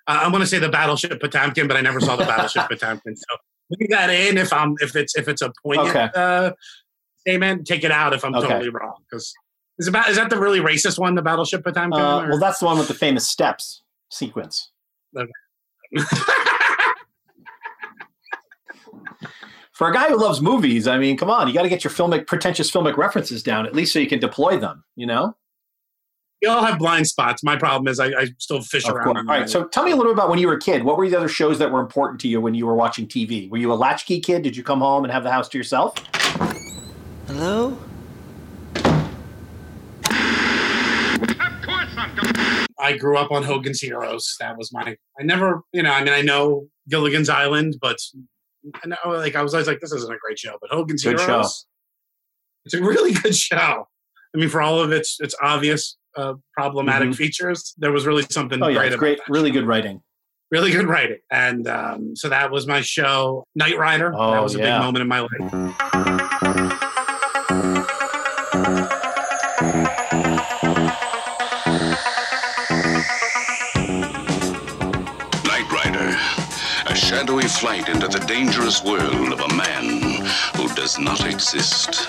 uh, 0.07 0.21
I 0.23 0.29
want 0.29 0.43
to 0.43 0.47
say 0.47 0.61
the 0.61 0.69
Battleship 0.69 1.21
Potemkin, 1.21 1.67
but 1.67 1.77
I 1.77 1.81
never 1.81 1.99
saw 2.01 2.15
the 2.15 2.25
Battleship 2.25 2.69
Potemkin. 2.71 3.17
So 3.17 3.37
leave 3.71 3.91
that 3.91 4.11
in 4.11 4.39
if 4.39 4.53
I'm 4.53 4.77
if 4.79 4.95
it's 4.95 5.17
if 5.17 5.27
it's 5.27 5.43
a 5.43 5.53
poignant 5.65 5.89
Okay. 5.91 6.09
uh, 6.15 6.53
statement. 7.27 7.67
Take 7.67 7.85
it 7.85 7.91
out 7.91 8.13
if 8.15 8.25
I'm 8.25 8.35
Okay. 8.35 8.47
totally 8.49 8.69
wrong 8.71 8.95
because 9.09 9.33
is 9.79 9.89
about 9.89 10.09
is 10.09 10.17
that 10.17 10.31
the 10.31 10.39
really 10.39 10.61
racist 10.61 10.99
one, 10.99 11.15
the 11.15 11.23
Battleship 11.23 11.65
Potemkin? 11.65 12.01
Uh, 12.01 12.27
well, 12.29 12.39
that's 12.39 12.59
the 12.61 12.67
one 12.67 12.79
with 12.79 12.89
the 12.89 12.95
famous 12.95 13.29
steps 13.29 13.83
sequence. 14.11 14.71
Okay. 15.17 15.31
For 19.73 19.91
a 19.91 19.93
guy 19.93 20.09
who 20.09 20.17
loves 20.17 20.41
movies, 20.41 20.87
I 20.87 20.99
mean, 20.99 21.17
come 21.17 21.31
on, 21.31 21.49
you 21.49 21.55
got 21.55 21.63
to 21.63 21.69
get 21.69 21.83
your 21.83 21.91
filmic, 21.93 22.29
pretentious 22.29 22.71
filmic 22.71 22.97
references 22.97 23.43
down 23.43 23.67
at 23.67 23.75
least 23.75 23.93
so 23.93 23.99
you 23.99 24.07
can 24.07 24.21
deploy 24.21 24.57
them. 24.57 24.85
You 24.95 25.07
know, 25.07 25.37
we 26.41 26.47
all 26.47 26.63
have 26.63 26.79
blind 26.79 27.09
spots. 27.09 27.43
My 27.43 27.57
problem 27.57 27.89
is 27.89 27.99
I, 27.99 28.07
I 28.07 28.29
still 28.39 28.63
fish 28.63 28.89
of 28.89 28.95
around. 28.95 29.17
All 29.17 29.25
right, 29.25 29.51
so 29.51 29.65
tell 29.65 29.83
me 29.83 29.91
a 29.91 29.97
little 29.97 30.13
bit 30.13 30.19
about 30.19 30.31
when 30.31 30.39
you 30.39 30.47
were 30.47 30.55
a 30.55 30.61
kid. 30.61 30.85
What 30.85 30.97
were 30.97 31.09
the 31.11 31.17
other 31.17 31.29
shows 31.29 31.59
that 31.59 31.73
were 31.73 31.81
important 31.81 32.21
to 32.21 32.29
you 32.29 32.41
when 32.41 32.55
you 32.55 32.67
were 32.67 32.77
watching 32.77 33.09
TV? 33.09 33.51
Were 33.51 33.57
you 33.59 33.73
a 33.73 33.75
latchkey 33.75 34.21
kid? 34.21 34.43
Did 34.43 34.57
you 34.57 34.63
come 34.63 34.79
home 34.79 35.03
and 35.03 35.13
have 35.13 35.25
the 35.25 35.33
house 35.33 35.49
to 35.49 35.59
yourself? 35.59 35.95
Hello? 37.27 37.79
I 42.79 42.97
grew 42.99 43.17
up 43.17 43.31
on 43.31 43.43
Hogan's 43.43 43.81
Heroes. 43.81 44.37
That 44.41 44.59
was 44.59 44.73
my. 44.73 44.97
I 45.19 45.23
never, 45.23 45.63
you 45.73 45.83
know, 45.83 45.91
I 45.93 46.05
mean, 46.05 46.13
I 46.13 46.21
know 46.21 46.67
Gilligan's 46.89 47.29
Island, 47.31 47.77
but 47.81 47.97
I 48.83 48.87
know, 48.89 48.97
like, 49.07 49.37
I 49.37 49.43
was 49.43 49.55
always 49.55 49.67
like, 49.67 49.81
this 49.81 49.93
isn't 49.93 50.13
a 50.13 50.19
great 50.19 50.39
show, 50.39 50.59
but 50.61 50.71
Hogan's 50.71 51.03
Good 51.03 51.19
show. 51.19 51.27
Heroes, 51.27 51.67
it's 52.67 52.75
a 52.75 52.81
really 52.81 53.13
good 53.23 53.35
show. 53.35 53.89
I 54.35 54.39
mean, 54.39 54.49
for 54.51 54.61
all 54.61 54.81
of 54.81 54.93
its 54.93 55.19
its 55.21 55.35
obvious 55.41 55.97
uh, 56.17 56.35
problematic 56.53 57.11
Mhm. 57.11 57.17
features, 57.17 57.75
there 57.79 57.93
was 57.93 58.05
really 58.07 58.25
something 58.31 58.63
Oh 58.63 58.69
yeah, 58.69 58.79
great 58.79 58.87
it's 58.87 58.95
about 58.95 59.01
great, 59.01 59.19
that 59.19 59.29
really 59.33 59.51
show. 59.51 59.55
good 59.61 59.67
writing. 59.67 60.03
really 60.51 60.71
good 60.73 60.87
writing, 60.87 61.19
and 61.31 61.67
um, 61.69 62.15
so 62.17 62.29
that 62.29 62.51
was 62.51 62.67
my 62.67 62.81
show. 62.83 63.45
Knight 63.55 63.79
Rider. 63.79 64.13
Oh, 64.15 64.33
that 64.33 64.43
was 64.43 64.55
a 64.57 64.59
yeah. 64.59 64.77
big 64.79 64.85
moment 64.85 65.03
in 65.03 65.09
my 65.09 65.21
life. 65.21 66.24
Shadowy 77.35 77.49
flight 77.49 77.89
into 77.89 78.07
the 78.07 78.25
dangerous 78.27 78.85
world 78.85 79.33
of 79.33 79.41
a 79.41 79.55
man 79.55 80.01
who 80.57 80.69
does 80.75 80.99
not 80.99 81.25
exist. 81.27 82.09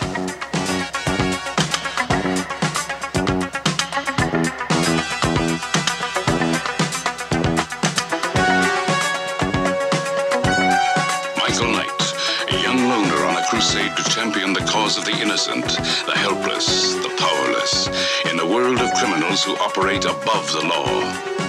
Michael 11.40 11.72
Knight, 11.72 11.90
a 12.52 12.62
young 12.62 12.88
loner 12.88 13.26
on 13.26 13.38
a 13.38 13.46
crusade 13.50 13.96
to 13.98 14.04
champion 14.12 14.54
the 14.54 14.60
cause 14.72 14.98
of 14.98 15.06
the 15.06 15.18
innocent, 15.20 15.66
the 16.06 16.16
helpless, 16.16 16.94
the 16.96 17.10
powerless, 17.18 17.88
in 18.30 18.40
a 18.40 18.46
world 18.46 18.80
of 18.80 18.94
criminals 18.94 19.44
who 19.44 19.56
operate 19.58 20.06
above 20.06 20.52
the 20.52 20.66
law. 20.68 21.45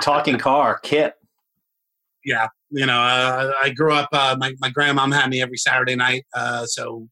Talking 0.00 0.38
car, 0.38 0.78
KITT. 0.82 1.14
yeah, 2.24 2.48
you 2.70 2.86
know, 2.86 3.00
uh, 3.00 3.52
I 3.62 3.70
grew 3.70 3.92
up. 3.92 4.08
Uh, 4.12 4.36
my 4.38 4.54
my 4.60 4.70
grandmom 4.70 5.12
had 5.14 5.30
me 5.30 5.40
every 5.42 5.56
Saturday 5.56 5.96
night, 5.96 6.24
uh, 6.34 6.64
so 6.66 7.08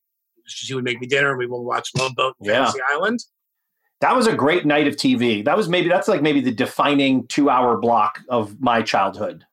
she 0.47 0.75
would 0.75 0.85
make 0.85 1.01
me 1.01 1.07
dinner. 1.07 1.37
We 1.37 1.47
would 1.47 1.61
watch 1.63 1.91
Love 1.97 2.15
Boat, 2.15 2.35
and 2.41 2.47
Yeah. 2.49 2.65
Fantasy 2.65 2.81
Island. 2.93 3.21
That 4.01 4.15
was 4.15 4.27
a 4.29 4.35
great 4.35 4.65
night 4.65 4.87
of 4.87 4.95
TV. 4.95 5.45
That 5.45 5.57
was 5.57 5.69
maybe 5.69 5.89
that's 5.89 6.07
like 6.09 6.23
maybe 6.23 6.41
the 6.41 6.53
defining 6.53 7.27
two 7.27 7.51
hour 7.51 7.77
block 7.79 8.21
of 8.29 8.61
my 8.61 8.81
childhood, 8.83 9.45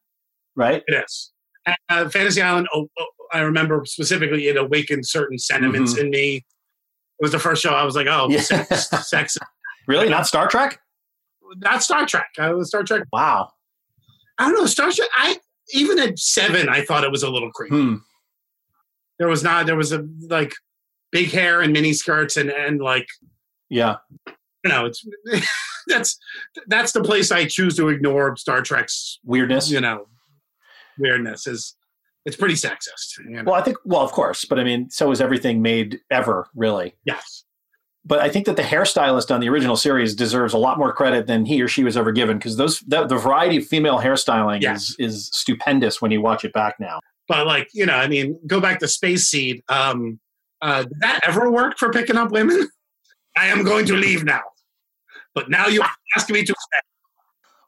right? 0.55 0.83
It 0.87 1.03
is. 1.03 1.31
And, 1.65 1.75
Uh, 1.89 2.09
Fantasy 2.09 2.41
Island. 2.43 2.67
Oh, 2.73 2.87
oh, 2.99 3.05
I 3.33 3.39
remember 3.39 3.83
specifically, 3.85 4.47
it 4.47 4.55
awakened 4.55 5.07
certain 5.07 5.39
sentiments 5.39 5.95
Mhm. 5.95 5.99
in 6.01 6.09
me. 6.11 6.35
It 6.37 6.43
was 7.23 7.31
the 7.31 7.39
first 7.39 7.63
show 7.63 7.71
I 7.71 7.83
was 7.83 7.95
like, 7.95 8.05
oh, 8.07 8.27
Yeah. 8.29 8.41
sex, 8.41 8.89
sex. 9.09 9.37
Really, 9.87 10.09
not 10.09 10.25
Star 10.27 10.47
Trek? 10.47 10.79
Not 11.59 11.83
Star 11.83 12.05
Trek. 12.05 12.27
I 12.37 12.51
was 12.53 12.69
Star 12.69 12.83
Trek. 12.83 13.03
Wow. 13.11 13.49
I 14.37 14.45
don't 14.49 14.59
know. 14.59 14.65
Star 14.65 14.91
Trek. 14.91 15.09
I 15.15 15.37
even 15.73 15.97
at 15.99 16.19
seven, 16.19 16.69
I 16.69 16.83
thought 16.83 17.03
it 17.03 17.11
was 17.11 17.23
a 17.23 17.29
little 17.29 17.51
creepy. 17.51 17.75
Hmm. 17.75 17.95
There 19.19 19.27
was 19.27 19.43
not. 19.43 19.65
There 19.65 19.75
was 19.77 19.91
a 19.91 20.05
like 20.29 20.53
big 21.11 21.31
hair 21.31 21.61
and 21.61 21.71
mini 21.73 21.93
skirts 21.93 22.35
and 22.37 22.49
and 22.49 22.81
like 22.81 23.07
Yeah. 23.69 23.95
you 24.27 24.69
know 24.69 24.85
it's 24.85 25.05
that's 25.87 26.17
that's 26.67 26.91
the 26.91 27.03
place 27.03 27.31
I 27.31 27.45
choose 27.45 27.77
to 27.77 27.87
ignore 27.89 28.35
Star 28.35 28.61
Trek's 28.61 29.19
Weirdness. 29.23 29.69
you 29.71 29.79
know 29.79 30.07
weirdness 30.97 31.47
is 31.47 31.75
it's 32.25 32.35
pretty 32.35 32.55
sexist. 32.55 33.19
You 33.23 33.37
know? 33.37 33.43
Well, 33.45 33.55
I 33.55 33.61
think 33.61 33.77
well, 33.85 34.01
of 34.01 34.11
course, 34.11 34.43
but 34.45 34.59
I 34.59 34.63
mean, 34.63 34.89
so 34.89 35.11
is 35.11 35.21
everything 35.21 35.61
made 35.61 35.99
ever, 36.11 36.47
really. 36.55 36.95
yes. 37.05 37.44
But 38.07 38.19
I 38.19 38.29
think 38.29 38.45
that 38.45 38.55
the 38.55 38.61
hairstylist 38.61 39.33
on 39.33 39.39
the 39.39 39.49
original 39.49 39.75
series 39.75 40.13
deserves 40.13 40.53
a 40.53 40.59
lot 40.59 40.77
more 40.77 40.93
credit 40.93 41.25
than 41.25 41.45
he 41.45 41.61
or 41.61 41.67
she 41.67 41.83
was 41.83 41.97
ever 41.97 42.11
given 42.11 42.37
because 42.37 42.57
those 42.57 42.81
the, 42.81 43.07
the 43.07 43.17
variety 43.17 43.57
of 43.57 43.65
female 43.65 43.99
hairstyling 43.99 44.63
is 44.71 44.95
is 44.99 45.29
stupendous 45.33 46.01
when 46.01 46.11
you 46.11 46.21
watch 46.21 46.45
it 46.45 46.53
back 46.53 46.75
now. 46.79 46.99
But 47.27 47.47
like 47.47 47.67
you 47.73 47.85
know, 47.85 47.95
I 47.95 48.07
mean, 48.07 48.39
go 48.45 48.61
back 48.61 48.79
to 48.79 48.87
Space 48.87 49.27
Seed. 49.27 49.63
Um, 49.69 50.19
uh, 50.61 50.83
did 50.83 50.99
that 50.99 51.21
ever 51.27 51.51
work 51.51 51.77
for 51.79 51.91
picking 51.91 52.17
up 52.17 52.31
women? 52.31 52.69
I 53.37 53.47
am 53.47 53.63
going 53.63 53.85
to 53.87 53.95
leave 53.95 54.23
now, 54.23 54.43
but 55.33 55.49
now 55.49 55.67
you 55.67 55.83
ask 56.15 56.29
me 56.29 56.41
to 56.41 56.55
stay. 56.57 56.79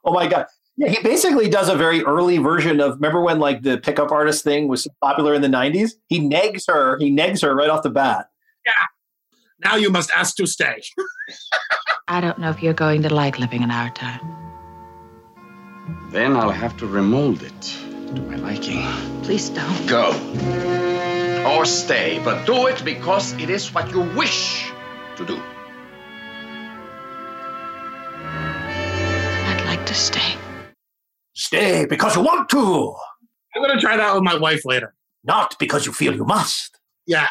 Oh 0.04 0.12
my 0.12 0.26
god. 0.26 0.46
Yeah, 0.78 0.90
he 0.90 1.02
basically 1.02 1.50
does 1.50 1.68
a 1.68 1.74
very 1.74 2.04
early 2.04 2.38
version 2.38 2.80
of 2.80 2.94
remember 2.94 3.20
when 3.20 3.40
like 3.40 3.62
the 3.62 3.78
pickup 3.78 4.12
artist 4.12 4.44
thing 4.44 4.68
was 4.68 4.86
popular 5.02 5.34
in 5.34 5.42
the 5.42 5.48
90s? 5.48 5.94
He 6.06 6.20
negs 6.20 6.62
her, 6.68 6.96
he 6.98 7.10
negs 7.10 7.42
her 7.42 7.54
right 7.54 7.68
off 7.68 7.82
the 7.82 7.90
bat. 7.90 8.28
Yeah. 8.64 8.72
Now 9.64 9.76
you 9.76 9.90
must 9.90 10.10
ask 10.12 10.36
to 10.36 10.46
stay. 10.46 10.82
I 12.08 12.20
don't 12.20 12.38
know 12.38 12.50
if 12.50 12.62
you're 12.62 12.74
going 12.74 13.02
to 13.02 13.12
like 13.14 13.38
living 13.38 13.62
in 13.62 13.70
our 13.70 13.90
time. 13.90 14.20
Then 16.10 16.36
I'll 16.36 16.50
have 16.50 16.76
to 16.78 16.86
remold 16.86 17.42
it 17.42 17.60
to 18.14 18.22
my 18.22 18.36
liking. 18.36 18.82
Please 19.22 19.50
don't. 19.50 19.86
Go. 19.86 20.12
or 21.46 21.64
stay, 21.64 22.20
but 22.24 22.46
do 22.46 22.66
it 22.66 22.84
because 22.84 23.32
it 23.34 23.50
is 23.50 23.72
what 23.74 23.90
you 23.90 24.00
wish 24.16 24.70
to 25.16 25.24
do. 25.24 25.40
I'd 28.24 29.62
like 29.66 29.84
to 29.86 29.94
stay. 29.94 30.34
Stay 31.34 31.86
because 31.86 32.16
you 32.16 32.22
want 32.22 32.48
to, 32.50 32.94
I'm 33.54 33.62
gonna 33.62 33.80
try 33.80 33.96
that 33.96 34.14
with 34.14 34.22
my 34.24 34.36
wife 34.36 34.64
later. 34.64 34.94
not 35.24 35.58
because 35.58 35.84
you 35.86 35.92
feel 35.92 36.14
you 36.14 36.24
must. 36.24 36.78
Yeah. 37.06 37.28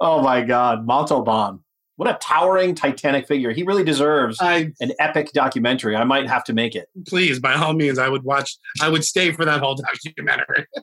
Oh 0.00 0.22
my 0.22 0.42
God, 0.42 0.86
Montalban. 0.86 1.60
What 1.96 2.08
a 2.08 2.18
towering 2.22 2.74
Titanic 2.74 3.28
figure. 3.28 3.52
He 3.52 3.62
really 3.62 3.84
deserves 3.84 4.38
I 4.40 4.72
an 4.80 4.92
epic 4.98 5.32
documentary. 5.32 5.94
I 5.94 6.04
might 6.04 6.26
have 6.28 6.44
to 6.44 6.54
make 6.54 6.74
it. 6.74 6.88
please, 7.06 7.38
by 7.38 7.52
all 7.54 7.74
means, 7.74 7.98
I 7.98 8.08
would 8.08 8.22
watch. 8.24 8.56
I 8.80 8.88
would 8.88 9.04
stay 9.04 9.32
for 9.32 9.44
that 9.44 9.60
whole 9.60 9.76
documentary. 9.76 10.66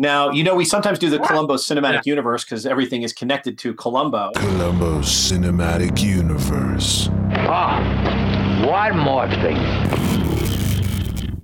Now, 0.00 0.30
you 0.30 0.44
know, 0.44 0.54
we 0.54 0.64
sometimes 0.64 1.00
do 1.00 1.10
the 1.10 1.18
Columbo 1.18 1.54
Cinematic 1.54 2.06
Universe 2.06 2.44
because 2.44 2.64
everything 2.66 3.02
is 3.02 3.12
connected 3.12 3.58
to 3.58 3.74
Columbo. 3.74 4.30
Columbo's 4.36 5.06
cinematic 5.06 6.00
universe. 6.00 7.08
Ah, 7.32 8.64
one 8.64 8.96
more 8.96 9.28
thing. 9.28 9.56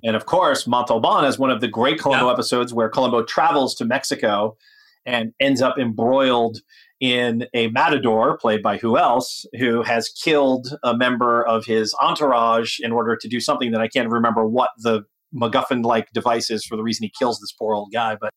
And 0.05 0.15
of 0.15 0.27
course, 0.27 0.69
Montalban 0.69 1.25
is 1.25 1.37
one 1.37 1.51
of 1.51 1.61
the 1.61 1.67
great 1.67 1.99
Columbo 1.99 2.29
episodes 2.29 2.73
where 2.73 2.89
Columbo 2.89 3.25
travels 3.25 3.75
to 3.75 3.85
Mexico 3.85 4.57
and 5.05 5.33
ends 5.41 5.61
up 5.61 5.77
embroiled 5.77 6.61
in 7.01 7.47
a 7.55 7.69
matador, 7.69 8.39
played 8.39 8.63
by 8.63 8.79
who 8.79 8.97
else, 8.97 9.45
who 9.59 9.83
has 9.83 10.09
killed 10.09 10.77
a 10.83 10.97
member 10.97 11.45
of 11.45 11.65
his 11.65 11.95
entourage 12.01 12.79
in 12.81 12.93
order 12.93 13.17
to 13.17 13.29
do 13.29 13.41
something 13.41 13.73
that 13.73 13.81
I 13.81 13.89
can't 13.89 14.09
remember 14.09 14.47
what 14.47 14.71
the 14.79 15.03
MacGuffin 15.35 15.85
like 15.85 16.11
device 16.13 16.51
is 16.51 16.65
for 16.65 16.77
the 16.77 16.83
reason 16.83 17.05
he 17.05 17.13
kills 17.19 17.41
this 17.41 17.53
poor 17.53 17.75
old 17.75 17.93
guy. 17.93 18.17
But 18.21 18.31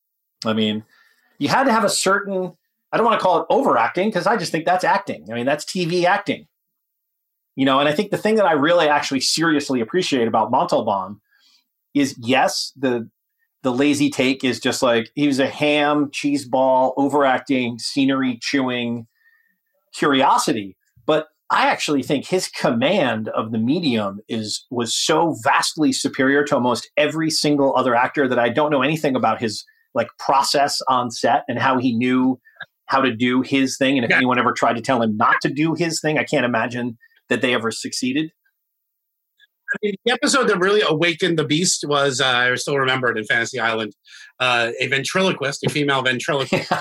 I 0.45 0.53
mean, 0.53 0.83
you 1.37 1.49
had 1.49 1.65
to 1.65 1.71
have 1.71 1.83
a 1.83 1.89
certain, 1.89 2.53
I 2.91 2.97
don't 2.97 3.05
want 3.05 3.19
to 3.19 3.23
call 3.23 3.39
it 3.41 3.45
overacting 3.49 4.09
because 4.09 4.27
I 4.27 4.37
just 4.37 4.51
think 4.51 4.65
that's 4.65 4.83
acting. 4.83 5.27
I 5.31 5.35
mean, 5.35 5.45
that's 5.45 5.63
TV 5.63 6.05
acting. 6.05 6.47
You 7.55 7.65
know, 7.65 7.79
and 7.79 7.89
I 7.89 7.91
think 7.91 8.11
the 8.11 8.17
thing 8.17 8.35
that 8.35 8.45
I 8.45 8.53
really 8.53 8.87
actually 8.87 9.21
seriously 9.21 9.81
appreciate 9.81 10.27
about 10.27 10.51
Montalban 10.51 11.19
is 11.93 12.15
yes, 12.19 12.71
the 12.75 13.09
the 13.67 13.73
lazy 13.73 14.09
take 14.09 14.45
is 14.45 14.61
just 14.61 14.81
like 14.81 15.11
he 15.13 15.27
was 15.27 15.39
a 15.39 15.47
ham, 15.47 16.09
cheese 16.13 16.47
ball, 16.47 16.93
overacting, 16.95 17.77
scenery 17.77 18.39
chewing 18.41 19.07
curiosity. 19.93 20.77
But 21.05 21.27
I 21.49 21.67
actually 21.67 22.01
think 22.01 22.25
his 22.25 22.47
command 22.47 23.27
of 23.27 23.51
the 23.51 23.57
medium 23.57 24.21
is 24.29 24.65
was 24.71 24.95
so 24.95 25.35
vastly 25.43 25.91
superior 25.91 26.45
to 26.45 26.55
almost 26.55 26.89
every 26.95 27.29
single 27.29 27.75
other 27.75 27.93
actor 27.93 28.25
that 28.29 28.39
I 28.39 28.47
don't 28.47 28.71
know 28.71 28.83
anything 28.83 29.17
about 29.17 29.41
his 29.41 29.65
like 29.93 30.07
process 30.17 30.79
on 30.87 31.11
set 31.11 31.43
and 31.49 31.59
how 31.59 31.77
he 31.77 31.93
knew 31.93 32.39
how 32.85 33.01
to 33.01 33.13
do 33.13 33.41
his 33.41 33.77
thing. 33.77 33.97
And 33.97 34.05
if 34.05 34.11
anyone 34.11 34.39
ever 34.39 34.53
tried 34.53 34.77
to 34.77 34.81
tell 34.81 35.01
him 35.01 35.17
not 35.17 35.35
to 35.41 35.49
do 35.49 35.73
his 35.73 35.99
thing, 35.99 36.17
I 36.17 36.23
can't 36.23 36.45
imagine 36.45 36.97
that 37.27 37.41
they 37.41 37.53
ever 37.53 37.71
succeeded. 37.71 38.31
I 39.73 39.77
mean, 39.83 39.95
the 40.05 40.11
episode 40.13 40.47
that 40.47 40.59
really 40.59 40.81
awakened 40.87 41.37
the 41.37 41.43
beast 41.43 41.83
was 41.87 42.21
uh, 42.21 42.25
I 42.27 42.55
still 42.55 42.77
remember 42.77 43.09
it 43.11 43.17
in 43.17 43.25
Fantasy 43.25 43.59
Island, 43.59 43.93
uh, 44.39 44.71
a 44.79 44.87
ventriloquist, 44.87 45.63
a 45.65 45.69
female 45.69 46.01
ventriloquist, 46.01 46.71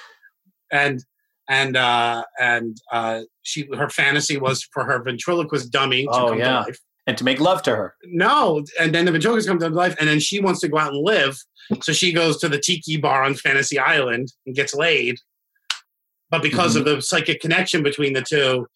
and 0.72 1.04
and 1.48 1.76
uh, 1.76 2.24
and 2.40 2.76
uh, 2.92 3.22
she 3.42 3.68
her 3.76 3.88
fantasy 3.88 4.36
was 4.36 4.66
for 4.72 4.84
her 4.84 5.02
ventriloquist 5.02 5.70
dummy 5.70 6.04
to 6.04 6.10
Oh 6.10 6.28
come 6.30 6.38
yeah, 6.38 6.48
to 6.48 6.54
life. 6.66 6.78
and 7.06 7.16
to 7.18 7.24
make 7.24 7.40
love 7.40 7.62
to 7.62 7.70
her. 7.76 7.94
No, 8.06 8.64
and 8.80 8.94
then 8.94 9.04
the 9.04 9.12
ventriloquist 9.12 9.48
comes 9.48 9.62
to 9.62 9.68
life, 9.68 9.94
and 10.00 10.08
then 10.08 10.18
she 10.20 10.40
wants 10.40 10.60
to 10.60 10.68
go 10.68 10.78
out 10.78 10.92
and 10.92 11.02
live, 11.04 11.36
so 11.80 11.92
she 11.92 12.12
goes 12.12 12.38
to 12.38 12.48
the 12.48 12.58
tiki 12.58 12.96
bar 12.96 13.22
on 13.22 13.34
Fantasy 13.34 13.78
Island 13.78 14.32
and 14.46 14.54
gets 14.56 14.74
laid. 14.74 15.16
But 16.28 16.42
because 16.42 16.74
of 16.74 16.84
the 16.84 17.00
psychic 17.00 17.40
connection 17.40 17.84
between 17.84 18.12
the 18.12 18.22
two, 18.22 18.66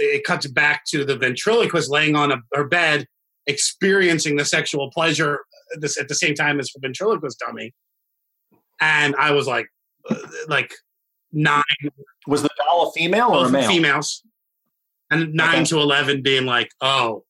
it 0.00 0.24
cuts 0.24 0.46
back 0.46 0.84
to 0.88 1.04
the 1.04 1.16
ventriloquist 1.16 1.90
laying 1.90 2.16
on 2.16 2.32
a, 2.32 2.36
her 2.54 2.64
bed, 2.66 3.06
experiencing 3.46 4.36
the 4.36 4.44
sexual 4.44 4.90
pleasure 4.90 5.40
at 5.74 5.80
the, 5.80 5.94
at 6.00 6.08
the 6.08 6.14
same 6.14 6.34
time 6.34 6.58
as 6.60 6.70
her 6.74 6.80
ventriloquist 6.80 7.38
dummy. 7.44 7.74
And 8.80 9.14
I 9.16 9.32
was 9.32 9.46
like, 9.46 9.66
uh, 10.08 10.14
like 10.48 10.72
nine. 11.32 11.62
Was 12.26 12.42
the 12.42 12.50
doll 12.56 12.88
a 12.88 12.92
female 12.92 13.30
or 13.34 13.46
a 13.46 13.50
male? 13.50 13.68
Females. 13.68 14.22
And 15.10 15.34
nine 15.34 15.56
Okay. 15.56 15.64
to 15.64 15.78
11 15.80 16.22
being 16.22 16.46
like, 16.46 16.70
oh, 16.80 17.24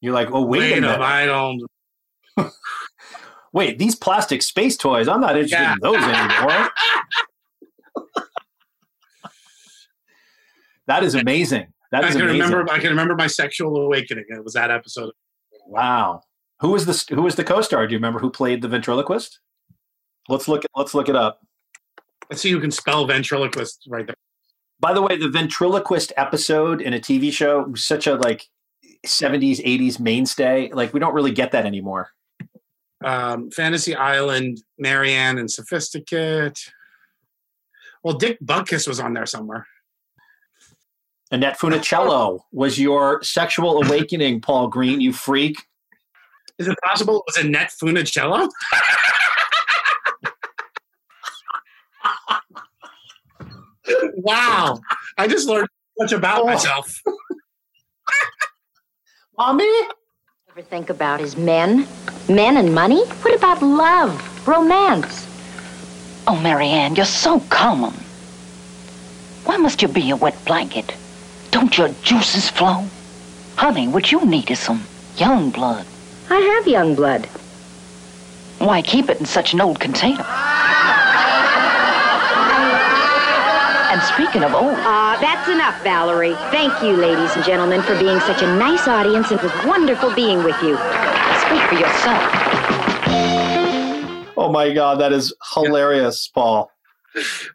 You're 0.00 0.14
like, 0.14 0.28
oh 0.32 0.42
wait, 0.44 0.60
wait 0.60 0.72
a 0.74 0.78
a 0.78 0.80
minute. 0.80 1.00
I 1.00 1.26
don't. 1.26 1.60
Wait, 3.52 3.78
these 3.78 3.94
plastic 3.94 4.42
space 4.42 4.76
toys, 4.76 5.06
I'm 5.06 5.20
not 5.20 5.36
interested 5.36 5.60
Yeah. 5.60 5.74
in 5.74 5.78
those 5.80 6.02
anymore. 6.02 6.68
that 10.86 11.02
is 11.02 11.14
amazing. 11.14 11.66
That 11.92 12.04
I 12.04 12.08
is 12.08 12.14
can 12.14 12.22
amazing. 12.22 12.40
remember. 12.40 12.72
I 12.72 12.78
can 12.78 12.90
remember 12.90 13.14
my 13.14 13.26
sexual 13.26 13.76
awakening. 13.76 14.24
It 14.28 14.42
was 14.42 14.54
that 14.54 14.70
episode. 14.70 15.12
Wow. 15.66 16.22
Who 16.60 16.70
was 16.70 16.86
the 16.86 17.14
who 17.14 17.22
was 17.22 17.36
the 17.36 17.44
co-star? 17.44 17.86
Do 17.86 17.92
you 17.92 17.98
remember 17.98 18.18
who 18.18 18.30
played 18.30 18.62
the 18.62 18.68
ventriloquist? 18.68 19.38
Let's 20.28 20.48
look 20.48 20.64
let's 20.76 20.94
look 20.94 21.08
it 21.08 21.16
up. 21.16 21.40
Let's 22.30 22.42
see 22.42 22.50
who 22.50 22.60
can 22.60 22.70
spell 22.70 23.06
ventriloquist 23.06 23.86
right 23.88 24.06
there. 24.06 24.16
By 24.80 24.92
the 24.92 25.02
way, 25.02 25.16
the 25.16 25.28
ventriloquist 25.28 26.12
episode 26.16 26.80
in 26.80 26.94
a 26.94 26.98
TV 26.98 27.32
show 27.32 27.62
was 27.62 27.84
such 27.86 28.06
a 28.06 28.14
like 28.14 28.44
70s 29.06 29.64
80s 29.64 30.00
mainstay. 30.00 30.70
Like 30.72 30.92
we 30.92 31.00
don't 31.00 31.14
really 31.14 31.32
get 31.32 31.52
that 31.52 31.66
anymore. 31.66 32.10
Um, 33.04 33.50
Fantasy 33.50 33.94
Island, 33.94 34.62
Marianne, 34.78 35.38
and 35.38 35.50
Sophisticate. 35.50 36.72
Well, 38.02 38.14
Dick 38.14 38.38
Butkus 38.40 38.88
was 38.88 39.00
on 39.00 39.14
there 39.14 39.26
somewhere. 39.26 39.66
Annette 41.34 41.58
Funicello 41.58 42.42
was 42.52 42.78
your 42.78 43.20
sexual 43.24 43.82
awakening, 43.82 44.40
Paul 44.40 44.68
Green, 44.68 45.00
you 45.00 45.12
freak. 45.12 45.56
Is 46.60 46.68
it 46.68 46.78
possible 46.84 47.16
it 47.16 47.24
was 47.26 47.44
Annette 47.44 47.72
Funicello? 47.82 48.48
wow. 54.16 54.80
I 55.18 55.26
just 55.26 55.48
learned 55.48 55.68
much 55.98 56.12
Oh. 56.12 56.16
about 56.16 56.46
myself. 56.46 57.00
Mommy? 59.36 59.68
Ever 60.50 60.62
think 60.62 60.88
about 60.90 61.20
is 61.20 61.36
men? 61.36 61.86
Men 62.28 62.56
and 62.56 62.72
money? 62.74 63.04
What 63.22 63.34
about 63.34 63.60
love? 63.60 64.46
Romance? 64.46 65.26
Oh, 66.28 66.36
Marianne, 66.36 66.94
you're 66.94 67.04
so 67.06 67.40
common. 67.50 67.92
Why 69.44 69.56
must 69.56 69.82
you 69.82 69.88
be 69.88 70.10
a 70.10 70.16
wet 70.16 70.36
blanket? 70.44 70.94
Don't 71.54 71.78
your 71.78 71.90
juices 72.02 72.50
flow? 72.50 72.84
Honey, 73.54 73.86
what 73.86 74.10
you 74.10 74.26
need 74.26 74.50
is 74.50 74.58
some 74.58 74.82
young 75.16 75.50
blood. 75.50 75.86
I 76.28 76.40
have 76.40 76.66
young 76.66 76.96
blood. 76.96 77.26
Why 78.58 78.82
keep 78.82 79.08
it 79.08 79.20
in 79.20 79.24
such 79.24 79.54
an 79.54 79.60
old 79.60 79.78
container? 79.78 80.24
And 83.92 84.02
speaking 84.02 84.42
of 84.42 84.52
old, 84.52 84.74
Ah, 84.82 85.16
that's 85.20 85.48
enough, 85.48 85.80
Valerie. 85.84 86.34
Thank 86.50 86.82
you, 86.82 86.96
ladies 86.96 87.36
and 87.36 87.44
gentlemen, 87.44 87.82
for 87.82 87.96
being 88.00 88.18
such 88.18 88.42
a 88.42 88.56
nice 88.56 88.88
audience. 88.88 89.30
It 89.30 89.40
was 89.40 89.52
wonderful 89.64 90.12
being 90.12 90.42
with 90.42 90.60
you. 90.60 90.76
speak 91.46 91.62
for 91.68 91.76
yourself. 91.76 92.32
Oh 94.36 94.50
my 94.50 94.72
god, 94.74 94.98
that 94.98 95.12
is 95.12 95.32
hilarious, 95.54 96.26
Paul. 96.34 96.68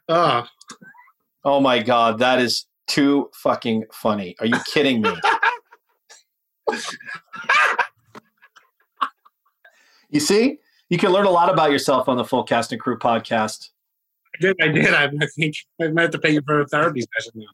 Oh. 0.08 0.46
Oh 1.44 1.60
my 1.60 1.82
god, 1.82 2.20
that 2.20 2.38
is 2.38 2.64
too 2.90 3.30
fucking 3.32 3.84
funny. 3.92 4.34
Are 4.40 4.46
you 4.46 4.58
kidding 4.66 5.00
me? 5.00 5.14
you 10.10 10.18
see? 10.18 10.58
You 10.88 10.98
can 10.98 11.12
learn 11.12 11.26
a 11.26 11.30
lot 11.30 11.52
about 11.52 11.70
yourself 11.70 12.08
on 12.08 12.16
the 12.16 12.24
Full 12.24 12.42
Cast 12.42 12.72
and 12.72 12.80
Crew 12.80 12.98
podcast. 12.98 13.68
I 14.34 14.38
did. 14.40 14.56
I 14.60 14.68
did. 14.68 14.92
I, 14.92 15.08
think 15.36 15.54
I 15.80 15.86
might 15.88 16.02
have 16.02 16.10
to 16.10 16.18
pay 16.18 16.32
you 16.32 16.42
for 16.44 16.60
a 16.60 16.66
therapy 16.66 17.04
session 17.16 17.32
now. 17.36 17.46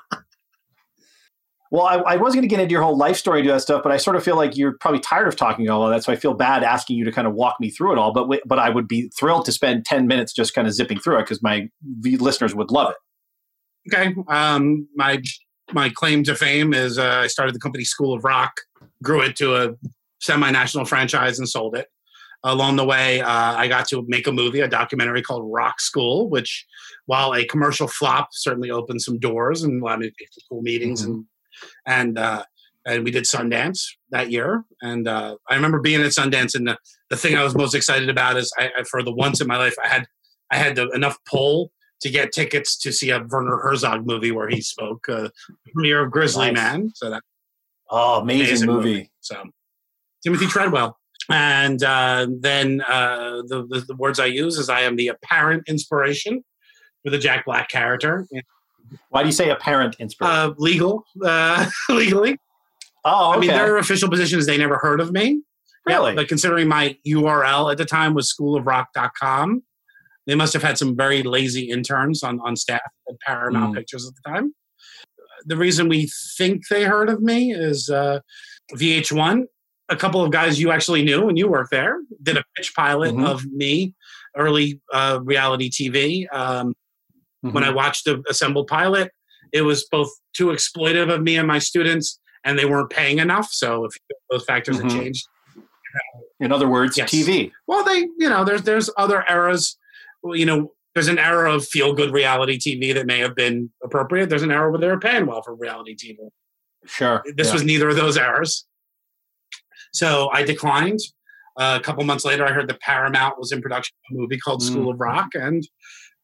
Well, 1.76 1.84
I, 1.84 2.14
I 2.14 2.16
was 2.16 2.32
going 2.32 2.40
to 2.40 2.48
get 2.48 2.58
into 2.58 2.72
your 2.72 2.80
whole 2.80 2.96
life 2.96 3.18
story 3.18 3.40
and 3.40 3.46
do 3.46 3.52
that 3.52 3.60
stuff, 3.60 3.82
but 3.82 3.92
I 3.92 3.98
sort 3.98 4.16
of 4.16 4.24
feel 4.24 4.34
like 4.34 4.56
you're 4.56 4.78
probably 4.80 4.98
tired 4.98 5.28
of 5.28 5.36
talking 5.36 5.68
all 5.68 5.84
of 5.84 5.90
that. 5.90 6.02
So 6.02 6.10
I 6.10 6.16
feel 6.16 6.32
bad 6.32 6.62
asking 6.62 6.96
you 6.96 7.04
to 7.04 7.12
kind 7.12 7.26
of 7.26 7.34
walk 7.34 7.56
me 7.60 7.68
through 7.68 7.92
it 7.92 7.98
all. 7.98 8.14
But 8.14 8.30
but 8.46 8.58
I 8.58 8.70
would 8.70 8.88
be 8.88 9.10
thrilled 9.10 9.44
to 9.44 9.52
spend 9.52 9.84
ten 9.84 10.06
minutes 10.06 10.32
just 10.32 10.54
kind 10.54 10.66
of 10.66 10.72
zipping 10.72 10.98
through 10.98 11.18
it 11.18 11.24
because 11.24 11.42
my 11.42 11.68
listeners 12.02 12.54
would 12.54 12.70
love 12.70 12.92
it. 12.92 13.94
Okay. 13.94 14.14
Um, 14.26 14.88
my 14.94 15.20
my 15.74 15.90
claim 15.90 16.24
to 16.24 16.34
fame 16.34 16.72
is 16.72 16.98
uh, 16.98 17.20
I 17.24 17.26
started 17.26 17.54
the 17.54 17.60
company 17.60 17.84
School 17.84 18.14
of 18.14 18.24
Rock, 18.24 18.54
grew 19.02 19.20
it 19.20 19.36
to 19.36 19.56
a 19.56 19.74
semi-national 20.22 20.86
franchise, 20.86 21.38
and 21.38 21.46
sold 21.46 21.76
it. 21.76 21.88
Along 22.42 22.76
the 22.76 22.86
way, 22.86 23.20
uh, 23.20 23.28
I 23.54 23.68
got 23.68 23.86
to 23.88 24.02
make 24.08 24.26
a 24.26 24.32
movie, 24.32 24.60
a 24.60 24.68
documentary 24.68 25.20
called 25.20 25.42
Rock 25.52 25.82
School, 25.82 26.30
which, 26.30 26.64
while 27.04 27.34
a 27.34 27.44
commercial 27.44 27.86
flop, 27.86 28.28
certainly 28.32 28.70
opened 28.70 29.02
some 29.02 29.18
doors 29.18 29.62
and 29.62 29.82
allowed 29.82 29.98
me 29.98 30.08
to 30.08 30.14
get 30.18 30.32
to 30.32 30.40
cool 30.48 30.62
meetings 30.62 31.02
and 31.02 31.26
and 31.86 32.18
uh, 32.18 32.44
and 32.86 33.04
we 33.04 33.10
did 33.10 33.24
Sundance 33.24 33.84
that 34.10 34.30
year. 34.30 34.64
And 34.80 35.08
uh, 35.08 35.36
I 35.48 35.54
remember 35.54 35.80
being 35.80 36.00
at 36.02 36.12
Sundance, 36.12 36.54
and 36.54 36.68
the, 36.68 36.78
the 37.10 37.16
thing 37.16 37.36
I 37.36 37.42
was 37.42 37.56
most 37.56 37.74
excited 37.74 38.08
about 38.08 38.36
is 38.36 38.52
I, 38.58 38.70
I 38.78 38.82
for 38.84 39.02
the 39.02 39.12
once 39.12 39.40
in 39.40 39.46
my 39.46 39.56
life 39.56 39.74
I 39.82 39.88
had 39.88 40.06
I 40.50 40.56
had 40.56 40.76
the, 40.76 40.88
enough 40.90 41.18
pull 41.28 41.72
to 42.00 42.10
get 42.10 42.32
tickets 42.32 42.76
to 42.78 42.92
see 42.92 43.10
a 43.10 43.24
Werner 43.28 43.56
Herzog 43.56 44.06
movie 44.06 44.30
where 44.30 44.48
he 44.48 44.60
spoke, 44.60 45.08
uh, 45.08 45.30
premiere 45.72 46.04
of 46.04 46.10
Grizzly 46.10 46.50
Nice. 46.50 46.54
Man. 46.54 46.92
So 46.94 47.10
that 47.10 47.22
Oh, 47.90 48.20
amazing, 48.20 48.66
movie. 48.66 49.10
So 49.20 49.44
Timothy 50.22 50.46
Treadwell. 50.46 50.98
And 51.30 51.82
uh, 51.82 52.26
then 52.40 52.82
uh, 52.82 53.42
the, 53.46 53.66
the 53.68 53.84
the 53.88 53.96
words 53.96 54.20
I 54.20 54.26
use 54.26 54.58
is 54.58 54.68
I 54.68 54.82
am 54.82 54.96
the 54.96 55.08
apparent 55.08 55.64
inspiration 55.68 56.44
for 57.02 57.10
the 57.10 57.18
Jack 57.18 57.46
Black 57.46 57.68
character. 57.68 58.26
Why 59.10 59.22
do 59.22 59.28
you 59.28 59.32
say 59.32 59.50
apparent 59.50 59.96
inspiration? 59.98 60.36
Uh, 60.50 60.54
legal, 60.58 61.04
uh, 61.24 61.68
legally. 61.88 62.38
Oh, 63.04 63.32
I 63.32 63.38
mean, 63.38 63.50
their 63.50 63.76
official 63.76 64.08
position 64.10 64.38
is 64.38 64.46
they 64.46 64.58
never 64.58 64.78
heard 64.78 65.00
of 65.00 65.12
me. 65.12 65.42
Really? 65.86 66.10
Yeah, 66.12 66.16
like 66.16 66.28
considering 66.28 66.66
my 66.68 66.96
URL 67.06 67.70
at 67.70 67.78
the 67.78 67.84
time 67.84 68.14
was 68.14 68.32
schoolofrock.com, 68.32 69.62
they 70.26 70.34
must 70.34 70.52
have 70.52 70.62
had 70.62 70.76
some 70.76 70.96
very 70.96 71.22
lazy 71.22 71.70
interns 71.70 72.24
on, 72.24 72.40
on 72.40 72.56
staff 72.56 72.80
at 73.08 73.14
Paramount 73.20 73.72
Mm. 73.74 73.78
Pictures 73.78 74.08
at 74.08 74.14
the 74.16 74.28
time. 74.28 74.52
The 75.44 75.56
reason 75.56 75.88
we 75.88 76.10
think 76.36 76.66
they 76.68 76.82
heard 76.84 77.08
of 77.08 77.22
me 77.22 77.52
is 77.54 77.88
uh, 77.88 78.18
VH1. 78.74 79.44
A 79.88 79.94
couple 79.96 80.24
of 80.24 80.32
guys 80.32 80.58
you 80.58 80.72
actually 80.72 81.04
knew 81.04 81.26
when 81.26 81.36
you 81.36 81.46
worked 81.46 81.70
there 81.70 81.98
did 82.24 82.36
a 82.36 82.42
pitch 82.56 82.74
pilot 82.74 83.14
Mhm. 83.14 83.24
of 83.24 83.46
me, 83.52 83.94
early 84.36 84.80
uh, 84.92 85.20
reality 85.22 85.70
TV. 85.70 86.26
Um, 86.34 86.74
When 87.42 87.52
Mm-hmm. 87.54 87.64
I 87.64 87.70
watched 87.70 88.04
the 88.06 88.22
assembled 88.28 88.66
pilot, 88.66 89.10
it 89.52 89.62
was 89.62 89.86
both 89.90 90.10
too 90.36 90.46
exploitive 90.46 91.12
of 91.12 91.22
me 91.22 91.36
and 91.36 91.46
my 91.46 91.58
students, 91.58 92.18
and 92.44 92.58
they 92.58 92.64
weren't 92.64 92.90
paying 92.90 93.18
enough. 93.18 93.48
So 93.52 93.84
if 93.84 93.92
those 94.30 94.44
factors 94.44 94.78
Mhm. 94.78 94.82
had 94.82 94.90
changed, 94.90 95.26
In 96.40 96.52
other 96.52 96.68
words, 96.68 96.98
Yes. 96.98 97.10
TV. 97.10 97.50
well, 97.66 97.82
they, 97.82 98.00
you 98.18 98.28
know, 98.28 98.44
there's 98.44 98.62
there's 98.62 98.90
other 98.98 99.24
eras. 99.28 99.78
You 100.24 100.44
know, 100.44 100.74
there's 100.94 101.08
an 101.08 101.18
era 101.18 101.50
of 101.54 101.66
feel 101.66 101.94
good 101.94 102.12
reality 102.12 102.58
TV 102.58 102.92
that 102.92 103.06
may 103.06 103.20
have 103.20 103.34
been 103.34 103.70
appropriate. 103.82 104.28
There's 104.28 104.42
an 104.42 104.50
era 104.52 104.70
where 104.70 104.78
they 104.80 104.88
were 104.88 105.00
paying 105.00 105.24
well 105.24 105.40
for 105.42 105.54
reality 105.54 105.94
TV. 105.96 106.16
Sure. 106.84 107.22
This 107.36 107.46
yeah. 107.48 107.52
was 107.54 107.64
neither 107.64 107.88
of 107.88 107.96
those 107.96 108.18
eras. 108.18 108.66
So 109.92 110.28
I 110.32 110.42
declined. 110.42 111.00
Uh, 111.58 111.78
a 111.80 111.82
couple 111.82 112.04
months 112.04 112.24
later, 112.26 112.44
I 112.44 112.52
heard 112.52 112.68
that 112.68 112.80
Paramount 112.80 113.38
was 113.38 113.50
in 113.50 113.62
production 113.62 113.94
of 114.10 114.16
a 114.16 114.20
movie 114.20 114.38
called 114.38 114.60
Mm. 114.60 114.66
School 114.66 114.90
of 114.90 115.00
Rock, 115.00 115.28
and 115.34 115.66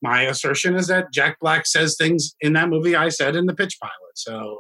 my 0.02 0.22
assertion 0.22 0.74
is 0.74 0.88
that 0.88 1.12
Jack 1.12 1.38
Black 1.40 1.66
says 1.66 1.96
things 1.98 2.34
in 2.40 2.52
that 2.54 2.68
movie 2.68 2.96
I 2.96 3.08
said 3.08 3.36
in 3.36 3.46
the 3.46 3.54
pitch 3.54 3.78
pilot. 3.80 3.92
So 4.14 4.58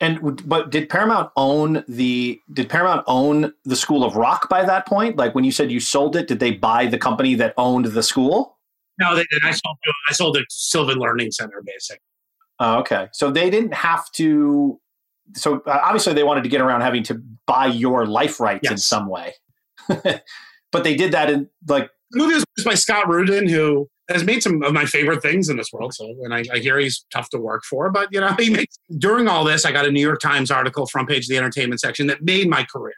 And 0.00 0.46
but 0.48 0.70
did 0.70 0.88
Paramount 0.88 1.30
own 1.36 1.84
the 1.88 2.40
did 2.52 2.68
Paramount 2.68 3.04
own 3.06 3.52
the 3.64 3.76
School 3.76 4.04
of 4.04 4.16
Rock 4.16 4.48
by 4.48 4.64
that 4.64 4.86
point? 4.86 5.16
Like 5.16 5.34
when 5.34 5.44
you 5.44 5.52
said 5.52 5.72
you 5.72 5.80
sold 5.80 6.16
it, 6.16 6.28
did 6.28 6.38
they 6.38 6.52
buy 6.52 6.86
the 6.86 6.98
company 6.98 7.34
that 7.36 7.54
owned 7.56 7.86
the 7.86 8.02
school? 8.02 8.56
no, 8.98 9.14
they 9.14 9.24
didn't. 9.30 9.44
I 9.44 9.50
sold. 9.50 9.76
I 10.08 10.12
sold 10.12 10.36
it 10.36 10.40
to 10.40 10.46
Sylvan 10.48 10.98
Learning 10.98 11.30
Center, 11.30 11.62
basically. 11.64 12.00
Oh, 12.58 12.78
okay. 12.78 13.08
So 13.12 13.30
they 13.30 13.50
didn't 13.50 13.74
have 13.74 14.10
to. 14.12 14.80
So 15.34 15.60
uh, 15.66 15.80
obviously 15.82 16.14
they 16.14 16.22
wanted 16.22 16.44
to 16.44 16.48
get 16.48 16.60
around 16.60 16.80
having 16.80 17.02
to 17.04 17.20
buy 17.46 17.66
your 17.66 18.06
life 18.06 18.40
rights 18.40 18.70
in 18.70 18.78
some 18.78 19.08
way, 19.08 19.34
but 19.88 20.84
they 20.84 20.94
did 20.94 21.12
that 21.12 21.28
in 21.28 21.48
like 21.68 21.90
The 22.12 22.18
movie 22.18 22.34
was 22.34 22.44
produced 22.44 22.66
by 22.66 22.74
Scott 22.74 23.08
Rudin, 23.08 23.48
who 23.48 23.88
has 24.08 24.24
made 24.24 24.42
some 24.42 24.62
of 24.62 24.72
my 24.72 24.84
favorite 24.84 25.20
things 25.22 25.48
in 25.48 25.56
this 25.56 25.72
world. 25.72 25.92
So, 25.94 26.06
and 26.22 26.32
I, 26.32 26.44
I 26.52 26.58
hear 26.58 26.78
he's 26.78 27.04
tough 27.12 27.28
to 27.30 27.38
work 27.38 27.62
for, 27.64 27.90
but 27.90 28.08
you 28.12 28.20
know, 28.20 28.32
he 28.38 28.50
makes. 28.50 28.76
During 28.98 29.26
all 29.28 29.44
this, 29.44 29.64
I 29.64 29.72
got 29.72 29.86
a 29.86 29.90
New 29.90 30.00
York 30.00 30.20
Times 30.20 30.50
article, 30.50 30.86
front 30.86 31.08
page 31.08 31.24
of 31.24 31.28
the 31.30 31.36
entertainment 31.38 31.80
section, 31.80 32.06
that 32.06 32.22
made 32.22 32.48
my 32.48 32.64
career. 32.64 32.94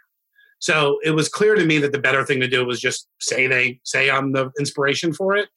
So 0.61 0.99
it 1.05 1.13
was 1.13 1.29
clear 1.29 1.55
to 1.55 1.65
me 1.65 1.79
that 1.79 1.93
the 1.93 1.99
better 2.01 2.25
thing 2.25 2.41
to 2.41 2.49
do 2.49 2.65
was 2.67 2.81
just 2.81 3.07
say 3.21 3.47
they 3.47 3.81
say 3.85 4.11
I'm 4.11 4.33
the 4.33 4.51
inspiration 4.59 5.13
for 5.13 5.37
it. 5.37 5.49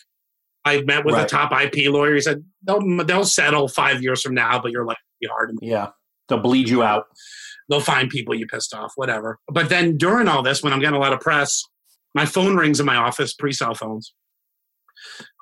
I 0.63 0.81
met 0.83 1.03
with 1.05 1.15
Right. 1.15 1.23
a 1.25 1.27
top 1.27 1.51
IP 1.51 1.89
lawyer. 1.91 2.13
He 2.13 2.21
said 2.21 2.43
they'll 2.63 3.03
they'll 3.05 3.25
settle 3.25 3.67
five 3.67 4.03
years 4.03 4.21
from 4.21 4.35
now, 4.35 4.59
but 4.61 4.71
your 4.71 4.85
life 4.85 4.97
will 5.21 5.27
be 5.27 5.31
hard. 5.31 5.51
yeah, 5.61 5.87
they'll 6.29 6.39
bleed 6.39 6.69
you 6.69 6.83
out. 6.83 7.05
They'll 7.67 7.79
find 7.81 8.09
people 8.09 8.35
you 8.35 8.45
pissed 8.45 8.73
off, 8.75 8.91
whatever. 8.95 9.39
But 9.47 9.69
then 9.69 9.97
during 9.97 10.27
all 10.27 10.43
this, 10.43 10.61
when 10.61 10.71
I'm 10.71 10.79
getting 10.79 10.95
a 10.95 10.99
lot 10.99 11.13
of 11.13 11.19
press, 11.19 11.63
my 12.13 12.25
phone 12.25 12.55
rings 12.55 12.79
in 12.79 12.85
my 12.85 12.97
office, 12.97 13.33
pre 13.33 13.53
cell 13.53 13.73
phones. 13.73 14.13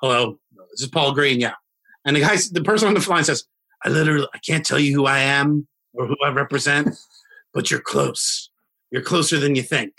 Hello, 0.00 0.38
this 0.72 0.82
is 0.82 0.88
Paul 0.88 1.12
Green. 1.12 1.40
Yeah, 1.40 1.54
and 2.04 2.16
the 2.16 2.20
guy, 2.20 2.36
the 2.52 2.62
person 2.62 2.88
on 2.88 2.94
the 2.94 3.10
line 3.10 3.24
says, 3.24 3.44
"I 3.84 3.88
literally, 3.88 4.28
I 4.34 4.38
can't 4.38 4.64
tell 4.64 4.78
you 4.78 4.94
who 4.94 5.06
I 5.06 5.20
am 5.20 5.66
or 5.94 6.06
who 6.06 6.16
I 6.24 6.30
represent, 6.30 6.94
but 7.54 7.70
you're 7.70 7.80
close. 7.80 8.50
You're 8.90 9.02
closer 9.02 9.38
than 9.38 9.54
you 9.54 9.62
think. 9.62 9.94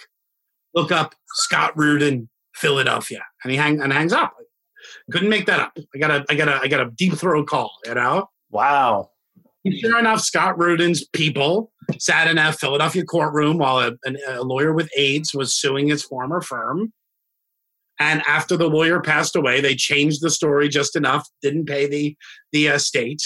Look 0.73 0.91
up 0.91 1.15
Scott 1.33 1.73
Rudin, 1.75 2.29
Philadelphia." 2.55 3.23
And 3.43 3.51
he 3.51 3.57
hang 3.57 3.81
and 3.81 3.91
hangs 3.93 4.13
up. 4.13 4.35
Couldn't 5.11 5.29
make 5.29 5.45
that 5.45 5.59
up. 5.59 5.77
I 5.93 5.97
got 5.97 6.11
a, 6.11 6.25
I 6.29 6.35
got 6.35 6.47
a, 6.47 6.59
I 6.61 6.67
got 6.67 6.81
a 6.85 6.91
deep 6.91 7.13
throat 7.13 7.47
call. 7.47 7.71
You 7.85 7.95
know. 7.95 8.29
Wow. 8.49 9.11
And 9.63 9.75
Sure 9.75 9.99
enough, 9.99 10.21
Scott 10.21 10.57
Rudin's 10.57 11.07
people 11.07 11.71
sat 11.99 12.27
in 12.27 12.37
a 12.37 12.51
Philadelphia 12.51 13.03
courtroom 13.03 13.57
while 13.57 13.79
a, 13.79 13.93
a 14.27 14.41
lawyer 14.41 14.73
with 14.73 14.89
AIDS 14.97 15.33
was 15.33 15.53
suing 15.53 15.87
his 15.87 16.03
former 16.03 16.41
firm. 16.41 16.93
And 18.01 18.23
after 18.25 18.57
the 18.57 18.67
lawyer 18.67 18.99
passed 18.99 19.35
away, 19.35 19.61
they 19.61 19.75
changed 19.75 20.23
the 20.23 20.31
story 20.31 20.69
just 20.69 20.95
enough, 20.95 21.29
didn't 21.43 21.67
pay 21.67 21.85
the 21.87 22.17
the 22.51 22.65
estate, 22.65 23.21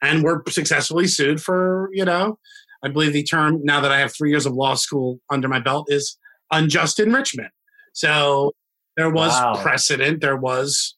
and 0.00 0.22
were 0.24 0.42
successfully 0.48 1.06
sued 1.06 1.42
for 1.42 1.90
you 1.92 2.04
know, 2.06 2.38
I 2.82 2.88
believe 2.88 3.12
the 3.12 3.22
term 3.22 3.60
now 3.62 3.80
that 3.80 3.92
I 3.92 3.98
have 3.98 4.14
three 4.14 4.30
years 4.30 4.46
of 4.46 4.54
law 4.54 4.74
school 4.74 5.20
under 5.30 5.48
my 5.48 5.60
belt 5.60 5.88
is 5.90 6.16
unjust 6.50 6.98
enrichment. 6.98 7.52
So 7.92 8.52
there 8.96 9.10
was 9.10 9.32
Wow. 9.32 9.60
precedent. 9.62 10.22
There 10.22 10.36
was 10.36 10.96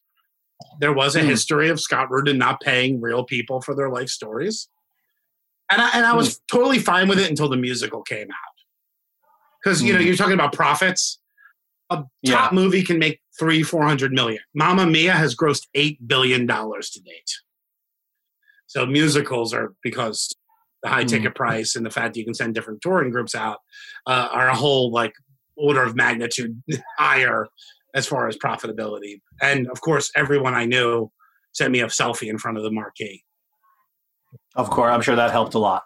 there 0.79 0.93
was 0.93 1.15
a 1.17 1.21
Hmm. 1.21 1.27
history 1.27 1.67
of 1.69 1.79
Scott 1.81 2.07
Rudin 2.09 2.37
not 2.37 2.61
paying 2.61 3.01
real 3.01 3.25
people 3.25 3.59
for 3.61 3.75
their 3.75 3.89
life 3.89 4.09
stories. 4.09 4.69
And 5.71 5.81
I, 5.81 5.89
and 5.93 6.05
I 6.05 6.13
was 6.13 6.39
totally 6.51 6.79
fine 6.79 7.07
with 7.09 7.19
it 7.19 7.29
until 7.29 7.49
the 7.49 7.57
musical 7.57 8.01
came 8.01 8.29
out. 8.31 8.55
Because, 9.61 9.83
you 9.83 9.91
know, 9.93 9.99
Hmm. 9.99 10.05
you're 10.07 10.15
talking 10.15 10.33
about 10.33 10.53
profits. 10.53 11.19
A 11.91 12.03
top 12.25 12.53
movie 12.53 12.83
can 12.83 12.99
make 12.99 13.19
three, 13.39 13.63
400 13.63 14.11
million. 14.11 14.41
Mamma 14.53 14.85
Mia 14.85 15.13
has 15.13 15.35
grossed 15.35 15.65
$8 15.75 15.97
billion 16.05 16.47
to 16.47 17.01
date. 17.03 17.31
So 18.67 18.85
musicals 18.85 19.53
are 19.53 19.73
because 19.81 20.35
the 20.83 20.89
high 20.89 21.01
Hmm. 21.01 21.07
ticket 21.07 21.35
price 21.35 21.75
and 21.75 21.85
the 21.85 21.89
fact 21.89 22.13
that 22.13 22.19
you 22.19 22.25
can 22.25 22.33
send 22.35 22.53
different 22.53 22.81
touring 22.81 23.11
groups 23.11 23.33
out 23.35 23.57
uh, 24.05 24.29
are 24.31 24.49
a 24.49 24.55
whole 24.55 24.91
like 24.91 25.13
order 25.57 25.83
of 25.83 25.95
magnitude 25.95 26.61
higher 26.97 27.47
as 27.95 28.05
far 28.05 28.27
as 28.27 28.37
profitability. 28.37 29.21
And 29.41 29.67
of 29.69 29.81
course, 29.81 30.11
everyone 30.15 30.53
I 30.53 30.65
knew 30.65 31.11
sent 31.53 31.71
me 31.71 31.79
a 31.81 31.87
selfie 31.87 32.29
in 32.29 32.37
front 32.37 32.57
of 32.57 32.63
the 32.63 32.71
marquee. 32.71 33.23
Of 34.55 34.69
course, 34.69 34.91
I'm 34.93 35.01
sure 35.01 35.15
that 35.15 35.31
helped 35.31 35.55
a 35.55 35.59
lot. 35.59 35.83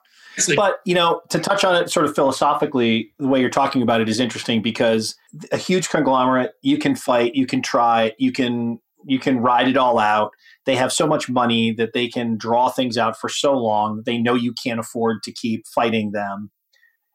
But 0.56 0.80
you 0.86 0.96
know, 0.96 1.22
to 1.30 1.40
touch 1.40 1.64
on 1.64 1.76
it 1.76 1.90
sort 1.90 2.06
of 2.06 2.16
philosophically, 2.16 3.12
the 3.20 3.28
way 3.28 3.40
you're 3.40 3.50
talking 3.50 3.82
about 3.82 4.02
it 4.02 4.10
is 4.10 4.20
interesting 4.20 4.62
because 4.62 5.16
a 5.52 5.58
huge 5.58 5.90
conglomerate, 5.90 6.52
you 6.62 6.78
can 6.78 6.96
fight, 6.96 7.36
you 7.36 7.46
can 7.46 7.62
try, 7.62 8.14
you 8.18 8.32
can 8.32 8.80
you 9.06 9.20
can 9.20 9.40
ride 9.40 9.68
it 9.68 9.78
all 9.78 10.00
out. 10.00 10.32
They 10.66 10.76
have 10.76 10.94
so 10.94 11.06
much 11.06 11.30
money 11.30 11.74
that 11.74 11.94
they 11.94 12.08
can 12.08 12.38
draw 12.38 12.70
things 12.70 12.98
out 12.98 13.20
for 13.20 13.28
so 13.30 13.54
long 13.54 14.04
they 14.06 14.18
know 14.18 14.34
you 14.34 14.54
can't 14.64 14.80
afford 14.80 15.24
to 15.24 15.32
keep 15.32 15.68
fighting 15.68 16.12
them. 16.12 16.52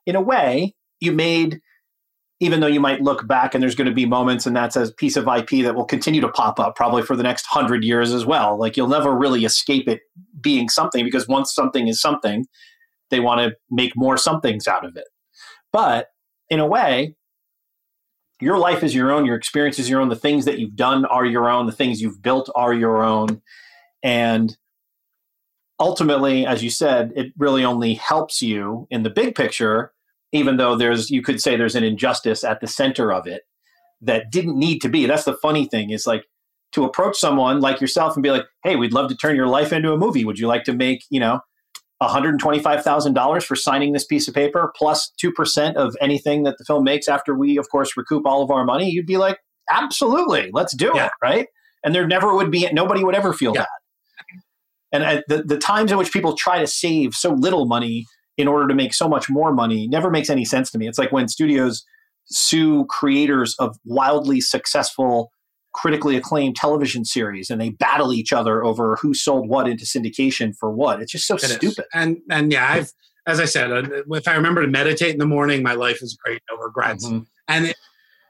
In 0.05 0.15
a 0.15 0.21
way, 0.21 0.75
you 0.99 1.11
made 1.11 1.59
even 2.41 2.61
though 2.61 2.67
you 2.67 2.79
might 2.79 3.01
look 3.01 3.27
back 3.27 3.53
and 3.53 3.61
there's 3.61 3.75
going 3.75 3.89
to 3.89 3.93
be 3.93 4.05
moments 4.05 4.45
and 4.45 4.55
that's 4.55 4.77
a 4.77 4.93
piece 4.93 5.17
of 5.17 5.27
IP 5.27 5.63
that 5.63 5.75
will 5.75 5.85
continue 5.85 6.21
to 6.21 6.29
pop 6.29 6.57
up 6.57 6.75
probably 6.75 7.03
for 7.03 7.17
the 7.17 7.23
next 7.23 7.45
hundred 7.45 7.83
years 7.83 8.13
as 8.13 8.25
well. 8.25 8.57
Like 8.57 8.77
you'll 8.77 8.87
never 8.87 9.13
really 9.13 9.43
escape 9.43 9.89
it 9.89 10.01
being 10.39 10.69
something 10.69 11.03
because 11.03 11.27
once 11.27 11.53
something 11.53 11.89
is 11.89 11.99
something, 11.99 12.45
they 13.09 13.19
want 13.19 13.41
to 13.41 13.55
make 13.69 13.95
more 13.95 14.17
somethings 14.17 14.67
out 14.67 14.85
of 14.85 14.95
it. 14.95 15.05
But 15.71 16.07
in 16.49 16.59
a 16.59 16.65
way, 16.65 17.15
your 18.41 18.57
life 18.57 18.83
is 18.83 18.95
your 18.95 19.11
own, 19.11 19.25
your 19.25 19.35
experience 19.35 19.79
is 19.79 19.89
your 19.89 19.99
own, 19.99 20.09
the 20.09 20.15
things 20.15 20.45
that 20.45 20.59
you've 20.59 20.75
done 20.75 21.05
are 21.05 21.25
your 21.25 21.49
own, 21.49 21.65
the 21.65 21.71
things 21.71 22.01
you've 22.01 22.21
built 22.21 22.49
are 22.55 22.73
your 22.73 23.03
own. 23.03 23.41
And 24.01 24.55
ultimately, 25.79 26.45
as 26.45 26.63
you 26.63 26.69
said, 26.69 27.11
it 27.15 27.33
really 27.37 27.65
only 27.65 27.95
helps 27.95 28.41
you 28.41 28.87
in 28.89 29.03
the 29.03 29.09
big 29.09 29.35
picture, 29.35 29.91
even 30.31 30.57
though 30.57 30.75
there's, 30.75 31.09
you 31.09 31.21
could 31.21 31.41
say 31.41 31.55
there's 31.55 31.75
an 31.75 31.83
injustice 31.83 32.43
at 32.43 32.61
the 32.61 32.67
center 32.67 33.11
of 33.11 33.27
it 33.27 33.41
that 34.01 34.31
didn't 34.31 34.57
need 34.57 34.79
to 34.79 34.89
be. 34.89 35.05
That's 35.05 35.25
the 35.25 35.37
funny 35.37 35.65
thing 35.65 35.89
is 35.89 36.07
like 36.07 36.23
to 36.71 36.85
approach 36.85 37.17
someone 37.17 37.59
like 37.59 37.81
yourself 37.81 38.15
and 38.15 38.23
be 38.23 38.31
like, 38.31 38.45
hey, 38.63 38.75
we'd 38.75 38.93
love 38.93 39.09
to 39.09 39.17
turn 39.17 39.35
your 39.35 39.47
life 39.47 39.73
into 39.73 39.91
a 39.91 39.97
movie. 39.97 40.23
Would 40.23 40.39
you 40.39 40.47
like 40.47 40.63
to 40.65 40.73
make, 40.73 41.03
you 41.09 41.19
know, 41.19 41.41
$125,000 42.01 43.43
for 43.43 43.55
signing 43.55 43.93
this 43.93 44.05
piece 44.05 44.27
of 44.27 44.33
paper 44.33 44.71
plus 44.75 45.11
2% 45.21 45.75
of 45.75 45.95
anything 46.01 46.43
that 46.43 46.57
the 46.57 46.63
film 46.63 46.83
makes 46.83 47.07
after 47.07 47.35
we, 47.35 47.57
of 47.57 47.69
course, 47.69 47.97
recoup 47.97 48.25
all 48.25 48.41
of 48.41 48.51
our 48.51 48.63
money, 48.63 48.89
you'd 48.89 49.05
be 49.05 49.17
like, 49.17 49.39
absolutely, 49.69 50.49
let's 50.53 50.75
do 50.75 50.91
it, 50.95 51.11
right? 51.21 51.47
And 51.83 51.93
there 51.93 52.07
never 52.07 52.33
would 52.33 52.51
be, 52.51 52.67
nobody 52.71 53.03
would 53.03 53.15
ever 53.15 53.33
feel 53.33 53.53
that. 53.53 53.67
And 54.91 55.03
uh, 55.03 55.21
the, 55.27 55.43
the 55.43 55.57
times 55.57 55.91
in 55.91 55.97
which 55.97 56.11
people 56.11 56.35
try 56.35 56.59
to 56.59 56.67
save 56.67 57.13
so 57.13 57.31
little 57.31 57.65
money 57.65 58.05
in 58.37 58.47
order 58.47 58.67
to 58.67 58.73
make 58.73 58.93
so 58.93 59.07
much 59.07 59.29
more 59.29 59.53
money 59.53 59.87
never 59.87 60.09
makes 60.09 60.29
any 60.29 60.45
sense 60.45 60.71
to 60.71 60.77
me. 60.77 60.87
It's 60.87 60.97
like 60.97 61.11
when 61.11 61.27
studios 61.27 61.83
sue 62.25 62.85
creators 62.85 63.55
of 63.59 63.77
wildly 63.85 64.39
successful 64.41 65.31
critically 65.73 66.15
acclaimed 66.17 66.55
television 66.55 67.05
series 67.05 67.49
and 67.49 67.61
they 67.61 67.69
battle 67.69 68.11
each 68.13 68.33
other 68.33 68.63
over 68.63 68.95
who 68.97 69.13
sold 69.13 69.47
what 69.47 69.67
into 69.67 69.85
syndication 69.85 70.53
for 70.59 70.71
what. 70.71 71.01
It's 71.01 71.11
just 71.11 71.27
so 71.27 71.35
It 71.35 71.43
is. 71.43 71.51
stupid. 71.53 71.85
And 71.93 72.17
and 72.29 72.51
yeah, 72.51 72.67
I've 72.71 72.91
as 73.27 73.39
I 73.39 73.45
said, 73.45 73.71
uh, 73.71 73.83
if 74.15 74.27
I 74.27 74.33
remember 74.35 74.61
to 74.61 74.67
meditate 74.67 75.11
in 75.13 75.19
the 75.19 75.25
morning, 75.27 75.61
my 75.61 75.73
life 75.73 76.01
is 76.01 76.17
great, 76.23 76.41
no 76.49 76.57
regrets. 76.57 77.05
And 77.47 77.65
it, 77.67 77.75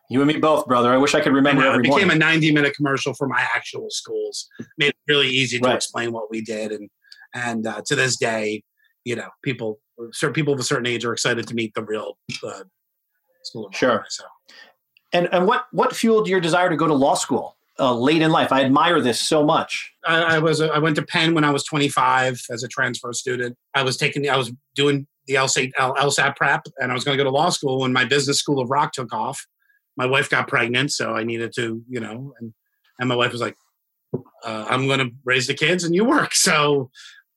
You 0.10 0.22
and 0.22 0.28
me 0.28 0.38
both, 0.38 0.66
brother. 0.66 0.92
I 0.92 0.98
wish 0.98 1.14
I 1.16 1.22
could 1.22 1.32
remember 1.34 1.64
it 1.66 1.82
became 1.84 2.08
morning. 2.08 2.12
a 2.12 2.20
90 2.20 2.52
minute 2.52 2.76
commercial 2.76 3.14
for 3.14 3.28
my 3.28 3.40
actual 3.56 3.88
schools. 3.90 4.48
Made 4.78 4.90
it 4.90 4.96
really 5.08 5.30
easy 5.30 5.60
to 5.60 5.66
Right. 5.68 5.76
explain 5.76 6.12
what 6.12 6.30
we 6.30 6.42
did, 6.42 6.72
and 6.72 6.90
and 7.34 7.66
uh, 7.68 7.82
to 7.86 7.96
this 7.96 8.18
day, 8.18 8.64
you 9.06 9.16
know, 9.16 9.30
people 9.44 9.80
certain 10.12 10.34
people 10.34 10.54
of 10.54 10.60
a 10.60 10.64
certain 10.64 10.88
age 10.88 11.06
are 11.06 11.14
excited 11.14 11.48
to 11.48 11.54
meet 11.54 11.74
the 11.76 11.84
real 11.84 12.18
uh, 12.44 12.64
school. 13.44 13.68
Of 13.68 13.76
Sure. 13.76 14.04
So 14.10 14.24
And 15.14 15.28
and 15.32 15.48
what 15.48 15.66
what 15.72 15.96
fueled 15.96 16.28
your 16.28 16.40
desire 16.40 16.70
to 16.70 16.76
go 16.76 16.88
to 16.88 16.94
law 16.94 17.16
school 17.16 17.56
uh, 17.80 17.96
late 17.96 18.22
in 18.22 18.32
life? 18.32 18.52
I 18.52 18.64
admire 18.64 19.02
this 19.02 19.20
so 19.20 19.44
much. 19.44 19.92
I, 20.06 20.36
I 20.36 20.40
was 20.40 20.62
I 20.62 20.78
went 20.80 20.96
to 20.98 21.06
Penn 21.06 21.34
when 21.34 21.44
I 21.44 21.52
was 21.52 21.64
25 21.64 22.42
as 22.52 22.64
a 22.64 22.68
transfer 22.68 23.12
student. 23.14 23.58
I 23.74 23.84
was 23.84 23.98
taking 23.98 24.30
I 24.30 24.38
was 24.38 24.52
doing 24.76 25.08
the 25.30 25.36
LSAT 25.36 25.72
LSAT 25.78 26.36
prep, 26.36 26.66
and 26.80 26.92
I 26.92 26.94
was 26.94 27.04
going 27.04 27.18
to 27.18 27.24
go 27.24 27.30
to 27.30 27.34
law 27.34 27.50
school 27.50 27.80
when 27.80 27.94
my 27.94 28.04
business 28.04 28.40
school 28.40 28.60
of 28.60 28.70
rock 28.70 28.94
took 28.94 29.14
off. 29.14 29.46
My 29.96 30.06
wife 30.06 30.30
got 30.30 30.48
pregnant, 30.48 30.92
so 30.92 31.14
I 31.14 31.24
needed 31.24 31.54
to, 31.56 31.84
you 31.88 32.00
know, 32.00 32.34
and 32.40 32.54
and 33.00 33.08
my 33.08 33.16
wife 33.16 33.32
was 33.32 33.40
like, 33.42 33.56
uh, 34.14 34.66
"I'm 34.68 34.88
going 34.88 35.00
to 35.00 35.12
raise 35.24 35.46
the 35.46 35.54
kids, 35.54 35.84
and 35.84 35.94
you 35.94 36.04
work." 36.04 36.34
So, 36.34 36.90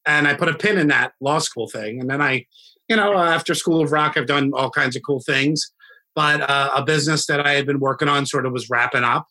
and 0.06 0.26
I 0.26 0.34
put 0.34 0.48
a 0.48 0.54
pin 0.54 0.78
in 0.78 0.88
that 0.88 1.12
law 1.20 1.38
school 1.38 1.68
thing, 1.68 2.00
and 2.00 2.08
then 2.08 2.22
I, 2.22 2.46
you 2.88 2.96
know, 2.96 3.14
uh, 3.14 3.24
after 3.24 3.54
School 3.54 3.82
of 3.82 3.92
Rock, 3.92 4.16
I've 4.16 4.26
done 4.26 4.52
all 4.54 4.70
kinds 4.70 4.96
of 4.96 5.02
cool 5.06 5.20
things, 5.20 5.70
but 6.14 6.40
uh, 6.42 6.70
a 6.76 6.84
business 6.84 7.26
that 7.26 7.46
I 7.46 7.52
had 7.52 7.66
been 7.66 7.80
working 7.80 8.08
on 8.08 8.26
sort 8.26 8.46
of 8.46 8.52
was 8.52 8.68
wrapping 8.68 9.04
up 9.04 9.26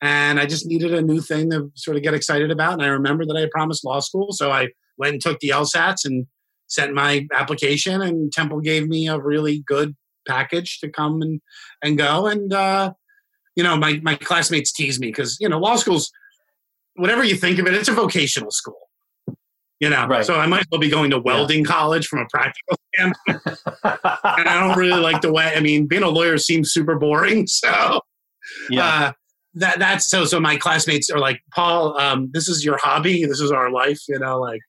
and 0.00 0.38
I 0.38 0.46
just 0.46 0.66
needed 0.66 0.94
a 0.94 1.02
new 1.02 1.20
thing 1.20 1.50
to 1.50 1.70
sort 1.74 1.96
of 1.96 2.02
get 2.02 2.14
excited 2.14 2.50
about. 2.50 2.74
And 2.74 2.82
I 2.82 2.86
remember 2.88 3.24
that 3.26 3.36
I 3.36 3.40
had 3.40 3.50
promised 3.50 3.84
law 3.84 4.00
school, 4.00 4.32
so 4.32 4.50
I 4.50 4.68
went 4.96 5.14
and 5.14 5.22
took 5.22 5.40
the 5.40 5.48
LSATs 5.48 6.04
and 6.04 6.26
sent 6.68 6.94
my 6.94 7.26
application. 7.34 8.00
And 8.00 8.32
Temple 8.32 8.60
gave 8.60 8.86
me 8.88 9.08
a 9.08 9.18
really 9.18 9.64
good 9.66 9.96
package 10.26 10.78
to 10.80 10.88
come 10.88 11.20
and 11.22 11.40
and 11.82 11.98
go. 11.98 12.26
And 12.26 12.52
uh, 12.52 12.92
you 13.56 13.64
know, 13.64 13.76
my 13.76 13.98
my 14.02 14.14
classmates 14.14 14.72
tease 14.72 15.00
me 15.00 15.08
because 15.08 15.36
you 15.40 15.48
know 15.48 15.58
law 15.58 15.76
schools, 15.76 16.12
whatever 16.94 17.24
you 17.24 17.34
think 17.34 17.58
of 17.58 17.66
it, 17.66 17.74
it's 17.74 17.88
a 17.88 17.92
vocational 17.92 18.52
school. 18.52 18.78
You 19.80 19.88
know, 19.90 20.06
Right. 20.08 20.24
so 20.24 20.34
I 20.34 20.46
might 20.46 20.62
as 20.62 20.66
well 20.72 20.80
be 20.80 20.90
going 20.90 21.10
to 21.10 21.20
welding 21.20 21.64
college 21.64 22.08
from 22.08 22.18
a 22.18 22.26
practical 22.28 22.76
standpoint. 22.94 23.58
and 24.38 24.48
I 24.48 24.60
don't 24.66 24.78
really 24.78 25.00
like 25.00 25.20
the 25.22 25.32
way. 25.32 25.52
I 25.56 25.60
mean, 25.60 25.86
being 25.86 26.02
a 26.02 26.08
lawyer 26.08 26.38
seems 26.38 26.72
super 26.72 26.96
boring. 26.98 27.46
So 27.58 28.00
Yeah. 28.70 28.84
uh, 28.86 29.12
that 29.54 29.78
that's 29.78 30.06
so 30.08 30.24
so 30.24 30.38
my 30.38 30.56
classmates 30.56 31.10
are 31.10 31.18
like 31.18 31.40
paul 31.54 31.98
um, 31.98 32.30
this 32.32 32.48
is 32.48 32.64
your 32.64 32.78
hobby 32.78 33.24
this 33.24 33.40
is 33.40 33.50
our 33.50 33.70
life 33.70 33.98
you 34.08 34.18
know 34.18 34.38
like 34.38 34.60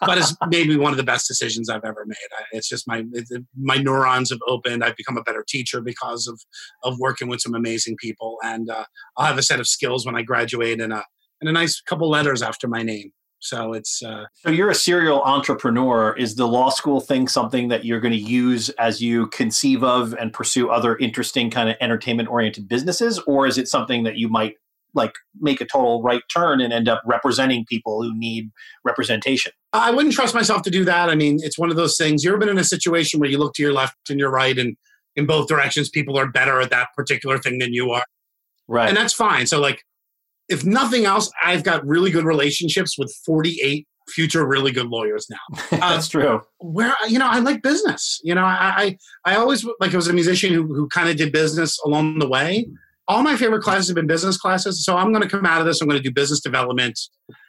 but 0.00 0.18
it's 0.18 0.34
maybe 0.48 0.76
one 0.76 0.92
of 0.92 0.96
the 0.96 1.04
best 1.04 1.26
decisions 1.28 1.68
i've 1.70 1.84
ever 1.84 2.04
made 2.06 2.16
I, 2.38 2.42
it's 2.52 2.68
just 2.68 2.86
my 2.88 3.04
it, 3.12 3.44
my 3.56 3.76
neurons 3.76 4.30
have 4.30 4.40
opened 4.48 4.84
i've 4.84 4.96
become 4.96 5.16
a 5.16 5.22
better 5.22 5.44
teacher 5.48 5.80
because 5.80 6.26
of 6.26 6.40
of 6.82 6.98
working 6.98 7.28
with 7.28 7.40
some 7.40 7.54
amazing 7.54 7.96
people 8.00 8.36
and 8.42 8.68
uh, 8.68 8.84
i'll 9.16 9.26
have 9.26 9.38
a 9.38 9.42
set 9.42 9.60
of 9.60 9.66
skills 9.68 10.04
when 10.04 10.16
i 10.16 10.22
graduate 10.22 10.80
and 10.80 10.92
a 10.92 11.04
and 11.40 11.48
a 11.48 11.52
nice 11.52 11.80
couple 11.80 12.10
letters 12.10 12.42
after 12.42 12.66
my 12.68 12.82
name 12.82 13.12
so 13.42 13.72
it's 13.72 14.02
uh, 14.02 14.24
So 14.36 14.50
you're 14.50 14.70
a 14.70 14.74
serial 14.74 15.20
entrepreneur. 15.22 16.14
Is 16.16 16.36
the 16.36 16.46
law 16.46 16.70
school 16.70 17.00
thing 17.00 17.26
something 17.28 17.68
that 17.68 17.84
you're 17.84 18.00
going 18.00 18.12
to 18.12 18.18
use 18.18 18.70
as 18.70 19.00
you 19.02 19.26
conceive 19.28 19.82
of 19.82 20.14
and 20.14 20.32
pursue 20.32 20.70
other 20.70 20.96
interesting 20.96 21.50
kind 21.50 21.68
of 21.68 21.76
entertainment 21.80 22.28
oriented 22.28 22.68
businesses, 22.68 23.18
or 23.26 23.46
is 23.46 23.58
it 23.58 23.66
something 23.68 24.04
that 24.04 24.16
you 24.16 24.28
might 24.28 24.54
like 24.94 25.12
make 25.40 25.60
a 25.60 25.64
total 25.64 26.02
right 26.02 26.22
turn 26.32 26.60
and 26.60 26.72
end 26.72 26.86
up 26.88 27.02
representing 27.06 27.64
people 27.68 28.02
who 28.02 28.16
need 28.16 28.50
representation? 28.84 29.50
I 29.72 29.90
wouldn't 29.90 30.14
trust 30.14 30.34
myself 30.34 30.62
to 30.62 30.70
do 30.70 30.84
that. 30.84 31.08
I 31.10 31.14
mean, 31.14 31.38
it's 31.40 31.58
one 31.58 31.70
of 31.70 31.76
those 31.76 31.96
things. 31.96 32.22
You 32.22 32.30
ever 32.30 32.38
been 32.38 32.48
in 32.50 32.58
a 32.58 32.64
situation 32.64 33.18
where 33.18 33.28
you 33.28 33.38
look 33.38 33.54
to 33.54 33.62
your 33.62 33.72
left 33.72 33.96
and 34.08 34.20
your 34.20 34.30
right, 34.30 34.56
and 34.58 34.76
in 35.16 35.26
both 35.26 35.48
directions, 35.48 35.88
people 35.88 36.16
are 36.18 36.30
better 36.30 36.60
at 36.60 36.70
that 36.70 36.88
particular 36.96 37.38
thing 37.38 37.58
than 37.58 37.72
you 37.74 37.90
are, 37.90 38.04
Right. 38.68 38.88
and 38.88 38.96
that's 38.96 39.12
fine. 39.12 39.46
So, 39.46 39.60
like, 39.60 39.82
if 40.48 40.64
nothing 40.64 41.04
else, 41.04 41.30
I've 41.42 41.64
got 41.64 41.86
really 41.86 42.10
good 42.10 42.24
relationships 42.24 42.98
with 42.98 43.14
48 43.24 43.86
future 44.08 44.46
really 44.46 44.72
good 44.72 44.88
lawyers 44.88 45.26
now. 45.30 45.58
That's 45.70 46.08
true. 46.08 46.42
Where 46.58 46.94
you 47.08 47.18
know, 47.18 47.28
I 47.28 47.38
like 47.38 47.62
business. 47.62 48.20
You 48.22 48.34
know, 48.34 48.44
I 48.44 48.98
I, 49.24 49.32
I 49.32 49.36
always 49.36 49.64
like 49.80 49.92
I 49.92 49.96
was 49.96 50.08
a 50.08 50.12
musician 50.12 50.52
who 50.52 50.66
who 50.66 50.88
kind 50.88 51.08
of 51.08 51.16
did 51.16 51.32
business 51.32 51.78
along 51.84 52.18
the 52.18 52.28
way. 52.28 52.66
All 53.08 53.22
my 53.22 53.36
favorite 53.36 53.62
classes 53.62 53.88
have 53.88 53.96
been 53.96 54.06
business 54.06 54.36
classes. 54.36 54.84
So 54.84 54.96
I'm 54.96 55.12
going 55.12 55.22
to 55.22 55.28
come 55.28 55.44
out 55.44 55.60
of 55.60 55.66
this. 55.66 55.80
I'm 55.80 55.88
going 55.88 56.00
to 56.00 56.08
do 56.08 56.12
business 56.12 56.40
development 56.40 56.98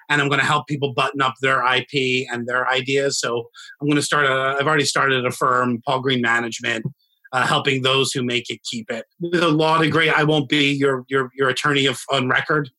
and 0.09 0.21
I'm 0.21 0.27
going 0.27 0.39
to 0.39 0.45
help 0.45 0.67
people 0.67 0.93
button 0.93 1.21
up 1.21 1.35
their 1.41 1.63
IP 1.75 2.27
and 2.31 2.47
their 2.47 2.67
ideas. 2.67 3.19
So 3.19 3.49
I'm 3.79 3.87
going 3.87 3.95
to 3.95 4.01
start 4.01 4.25
a, 4.25 4.57
I've 4.59 4.67
already 4.67 4.85
started 4.85 5.25
a 5.25 5.31
firm, 5.31 5.81
Paul 5.85 6.01
Green 6.01 6.21
Management, 6.21 6.85
uh, 7.31 7.45
helping 7.45 7.83
those 7.83 8.11
who 8.11 8.23
make 8.23 8.49
it 8.49 8.61
keep 8.63 8.89
it. 8.91 9.05
With 9.19 9.43
a 9.43 9.49
law 9.49 9.77
degree, 9.77 10.09
I 10.09 10.23
won't 10.23 10.49
be 10.49 10.73
your, 10.73 11.05
your, 11.07 11.29
your 11.35 11.49
attorney 11.49 11.85
of, 11.85 11.99
on 12.11 12.27
record. 12.27 12.69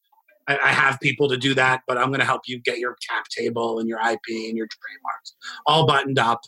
I, 0.46 0.58
I 0.58 0.68
have 0.72 0.98
people 1.00 1.28
to 1.28 1.36
do 1.36 1.54
that, 1.54 1.82
but 1.86 1.96
I'm 1.98 2.08
going 2.08 2.20
to 2.20 2.26
help 2.26 2.42
you 2.46 2.60
get 2.60 2.78
your 2.78 2.96
cap 3.08 3.26
table 3.28 3.78
and 3.78 3.88
your 3.88 3.98
IP 3.98 4.20
and 4.28 4.56
your 4.56 4.66
trademarks 4.68 5.34
all 5.66 5.86
buttoned 5.86 6.18
up 6.18 6.40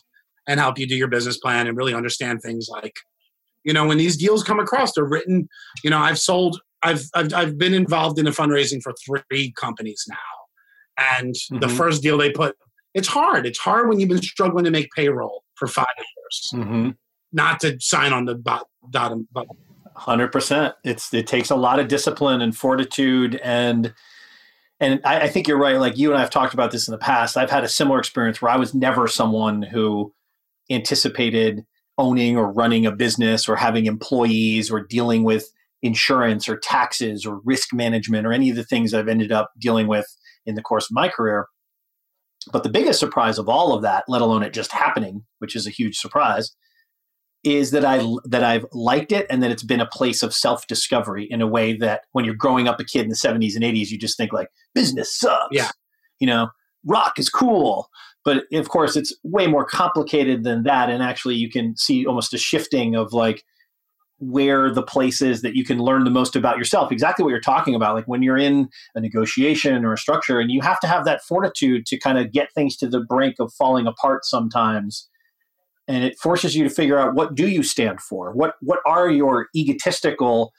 and 0.47 0.59
help 0.59 0.77
you 0.79 0.87
do 0.87 0.95
your 0.95 1.07
business 1.07 1.37
plan 1.37 1.67
and 1.67 1.75
really 1.77 1.93
understand 1.93 2.41
things 2.41 2.67
like, 2.69 2.95
you 3.63 3.73
know, 3.73 3.85
when 3.85 3.97
these 3.97 4.15
deals 4.17 4.43
come 4.43 4.59
across, 4.59 4.93
they're 4.93 5.03
written, 5.05 5.47
you 5.83 5.89
know, 5.89 5.99
I've 5.99 6.19
sold, 6.19 6.61
I've, 6.83 7.03
I've, 7.15 7.33
I've 7.33 7.57
been 7.57 7.73
involved 7.73 8.17
in 8.19 8.25
the 8.25 8.31
fundraising 8.31 8.81
for 8.81 8.93
three 9.05 9.51
companies 9.53 10.05
now. 10.07 10.17
And 11.19 11.35
the 11.59 11.67
Mhm. 11.67 11.77
first 11.77 12.01
deal 12.01 12.17
they 12.17 12.31
put, 12.31 12.55
it's 12.93 13.07
hard. 13.07 13.45
It's 13.45 13.59
hard 13.59 13.89
when 13.89 13.99
you've 13.99 14.09
been 14.09 14.21
struggling 14.21 14.65
to 14.65 14.71
make 14.71 14.89
payroll 14.95 15.43
for 15.55 15.67
five 15.67 15.85
years, 15.97 16.51
Mm-hmm. 16.55 16.89
not 17.33 17.59
to 17.61 17.77
sign 17.79 18.13
on 18.13 18.25
the 18.25 18.35
bot, 18.35 18.67
bottom 18.83 19.27
button. 19.31 19.57
Hundred 19.97 20.31
percent. 20.31 20.75
It's 20.83 21.11
it 21.11 21.25
takes 21.25 21.49
a 21.49 21.55
lot 21.55 21.79
of 21.79 21.87
discipline 21.87 22.39
and 22.39 22.55
fortitude 22.55 23.35
and 23.43 23.95
and 24.79 25.01
I, 25.03 25.21
I 25.21 25.27
think 25.27 25.47
you're 25.47 25.57
right. 25.57 25.79
Like 25.79 25.97
you 25.97 26.09
and 26.09 26.17
I 26.17 26.21
have 26.21 26.29
talked 26.29 26.53
about 26.53 26.71
this 26.71 26.87
in 26.87 26.91
the 26.91 26.99
past. 26.99 27.35
I've 27.35 27.49
had 27.49 27.63
a 27.63 27.67
similar 27.67 27.97
experience 27.97 28.39
where 28.39 28.51
I 28.51 28.57
was 28.57 28.75
never 28.75 29.07
someone 29.07 29.63
who 29.63 30.13
anticipated 30.69 31.65
owning 31.97 32.37
or 32.37 32.51
running 32.51 32.85
a 32.85 32.91
business 32.91 33.49
or 33.49 33.55
having 33.55 33.87
employees 33.87 34.69
or 34.69 34.81
dealing 34.81 35.23
with 35.23 35.51
insurance 35.81 36.47
or 36.47 36.57
taxes 36.57 37.25
or 37.25 37.41
risk 37.43 37.73
management 37.73 38.27
or 38.27 38.33
any 38.33 38.51
of 38.51 38.55
the 38.55 38.63
things 38.63 38.93
I've 38.93 39.07
ended 39.07 39.31
up 39.31 39.49
dealing 39.59 39.87
with 39.87 40.05
in 40.45 40.53
the 40.53 40.61
course 40.61 40.91
of 40.91 40.93
my 40.93 41.07
career. 41.07 41.47
But 42.51 42.61
the 42.61 42.69
biggest 42.69 42.99
surprise 42.99 43.39
of 43.39 43.49
all 43.49 43.73
of 43.73 43.81
that, 43.81 44.03
let 44.07 44.21
alone 44.21 44.43
it 44.43 44.53
just 44.53 44.71
happening, 44.71 45.23
which 45.39 45.55
is 45.55 45.65
a 45.65 45.71
huge 45.71 45.97
surprise, 45.97 46.55
is 47.43 47.71
that 47.71 47.85
I 47.85 48.05
that 48.25 48.43
I've 48.43 48.65
liked 48.73 49.11
it 49.11 49.25
and 49.29 49.41
that 49.43 49.51
it's 49.51 49.63
been 49.63 49.79
a 49.79 49.85
place 49.85 50.23
of 50.23 50.33
self 50.33 50.67
discovery 50.67 51.27
in 51.29 51.41
a 51.41 51.47
way 51.47 51.75
that 51.77 52.01
when 52.11 52.25
you're 52.25 52.35
growing 52.35 52.67
up 52.67 52.79
a 52.79 52.83
kid 52.83 53.03
in 53.03 53.09
the 53.09 53.15
70s 53.15 53.55
and 53.55 53.63
80s, 53.63 53.89
you 53.89 53.97
just 53.97 54.17
think 54.17 54.33
like 54.33 54.49
business 54.73 55.17
sucks. 55.17 55.49
Yeah. 55.51 55.69
You 56.19 56.27
know, 56.27 56.49
rock 56.85 57.19
is 57.19 57.29
cool. 57.29 57.89
But 58.25 58.43
of 58.53 58.69
course, 58.69 58.97
it's 58.97 59.15
way 59.23 59.47
more 59.47 59.65
complicated 59.65 60.43
than 60.43 60.63
that. 60.63 60.89
And 60.89 61.01
actually, 61.01 61.35
you 61.35 61.49
can 61.49 61.77
see 61.77 62.05
almost 62.05 62.33
a 62.33 62.37
shifting 62.37 62.95
of 62.95 63.13
like 63.13 63.43
where 64.19 64.73
the 64.73 64.81
place 64.81 65.21
is 65.21 65.43
that 65.43 65.55
you 65.55 65.63
can 65.63 65.77
learn 65.77 66.03
the 66.03 66.09
most 66.09 66.35
about 66.35 66.57
yourself. 66.57 66.91
Exactly 66.91 67.23
what 67.23 67.29
you're 67.29 67.39
talking 67.39 67.75
about. 67.75 67.95
Like 67.95 68.07
when 68.07 68.23
you're 68.23 68.37
in 68.37 68.67
a 68.95 68.99
negotiation 68.99 69.85
or 69.85 69.93
a 69.93 69.97
structure, 69.97 70.39
and 70.39 70.51
you 70.51 70.59
have 70.61 70.79
to 70.81 70.87
have 70.87 71.05
that 71.05 71.23
fortitude 71.23 71.85
to 71.85 71.99
kind 71.99 72.17
of 72.17 72.31
get 72.31 72.51
things 72.53 72.75
to 72.77 72.89
the 72.89 72.99
brink 72.99 73.35
of 73.39 73.53
falling 73.53 73.85
apart 73.85 74.25
sometimes 74.25 75.07
and 75.87 76.03
it 76.03 76.17
forces 76.19 76.55
you 76.55 76.63
to 76.63 76.69
figure 76.69 76.97
out 76.97 77.15
what 77.15 77.35
do 77.35 77.47
you 77.47 77.63
stand 77.63 77.99
for 78.01 78.31
what 78.33 78.55
what 78.61 78.79
are 78.85 79.09
your 79.09 79.47
egotistical 79.55 80.51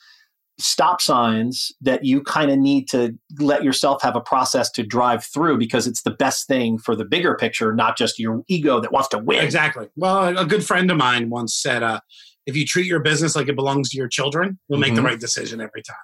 stop 0.61 1.01
signs 1.01 1.71
that 1.81 2.05
you 2.05 2.21
kind 2.21 2.51
of 2.51 2.59
need 2.59 2.89
to 2.89 3.17
let 3.39 3.63
yourself 3.63 4.03
have 4.03 4.17
a 4.17 4.21
process 4.21 4.69
to 4.73 4.83
drive 4.83 5.25
through 5.25 5.57
because 5.57 5.87
it's 5.87 6.03
the 6.03 6.11
best 6.11 6.49
thing 6.49 6.77
for 6.79 6.97
the 6.97 7.05
bigger 7.05 7.37
picture 7.37 7.73
not 7.73 7.97
just 7.97 8.19
your 8.19 8.43
ego 8.49 8.81
that 8.81 8.91
wants 8.91 9.09
to 9.09 9.19
win 9.19 9.45
Exactly. 9.45 9.89
Well, 9.97 10.37
a 10.37 10.45
good 10.45 10.65
friend 10.67 10.91
of 10.91 10.97
mine 10.97 11.31
once 11.31 11.55
said, 11.55 11.83
uh, 11.85 12.01
if 12.47 12.57
you 12.57 12.65
treat 12.67 12.87
your 12.87 12.99
business 13.01 13.37
like 13.37 13.49
it 13.49 13.55
belongs 13.55 13.91
to 13.91 13.97
your 13.97 14.09
children, 14.09 14.59
you'll 14.69 14.81
make 14.81 14.95
the 14.97 15.01
Mhm. 15.01 15.05
right 15.05 15.21
decision 15.21 15.61
every 15.61 15.83
time. 15.83 15.97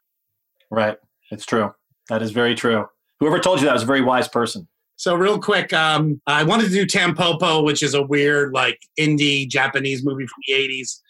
right 0.71 0.99
it's 1.31 1.45
true 1.47 1.73
that 2.09 2.23
is 2.23 2.31
very 2.31 2.55
true 2.55 2.87
whoever 3.21 3.39
told 3.39 3.59
you 3.61 3.67
that 3.67 3.73
was 3.75 3.83
a 3.83 3.87
very 3.87 4.01
wise 4.03 4.29
person 4.29 4.67
So 4.97 5.15
real 5.15 5.39
quick, 5.39 5.73
um, 5.73 6.21
I 6.27 6.45
wanted 6.45 6.65
to 6.65 6.71
do 6.71 6.87
Tampopo, 6.87 7.65
which 7.65 7.83
is 7.83 7.95
a 7.95 8.03
weird 8.03 8.53
like 8.53 8.79
indie 8.99 9.49
Japanese 9.49 10.05
movie 10.05 10.27
from 10.27 10.41
the 10.47 10.55
'80s. 10.55 11.01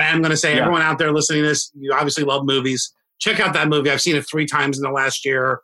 I'm 0.00 0.20
going 0.20 0.30
to 0.30 0.36
say, 0.36 0.54
Yeah. 0.54 0.62
everyone 0.62 0.82
out 0.82 0.98
there 0.98 1.12
listening 1.12 1.42
to 1.42 1.48
this, 1.48 1.70
you 1.78 1.92
obviously 1.92 2.24
love 2.24 2.44
movies. 2.44 2.92
Check 3.20 3.38
out 3.38 3.52
that 3.54 3.68
movie. 3.68 3.88
I've 3.90 4.00
seen 4.00 4.16
it 4.16 4.22
three 4.28 4.46
times 4.46 4.76
in 4.78 4.82
the 4.82 4.90
last 4.90 5.24
year. 5.24 5.60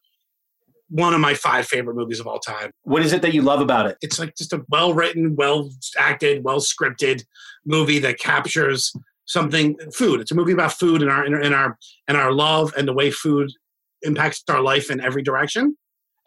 one 0.90 1.12
of 1.12 1.20
my 1.20 1.34
five 1.34 1.66
favorite 1.66 1.96
movies 1.96 2.18
of 2.18 2.26
all 2.26 2.38
time. 2.38 2.70
What 2.84 3.02
is 3.04 3.12
it 3.12 3.20
that 3.20 3.34
you 3.34 3.42
love 3.42 3.60
about 3.60 3.84
it? 3.84 3.98
It's 4.00 4.18
like 4.18 4.34
just 4.36 4.54
a 4.54 4.64
well 4.70 4.94
written, 4.94 5.36
well 5.36 5.70
acted, 5.98 6.42
well 6.44 6.60
scripted 6.60 7.24
movie 7.66 7.98
that 7.98 8.18
captures 8.18 8.90
something 9.26 9.76
food. 9.92 10.20
It's 10.20 10.30
a 10.30 10.34
movie 10.34 10.52
about 10.52 10.72
food 10.72 11.02
and 11.02 11.10
our 11.10 11.26
in 11.26 11.52
our 11.52 11.76
and 12.06 12.16
our 12.16 12.32
love 12.32 12.72
and 12.76 12.88
the 12.88 12.94
way 12.94 13.10
food 13.10 13.50
impacts 14.00 14.42
our 14.48 14.62
life 14.62 14.90
in 14.90 14.98
every 15.00 15.22
direction. 15.22 15.76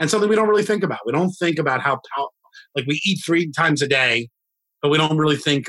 And 0.01 0.09
something 0.09 0.29
we 0.29 0.35
don't 0.35 0.49
really 0.49 0.63
think 0.63 0.83
about. 0.83 0.99
We 1.05 1.13
don't 1.13 1.29
think 1.29 1.59
about 1.59 1.79
how 1.79 2.01
like 2.75 2.85
we 2.87 2.99
eat 3.05 3.19
three 3.23 3.51
times 3.51 3.81
a 3.83 3.87
day, 3.87 4.29
but 4.81 4.89
we 4.89 4.97
don't 4.97 5.15
really 5.15 5.37
think 5.37 5.67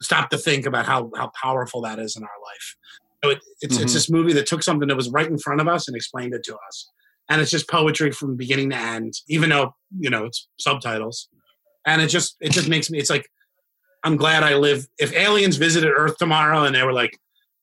stop 0.00 0.30
to 0.30 0.38
think 0.38 0.64
about 0.64 0.86
how 0.86 1.10
how 1.16 1.32
powerful 1.42 1.82
that 1.82 1.98
is 1.98 2.16
in 2.16 2.22
our 2.22 2.28
life. 2.28 2.76
So 3.24 3.30
it, 3.30 3.40
it's 3.60 3.74
mm-hmm. 3.74 3.84
it's 3.84 3.92
this 3.92 4.08
movie 4.08 4.32
that 4.34 4.46
took 4.46 4.62
something 4.62 4.88
that 4.88 4.96
was 4.96 5.10
right 5.10 5.26
in 5.26 5.38
front 5.38 5.60
of 5.60 5.66
us 5.66 5.88
and 5.88 5.96
explained 5.96 6.34
it 6.34 6.44
to 6.44 6.54
us. 6.54 6.90
And 7.28 7.40
it's 7.40 7.50
just 7.50 7.68
poetry 7.68 8.12
from 8.12 8.36
beginning 8.36 8.70
to 8.70 8.76
end, 8.76 9.14
even 9.28 9.50
though 9.50 9.74
you 9.98 10.08
know 10.08 10.24
it's 10.24 10.48
subtitles. 10.58 11.28
And 11.84 12.00
it 12.00 12.08
just 12.08 12.36
it 12.40 12.52
just 12.52 12.68
makes 12.68 12.90
me. 12.90 12.98
It's 12.98 13.10
like 13.10 13.28
I'm 14.04 14.16
glad 14.16 14.44
I 14.44 14.54
live. 14.54 14.86
If 14.98 15.12
aliens 15.14 15.56
visited 15.56 15.90
Earth 15.90 16.16
tomorrow 16.16 16.62
and 16.62 16.76
they 16.76 16.84
were 16.84 16.92
like, 16.92 17.18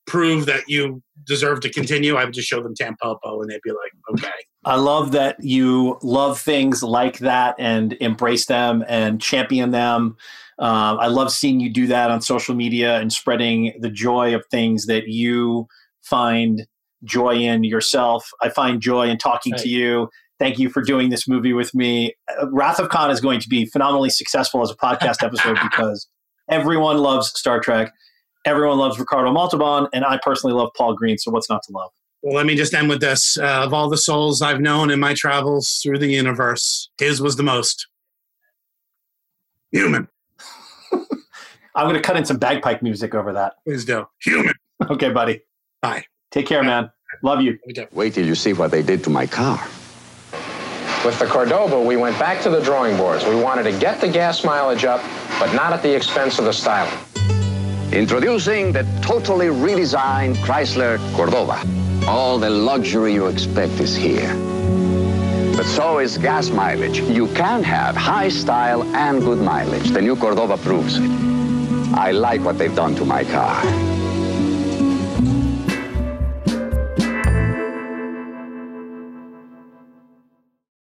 prove 0.07 0.45
that 0.47 0.67
you 0.67 1.01
deserve 1.25 1.61
to 1.61 1.69
continue, 1.69 2.15
I 2.15 2.25
would 2.25 2.33
just 2.33 2.49
show 2.49 2.61
them 2.61 2.73
Tampopo 2.73 3.41
and 3.41 3.49
they'd 3.49 3.61
be 3.63 3.71
like, 3.71 3.91
okay. 4.11 4.29
I 4.63 4.75
love 4.75 5.11
that 5.13 5.43
you 5.43 5.97
love 6.03 6.39
things 6.39 6.83
like 6.83 7.19
that 7.19 7.55
and 7.57 7.93
embrace 7.99 8.45
them 8.45 8.83
and 8.87 9.19
champion 9.19 9.71
them. 9.71 10.17
Um, 10.59 10.99
I 10.99 11.07
love 11.07 11.31
seeing 11.31 11.59
you 11.59 11.71
do 11.71 11.87
that 11.87 12.11
on 12.11 12.21
social 12.21 12.53
media 12.53 12.99
and 12.99 13.11
spreading 13.11 13.73
the 13.79 13.89
joy 13.89 14.35
of 14.35 14.45
things 14.51 14.85
that 14.85 15.07
you 15.07 15.67
find 16.03 16.67
joy 17.03 17.35
in 17.35 17.63
yourself. 17.63 18.29
I 18.41 18.49
find 18.49 18.79
joy 18.79 19.07
in 19.07 19.17
talking 19.17 19.53
right. 19.53 19.61
to 19.61 19.69
you. 19.69 20.09
Thank 20.37 20.59
you 20.59 20.69
for 20.69 20.83
doing 20.83 21.09
this 21.09 21.27
movie 21.27 21.53
with 21.53 21.73
me. 21.73 22.15
Uh, 22.39 22.47
Wrath 22.51 22.79
of 22.79 22.89
Khan 22.89 23.09
is 23.09 23.21
going 23.21 23.39
to 23.39 23.49
be 23.49 23.65
phenomenally 23.65 24.11
successful 24.11 24.61
as 24.61 24.69
a 24.69 24.75
podcast 24.75 25.23
episode 25.23 25.57
because 25.63 26.07
everyone 26.49 26.97
loves 26.97 27.29
Star 27.37 27.59
Trek. 27.59 27.91
Everyone 28.45 28.77
loves 28.77 28.99
Ricardo 28.99 29.31
Montalban, 29.31 29.87
and 29.93 30.03
I 30.03 30.19
personally 30.23 30.55
love 30.55 30.69
Paul 30.75 30.95
Green. 30.95 31.17
So 31.17 31.31
what's 31.31 31.49
not 31.49 31.61
to 31.63 31.71
love? 31.71 31.91
Well, 32.23 32.35
let 32.35 32.45
me 32.45 32.55
just 32.55 32.73
end 32.73 32.87
with 32.89 33.01
this. 33.01 33.37
Uh, 33.37 33.63
of 33.63 33.73
all 33.73 33.89
the 33.89 33.97
souls 33.97 34.41
I've 34.41 34.61
known 34.61 34.91
in 34.91 34.99
my 34.99 35.13
travels 35.13 35.79
through 35.81 35.97
the 35.97 36.07
universe, 36.07 36.89
his 36.99 37.19
was 37.21 37.35
the 37.35 37.43
most 37.43 37.87
human. 39.71 40.07
I'm 41.75 41.85
going 41.87 41.95
to 41.95 42.01
cut 42.01 42.17
in 42.17 42.25
some 42.25 42.37
bagpipe 42.37 42.81
music 42.83 43.15
over 43.15 43.33
that. 43.33 43.55
Please 43.65 43.85
do. 43.85 44.07
Human. 44.23 44.53
Okay, 44.89 45.11
buddy. 45.11 45.41
Bye. 45.83 46.03
Take 46.31 46.47
care, 46.47 46.63
man. 46.63 46.89
Love 47.21 47.39
you. 47.41 47.59
Wait 47.91 48.15
till 48.15 48.25
you 48.25 48.33
see 48.33 48.51
what 48.51 48.71
they 48.71 48.81
did 48.81 49.03
to 49.03 49.11
my 49.11 49.27
car. 49.27 49.63
With 51.05 51.19
the 51.19 51.27
Cordoba, 51.27 51.79
we 51.79 51.97
went 51.97 52.17
back 52.17 52.41
to 52.41 52.49
the 52.49 52.61
drawing 52.61 52.97
boards. 52.97 53.23
We 53.23 53.35
wanted 53.35 53.63
to 53.63 53.79
get 53.79 54.01
the 54.01 54.07
gas 54.07 54.43
mileage 54.43 54.85
up, 54.85 55.01
but 55.39 55.53
not 55.53 55.71
at 55.71 55.83
the 55.83 55.95
expense 55.95 56.39
of 56.39 56.45
the 56.45 56.51
styling. 56.51 56.97
Introducing 57.91 58.71
the 58.71 58.81
totally 59.03 59.47
redesigned 59.47 60.35
Chrysler 60.37 60.97
Cordoba. 61.15 61.61
All 62.07 62.39
the 62.39 62.49
luxury 62.49 63.13
you 63.13 63.27
expect 63.27 63.79
is 63.79 63.95
here. 63.95 64.33
But 65.55 65.65
so 65.65 65.99
is 65.99 66.17
gas 66.17 66.49
mileage. 66.49 66.99
You 66.99 67.27
can 67.27 67.63
have 67.63 67.95
high 67.95 68.29
style 68.29 68.83
and 68.95 69.21
good 69.21 69.39
mileage. 69.39 69.89
The 69.91 70.01
new 70.01 70.15
Cordoba 70.15 70.57
proves 70.57 70.97
it. 70.97 71.09
I 71.93 72.11
like 72.11 72.41
what 72.41 72.57
they've 72.57 72.75
done 72.75 72.95
to 72.95 73.05
my 73.05 73.23
car. 73.23 74.00